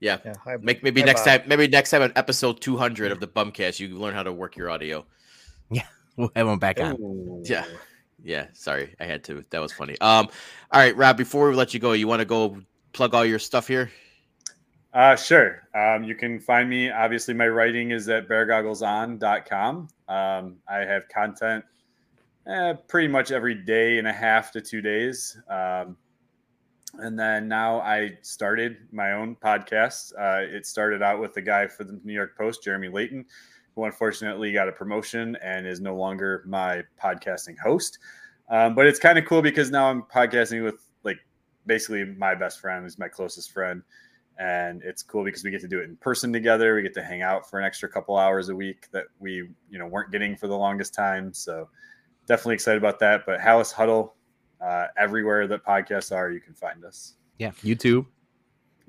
Yeah. 0.00 0.18
Yeah, 0.24 0.32
hi- 0.44 0.56
Make 0.60 0.82
maybe 0.82 1.00
hi, 1.00 1.06
next 1.06 1.24
Bob. 1.24 1.40
time, 1.40 1.48
maybe 1.48 1.68
next 1.68 1.90
time 1.90 2.02
on 2.02 2.12
episode 2.16 2.60
200 2.60 3.12
of 3.12 3.20
the 3.20 3.28
Bumcast, 3.28 3.80
you 3.80 3.88
learn 3.98 4.14
how 4.14 4.22
to 4.22 4.32
work 4.32 4.56
your 4.56 4.70
audio. 4.70 5.04
Yeah. 5.70 5.86
We'll 6.16 6.32
have 6.34 6.48
him 6.48 6.58
back 6.58 6.80
on 6.80 7.42
Yeah. 7.44 7.64
Yeah, 8.22 8.46
sorry, 8.52 8.94
I 9.00 9.04
had 9.04 9.24
to. 9.24 9.44
That 9.50 9.60
was 9.60 9.72
funny. 9.72 9.92
Um, 10.00 10.28
all 10.72 10.80
right, 10.80 10.94
Rob. 10.96 11.16
Before 11.16 11.48
we 11.48 11.54
let 11.54 11.72
you 11.72 11.80
go, 11.80 11.92
you 11.92 12.06
want 12.08 12.20
to 12.20 12.26
go 12.26 12.60
plug 12.92 13.14
all 13.14 13.24
your 13.24 13.38
stuff 13.38 13.66
here? 13.68 13.90
Uh, 14.92 15.14
sure. 15.16 15.62
Um, 15.74 16.02
you 16.04 16.14
can 16.14 16.38
find 16.40 16.68
me. 16.68 16.90
Obviously, 16.90 17.32
my 17.32 17.48
writing 17.48 17.92
is 17.92 18.08
at 18.10 18.28
beargoggleson.com. 18.28 19.88
Um, 20.08 20.56
I 20.68 20.78
have 20.78 21.08
content 21.08 21.64
eh, 22.46 22.74
pretty 22.88 23.08
much 23.08 23.30
every 23.30 23.54
day 23.54 23.98
and 23.98 24.06
a 24.08 24.12
half 24.12 24.50
to 24.52 24.60
two 24.60 24.80
days. 24.82 25.38
Um, 25.48 25.96
and 26.98 27.18
then 27.18 27.48
now 27.48 27.80
I 27.80 28.18
started 28.22 28.78
my 28.92 29.12
own 29.12 29.36
podcast. 29.36 30.12
Uh, 30.18 30.42
it 30.42 30.66
started 30.66 31.02
out 31.02 31.20
with 31.20 31.34
the 31.34 31.42
guy 31.42 31.66
for 31.66 31.84
the 31.84 31.98
New 32.04 32.12
York 32.12 32.36
Post, 32.36 32.64
Jeremy 32.64 32.88
Layton, 32.88 33.24
who 33.74 33.84
unfortunately 33.84 34.52
got 34.52 34.68
a 34.68 34.72
promotion 34.72 35.36
and 35.42 35.66
is 35.66 35.80
no 35.80 35.96
longer 35.96 36.42
my 36.46 36.82
podcasting 37.02 37.58
host. 37.58 37.98
Um, 38.48 38.74
but 38.74 38.86
it's 38.86 38.98
kind 38.98 39.18
of 39.18 39.24
cool 39.26 39.42
because 39.42 39.70
now 39.70 39.88
I'm 39.88 40.02
podcasting 40.02 40.64
with 40.64 40.84
like 41.04 41.18
basically 41.66 42.04
my 42.04 42.34
best 42.34 42.60
friend, 42.60 42.84
who's 42.84 42.98
my 42.98 43.08
closest 43.08 43.52
friend 43.52 43.82
and 44.40 44.82
it's 44.82 45.02
cool 45.02 45.22
because 45.22 45.44
we 45.44 45.50
get 45.50 45.60
to 45.60 45.68
do 45.68 45.80
it 45.80 45.84
in 45.84 45.96
person 45.96 46.32
together. 46.32 46.74
We 46.74 46.80
get 46.82 46.94
to 46.94 47.02
hang 47.02 47.20
out 47.20 47.48
for 47.48 47.58
an 47.58 47.66
extra 47.66 47.90
couple 47.90 48.16
hours 48.16 48.48
a 48.48 48.56
week 48.56 48.88
that 48.90 49.04
we, 49.18 49.50
you 49.68 49.78
know, 49.78 49.86
weren't 49.86 50.10
getting 50.10 50.34
for 50.34 50.48
the 50.48 50.56
longest 50.56 50.94
time. 50.94 51.34
So 51.34 51.68
definitely 52.26 52.54
excited 52.54 52.78
about 52.78 52.98
that. 53.00 53.26
But 53.26 53.38
Halas 53.38 53.70
Huddle, 53.70 54.14
uh, 54.60 54.86
everywhere 54.98 55.46
that 55.46 55.64
podcasts 55.64 56.14
are, 56.14 56.30
you 56.30 56.40
can 56.40 56.54
find 56.54 56.84
us. 56.84 57.14
yeah 57.38 57.50
youtube 57.62 58.06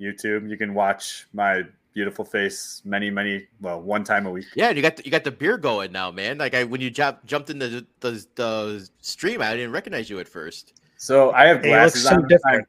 YouTube, 0.00 0.50
you 0.50 0.56
can 0.56 0.74
watch 0.74 1.28
my 1.32 1.62
beautiful 1.94 2.24
face 2.24 2.82
many, 2.84 3.08
many, 3.08 3.46
well, 3.60 3.80
one 3.80 4.02
time 4.02 4.26
a 4.26 4.30
week. 4.30 4.46
Yeah, 4.56 4.70
you 4.70 4.82
got 4.82 4.96
the, 4.96 5.04
you 5.04 5.12
got 5.12 5.22
the 5.22 5.30
beer 5.30 5.56
going 5.56 5.92
now, 5.92 6.10
man. 6.10 6.38
Like 6.38 6.54
I 6.54 6.64
when 6.64 6.80
you 6.80 6.90
jump, 6.90 7.24
jumped 7.24 7.50
into 7.50 7.68
the, 7.68 7.86
the 8.00 8.26
the 8.34 8.90
stream, 9.00 9.40
I 9.40 9.54
didn't 9.54 9.70
recognize 9.70 10.10
you 10.10 10.18
at 10.18 10.28
first. 10.28 10.80
So 10.96 11.30
I 11.32 11.46
have 11.46 11.62
He 11.62 11.70
looks 11.70 11.92
glasses 11.92 12.04
so 12.04 12.14
on. 12.16 12.26
different. 12.26 12.68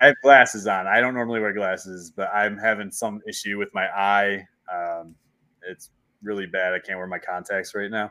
I 0.00 0.06
have 0.06 0.16
glasses 0.22 0.66
on. 0.66 0.88
I 0.88 1.00
don't 1.00 1.14
normally 1.14 1.38
wear 1.38 1.52
glasses, 1.52 2.10
but 2.10 2.28
I'm 2.34 2.58
having 2.58 2.90
some 2.90 3.20
issue 3.28 3.58
with 3.58 3.72
my 3.72 3.86
eye. 3.86 4.44
Um, 4.72 5.14
it's 5.68 5.90
really 6.22 6.46
bad. 6.46 6.74
I 6.74 6.80
can't 6.80 6.98
wear 6.98 7.06
my 7.06 7.20
contacts 7.20 7.76
right 7.76 7.90
now. 7.90 8.10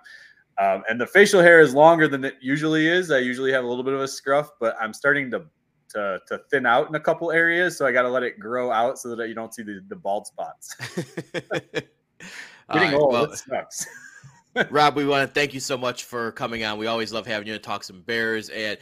Um, 0.62 0.84
and 0.89 0.99
the 0.99 1.08
facial 1.08 1.41
hair 1.41 1.60
is 1.60 1.74
longer 1.74 2.08
than 2.08 2.24
it 2.24 2.36
usually 2.41 2.88
is. 2.88 3.12
I 3.12 3.18
usually 3.18 3.51
have 3.51 3.66
a 3.66 3.68
little 3.68 3.84
bit 3.84 3.93
of 3.93 4.01
a 4.01 4.08
scruff, 4.08 4.51
but 4.60 4.76
I'm 4.80 4.93
starting 4.93 5.30
to 5.32 5.45
to, 5.89 6.20
to 6.28 6.41
thin 6.51 6.66
out 6.66 6.89
in 6.89 6.95
a 6.95 6.99
couple 6.99 7.32
areas. 7.32 7.78
So 7.78 7.86
I 7.86 7.91
got 7.91 8.03
to 8.03 8.10
let 8.10 8.24
it 8.24 8.39
grow 8.39 8.72
out 8.72 8.99
so 8.99 9.16
that 9.16 9.30
you 9.30 9.36
don't 9.36 9.53
see 9.53 9.64
the, 9.64 9.82
the 9.88 9.95
bald 9.95 10.28
spots. 10.28 10.76
Getting 12.74 12.93
old, 12.93 13.14
well, 13.14 13.34
sucks. 13.34 13.88
Rob, 14.70 14.95
we 14.95 15.06
want 15.06 15.28
to 15.28 15.34
thank 15.34 15.53
you 15.53 15.60
so 15.60 15.78
much 15.78 16.06
for 16.06 16.32
coming 16.32 16.64
on. 16.64 16.78
We 16.78 16.88
always 16.88 17.14
love 17.14 17.28
having 17.28 17.47
you 17.47 17.53
to 17.53 17.60
talk 17.60 17.84
some 17.84 18.01
Bears, 18.01 18.49
and 18.49 18.78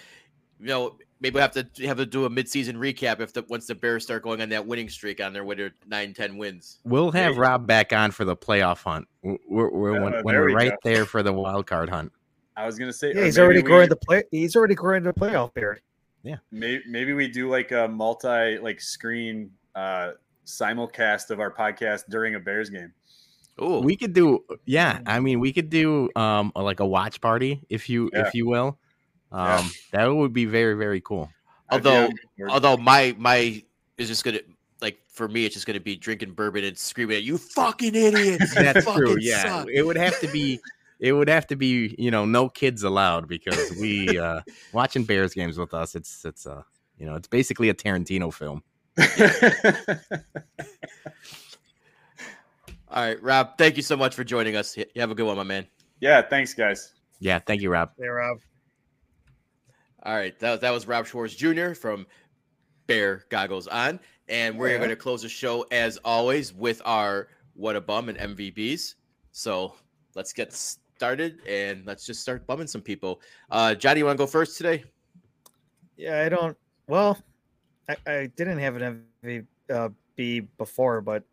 you 0.59 0.67
know 0.67 0.97
maybe 1.24 1.36
we 1.36 1.41
have 1.41 1.51
to 1.53 1.88
have 1.88 1.97
to 1.97 2.05
do 2.05 2.26
a 2.26 2.30
midseason 2.30 2.74
recap 2.76 3.19
if 3.21 3.34
the 3.34 3.43
once 3.49 3.65
the 3.65 3.74
Bears 3.74 4.03
start 4.03 4.21
going 4.21 4.41
on 4.41 4.49
that 4.49 4.67
winning 4.67 4.89
streak 4.89 5.19
on 5.24 5.34
their 5.34 5.43
winter 5.43 5.71
nine 5.88 6.13
ten 6.13 6.38
wins. 6.38 6.80
we'll 6.84 7.09
have 7.11 7.34
Hey. 7.34 7.39
rob 7.39 7.65
back 7.65 7.91
on 7.93 8.11
for 8.11 8.26
the 8.26 8.36
playoff 8.36 8.84
hunt 8.84 9.07
we're, 9.24 9.71
we're, 9.71 9.97
Uh, 9.97 10.03
when, 10.03 10.13
when 10.24 10.36
we're 10.36 10.45
we 10.47 10.53
right 10.53 10.71
go. 10.71 10.78
there 10.84 11.05
for 11.05 11.24
the 11.24 11.34
wild 11.34 11.65
card 11.65 11.89
hunt 11.89 12.11
I 12.55 12.67
was 12.67 12.78
gonna 12.78 12.93
say, 12.93 13.13
Yeah, 13.15 13.24
he's 13.24 13.39
already 13.39 13.59
we- 13.63 13.69
growing 13.69 13.89
the 13.89 13.95
play. 13.95 14.21
He's 14.30 14.55
already 14.55 14.76
growing 14.76 15.01
the 15.01 15.13
playoff 15.13 15.55
beard. 15.55 15.82
Maybe, 16.51 16.84
maybe 16.88 17.13
we 17.13 17.28
do 17.28 17.49
like 17.49 17.71
a 17.71 17.88
multi 17.88 18.59
like 18.59 18.80
screen 18.80 19.49
uh 19.76 20.11
simulcast 20.45 21.30
of 21.32 21.39
our 21.39 21.51
podcast 21.53 22.03
during 22.09 22.36
a 22.36 22.39
Bears 22.39 22.69
game. 22.69 22.93
Oh, 23.57 23.82
we 23.82 23.95
could 23.95 24.13
do 24.13 24.43
yeah 24.65 24.99
i 25.05 25.19
mean 25.19 25.39
we 25.39 25.53
could 25.53 25.69
do 25.69 26.09
um 26.15 26.51
like 26.55 26.80
a 26.80 26.86
watch 26.86 27.21
party 27.21 27.61
if 27.69 27.88
you 27.89 28.09
Yeah. 28.13 28.28
if 28.28 28.34
you 28.34 28.47
will 28.47 28.80
um 29.34 29.65
Yeah. 29.65 29.69
that 29.91 30.05
would 30.07 30.31
be 30.34 30.45
very 30.45 30.75
very 30.75 31.01
cool 31.01 31.29
Although- 31.71 32.09
although 32.49 32.77
my 32.77 33.15
my 33.17 33.61
is 33.97 34.07
just 34.07 34.23
gonna 34.23 34.39
like 34.81 34.99
for 35.07 35.27
me, 35.27 35.45
it's 35.45 35.53
just 35.53 35.65
gonna 35.65 35.79
be 35.79 35.95
drinking 35.95 36.31
bourbon 36.34 36.63
and 36.65 36.77
screaming 36.77 37.17
at 37.17 37.23
you, 37.23 37.38
fucking 37.38 37.95
idiots. 37.95 38.55
you 38.55 38.63
that's 38.63 38.86
true 38.86 39.17
yeah 39.19 39.43
suck." 39.43 39.67
it 39.73 39.84
would 39.84 39.95
have 39.97 40.19
to 40.19 40.27
be 40.27 40.59
it 40.99 41.13
would 41.13 41.27
have 41.29 41.47
to 41.47 41.55
be 41.55 41.95
you 41.97 42.11
know 42.11 42.25
no 42.25 42.47
kids 42.49 42.84
allowed 42.84 43.27
because 43.27 43.71
we 43.79 44.17
uh 44.27 44.41
watching 44.71 45.03
Bears 45.03 45.34
games 45.34 45.57
with 45.57 45.73
us. 45.73 45.95
It's 45.95 46.23
it's 46.25 46.45
uh 46.45 46.61
you 46.99 47.05
know 47.05 47.15
it's 47.15 47.27
basically 47.27 47.69
a 47.69 47.73
Tarantino 47.73 48.31
film. 48.34 48.61
All 52.89 53.03
right, 53.03 53.21
Rob, 53.23 53.57
thank 53.57 53.75
you 53.77 53.81
so 53.84 53.97
much 53.97 54.13
for 54.13 54.23
joining 54.23 54.55
us. 54.55 54.77
You 54.77 54.86
have 54.97 55.09
a 55.09 55.15
good 55.15 55.25
one, 55.25 55.36
my 55.38 55.43
man. 55.43 55.65
yeah, 55.99 56.21
thanks, 56.21 56.53
guys. 56.53 56.93
Yeah, 57.19 57.39
thank 57.39 57.61
you, 57.61 57.71
Rob. 57.71 57.91
Hey, 57.97 58.07
Rob. 58.07 58.38
All 60.03 60.15
right, 60.15 60.37
that, 60.39 60.61
that 60.61 60.71
was 60.71 60.87
Rob 60.87 61.05
Schwarz 61.07 61.35
Jr. 61.35 61.73
from 61.73 62.05
Bear 62.87 63.25
Goggles 63.29 63.67
On. 63.67 63.99
And 64.27 64.57
we're 64.57 64.69
Yeah. 64.71 64.77
going 64.77 64.89
to 64.89 64.95
close 64.95 65.21
the 65.21 65.29
show 65.29 65.65
as 65.71 65.97
always 65.97 66.53
with 66.53 66.81
our 66.85 67.29
What 67.53 67.75
a 67.75 67.81
Bum 67.81 68.09
and 68.09 68.17
MVBs. 68.17 68.95
So 69.31 69.75
let's 70.15 70.33
get 70.33 70.51
started 70.53 71.39
and 71.47 71.85
let's 71.85 72.05
just 72.05 72.21
start 72.21 72.45
bumming 72.47 72.67
some 72.67 72.81
people. 72.81 73.21
Uh, 73.49 73.75
Johnny, 73.75 73.99
you 73.99 74.05
want 74.05 74.17
to 74.17 74.21
go 74.21 74.27
first 74.27 74.57
today? 74.57 74.83
Yeah, 75.97 76.21
I 76.21 76.29
don't. 76.29 76.57
Well, 76.87 77.17
I, 77.87 77.95
I 78.07 78.25
didn't 78.35 78.59
have 78.59 78.75
an 78.75 79.03
MVP 79.23 80.47
before, 80.57 81.01
but 81.01 81.23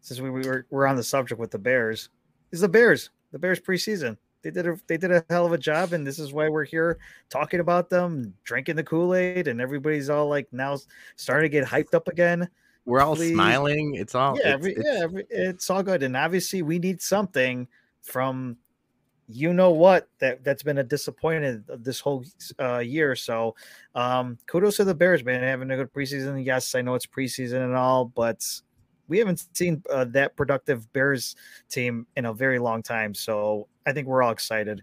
since 0.00 0.20
we 0.20 0.30
were 0.30 0.66
we're 0.70 0.86
on 0.86 0.96
the 0.96 1.02
subject 1.02 1.40
with 1.40 1.50
the 1.50 1.58
Bears, 1.58 2.08
is 2.52 2.60
the 2.60 2.68
Bears 2.68 3.10
the 3.32 3.38
Bears 3.38 3.60
preseason? 3.60 4.16
They 4.46 4.52
did 4.52 4.68
a 4.68 4.76
they 4.86 4.96
did 4.96 5.10
a 5.10 5.24
hell 5.28 5.44
of 5.44 5.52
a 5.52 5.58
job, 5.58 5.92
and 5.92 6.06
this 6.06 6.20
is 6.20 6.32
why 6.32 6.48
we're 6.48 6.64
here 6.64 6.98
talking 7.30 7.58
about 7.58 7.90
them, 7.90 8.32
drinking 8.44 8.76
the 8.76 8.84
Kool 8.84 9.12
Aid, 9.16 9.48
and 9.48 9.60
everybody's 9.60 10.08
all 10.08 10.28
like 10.28 10.46
now 10.52 10.78
starting 11.16 11.50
to 11.50 11.52
get 11.52 11.66
hyped 11.66 11.94
up 11.94 12.06
again. 12.06 12.48
We're 12.84 13.00
all 13.00 13.16
Please. 13.16 13.32
smiling. 13.32 13.96
It's 13.96 14.14
all 14.14 14.38
yeah, 14.38 14.54
it's- 14.54 14.84
yeah, 14.84 15.20
it's 15.30 15.68
all 15.68 15.82
good, 15.82 16.04
and 16.04 16.16
obviously 16.16 16.62
we 16.62 16.78
need 16.78 17.02
something 17.02 17.66
from 18.02 18.56
you 19.28 19.52
know 19.52 19.72
what 19.72 20.08
that 20.20 20.44
that's 20.44 20.62
been 20.62 20.78
a 20.78 20.84
disappointment 20.84 21.64
this 21.82 21.98
whole 21.98 22.24
uh, 22.60 22.78
year. 22.78 23.16
So, 23.16 23.56
um, 23.96 24.38
kudos 24.46 24.76
to 24.76 24.84
the 24.84 24.94
Bears, 24.94 25.24
man, 25.24 25.42
having 25.42 25.72
a 25.72 25.76
good 25.76 25.92
preseason. 25.92 26.44
Yes, 26.44 26.76
I 26.76 26.82
know 26.82 26.94
it's 26.94 27.06
preseason 27.06 27.64
and 27.64 27.74
all, 27.74 28.04
but 28.04 28.48
we 29.08 29.18
haven't 29.18 29.46
seen 29.56 29.82
uh, 29.90 30.04
that 30.06 30.36
productive 30.36 30.92
Bears 30.92 31.36
team 31.68 32.06
in 32.16 32.26
a 32.26 32.32
very 32.32 32.58
long 32.58 32.82
time. 32.82 33.14
So 33.14 33.68
I 33.86 33.92
think 33.92 34.06
we're 34.06 34.22
all 34.22 34.32
excited. 34.32 34.82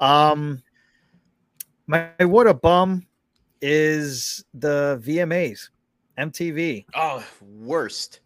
Um, 0.00 0.62
my 1.86 2.10
what 2.20 2.46
a 2.46 2.54
bum 2.54 3.06
is 3.62 4.44
the 4.54 5.00
VMAs, 5.04 5.70
MTV. 6.18 6.84
Oh, 6.94 7.24
worst. 7.40 8.20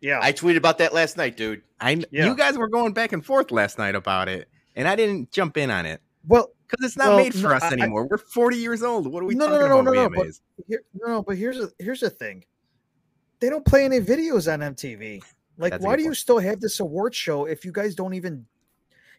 Yeah, 0.00 0.18
I 0.20 0.32
tweeted 0.32 0.56
about 0.56 0.78
that 0.78 0.92
last 0.92 1.16
night, 1.16 1.36
dude. 1.36 1.62
I 1.80 2.02
Yeah. 2.10 2.26
you 2.26 2.36
guys 2.36 2.58
were 2.58 2.68
going 2.68 2.92
back 2.92 3.12
and 3.12 3.24
forth 3.24 3.50
last 3.52 3.78
night 3.78 3.94
about 3.94 4.28
it, 4.28 4.48
and 4.76 4.88
I 4.88 4.96
didn't 4.96 5.30
jump 5.30 5.56
in 5.56 5.70
on 5.70 5.86
it 5.86 6.00
well, 6.26 6.50
because 6.66 6.84
it's 6.84 6.96
not 6.96 7.08
Well, 7.08 7.16
made 7.18 7.34
for 7.34 7.48
no, 7.48 7.54
us 7.54 7.62
I- 7.62 7.68
I- 7.68 7.72
anymore. 7.72 8.06
we're 8.08 8.18
40 8.18 8.56
years 8.56 8.82
old. 8.82 9.06
What 9.12 9.22
are 9.22 9.26
we 9.26 9.34
No, 9.34 9.46
no, 9.46 9.52
talking 9.52 9.68
no, 9.68 9.78
about? 9.80 9.94
no, 9.94 10.02
no, 10.08 10.10
but- 10.10 10.26
Here, 10.66 10.82
no, 10.94 11.22
but 11.22 11.36
here's 11.36 11.58
a 11.58 11.70
here's 11.78 12.00
the 12.00 12.10
thing. 12.10 12.44
They 13.42 13.50
don't 13.50 13.66
play 13.66 13.84
any 13.84 13.98
videos 13.98 14.50
on 14.50 14.60
MTV. 14.60 15.20
Like, 15.58 15.72
That's 15.72 15.84
why 15.84 15.96
do 15.96 16.04
you 16.04 16.14
still 16.14 16.38
have 16.38 16.60
this 16.60 16.78
award 16.78 17.12
show 17.12 17.46
if 17.46 17.64
you 17.64 17.72
guys 17.72 17.96
don't 17.96 18.14
even 18.14 18.46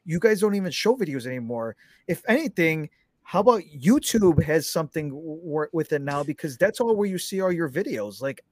you 0.06 0.18
guys 0.18 0.40
don't 0.40 0.56
even 0.56 0.72
show 0.72 0.96
videos 0.96 1.28
anymore? 1.28 1.76
If 2.08 2.24
anything, 2.30 2.90
how 3.24 3.42
about 3.42 3.64
YouTube 3.64 4.42
has 4.42 4.70
something 4.70 5.10
w- 5.10 5.68
with 5.74 5.92
it 5.92 6.02
now 6.02 6.24
because 6.24 6.58
that's 6.58 6.80
all 6.80 6.96
where 6.96 7.10
you 7.10 7.18
see 7.18 7.42
all 7.42 7.52
your 7.52 7.70
videos. 7.70 8.22
Like, 8.22 8.46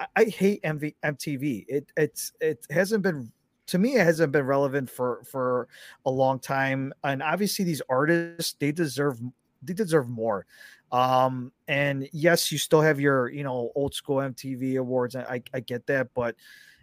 I, 0.00 0.06
I 0.16 0.24
hate 0.24 0.60
MV, 0.64 0.96
MTV. 1.04 1.66
It 1.68 1.92
it's 1.96 2.32
it 2.40 2.66
hasn't 2.70 3.04
been 3.04 3.30
to 3.68 3.78
me 3.78 3.94
it 3.94 4.04
hasn't 4.04 4.32
been 4.32 4.44
relevant 4.44 4.90
for 4.90 5.22
for 5.22 5.68
a 6.04 6.10
long 6.10 6.40
time 6.40 6.92
and 7.04 7.22
obviously 7.22 7.64
these 7.64 7.80
artists 7.88 8.56
they 8.58 8.72
deserve 8.72 9.20
they 9.62 9.72
deserve 9.72 10.08
more 10.08 10.46
um 10.92 11.50
and 11.68 12.08
yes 12.12 12.52
you 12.52 12.58
still 12.58 12.82
have 12.82 13.00
your 13.00 13.30
you 13.30 13.42
know 13.42 13.72
old 13.74 13.94
school 13.94 14.16
mtv 14.16 14.78
awards 14.78 15.16
i 15.16 15.42
i 15.54 15.60
get 15.60 15.86
that 15.86 16.08
but 16.14 16.36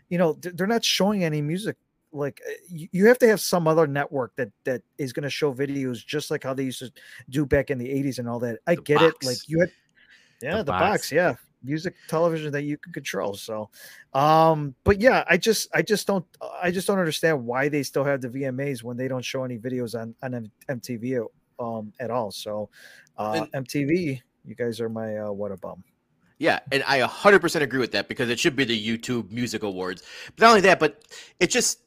you 0.10 0.18
know 0.18 0.34
they're 0.42 0.68
not 0.68 0.84
showing 0.84 1.24
any 1.24 1.42
music 1.42 1.78
like 2.12 2.42
uh, 2.48 2.52
you, 2.68 3.06
have 3.06 3.20
to 3.20 3.28
have 3.28 3.40
some 3.40 3.68
other 3.68 3.86
network 3.86 4.36
that 4.36 4.50
that 4.64 4.82
is 4.98 5.14
going 5.14 5.24
to 5.24 5.30
show 5.30 5.54
videos 5.54 6.04
just 6.04 6.32
like 6.32 6.44
how 6.44 6.56
they 6.56 6.64
used 6.64 6.80
to 6.80 6.92
do 7.30 7.46
back 7.46 7.70
in 7.70 7.78
the 7.78 7.88
80s 7.88 8.18
and 8.18 8.28
all 8.28 8.40
that 8.40 8.60
i 8.66 8.76
The 8.76 8.82
get 8.82 9.02
it 9.02 9.14
like 9.24 9.38
you 9.48 9.60
had 9.60 9.72
yeah 10.42 10.58
the, 10.58 10.64
box. 10.64 10.82
box. 10.82 11.12
yeah 11.12 11.36
music 11.64 11.94
television 12.08 12.52
that 12.52 12.64
you 12.64 12.78
can 12.78 12.94
control 12.94 13.36
so 13.36 13.70
um 14.14 14.74
but 14.86 15.00
yeah 15.02 15.24
i 15.30 15.38
just 15.38 15.70
i 15.76 15.82
just 15.82 16.08
don't 16.08 16.26
i 16.64 16.72
just 16.72 16.88
don't 16.88 17.00
understand 17.00 17.46
why 17.46 17.70
they 17.70 17.84
still 17.84 18.04
have 18.04 18.22
the 18.22 18.30
vmas 18.30 18.82
when 18.82 18.98
they 18.98 19.08
don't 19.08 19.26
show 19.26 19.44
any 19.44 19.58
videos 19.60 20.00
on 20.00 20.16
on 20.24 20.50
mtv 20.70 21.28
um 21.60 21.92
at 22.00 22.10
all 22.10 22.32
so 22.32 22.70
uh 23.20 23.46
mtv 23.54 24.22
you 24.46 24.56
guys 24.56 24.82
are 24.82 24.90
my 24.90 25.18
uh 25.18 25.32
what 25.32 25.52
a 25.52 25.58
bum. 25.58 25.84
Yeah, 26.40 26.60
and 26.72 26.84
I 26.88 27.02
100% 27.02 27.62
agree 27.62 27.80
with 27.80 27.92
that 27.92 28.08
because 28.08 28.30
it 28.30 28.40
should 28.40 28.56
be 28.56 28.64
the 28.64 28.88
YouTube 28.88 29.30
Music 29.30 29.62
Awards. 29.62 30.04
But 30.38 30.46
not 30.46 30.50
only 30.52 30.62
that, 30.62 30.80
but 30.80 31.04
it 31.42 31.48
just 31.48 31.80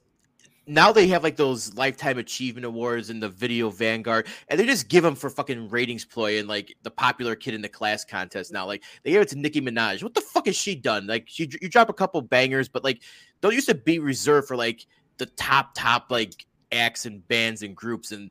now 0.66 0.92
they 0.92 1.08
have 1.08 1.24
like 1.24 1.36
those 1.36 1.74
lifetime 1.74 2.18
achievement 2.18 2.66
awards 2.66 3.08
and 3.10 3.20
the 3.20 3.30
video 3.30 3.68
vanguard 3.70 4.28
and 4.48 4.60
they 4.60 4.64
just 4.64 4.88
give 4.88 5.02
them 5.02 5.16
for 5.16 5.28
fucking 5.28 5.68
ratings 5.70 6.04
ploy 6.04 6.38
and 6.38 6.46
like 6.46 6.76
the 6.82 6.90
popular 6.90 7.34
kid 7.34 7.54
in 7.54 7.62
the 7.62 7.68
class 7.68 8.04
contest 8.04 8.52
now. 8.52 8.66
Like 8.66 8.84
they 9.02 9.10
gave 9.10 9.22
it 9.22 9.28
to 9.30 9.38
nicki 9.38 9.60
minaj. 9.60 10.02
What 10.02 10.14
the 10.14 10.20
fuck 10.20 10.46
has 10.46 10.54
she 10.54 10.76
done? 10.76 11.06
Like 11.06 11.24
she 11.26 11.50
you 11.60 11.68
drop 11.68 11.88
a 11.88 11.94
couple 11.94 12.20
bangers 12.20 12.68
but 12.68 12.84
like 12.84 13.02
don't 13.40 13.54
used 13.54 13.68
to 13.68 13.74
be 13.74 13.98
reserved 13.98 14.46
for 14.46 14.56
like 14.56 14.86
the 15.16 15.26
top 15.26 15.74
top 15.74 16.10
like 16.10 16.46
acts 16.70 17.06
and 17.06 17.26
bands 17.26 17.62
and 17.62 17.74
groups 17.74 18.12
and 18.12 18.30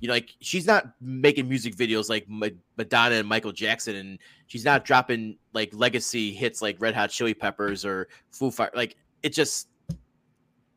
you 0.00 0.08
know 0.08 0.14
like 0.14 0.34
she's 0.40 0.66
not 0.66 0.92
making 1.00 1.48
music 1.48 1.76
videos 1.76 2.08
like 2.08 2.26
madonna 2.28 3.14
and 3.16 3.28
michael 3.28 3.52
jackson 3.52 3.96
and 3.96 4.18
she's 4.46 4.64
not 4.64 4.84
dropping 4.84 5.36
like 5.52 5.70
legacy 5.72 6.32
hits 6.32 6.62
like 6.62 6.76
red 6.80 6.94
hot 6.94 7.10
chili 7.10 7.34
peppers 7.34 7.84
or 7.84 8.08
foo 8.30 8.50
fire 8.50 8.70
like 8.74 8.96
it 9.22 9.32
just 9.32 9.68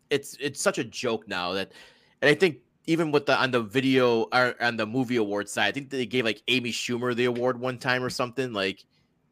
it's 0.10 0.38
it's 0.40 0.62
such 0.62 0.78
a 0.78 0.84
joke 0.84 1.28
now 1.28 1.54
that 1.54 1.72
and 2.22 2.30
i 2.30 2.34
think 2.34 2.58
even 2.88 3.12
with 3.12 3.26
the 3.26 3.36
on 3.40 3.50
the 3.52 3.62
video 3.62 4.24
or 4.34 4.54
on 4.62 4.78
the 4.78 4.86
movie 4.86 5.16
award 5.18 5.50
side 5.50 5.68
i 5.68 5.72
think 5.72 5.90
they 5.90 6.06
gave 6.06 6.26
like 6.26 6.42
amy 6.48 6.72
schumer 6.72 7.16
the 7.16 7.26
award 7.26 7.60
one 7.60 7.78
time 7.78 8.04
or 8.04 8.10
something 8.10 8.54
like 8.54 8.84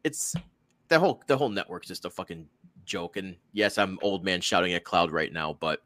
it's 0.02 0.34
the 0.88 0.98
whole 0.98 1.22
the 1.28 1.36
whole 1.36 1.48
network's 1.48 1.86
just 1.88 2.04
a 2.04 2.10
fucking 2.10 2.46
joke 2.84 3.16
and 3.16 3.36
yes 3.52 3.78
i'm 3.78 3.98
old 4.02 4.24
man 4.24 4.40
shouting 4.40 4.72
at 4.74 4.82
cloud 4.84 5.10
right 5.10 5.32
now 5.32 5.56
but 5.60 5.80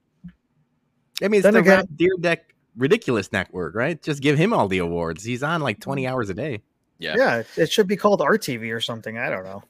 I 1.20 1.26
mean, 1.26 1.38
it's 1.40 1.42
Then 1.42 1.54
the 1.54 1.60
again- 1.60 1.78
Rob 1.78 1.88
Dyrdek 1.96 2.38
ridiculous 2.78 3.30
network, 3.32 3.74
right? 3.74 4.00
Just 4.02 4.22
give 4.22 4.38
him 4.38 4.52
all 4.54 4.68
the 4.68 4.78
awards. 4.78 5.22
He's 5.24 5.42
on 5.42 5.60
like 5.60 5.80
20 5.80 6.04
Mm. 6.04 6.10
hours 6.10 6.30
a 6.30 6.34
day. 6.34 6.62
yeah, 7.00 7.14
yeah 7.16 7.42
it 7.56 7.70
should 7.70 7.86
be 7.86 7.96
called 7.96 8.18
rtv 8.20 8.72
or 8.74 8.80
something 8.80 9.18
i 9.18 9.28
don't 9.30 9.44
know 9.44 9.62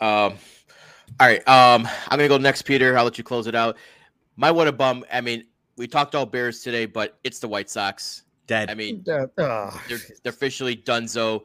Um, 0.00 0.34
all 1.18 1.26
right. 1.26 1.46
Um, 1.48 1.88
I'm 2.08 2.18
gonna 2.18 2.28
go 2.28 2.36
next, 2.36 2.62
Peter. 2.62 2.96
I'll 2.98 3.04
let 3.04 3.16
you 3.16 3.24
close 3.24 3.46
it 3.46 3.54
out. 3.54 3.76
My 4.36 4.50
what 4.50 4.68
a 4.68 4.72
bum. 4.72 5.04
I 5.10 5.20
mean, 5.22 5.44
we 5.76 5.86
talked 5.86 6.14
all 6.14 6.26
Bears 6.26 6.60
today, 6.60 6.84
but 6.84 7.18
it's 7.24 7.38
the 7.38 7.48
White 7.48 7.70
Sox. 7.70 8.24
Dead. 8.46 8.70
I 8.70 8.74
mean, 8.74 9.02
Uh, 9.08 9.26
uh, 9.40 9.70
they're 9.88 9.98
they're 10.22 10.30
officially 10.32 10.76
donezo. 10.76 11.42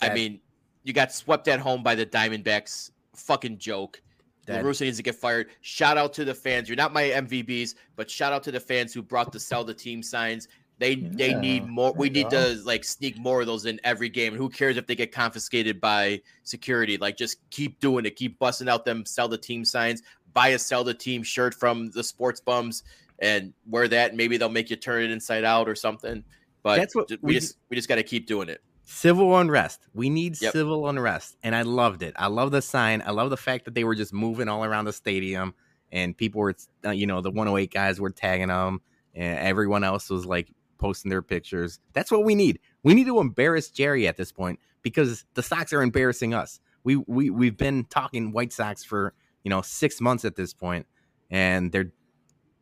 I 0.00 0.14
mean, 0.14 0.40
you 0.84 0.92
got 0.92 1.12
swept 1.12 1.46
at 1.48 1.60
home 1.60 1.82
by 1.82 1.94
the 1.94 2.06
Diamondbacks. 2.06 2.90
Fucking 3.14 3.58
joke. 3.58 4.00
Dead. 4.48 4.64
Needs 4.64 4.96
to 4.96 5.02
get 5.02 5.14
fired. 5.14 5.48
Shout 5.60 5.98
out 5.98 6.12
to 6.14 6.24
the 6.24 6.34
fans. 6.34 6.68
You're 6.68 6.76
not 6.76 6.92
my 6.92 7.04
MVBs, 7.04 7.74
but 7.96 8.10
shout 8.10 8.32
out 8.32 8.42
to 8.44 8.50
the 8.50 8.60
fans 8.60 8.94
who 8.94 9.02
brought 9.02 9.30
the 9.30 9.38
sell 9.38 9.62
the 9.62 9.74
team 9.74 10.02
signs. 10.02 10.48
They 10.78 10.94
they 10.94 11.34
need 11.34 11.66
more. 11.66 11.92
We 11.92 12.08
need 12.08 12.30
go. 12.30 12.54
to 12.54 12.60
like 12.62 12.84
sneak 12.84 13.18
more 13.18 13.40
of 13.40 13.46
those 13.46 13.66
in 13.66 13.80
every 13.84 14.08
game. 14.08 14.32
And 14.34 14.40
who 14.40 14.48
cares 14.48 14.76
if 14.76 14.86
they 14.86 14.94
get 14.94 15.12
confiscated 15.12 15.80
by 15.80 16.22
security? 16.44 16.96
Like 16.96 17.16
just 17.16 17.38
keep 17.50 17.78
doing 17.80 18.06
it. 18.06 18.16
Keep 18.16 18.38
busting 18.38 18.68
out 18.68 18.84
them 18.84 19.04
sell 19.04 19.28
the 19.28 19.38
team 19.38 19.64
signs. 19.64 20.02
Buy 20.32 20.48
a 20.48 20.58
sell 20.58 20.84
the 20.84 20.94
team 20.94 21.22
shirt 21.22 21.54
from 21.54 21.90
the 21.90 22.04
sports 22.04 22.40
bums 22.40 22.84
and 23.18 23.52
wear 23.68 23.88
that. 23.88 24.14
Maybe 24.14 24.36
they'll 24.36 24.48
make 24.48 24.70
you 24.70 24.76
turn 24.76 25.02
it 25.02 25.10
inside 25.10 25.44
out 25.44 25.68
or 25.68 25.74
something. 25.74 26.22
But 26.62 26.76
That's 26.76 26.94
what 26.94 27.10
we- 27.10 27.18
we 27.22 27.34
just 27.34 27.58
we 27.68 27.76
just 27.76 27.88
got 27.88 27.96
to 27.96 28.02
keep 28.04 28.26
doing 28.26 28.48
it. 28.48 28.62
Civil 28.88 29.36
unrest. 29.36 29.86
We 29.92 30.08
need 30.08 30.40
Yep. 30.40 30.52
civil 30.52 30.88
unrest. 30.88 31.36
And 31.42 31.54
I 31.54 31.62
loved 31.62 32.02
it. 32.02 32.14
I 32.16 32.28
love 32.28 32.50
the 32.52 32.62
sign. 32.62 33.02
I 33.04 33.10
love 33.10 33.28
the 33.28 33.36
fact 33.36 33.66
that 33.66 33.74
they 33.74 33.84
were 33.84 33.94
just 33.94 34.14
moving 34.14 34.48
all 34.48 34.64
around 34.64 34.86
the 34.86 34.92
stadium 34.94 35.54
and 35.92 36.16
people 36.16 36.40
were, 36.40 36.54
uh, 36.86 36.90
you 36.90 37.06
know, 37.06 37.20
the 37.20 37.30
108 37.30 37.70
guys 37.70 38.00
were 38.00 38.10
tagging 38.10 38.48
them 38.48 38.80
and 39.14 39.38
everyone 39.40 39.84
else 39.84 40.08
was 40.08 40.24
like 40.24 40.50
posting 40.78 41.10
their 41.10 41.20
pictures. 41.20 41.80
That's 41.92 42.10
what 42.10 42.24
we 42.24 42.34
need. 42.34 42.60
We 42.82 42.94
need 42.94 43.06
to 43.06 43.20
embarrass 43.20 43.70
Jerry 43.70 44.08
at 44.08 44.16
this 44.16 44.32
point 44.32 44.58
because 44.80 45.26
the 45.34 45.42
Sox 45.42 45.72
are 45.74 45.82
embarrassing 45.82 46.32
us. 46.32 46.58
We 46.82 46.96
we 46.96 47.28
we've 47.28 47.56
been 47.58 47.84
talking 47.84 48.32
White 48.32 48.54
Sox 48.54 48.84
for, 48.84 49.12
you 49.44 49.50
know, 49.50 49.60
6 49.60 50.00
months 50.00 50.24
at 50.24 50.36
this 50.36 50.54
point 50.54 50.86
and 51.30 51.72
they're 51.72 51.92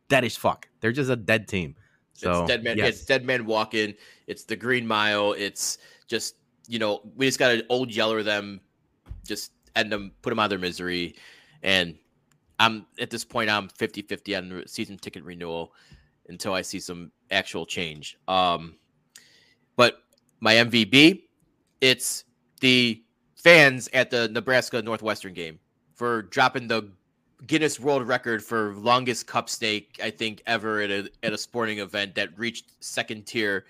dead 0.09 0.25
as 0.25 0.35
fuck. 0.35 0.67
They're 0.81 0.91
just 0.91 1.09
a 1.09 1.15
dead 1.15 1.47
team. 1.47 1.75
So 2.17 2.41
it's 2.41 2.47
dead 2.47 2.63
man. 2.63 2.77
yes. 2.77 2.89
It's 2.89 3.05
dead 3.05 3.25
man 3.25 3.45
walking. 3.45 3.93
It's 4.25 4.43
the 4.43 4.55
Green 4.55 4.87
Mile. 4.87 5.33
It's 5.33 5.77
just 6.07 6.35
you 6.67 6.79
know 6.79 7.01
we 7.15 7.27
just 7.27 7.39
got 7.39 7.49
to 7.49 7.65
old 7.69 7.91
yeller 7.91 8.23
them, 8.23 8.59
just 9.25 9.51
end 9.75 9.91
them, 9.91 10.11
put 10.21 10.31
them 10.31 10.39
out 10.39 10.45
of 10.45 10.49
their 10.49 10.59
misery, 10.59 11.15
and 11.61 11.95
I'm 12.59 12.87
at 12.99 13.11
this 13.11 13.23
point 13.23 13.49
I'm 13.49 13.69
50-50 13.69 14.37
on 14.37 14.49
the 14.49 14.67
season 14.67 14.97
ticket 14.97 15.23
renewal. 15.23 15.73
until 16.29 16.53
I 16.53 16.61
see 16.61 16.79
some 16.79 17.11
actual 17.31 17.65
change. 17.65 18.17
Um, 18.27 18.75
but 19.75 20.01
my 20.39 20.55
MVP, 20.55 21.23
it's 21.81 22.23
the 22.61 23.01
fans 23.35 23.89
at 23.93 24.09
the 24.09 24.27
Nebraska 24.29 24.81
Northwestern 24.81 25.33
game 25.33 25.59
for 25.93 26.23
dropping 26.23 26.67
the 26.67 26.89
Guinness 27.45 27.79
World 27.79 28.07
Record 28.07 28.43
for 28.43 28.73
longest 28.73 29.27
cup 29.27 29.49
snake, 29.49 29.99
I 30.03 30.09
think, 30.09 30.41
ever 30.47 30.81
at 30.81 30.89
a 30.89 31.09
at 31.23 31.33
a 31.33 31.37
sporting 31.37 31.79
event 31.79 32.15
that 32.15 32.37
reached 32.37 32.73
second 32.79 33.25
tier. 33.25 33.65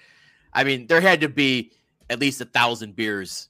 I 0.53 0.63
mean, 0.63 0.87
there 0.87 1.01
had 1.01 1.19
to 1.21 1.29
be 1.29 1.71
at 2.09 2.19
least 2.19 2.39
a 2.39 2.45
thousand 2.45 2.95
beers 2.95 3.49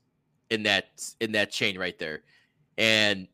in 0.49 0.63
that 0.63 0.87
in 1.19 1.31
that 1.33 1.51
chain 1.51 1.77
right 1.77 1.97
there, 1.99 2.23
and 2.77 3.27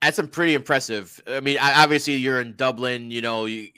that's 0.00 0.16
some 0.16 0.28
pretty 0.28 0.54
impressive. 0.54 1.20
I 1.26 1.40
mean, 1.40 1.58
obviously 1.60 2.14
you're 2.14 2.40
in 2.40 2.56
Dublin, 2.56 3.10
you 3.10 3.20
know, 3.20 3.44
you, 3.44 3.68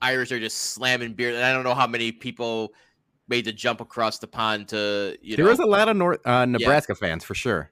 Irish 0.00 0.32
are 0.32 0.40
just 0.40 0.56
slamming 0.58 1.12
beer, 1.12 1.34
and 1.34 1.44
I 1.44 1.52
don't 1.52 1.64
know 1.64 1.74
how 1.74 1.86
many 1.86 2.12
people 2.12 2.72
made 3.28 3.44
the 3.44 3.52
jump 3.52 3.80
across 3.80 4.18
the 4.18 4.26
pond 4.26 4.68
to 4.68 5.16
you 5.20 5.32
know 5.32 5.36
there 5.36 5.44
know. 5.44 5.50
was 5.50 5.60
a 5.60 5.66
lot 5.66 5.88
of 5.88 5.96
North 5.96 6.26
uh, 6.26 6.46
Nebraska 6.46 6.94
fans 6.94 7.24
for 7.24 7.34
sure. 7.34 7.70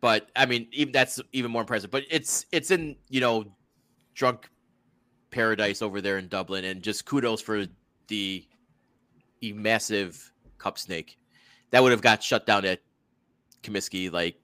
But 0.00 0.30
I 0.36 0.46
mean, 0.46 0.66
even 0.72 0.92
that's 0.92 1.20
even 1.32 1.50
more 1.50 1.62
impressive. 1.62 1.90
But 1.90 2.04
it's 2.10 2.46
it's 2.52 2.70
in 2.70 2.96
you 3.08 3.20
know 3.20 3.44
drunk 4.14 4.48
paradise 5.30 5.82
over 5.82 6.00
there 6.00 6.18
in 6.18 6.28
Dublin, 6.28 6.64
and 6.64 6.82
just 6.82 7.04
kudos 7.04 7.40
for 7.40 7.66
the 8.08 8.46
massive 9.42 10.32
cup 10.58 10.78
snake 10.78 11.16
that 11.70 11.82
would 11.82 11.92
have 11.92 12.02
got 12.02 12.22
shut 12.22 12.44
down 12.46 12.64
at 12.64 12.80
Comiskey 13.62 14.12
like 14.12 14.36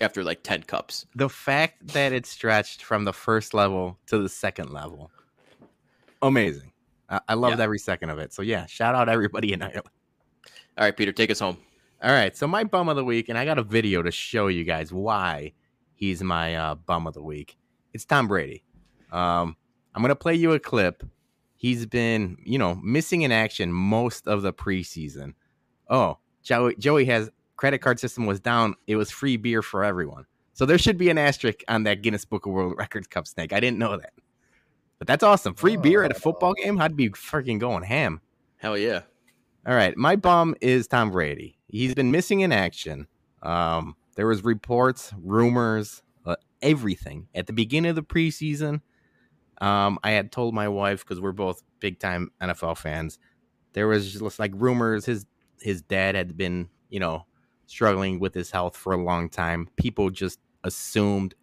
after 0.00 0.24
like 0.24 0.42
10 0.42 0.62
cups. 0.62 1.04
The 1.14 1.28
fact 1.28 1.88
that 1.88 2.12
it 2.12 2.24
stretched 2.24 2.82
from 2.82 3.04
the 3.04 3.12
first 3.12 3.52
level 3.52 3.98
to 4.06 4.18
the 4.18 4.28
second 4.28 4.70
level, 4.70 5.10
amazing. 6.22 6.72
I, 7.10 7.20
I 7.28 7.34
loved 7.34 7.58
Yeah. 7.58 7.64
every 7.64 7.78
second 7.78 8.08
of 8.10 8.18
it. 8.18 8.32
So 8.32 8.42
yeah, 8.42 8.66
shout 8.66 8.94
out 8.94 9.08
everybody 9.08 9.52
in 9.52 9.60
Ireland. 9.62 9.88
All 10.78 10.84
right, 10.84 10.96
Peter, 10.96 11.12
take 11.12 11.30
us 11.30 11.40
home. 11.40 11.58
All 12.02 12.12
right, 12.12 12.34
so 12.34 12.46
my 12.46 12.64
bum 12.64 12.88
of 12.88 12.96
the 12.96 13.04
week, 13.04 13.28
and 13.28 13.36
I 13.36 13.44
got 13.44 13.58
a 13.58 13.62
video 13.62 14.00
to 14.00 14.10
show 14.10 14.46
you 14.46 14.64
guys 14.64 14.90
why 14.90 15.52
he's 15.92 16.22
my 16.22 16.56
uh, 16.56 16.74
bum 16.74 17.06
of 17.06 17.12
the 17.12 17.22
week. 17.22 17.58
It's 17.92 18.06
Tom 18.06 18.26
Brady. 18.26 18.64
Um, 19.12 19.54
I'm 19.94 20.00
gonna 20.00 20.16
play 20.16 20.34
you 20.34 20.52
a 20.52 20.58
clip. 20.58 21.02
He's 21.56 21.84
been, 21.84 22.38
you 22.42 22.58
know, 22.58 22.76
missing 22.76 23.20
in 23.20 23.32
action 23.32 23.70
most 23.70 24.26
of 24.26 24.40
the 24.40 24.50
preseason. 24.50 25.34
Oh, 25.90 26.16
Joey, 26.42 26.74
Joey 26.76 27.04
has 27.04 27.28
credit 27.56 27.80
card 27.80 28.00
system 28.00 28.24
was 28.24 28.40
down. 28.40 28.76
It 28.86 28.96
was 28.96 29.10
free 29.10 29.36
beer 29.36 29.60
for 29.60 29.84
everyone. 29.84 30.24
So 30.54 30.64
there 30.64 30.78
should 30.78 30.96
be 30.96 31.10
an 31.10 31.18
asterisk 31.18 31.62
on 31.68 31.82
that 31.82 32.00
Guinness 32.00 32.24
Book 32.24 32.46
of 32.46 32.52
World 32.52 32.74
Records 32.78 33.08
cup 33.08 33.26
snake. 33.26 33.52
I 33.52 33.60
didn't 33.60 33.78
know 33.78 33.98
that, 33.98 34.14
but 34.98 35.06
that's 35.06 35.22
awesome. 35.22 35.52
Free 35.52 35.76
beer 35.76 36.02
at 36.02 36.12
a 36.12 36.18
football 36.18 36.54
game. 36.54 36.80
I'd 36.80 36.96
be 36.96 37.10
freaking 37.10 37.58
going 37.58 37.82
ham. 37.82 38.22
Hell 38.56 38.78
yeah. 38.78 39.02
All 39.66 39.74
right, 39.74 39.94
my 39.96 40.16
bomb 40.16 40.54
is 40.62 40.86
Tom 40.86 41.10
Brady. 41.10 41.58
He's 41.68 41.94
been 41.94 42.10
missing 42.10 42.40
in 42.40 42.50
action. 42.50 43.06
Um, 43.42 43.94
there 44.16 44.26
was 44.26 44.42
reports, 44.42 45.12
rumors, 45.20 46.02
uh, 46.24 46.36
everything 46.62 47.28
at 47.34 47.46
the 47.46 47.52
beginning 47.52 47.90
of 47.90 47.96
the 47.96 48.02
preseason. 48.02 48.80
Um, 49.60 49.98
I 50.02 50.12
had 50.12 50.32
told 50.32 50.54
my 50.54 50.68
wife 50.68 51.04
because 51.04 51.20
we're 51.20 51.32
both 51.32 51.62
big 51.78 51.98
time 51.98 52.30
NFL 52.40 52.78
fans. 52.78 53.18
There 53.74 53.86
was 53.86 54.10
just 54.10 54.38
like 54.38 54.52
rumors 54.54 55.04
his 55.04 55.26
his 55.60 55.82
dad 55.82 56.14
had 56.14 56.38
been, 56.38 56.70
you 56.88 56.98
know, 56.98 57.26
struggling 57.66 58.18
with 58.18 58.32
his 58.32 58.50
health 58.50 58.76
for 58.76 58.94
a 58.94 59.02
long 59.02 59.28
time. 59.28 59.68
People 59.76 60.08
just 60.08 60.38
assumed 60.64 61.34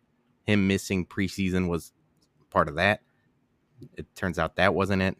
him 0.44 0.68
missing 0.68 1.06
preseason 1.06 1.68
was 1.68 1.94
part 2.50 2.68
of 2.68 2.76
that. 2.76 3.02
It 3.96 4.08
turns 4.16 4.40
out 4.40 4.56
that 4.56 4.74
wasn't 4.74 5.04
it. 5.04 5.18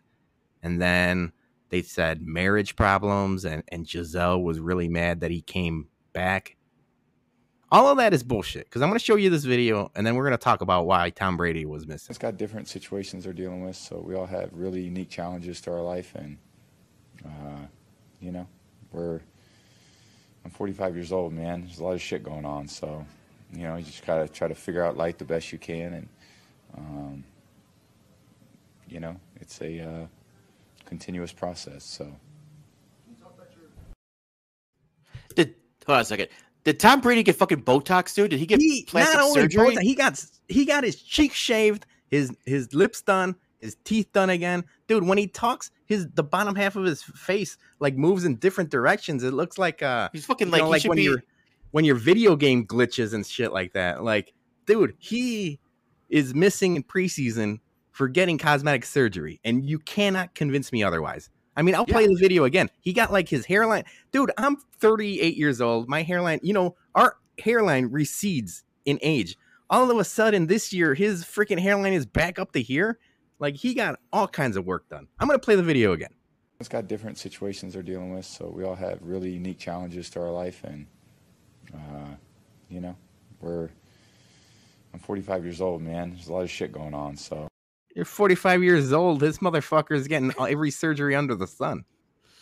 And 0.64 0.82
then 0.82 1.32
they 1.70 1.82
said 1.82 2.22
marriage 2.22 2.76
problems 2.76 3.46
and, 3.46 3.64
and 3.70 3.88
Gisele 3.88 4.42
was 4.42 4.60
really 4.60 4.88
mad 4.88 5.22
that 5.22 5.32
he 5.32 5.42
came 5.42 5.88
back. 6.14 6.56
All 7.70 7.90
of 7.90 7.98
that 7.98 8.14
is 8.14 8.24
bullshit 8.24 8.66
because 8.66 8.82
I'm 8.82 8.90
going 8.90 9.00
to 9.00 9.04
show 9.04 9.18
you 9.18 9.30
this 9.30 9.44
video 9.44 9.92
and 9.96 10.08
then 10.08 10.16
we're 10.16 10.24
going 10.24 10.38
to 10.38 10.44
talk 10.44 10.62
about 10.62 10.86
why 10.86 11.10
Tom 11.10 11.36
Brady 11.36 11.66
was 11.66 11.86
missing. 11.86 12.08
It's 12.10 12.18
got 12.18 12.38
different 12.38 12.70
situations 12.70 13.26
they're 13.26 13.34
dealing 13.34 13.64
with, 13.66 13.76
so 13.76 14.00
we 14.00 14.16
all 14.16 14.26
have 14.26 14.50
really 14.54 14.82
unique 14.82 15.10
challenges 15.10 15.60
to 15.62 15.72
our 15.72 15.82
life, 15.82 16.16
and 16.16 16.38
uh, 17.26 17.66
you 18.22 18.32
know, 18.32 18.48
we're. 18.92 19.20
I'm 20.46 20.52
45 20.52 20.96
years 20.96 21.12
old, 21.12 21.34
man. 21.34 21.66
There's 21.66 21.80
a 21.80 21.84
lot 21.84 21.92
of 21.92 22.02
shit 22.02 22.24
going 22.24 22.46
on, 22.46 22.70
so 22.70 23.06
you 23.54 23.64
know, 23.64 23.76
you 23.76 23.84
just 23.84 24.06
gotta 24.06 24.30
try 24.30 24.48
to 24.48 24.56
figure 24.56 24.82
out 24.84 24.96
life 24.96 25.18
the 25.18 25.26
best 25.26 25.52
you 25.52 25.58
can, 25.58 25.94
and 25.94 26.10
um, 26.78 27.24
you 28.88 29.02
know, 29.02 29.18
it's 29.42 29.62
a 29.62 29.82
uh, 29.82 30.08
continuous 30.88 31.32
process. 31.32 31.84
So. 31.84 32.12
Did 35.36 35.56
hold 35.86 35.98
on 35.98 36.02
a 36.02 36.06
second. 36.06 36.30
Did 36.64 36.80
Tom 36.80 37.00
Brady 37.00 37.24
get 37.24 37.36
fucking 37.36 37.62
Botox, 37.64 38.14
dude? 38.16 38.32
Did 38.32 38.40
he 38.40 38.46
get 38.46 38.60
He 38.60 38.84
plastic 38.88 39.16
not 39.16 39.24
only 39.24 39.42
surgery? 39.42 39.76
Botox, 39.76 39.82
he 39.82 39.96
got 39.96 40.26
he 40.48 40.66
got 40.66 40.84
his 40.84 40.96
cheeks 40.96 41.36
shaved, 41.36 41.86
his 42.10 42.32
his 42.46 42.74
lips 42.74 43.02
done, 43.02 43.36
his 43.60 43.78
teeth 43.84 44.12
done 44.12 44.30
again. 44.30 44.64
Dude, 44.88 45.06
when 45.06 45.18
he 45.18 45.28
talks, 45.28 45.72
his 45.86 46.08
the 46.16 46.24
bottom 46.24 46.56
half 46.56 46.76
of 46.76 46.84
his 46.84 47.04
face 47.04 47.58
like 47.80 47.96
moves 47.96 48.26
in 48.26 48.36
different 48.36 48.70
directions. 48.70 49.24
It 49.24 49.34
looks 49.34 49.58
like 49.58 49.82
uh 49.82 50.10
He's 50.12 50.26
fucking 50.26 50.48
you 50.48 50.52
like, 50.52 50.62
know, 50.62 50.66
he 50.66 50.72
like 50.72 50.84
when 50.86 50.96
be. 50.98 51.04
your 51.04 51.24
when 51.72 51.86
your 51.86 51.96
video 51.96 52.36
game 52.36 52.66
glitches 52.66 53.14
and 53.14 53.26
shit 53.26 53.54
like 53.54 53.74
that. 53.74 54.04
Like, 54.04 54.34
dude, 54.66 54.96
he 54.98 55.60
is 56.10 56.34
missing 56.34 56.76
in 56.76 56.84
preseason 56.84 57.60
for 57.98 58.08
getting 58.08 58.38
cosmetic 58.38 58.86
surgery, 58.86 59.42
and 59.44 59.66
you 59.66 59.80
cannot 59.80 60.36
convince 60.36 60.72
me 60.72 60.84
otherwise. 60.84 61.32
I 61.56 61.64
mean, 61.64 61.74
I'll 61.74 61.84
play 61.84 62.06
the 62.06 62.14
video 62.14 62.44
again. 62.44 62.70
He 62.80 62.94
got 62.94 63.12
like 63.12 63.28
his 63.28 63.44
hairline. 63.44 63.86
Dude, 64.12 64.32
I'm 64.38 64.58
38 64.80 65.36
years 65.36 65.60
old. 65.60 65.90
My 65.90 66.04
hairline, 66.04 66.40
you 66.44 66.54
know, 66.54 66.76
our 66.94 67.18
hairline 67.40 67.88
recedes 67.88 68.64
in 68.86 69.00
age. 69.02 69.36
All 69.72 69.90
of 69.90 69.98
a 69.98 70.04
sudden, 70.04 70.46
this 70.46 70.72
year, 70.72 70.94
his 70.94 71.24
freaking 71.24 71.58
hairline 71.58 71.94
is 71.94 72.06
back 72.06 72.38
up 72.38 72.52
to 72.52 72.62
here. 72.62 73.00
Like, 73.40 73.56
he 73.56 73.74
got 73.74 73.98
all 74.14 74.28
kinds 74.28 74.58
of 74.58 74.68
work 74.68 74.88
done. 74.90 75.08
I'm 75.20 75.28
going 75.28 75.40
to 75.40 75.44
play 75.44 75.56
the 75.56 75.64
video 75.64 75.94
again. 75.94 76.14
It's 76.60 76.70
got 76.70 76.88
different 76.88 77.18
situations 77.18 77.74
they're 77.74 77.82
dealing 77.82 78.14
with, 78.14 78.26
so 78.26 78.48
we 78.48 78.64
all 78.64 78.76
have 78.76 79.00
really 79.02 79.32
unique 79.32 79.58
challenges 79.58 80.12
to 80.12 80.22
our 80.22 80.32
life, 80.32 80.64
and 80.64 80.86
uh, 81.74 82.14
you 82.70 82.80
know, 82.80 82.96
we're. 83.42 83.70
I'm 84.94 85.00
45 85.00 85.44
years 85.44 85.62
old, 85.62 85.82
man. 85.82 86.12
There's 86.12 86.28
a 86.28 86.34
lot 86.34 86.42
of 86.42 86.52
shit 86.52 86.72
going 86.72 86.94
on, 86.94 87.18
so 87.18 87.48
You're 87.98 88.06
45 88.06 88.62
years 88.64 88.94
old. 88.94 89.20
This 89.20 89.40
motherfucker 89.40 89.96
is 89.96 90.08
getting 90.08 90.32
every 90.40 90.70
surgery 90.70 91.16
under 91.16 91.34
the 91.34 91.48
sun. 91.48 91.84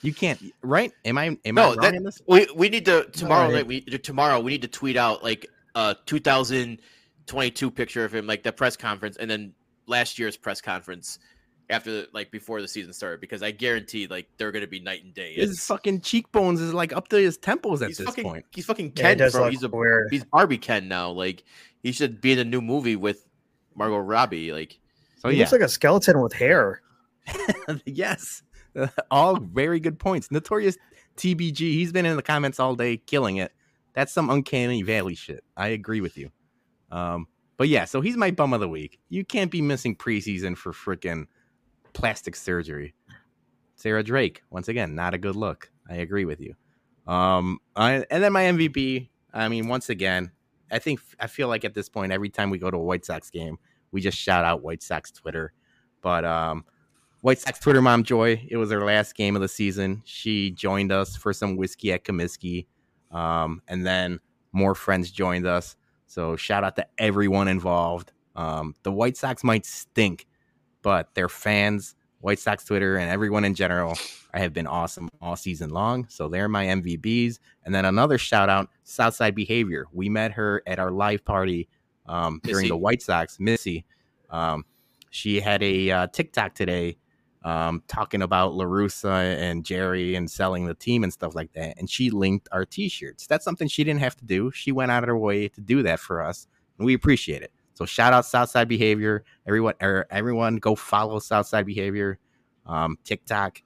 You 0.02 0.14
can't, 0.14 0.40
right? 0.62 0.92
Am 1.06 1.18
I? 1.18 1.28
Am 1.28 1.38
I 1.46 1.50
No, 1.52 1.68
wrong 1.70 1.78
that, 1.78 1.96
in 1.96 2.04
this? 2.04 2.22
we 2.28 2.46
we 2.54 2.68
need 2.68 2.84
to 2.86 3.06
tomorrow 3.12 3.46
right. 3.46 3.54
night. 3.56 3.68
We 3.68 3.80
tomorrow 3.82 4.42
we 4.42 4.52
need 4.52 4.64
to 4.64 4.68
tweet 4.68 4.98
out 4.98 5.24
like 5.24 5.48
a 5.76 5.96
2022 6.06 7.72
picture 7.72 8.06
of 8.06 8.14
him, 8.14 8.28
like 8.28 8.44
the 8.44 8.52
press 8.52 8.76
conference, 8.76 9.18
and 9.18 9.32
then 9.32 9.54
last 9.88 10.20
year's 10.20 10.38
press 10.38 10.62
conference 10.62 11.20
after 11.70 11.92
the, 11.92 12.08
like 12.14 12.32
before 12.32 12.62
the 12.62 12.68
season 12.68 12.94
started, 12.94 13.22
because 13.22 13.42
I 13.42 13.52
guarantee 13.52 14.08
like 14.08 14.28
they're 14.38 14.52
going 14.52 14.62
to 14.66 14.68
be 14.70 14.80
night 14.80 15.04
and 15.04 15.14
day. 15.14 15.34
His 15.36 15.52
It's- 15.52 15.68
fucking 15.68 16.02
cheekbones 16.02 16.62
is 16.62 16.74
like 16.74 16.94
up 16.94 17.08
to 17.08 17.16
his 17.18 17.38
temples 17.38 17.82
at 17.82 17.88
he's 17.88 17.98
this 17.98 18.06
fucking 18.08 18.24
point. 18.26 18.46
he's 18.54 18.66
fucking 18.66 18.92
Ken 18.92 19.18
does 19.18 19.34
from 19.34 19.50
he's 19.52 19.64
a 19.64 19.70
weird. 19.70 20.10
he's 20.12 20.24
Barbie 20.26 20.58
Ken 20.58 20.88
now. 20.88 21.12
Like 21.12 21.44
he 21.82 21.92
should 21.94 22.20
be 22.22 22.34
in 22.34 22.40
a 22.40 22.44
new 22.46 22.62
movie 22.62 22.96
with 22.98 23.26
Margot 23.76 23.98
Robbie. 23.98 24.52
Like 24.52 24.78
So 25.26 25.30
he 25.30 25.38
yeah, 25.38 25.42
looks 25.42 25.54
like 25.54 25.62
a 25.62 25.70
skeleton 25.70 26.22
with 26.22 26.34
hair. 26.34 26.82
yes, 27.86 28.44
all 29.12 29.40
very 29.40 29.80
good 29.80 29.98
points. 29.98 30.30
Notorious 30.30 30.78
TBG. 31.18 31.58
He's 31.58 31.92
been 31.92 32.06
in 32.06 32.16
the 32.16 32.22
comments 32.22 32.60
all 32.60 32.76
day, 32.76 32.98
killing 32.98 33.38
it. 33.38 33.52
That's 33.94 34.14
some 34.14 34.30
uncanny 34.30 34.84
valley 34.84 35.16
shit. 35.16 35.44
I 35.58 35.70
agree 35.70 36.00
with 36.00 36.16
you. 36.16 36.30
Um, 36.92 37.26
but 37.58 37.70
yeah, 37.70 37.86
so 37.86 38.02
he's 38.02 38.16
my 38.16 38.30
bum 38.30 38.54
of 38.54 38.60
the 38.60 38.70
week. 38.70 39.00
You 39.10 39.26
can't 39.26 39.50
be 39.50 39.64
missing 39.64 39.96
preseason 39.96 40.56
for 40.56 40.72
freaking 40.72 41.26
plastic 41.94 42.36
surgery. 42.36 42.94
Sarah 43.74 44.04
Drake, 44.04 44.44
once 44.52 44.68
again, 44.68 44.94
not 44.94 45.16
a 45.16 45.18
good 45.18 45.36
look. 45.36 45.72
I 45.90 45.96
agree 45.96 46.26
with 46.26 46.40
you. 46.40 46.54
Um, 47.08 47.58
I, 47.76 48.06
and 48.12 48.24
then 48.24 48.32
my 48.32 48.44
MVP. 48.44 49.10
I 49.34 49.50
mean, 49.50 49.70
once 49.70 49.90
again, 49.90 50.32
I 50.72 50.78
think 50.78 51.00
I 51.20 51.26
feel 51.26 51.48
like 51.48 51.66
at 51.66 51.74
this 51.74 51.90
point, 51.90 52.12
every 52.12 52.30
time 52.30 52.52
we 52.52 52.60
go 52.60 52.70
to 52.70 52.78
a 52.78 52.84
White 52.84 53.06
Sox 53.06 53.32
game, 53.32 53.58
we 53.96 54.02
just 54.02 54.18
shout 54.18 54.44
out 54.44 54.62
White 54.62 54.84
Sox 54.84 55.10
Twitter. 55.10 55.54
But 56.02 56.26
um, 56.26 56.66
White 57.22 57.40
Sox 57.40 57.60
Twitter 57.60 57.82
mom 57.82 58.04
Joy, 58.04 58.46
it 58.50 58.58
was 58.58 58.70
her 58.70 58.84
last 58.84 59.16
game 59.16 59.38
of 59.38 59.42
the 59.42 59.48
season. 59.48 60.02
She 60.04 60.52
joined 60.52 60.92
us 60.92 61.16
for 61.16 61.32
some 61.32 61.56
whiskey 61.56 61.94
at 61.94 62.04
Comiskey, 62.04 62.68
um, 63.10 63.62
and 63.70 63.88
then 63.88 64.20
more 64.52 64.76
friends 64.76 65.12
joined 65.12 65.48
us. 65.48 65.78
So 66.08 66.36
shout 66.36 66.66
out 66.66 66.76
to 66.76 66.86
everyone 66.98 67.48
involved. 67.48 68.12
Um, 68.36 68.76
the 68.84 68.92
White 68.92 69.16
Sox 69.16 69.46
might 69.46 69.66
stink, 69.66 70.28
but 70.82 71.16
their 71.16 71.30
fans, 71.30 71.96
White 72.20 72.40
Sox 72.40 72.66
Twitter, 72.66 72.98
and 72.98 73.10
everyone 73.10 73.46
in 73.46 73.56
general 73.56 73.98
have 74.34 74.52
been 74.52 74.68
awesome 74.68 75.08
all 75.22 75.38
season 75.38 75.70
long. 75.70 76.06
So 76.10 76.28
they're 76.28 76.50
my 76.50 76.66
MVBs. 76.66 77.40
And 77.64 77.74
then 77.74 77.86
another 77.86 78.18
shout 78.18 78.50
out, 78.50 78.70
Southside 78.84 79.36
Behavior. 79.36 79.86
We 79.94 80.10
met 80.10 80.34
her 80.34 80.62
at 80.68 80.80
our 80.80 80.92
live 80.92 81.24
party 81.24 81.70
um, 82.08 82.40
during 82.44 82.68
the 82.68 82.78
White 82.78 83.02
Sox, 83.02 83.40
Missy. 83.40 83.86
Um, 84.30 84.66
she 85.10 85.40
had 85.40 85.64
a 85.64 85.92
uh, 85.92 86.08
TikTok 86.08 86.56
today 86.56 86.98
um, 87.44 87.84
talking 87.88 88.24
about 88.24 88.56
La 88.56 88.66
Russa 88.66 89.38
and 89.38 89.64
Jerry 89.64 90.16
and 90.16 90.30
selling 90.30 90.66
the 90.66 90.74
team 90.74 91.04
and 91.04 91.14
stuff 91.14 91.36
like 91.36 91.54
that. 91.54 91.78
And 91.78 91.90
she 91.90 92.10
linked 92.10 92.50
our 92.52 92.66
T-shirts. 92.66 93.28
That's 93.28 93.46
something 93.46 93.68
she 93.68 93.84
didn't 93.84 94.00
have 94.02 94.18
to 94.18 94.26
do. 94.26 94.52
She 94.52 94.72
went 94.72 94.92
out 94.92 95.04
of 95.04 95.08
her 95.08 95.18
way 95.18 95.48
to 95.50 95.62
do 95.62 95.84
that 95.84 96.00
for 96.00 96.22
us, 96.22 96.48
and 96.78 96.86
we 96.86 96.94
appreciate 96.96 97.44
it. 97.44 97.52
So 97.76 97.86
shout 97.86 98.14
out 98.14 98.26
Southside 98.26 98.68
Behavior, 98.68 99.24
everyone. 99.46 99.76
Er, 99.82 100.08
everyone, 100.10 100.56
go 100.58 100.76
follow 100.76 101.20
Southside 101.20 101.66
Behavior, 101.66 102.20
um, 102.66 102.98
TikTok, 103.04 103.62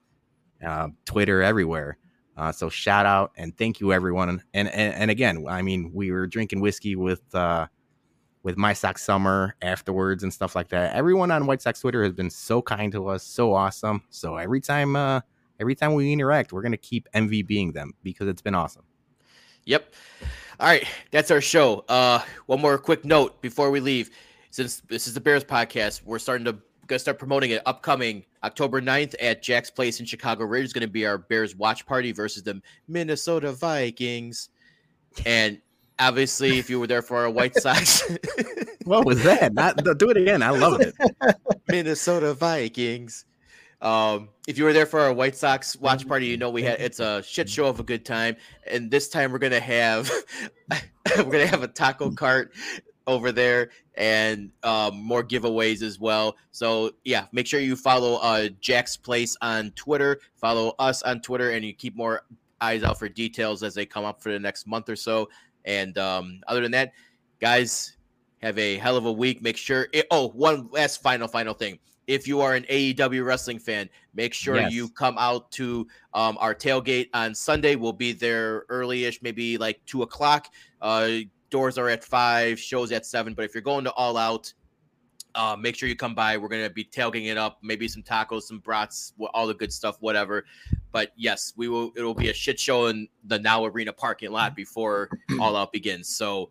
uh, 0.65 0.89
Twitter, 1.05 1.41
everywhere. 1.41 1.97
Uh, 2.35 2.51
so 2.51 2.69
shout 2.69 3.05
out 3.05 3.31
and 3.35 3.55
thank 3.57 3.79
you 3.79 3.93
everyone. 3.93 4.29
And, 4.29 4.41
and 4.53 4.69
and 4.69 5.11
again, 5.11 5.45
I 5.47 5.61
mean, 5.61 5.91
we 5.93 6.11
were 6.11 6.25
drinking 6.25 6.61
whiskey 6.61 6.95
with 6.95 7.21
uh, 7.35 7.67
with 8.49 8.57
my 8.57 8.73
Sox 8.73 9.03
summer 9.03 9.55
afterwards 9.61 10.23
and 10.23 10.33
stuff 10.33 10.55
like 10.55 10.69
that. 10.69 10.95
Everyone 10.95 11.29
on 11.29 11.45
White 11.45 11.61
Sox 11.61 11.81
Twitter 11.81 12.03
has 12.03 12.13
been 12.13 12.31
so 12.31 12.63
kind 12.63 12.91
to 12.93 13.07
us, 13.07 13.21
so 13.21 13.53
awesome. 13.53 14.01
So 14.09 14.37
every 14.37 14.59
time 14.59 14.95
uh, 14.95 15.21
every 15.59 15.75
time 15.75 15.93
we 15.93 16.11
interact, 16.11 16.51
we're 16.51 16.63
gonna 16.63 16.75
keep 16.75 17.07
MV 17.13 17.45
being 17.45 17.73
them 17.73 17.93
because 18.01 18.27
it's 18.27 18.41
been 18.41 18.55
awesome. 18.55 18.85
Yep. 19.65 19.93
All 20.59 20.67
right, 20.67 20.83
that's 21.11 21.29
our 21.29 21.41
show. 21.41 21.85
Uh, 21.87 22.23
one 22.47 22.59
more 22.59 22.79
quick 22.79 23.05
note 23.05 23.39
before 23.39 23.69
we 23.69 23.79
leave. 23.79 24.09
Since 24.49 24.81
this 24.89 25.07
is 25.07 25.13
the 25.13 25.21
Bears 25.21 25.43
podcast, 25.43 26.03
we're 26.03 26.17
starting 26.17 26.45
to 26.45 26.57
gonna 26.87 26.97
start 26.97 27.19
promoting 27.19 27.51
it 27.51 27.61
upcoming 27.67 28.25
October 28.43 28.81
9th 28.81 29.13
at 29.21 29.43
Jack's 29.43 29.69
Place 29.69 29.99
in 29.99 30.07
Chicago 30.07 30.45
Ridge 30.45 30.65
is 30.65 30.73
gonna 30.73 30.87
be 30.87 31.05
our 31.05 31.19
Bears 31.19 31.55
watch 31.55 31.85
party 31.85 32.11
versus 32.13 32.41
the 32.41 32.59
Minnesota 32.87 33.51
Vikings. 33.51 34.49
And 35.23 35.61
obviously, 35.99 36.57
if 36.57 36.69
you 36.69 36.79
were 36.79 36.87
there 36.87 37.01
for 37.01 37.17
our 37.17 37.29
White 37.29 37.55
Sox, 37.55 38.03
what 38.85 39.05
was 39.05 39.23
that? 39.23 39.53
Not 39.53 39.77
do 39.97 40.09
it 40.09 40.17
again. 40.17 40.41
I 40.41 40.51
love 40.51 40.81
it. 40.81 40.95
Minnesota 41.67 42.33
Vikings. 42.33 43.25
Um, 43.81 44.29
if 44.47 44.57
you 44.57 44.65
were 44.65 44.73
there 44.73 44.85
for 44.85 44.99
our 44.99 45.13
White 45.13 45.35
Sox 45.35 45.75
watch 45.77 46.07
party, 46.07 46.27
you 46.27 46.37
know 46.37 46.49
we 46.49 46.63
had 46.63 46.81
it's 46.81 46.99
a 46.99 47.23
shit 47.23 47.49
show 47.49 47.67
of 47.67 47.79
a 47.79 47.83
good 47.83 48.05
time. 48.05 48.35
And 48.67 48.91
this 48.91 49.09
time 49.09 49.31
we're 49.31 49.39
gonna 49.39 49.59
have 49.59 50.11
we're 51.17 51.23
gonna 51.23 51.47
have 51.47 51.63
a 51.63 51.67
taco 51.67 52.11
cart 52.11 52.53
over 53.07 53.31
there 53.31 53.71
and 53.95 54.51
um, 54.63 55.01
more 55.01 55.23
giveaways 55.23 55.81
as 55.81 55.99
well. 55.99 56.35
So 56.51 56.91
yeah, 57.05 57.25
make 57.31 57.47
sure 57.47 57.59
you 57.59 57.75
follow 57.75 58.15
uh, 58.15 58.49
Jack's 58.59 58.97
Place 58.97 59.37
on 59.41 59.71
Twitter, 59.71 60.19
follow 60.35 60.75
us 60.77 61.01
on 61.03 61.21
Twitter, 61.21 61.51
and 61.51 61.63
you 61.63 61.73
keep 61.73 61.95
more 61.95 62.23
eyes 62.61 62.83
out 62.83 62.99
for 62.99 63.07
details 63.07 63.63
as 63.63 63.73
they 63.73 63.85
come 63.85 64.03
up 64.03 64.21
for 64.21 64.31
the 64.31 64.39
next 64.39 64.67
month 64.67 64.89
or 64.89 64.95
so. 64.95 65.29
And 65.65 65.97
um, 65.97 66.41
other 66.47 66.61
than 66.61 66.71
that, 66.71 66.93
guys, 67.39 67.97
have 68.41 68.57
a 68.57 68.77
hell 68.77 68.97
of 68.97 69.05
a 69.05 69.11
week. 69.11 69.41
Make 69.41 69.57
sure. 69.57 69.87
It, 69.93 70.07
oh, 70.11 70.29
one 70.29 70.69
last 70.71 71.01
final 71.01 71.27
final 71.27 71.53
thing. 71.53 71.79
If 72.07 72.27
you 72.27 72.41
are 72.41 72.55
an 72.55 72.63
AEW 72.63 73.23
wrestling 73.23 73.59
fan, 73.59 73.87
make 74.15 74.33
sure 74.33 74.55
yes. 74.55 74.73
you 74.73 74.89
come 74.89 75.15
out 75.19 75.51
to 75.51 75.85
um, 76.15 76.37
our 76.39 76.55
tailgate 76.55 77.09
on 77.13 77.35
Sunday. 77.35 77.75
We'll 77.75 77.93
be 77.93 78.13
there 78.13 78.65
early-ish, 78.69 79.21
maybe 79.21 79.59
like 79.59 79.79
two 79.85 80.01
o'clock. 80.01 80.47
Uh, 80.81 81.09
doors 81.51 81.77
are 81.77 81.87
at 81.87 82.03
five, 82.03 82.59
shows 82.59 82.91
at 82.91 83.05
seven. 83.05 83.35
But 83.35 83.45
if 83.45 83.53
you're 83.53 83.61
going 83.61 83.83
to 83.83 83.91
all 83.91 84.17
out, 84.17 84.51
uh, 85.35 85.55
make 85.59 85.75
sure 85.75 85.87
you 85.87 85.95
come 85.95 86.15
by. 86.15 86.37
We're 86.37 86.47
gonna 86.47 86.69
be 86.69 86.83
tailgating 86.83 87.27
it 87.27 87.37
up, 87.37 87.59
maybe 87.61 87.87
some 87.87 88.03
tacos, 88.03 88.43
some 88.43 88.59
brats, 88.59 89.13
all 89.33 89.47
the 89.47 89.53
good 89.53 89.71
stuff, 89.71 89.97
whatever. 89.99 90.45
But 90.91 91.11
yes, 91.15 91.53
we 91.55 91.67
will. 91.67 91.91
It'll 91.95 92.13
be 92.13 92.29
a 92.29 92.33
shit 92.33 92.59
show 92.59 92.87
in 92.87 93.07
the 93.25 93.39
Now 93.39 93.65
Arena 93.65 93.93
parking 93.93 94.31
lot 94.31 94.55
before 94.55 95.09
all 95.39 95.55
out 95.55 95.71
begins. 95.71 96.07
So 96.07 96.49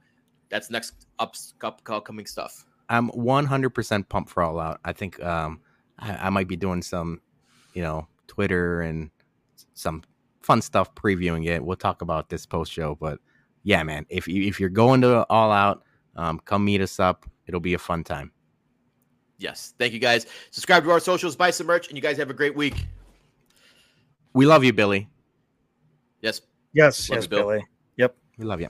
that's 0.48 0.70
next 0.70 1.06
up, 1.18 1.34
upcoming 1.62 2.26
stuff. 2.26 2.64
I'm 2.88 3.10
100% 3.10 4.08
pumped 4.08 4.30
for 4.30 4.42
all 4.42 4.58
out. 4.58 4.80
I 4.84 4.92
think 4.92 5.22
um, 5.22 5.60
I, 5.98 6.12
I 6.26 6.30
might 6.30 6.48
be 6.48 6.56
doing 6.56 6.80
some, 6.80 7.20
you 7.74 7.82
know, 7.82 8.08
Twitter 8.28 8.80
and 8.80 9.10
some 9.74 10.02
fun 10.40 10.62
stuff 10.62 10.94
previewing 10.94 11.46
it. 11.46 11.62
We'll 11.62 11.76
talk 11.76 12.00
about 12.00 12.30
this 12.30 12.46
post 12.46 12.72
show, 12.72 12.96
but 12.98 13.18
yeah, 13.62 13.82
man, 13.82 14.06
if 14.08 14.26
you 14.26 14.44
if 14.44 14.60
you're 14.60 14.70
going 14.70 15.02
to 15.02 15.26
all 15.28 15.52
out, 15.52 15.82
um, 16.16 16.40
come 16.44 16.64
meet 16.64 16.80
us 16.80 16.98
up. 16.98 17.26
It'll 17.46 17.60
be 17.60 17.74
a 17.74 17.78
fun 17.78 18.04
time. 18.04 18.32
Yes, 19.38 19.74
thank 19.78 19.92
you 19.92 20.00
guys. 20.00 20.26
Subscribe 20.50 20.82
to 20.84 20.90
our 20.90 21.00
socials, 21.00 21.36
buy 21.36 21.50
some 21.50 21.66
merch, 21.66 21.88
and 21.88 21.96
you 21.96 22.02
guys 22.02 22.16
have 22.16 22.30
a 22.30 22.34
great 22.34 22.56
week. 22.56 22.74
We 24.34 24.46
love 24.46 24.64
you, 24.64 24.72
Billy. 24.72 25.08
Yes. 26.20 26.42
Yes. 26.72 27.08
Love 27.08 27.16
yes, 27.16 27.24
you, 27.24 27.28
Billy. 27.30 27.64
Yep. 27.96 28.16
We 28.36 28.44
love 28.44 28.60
you. 28.60 28.68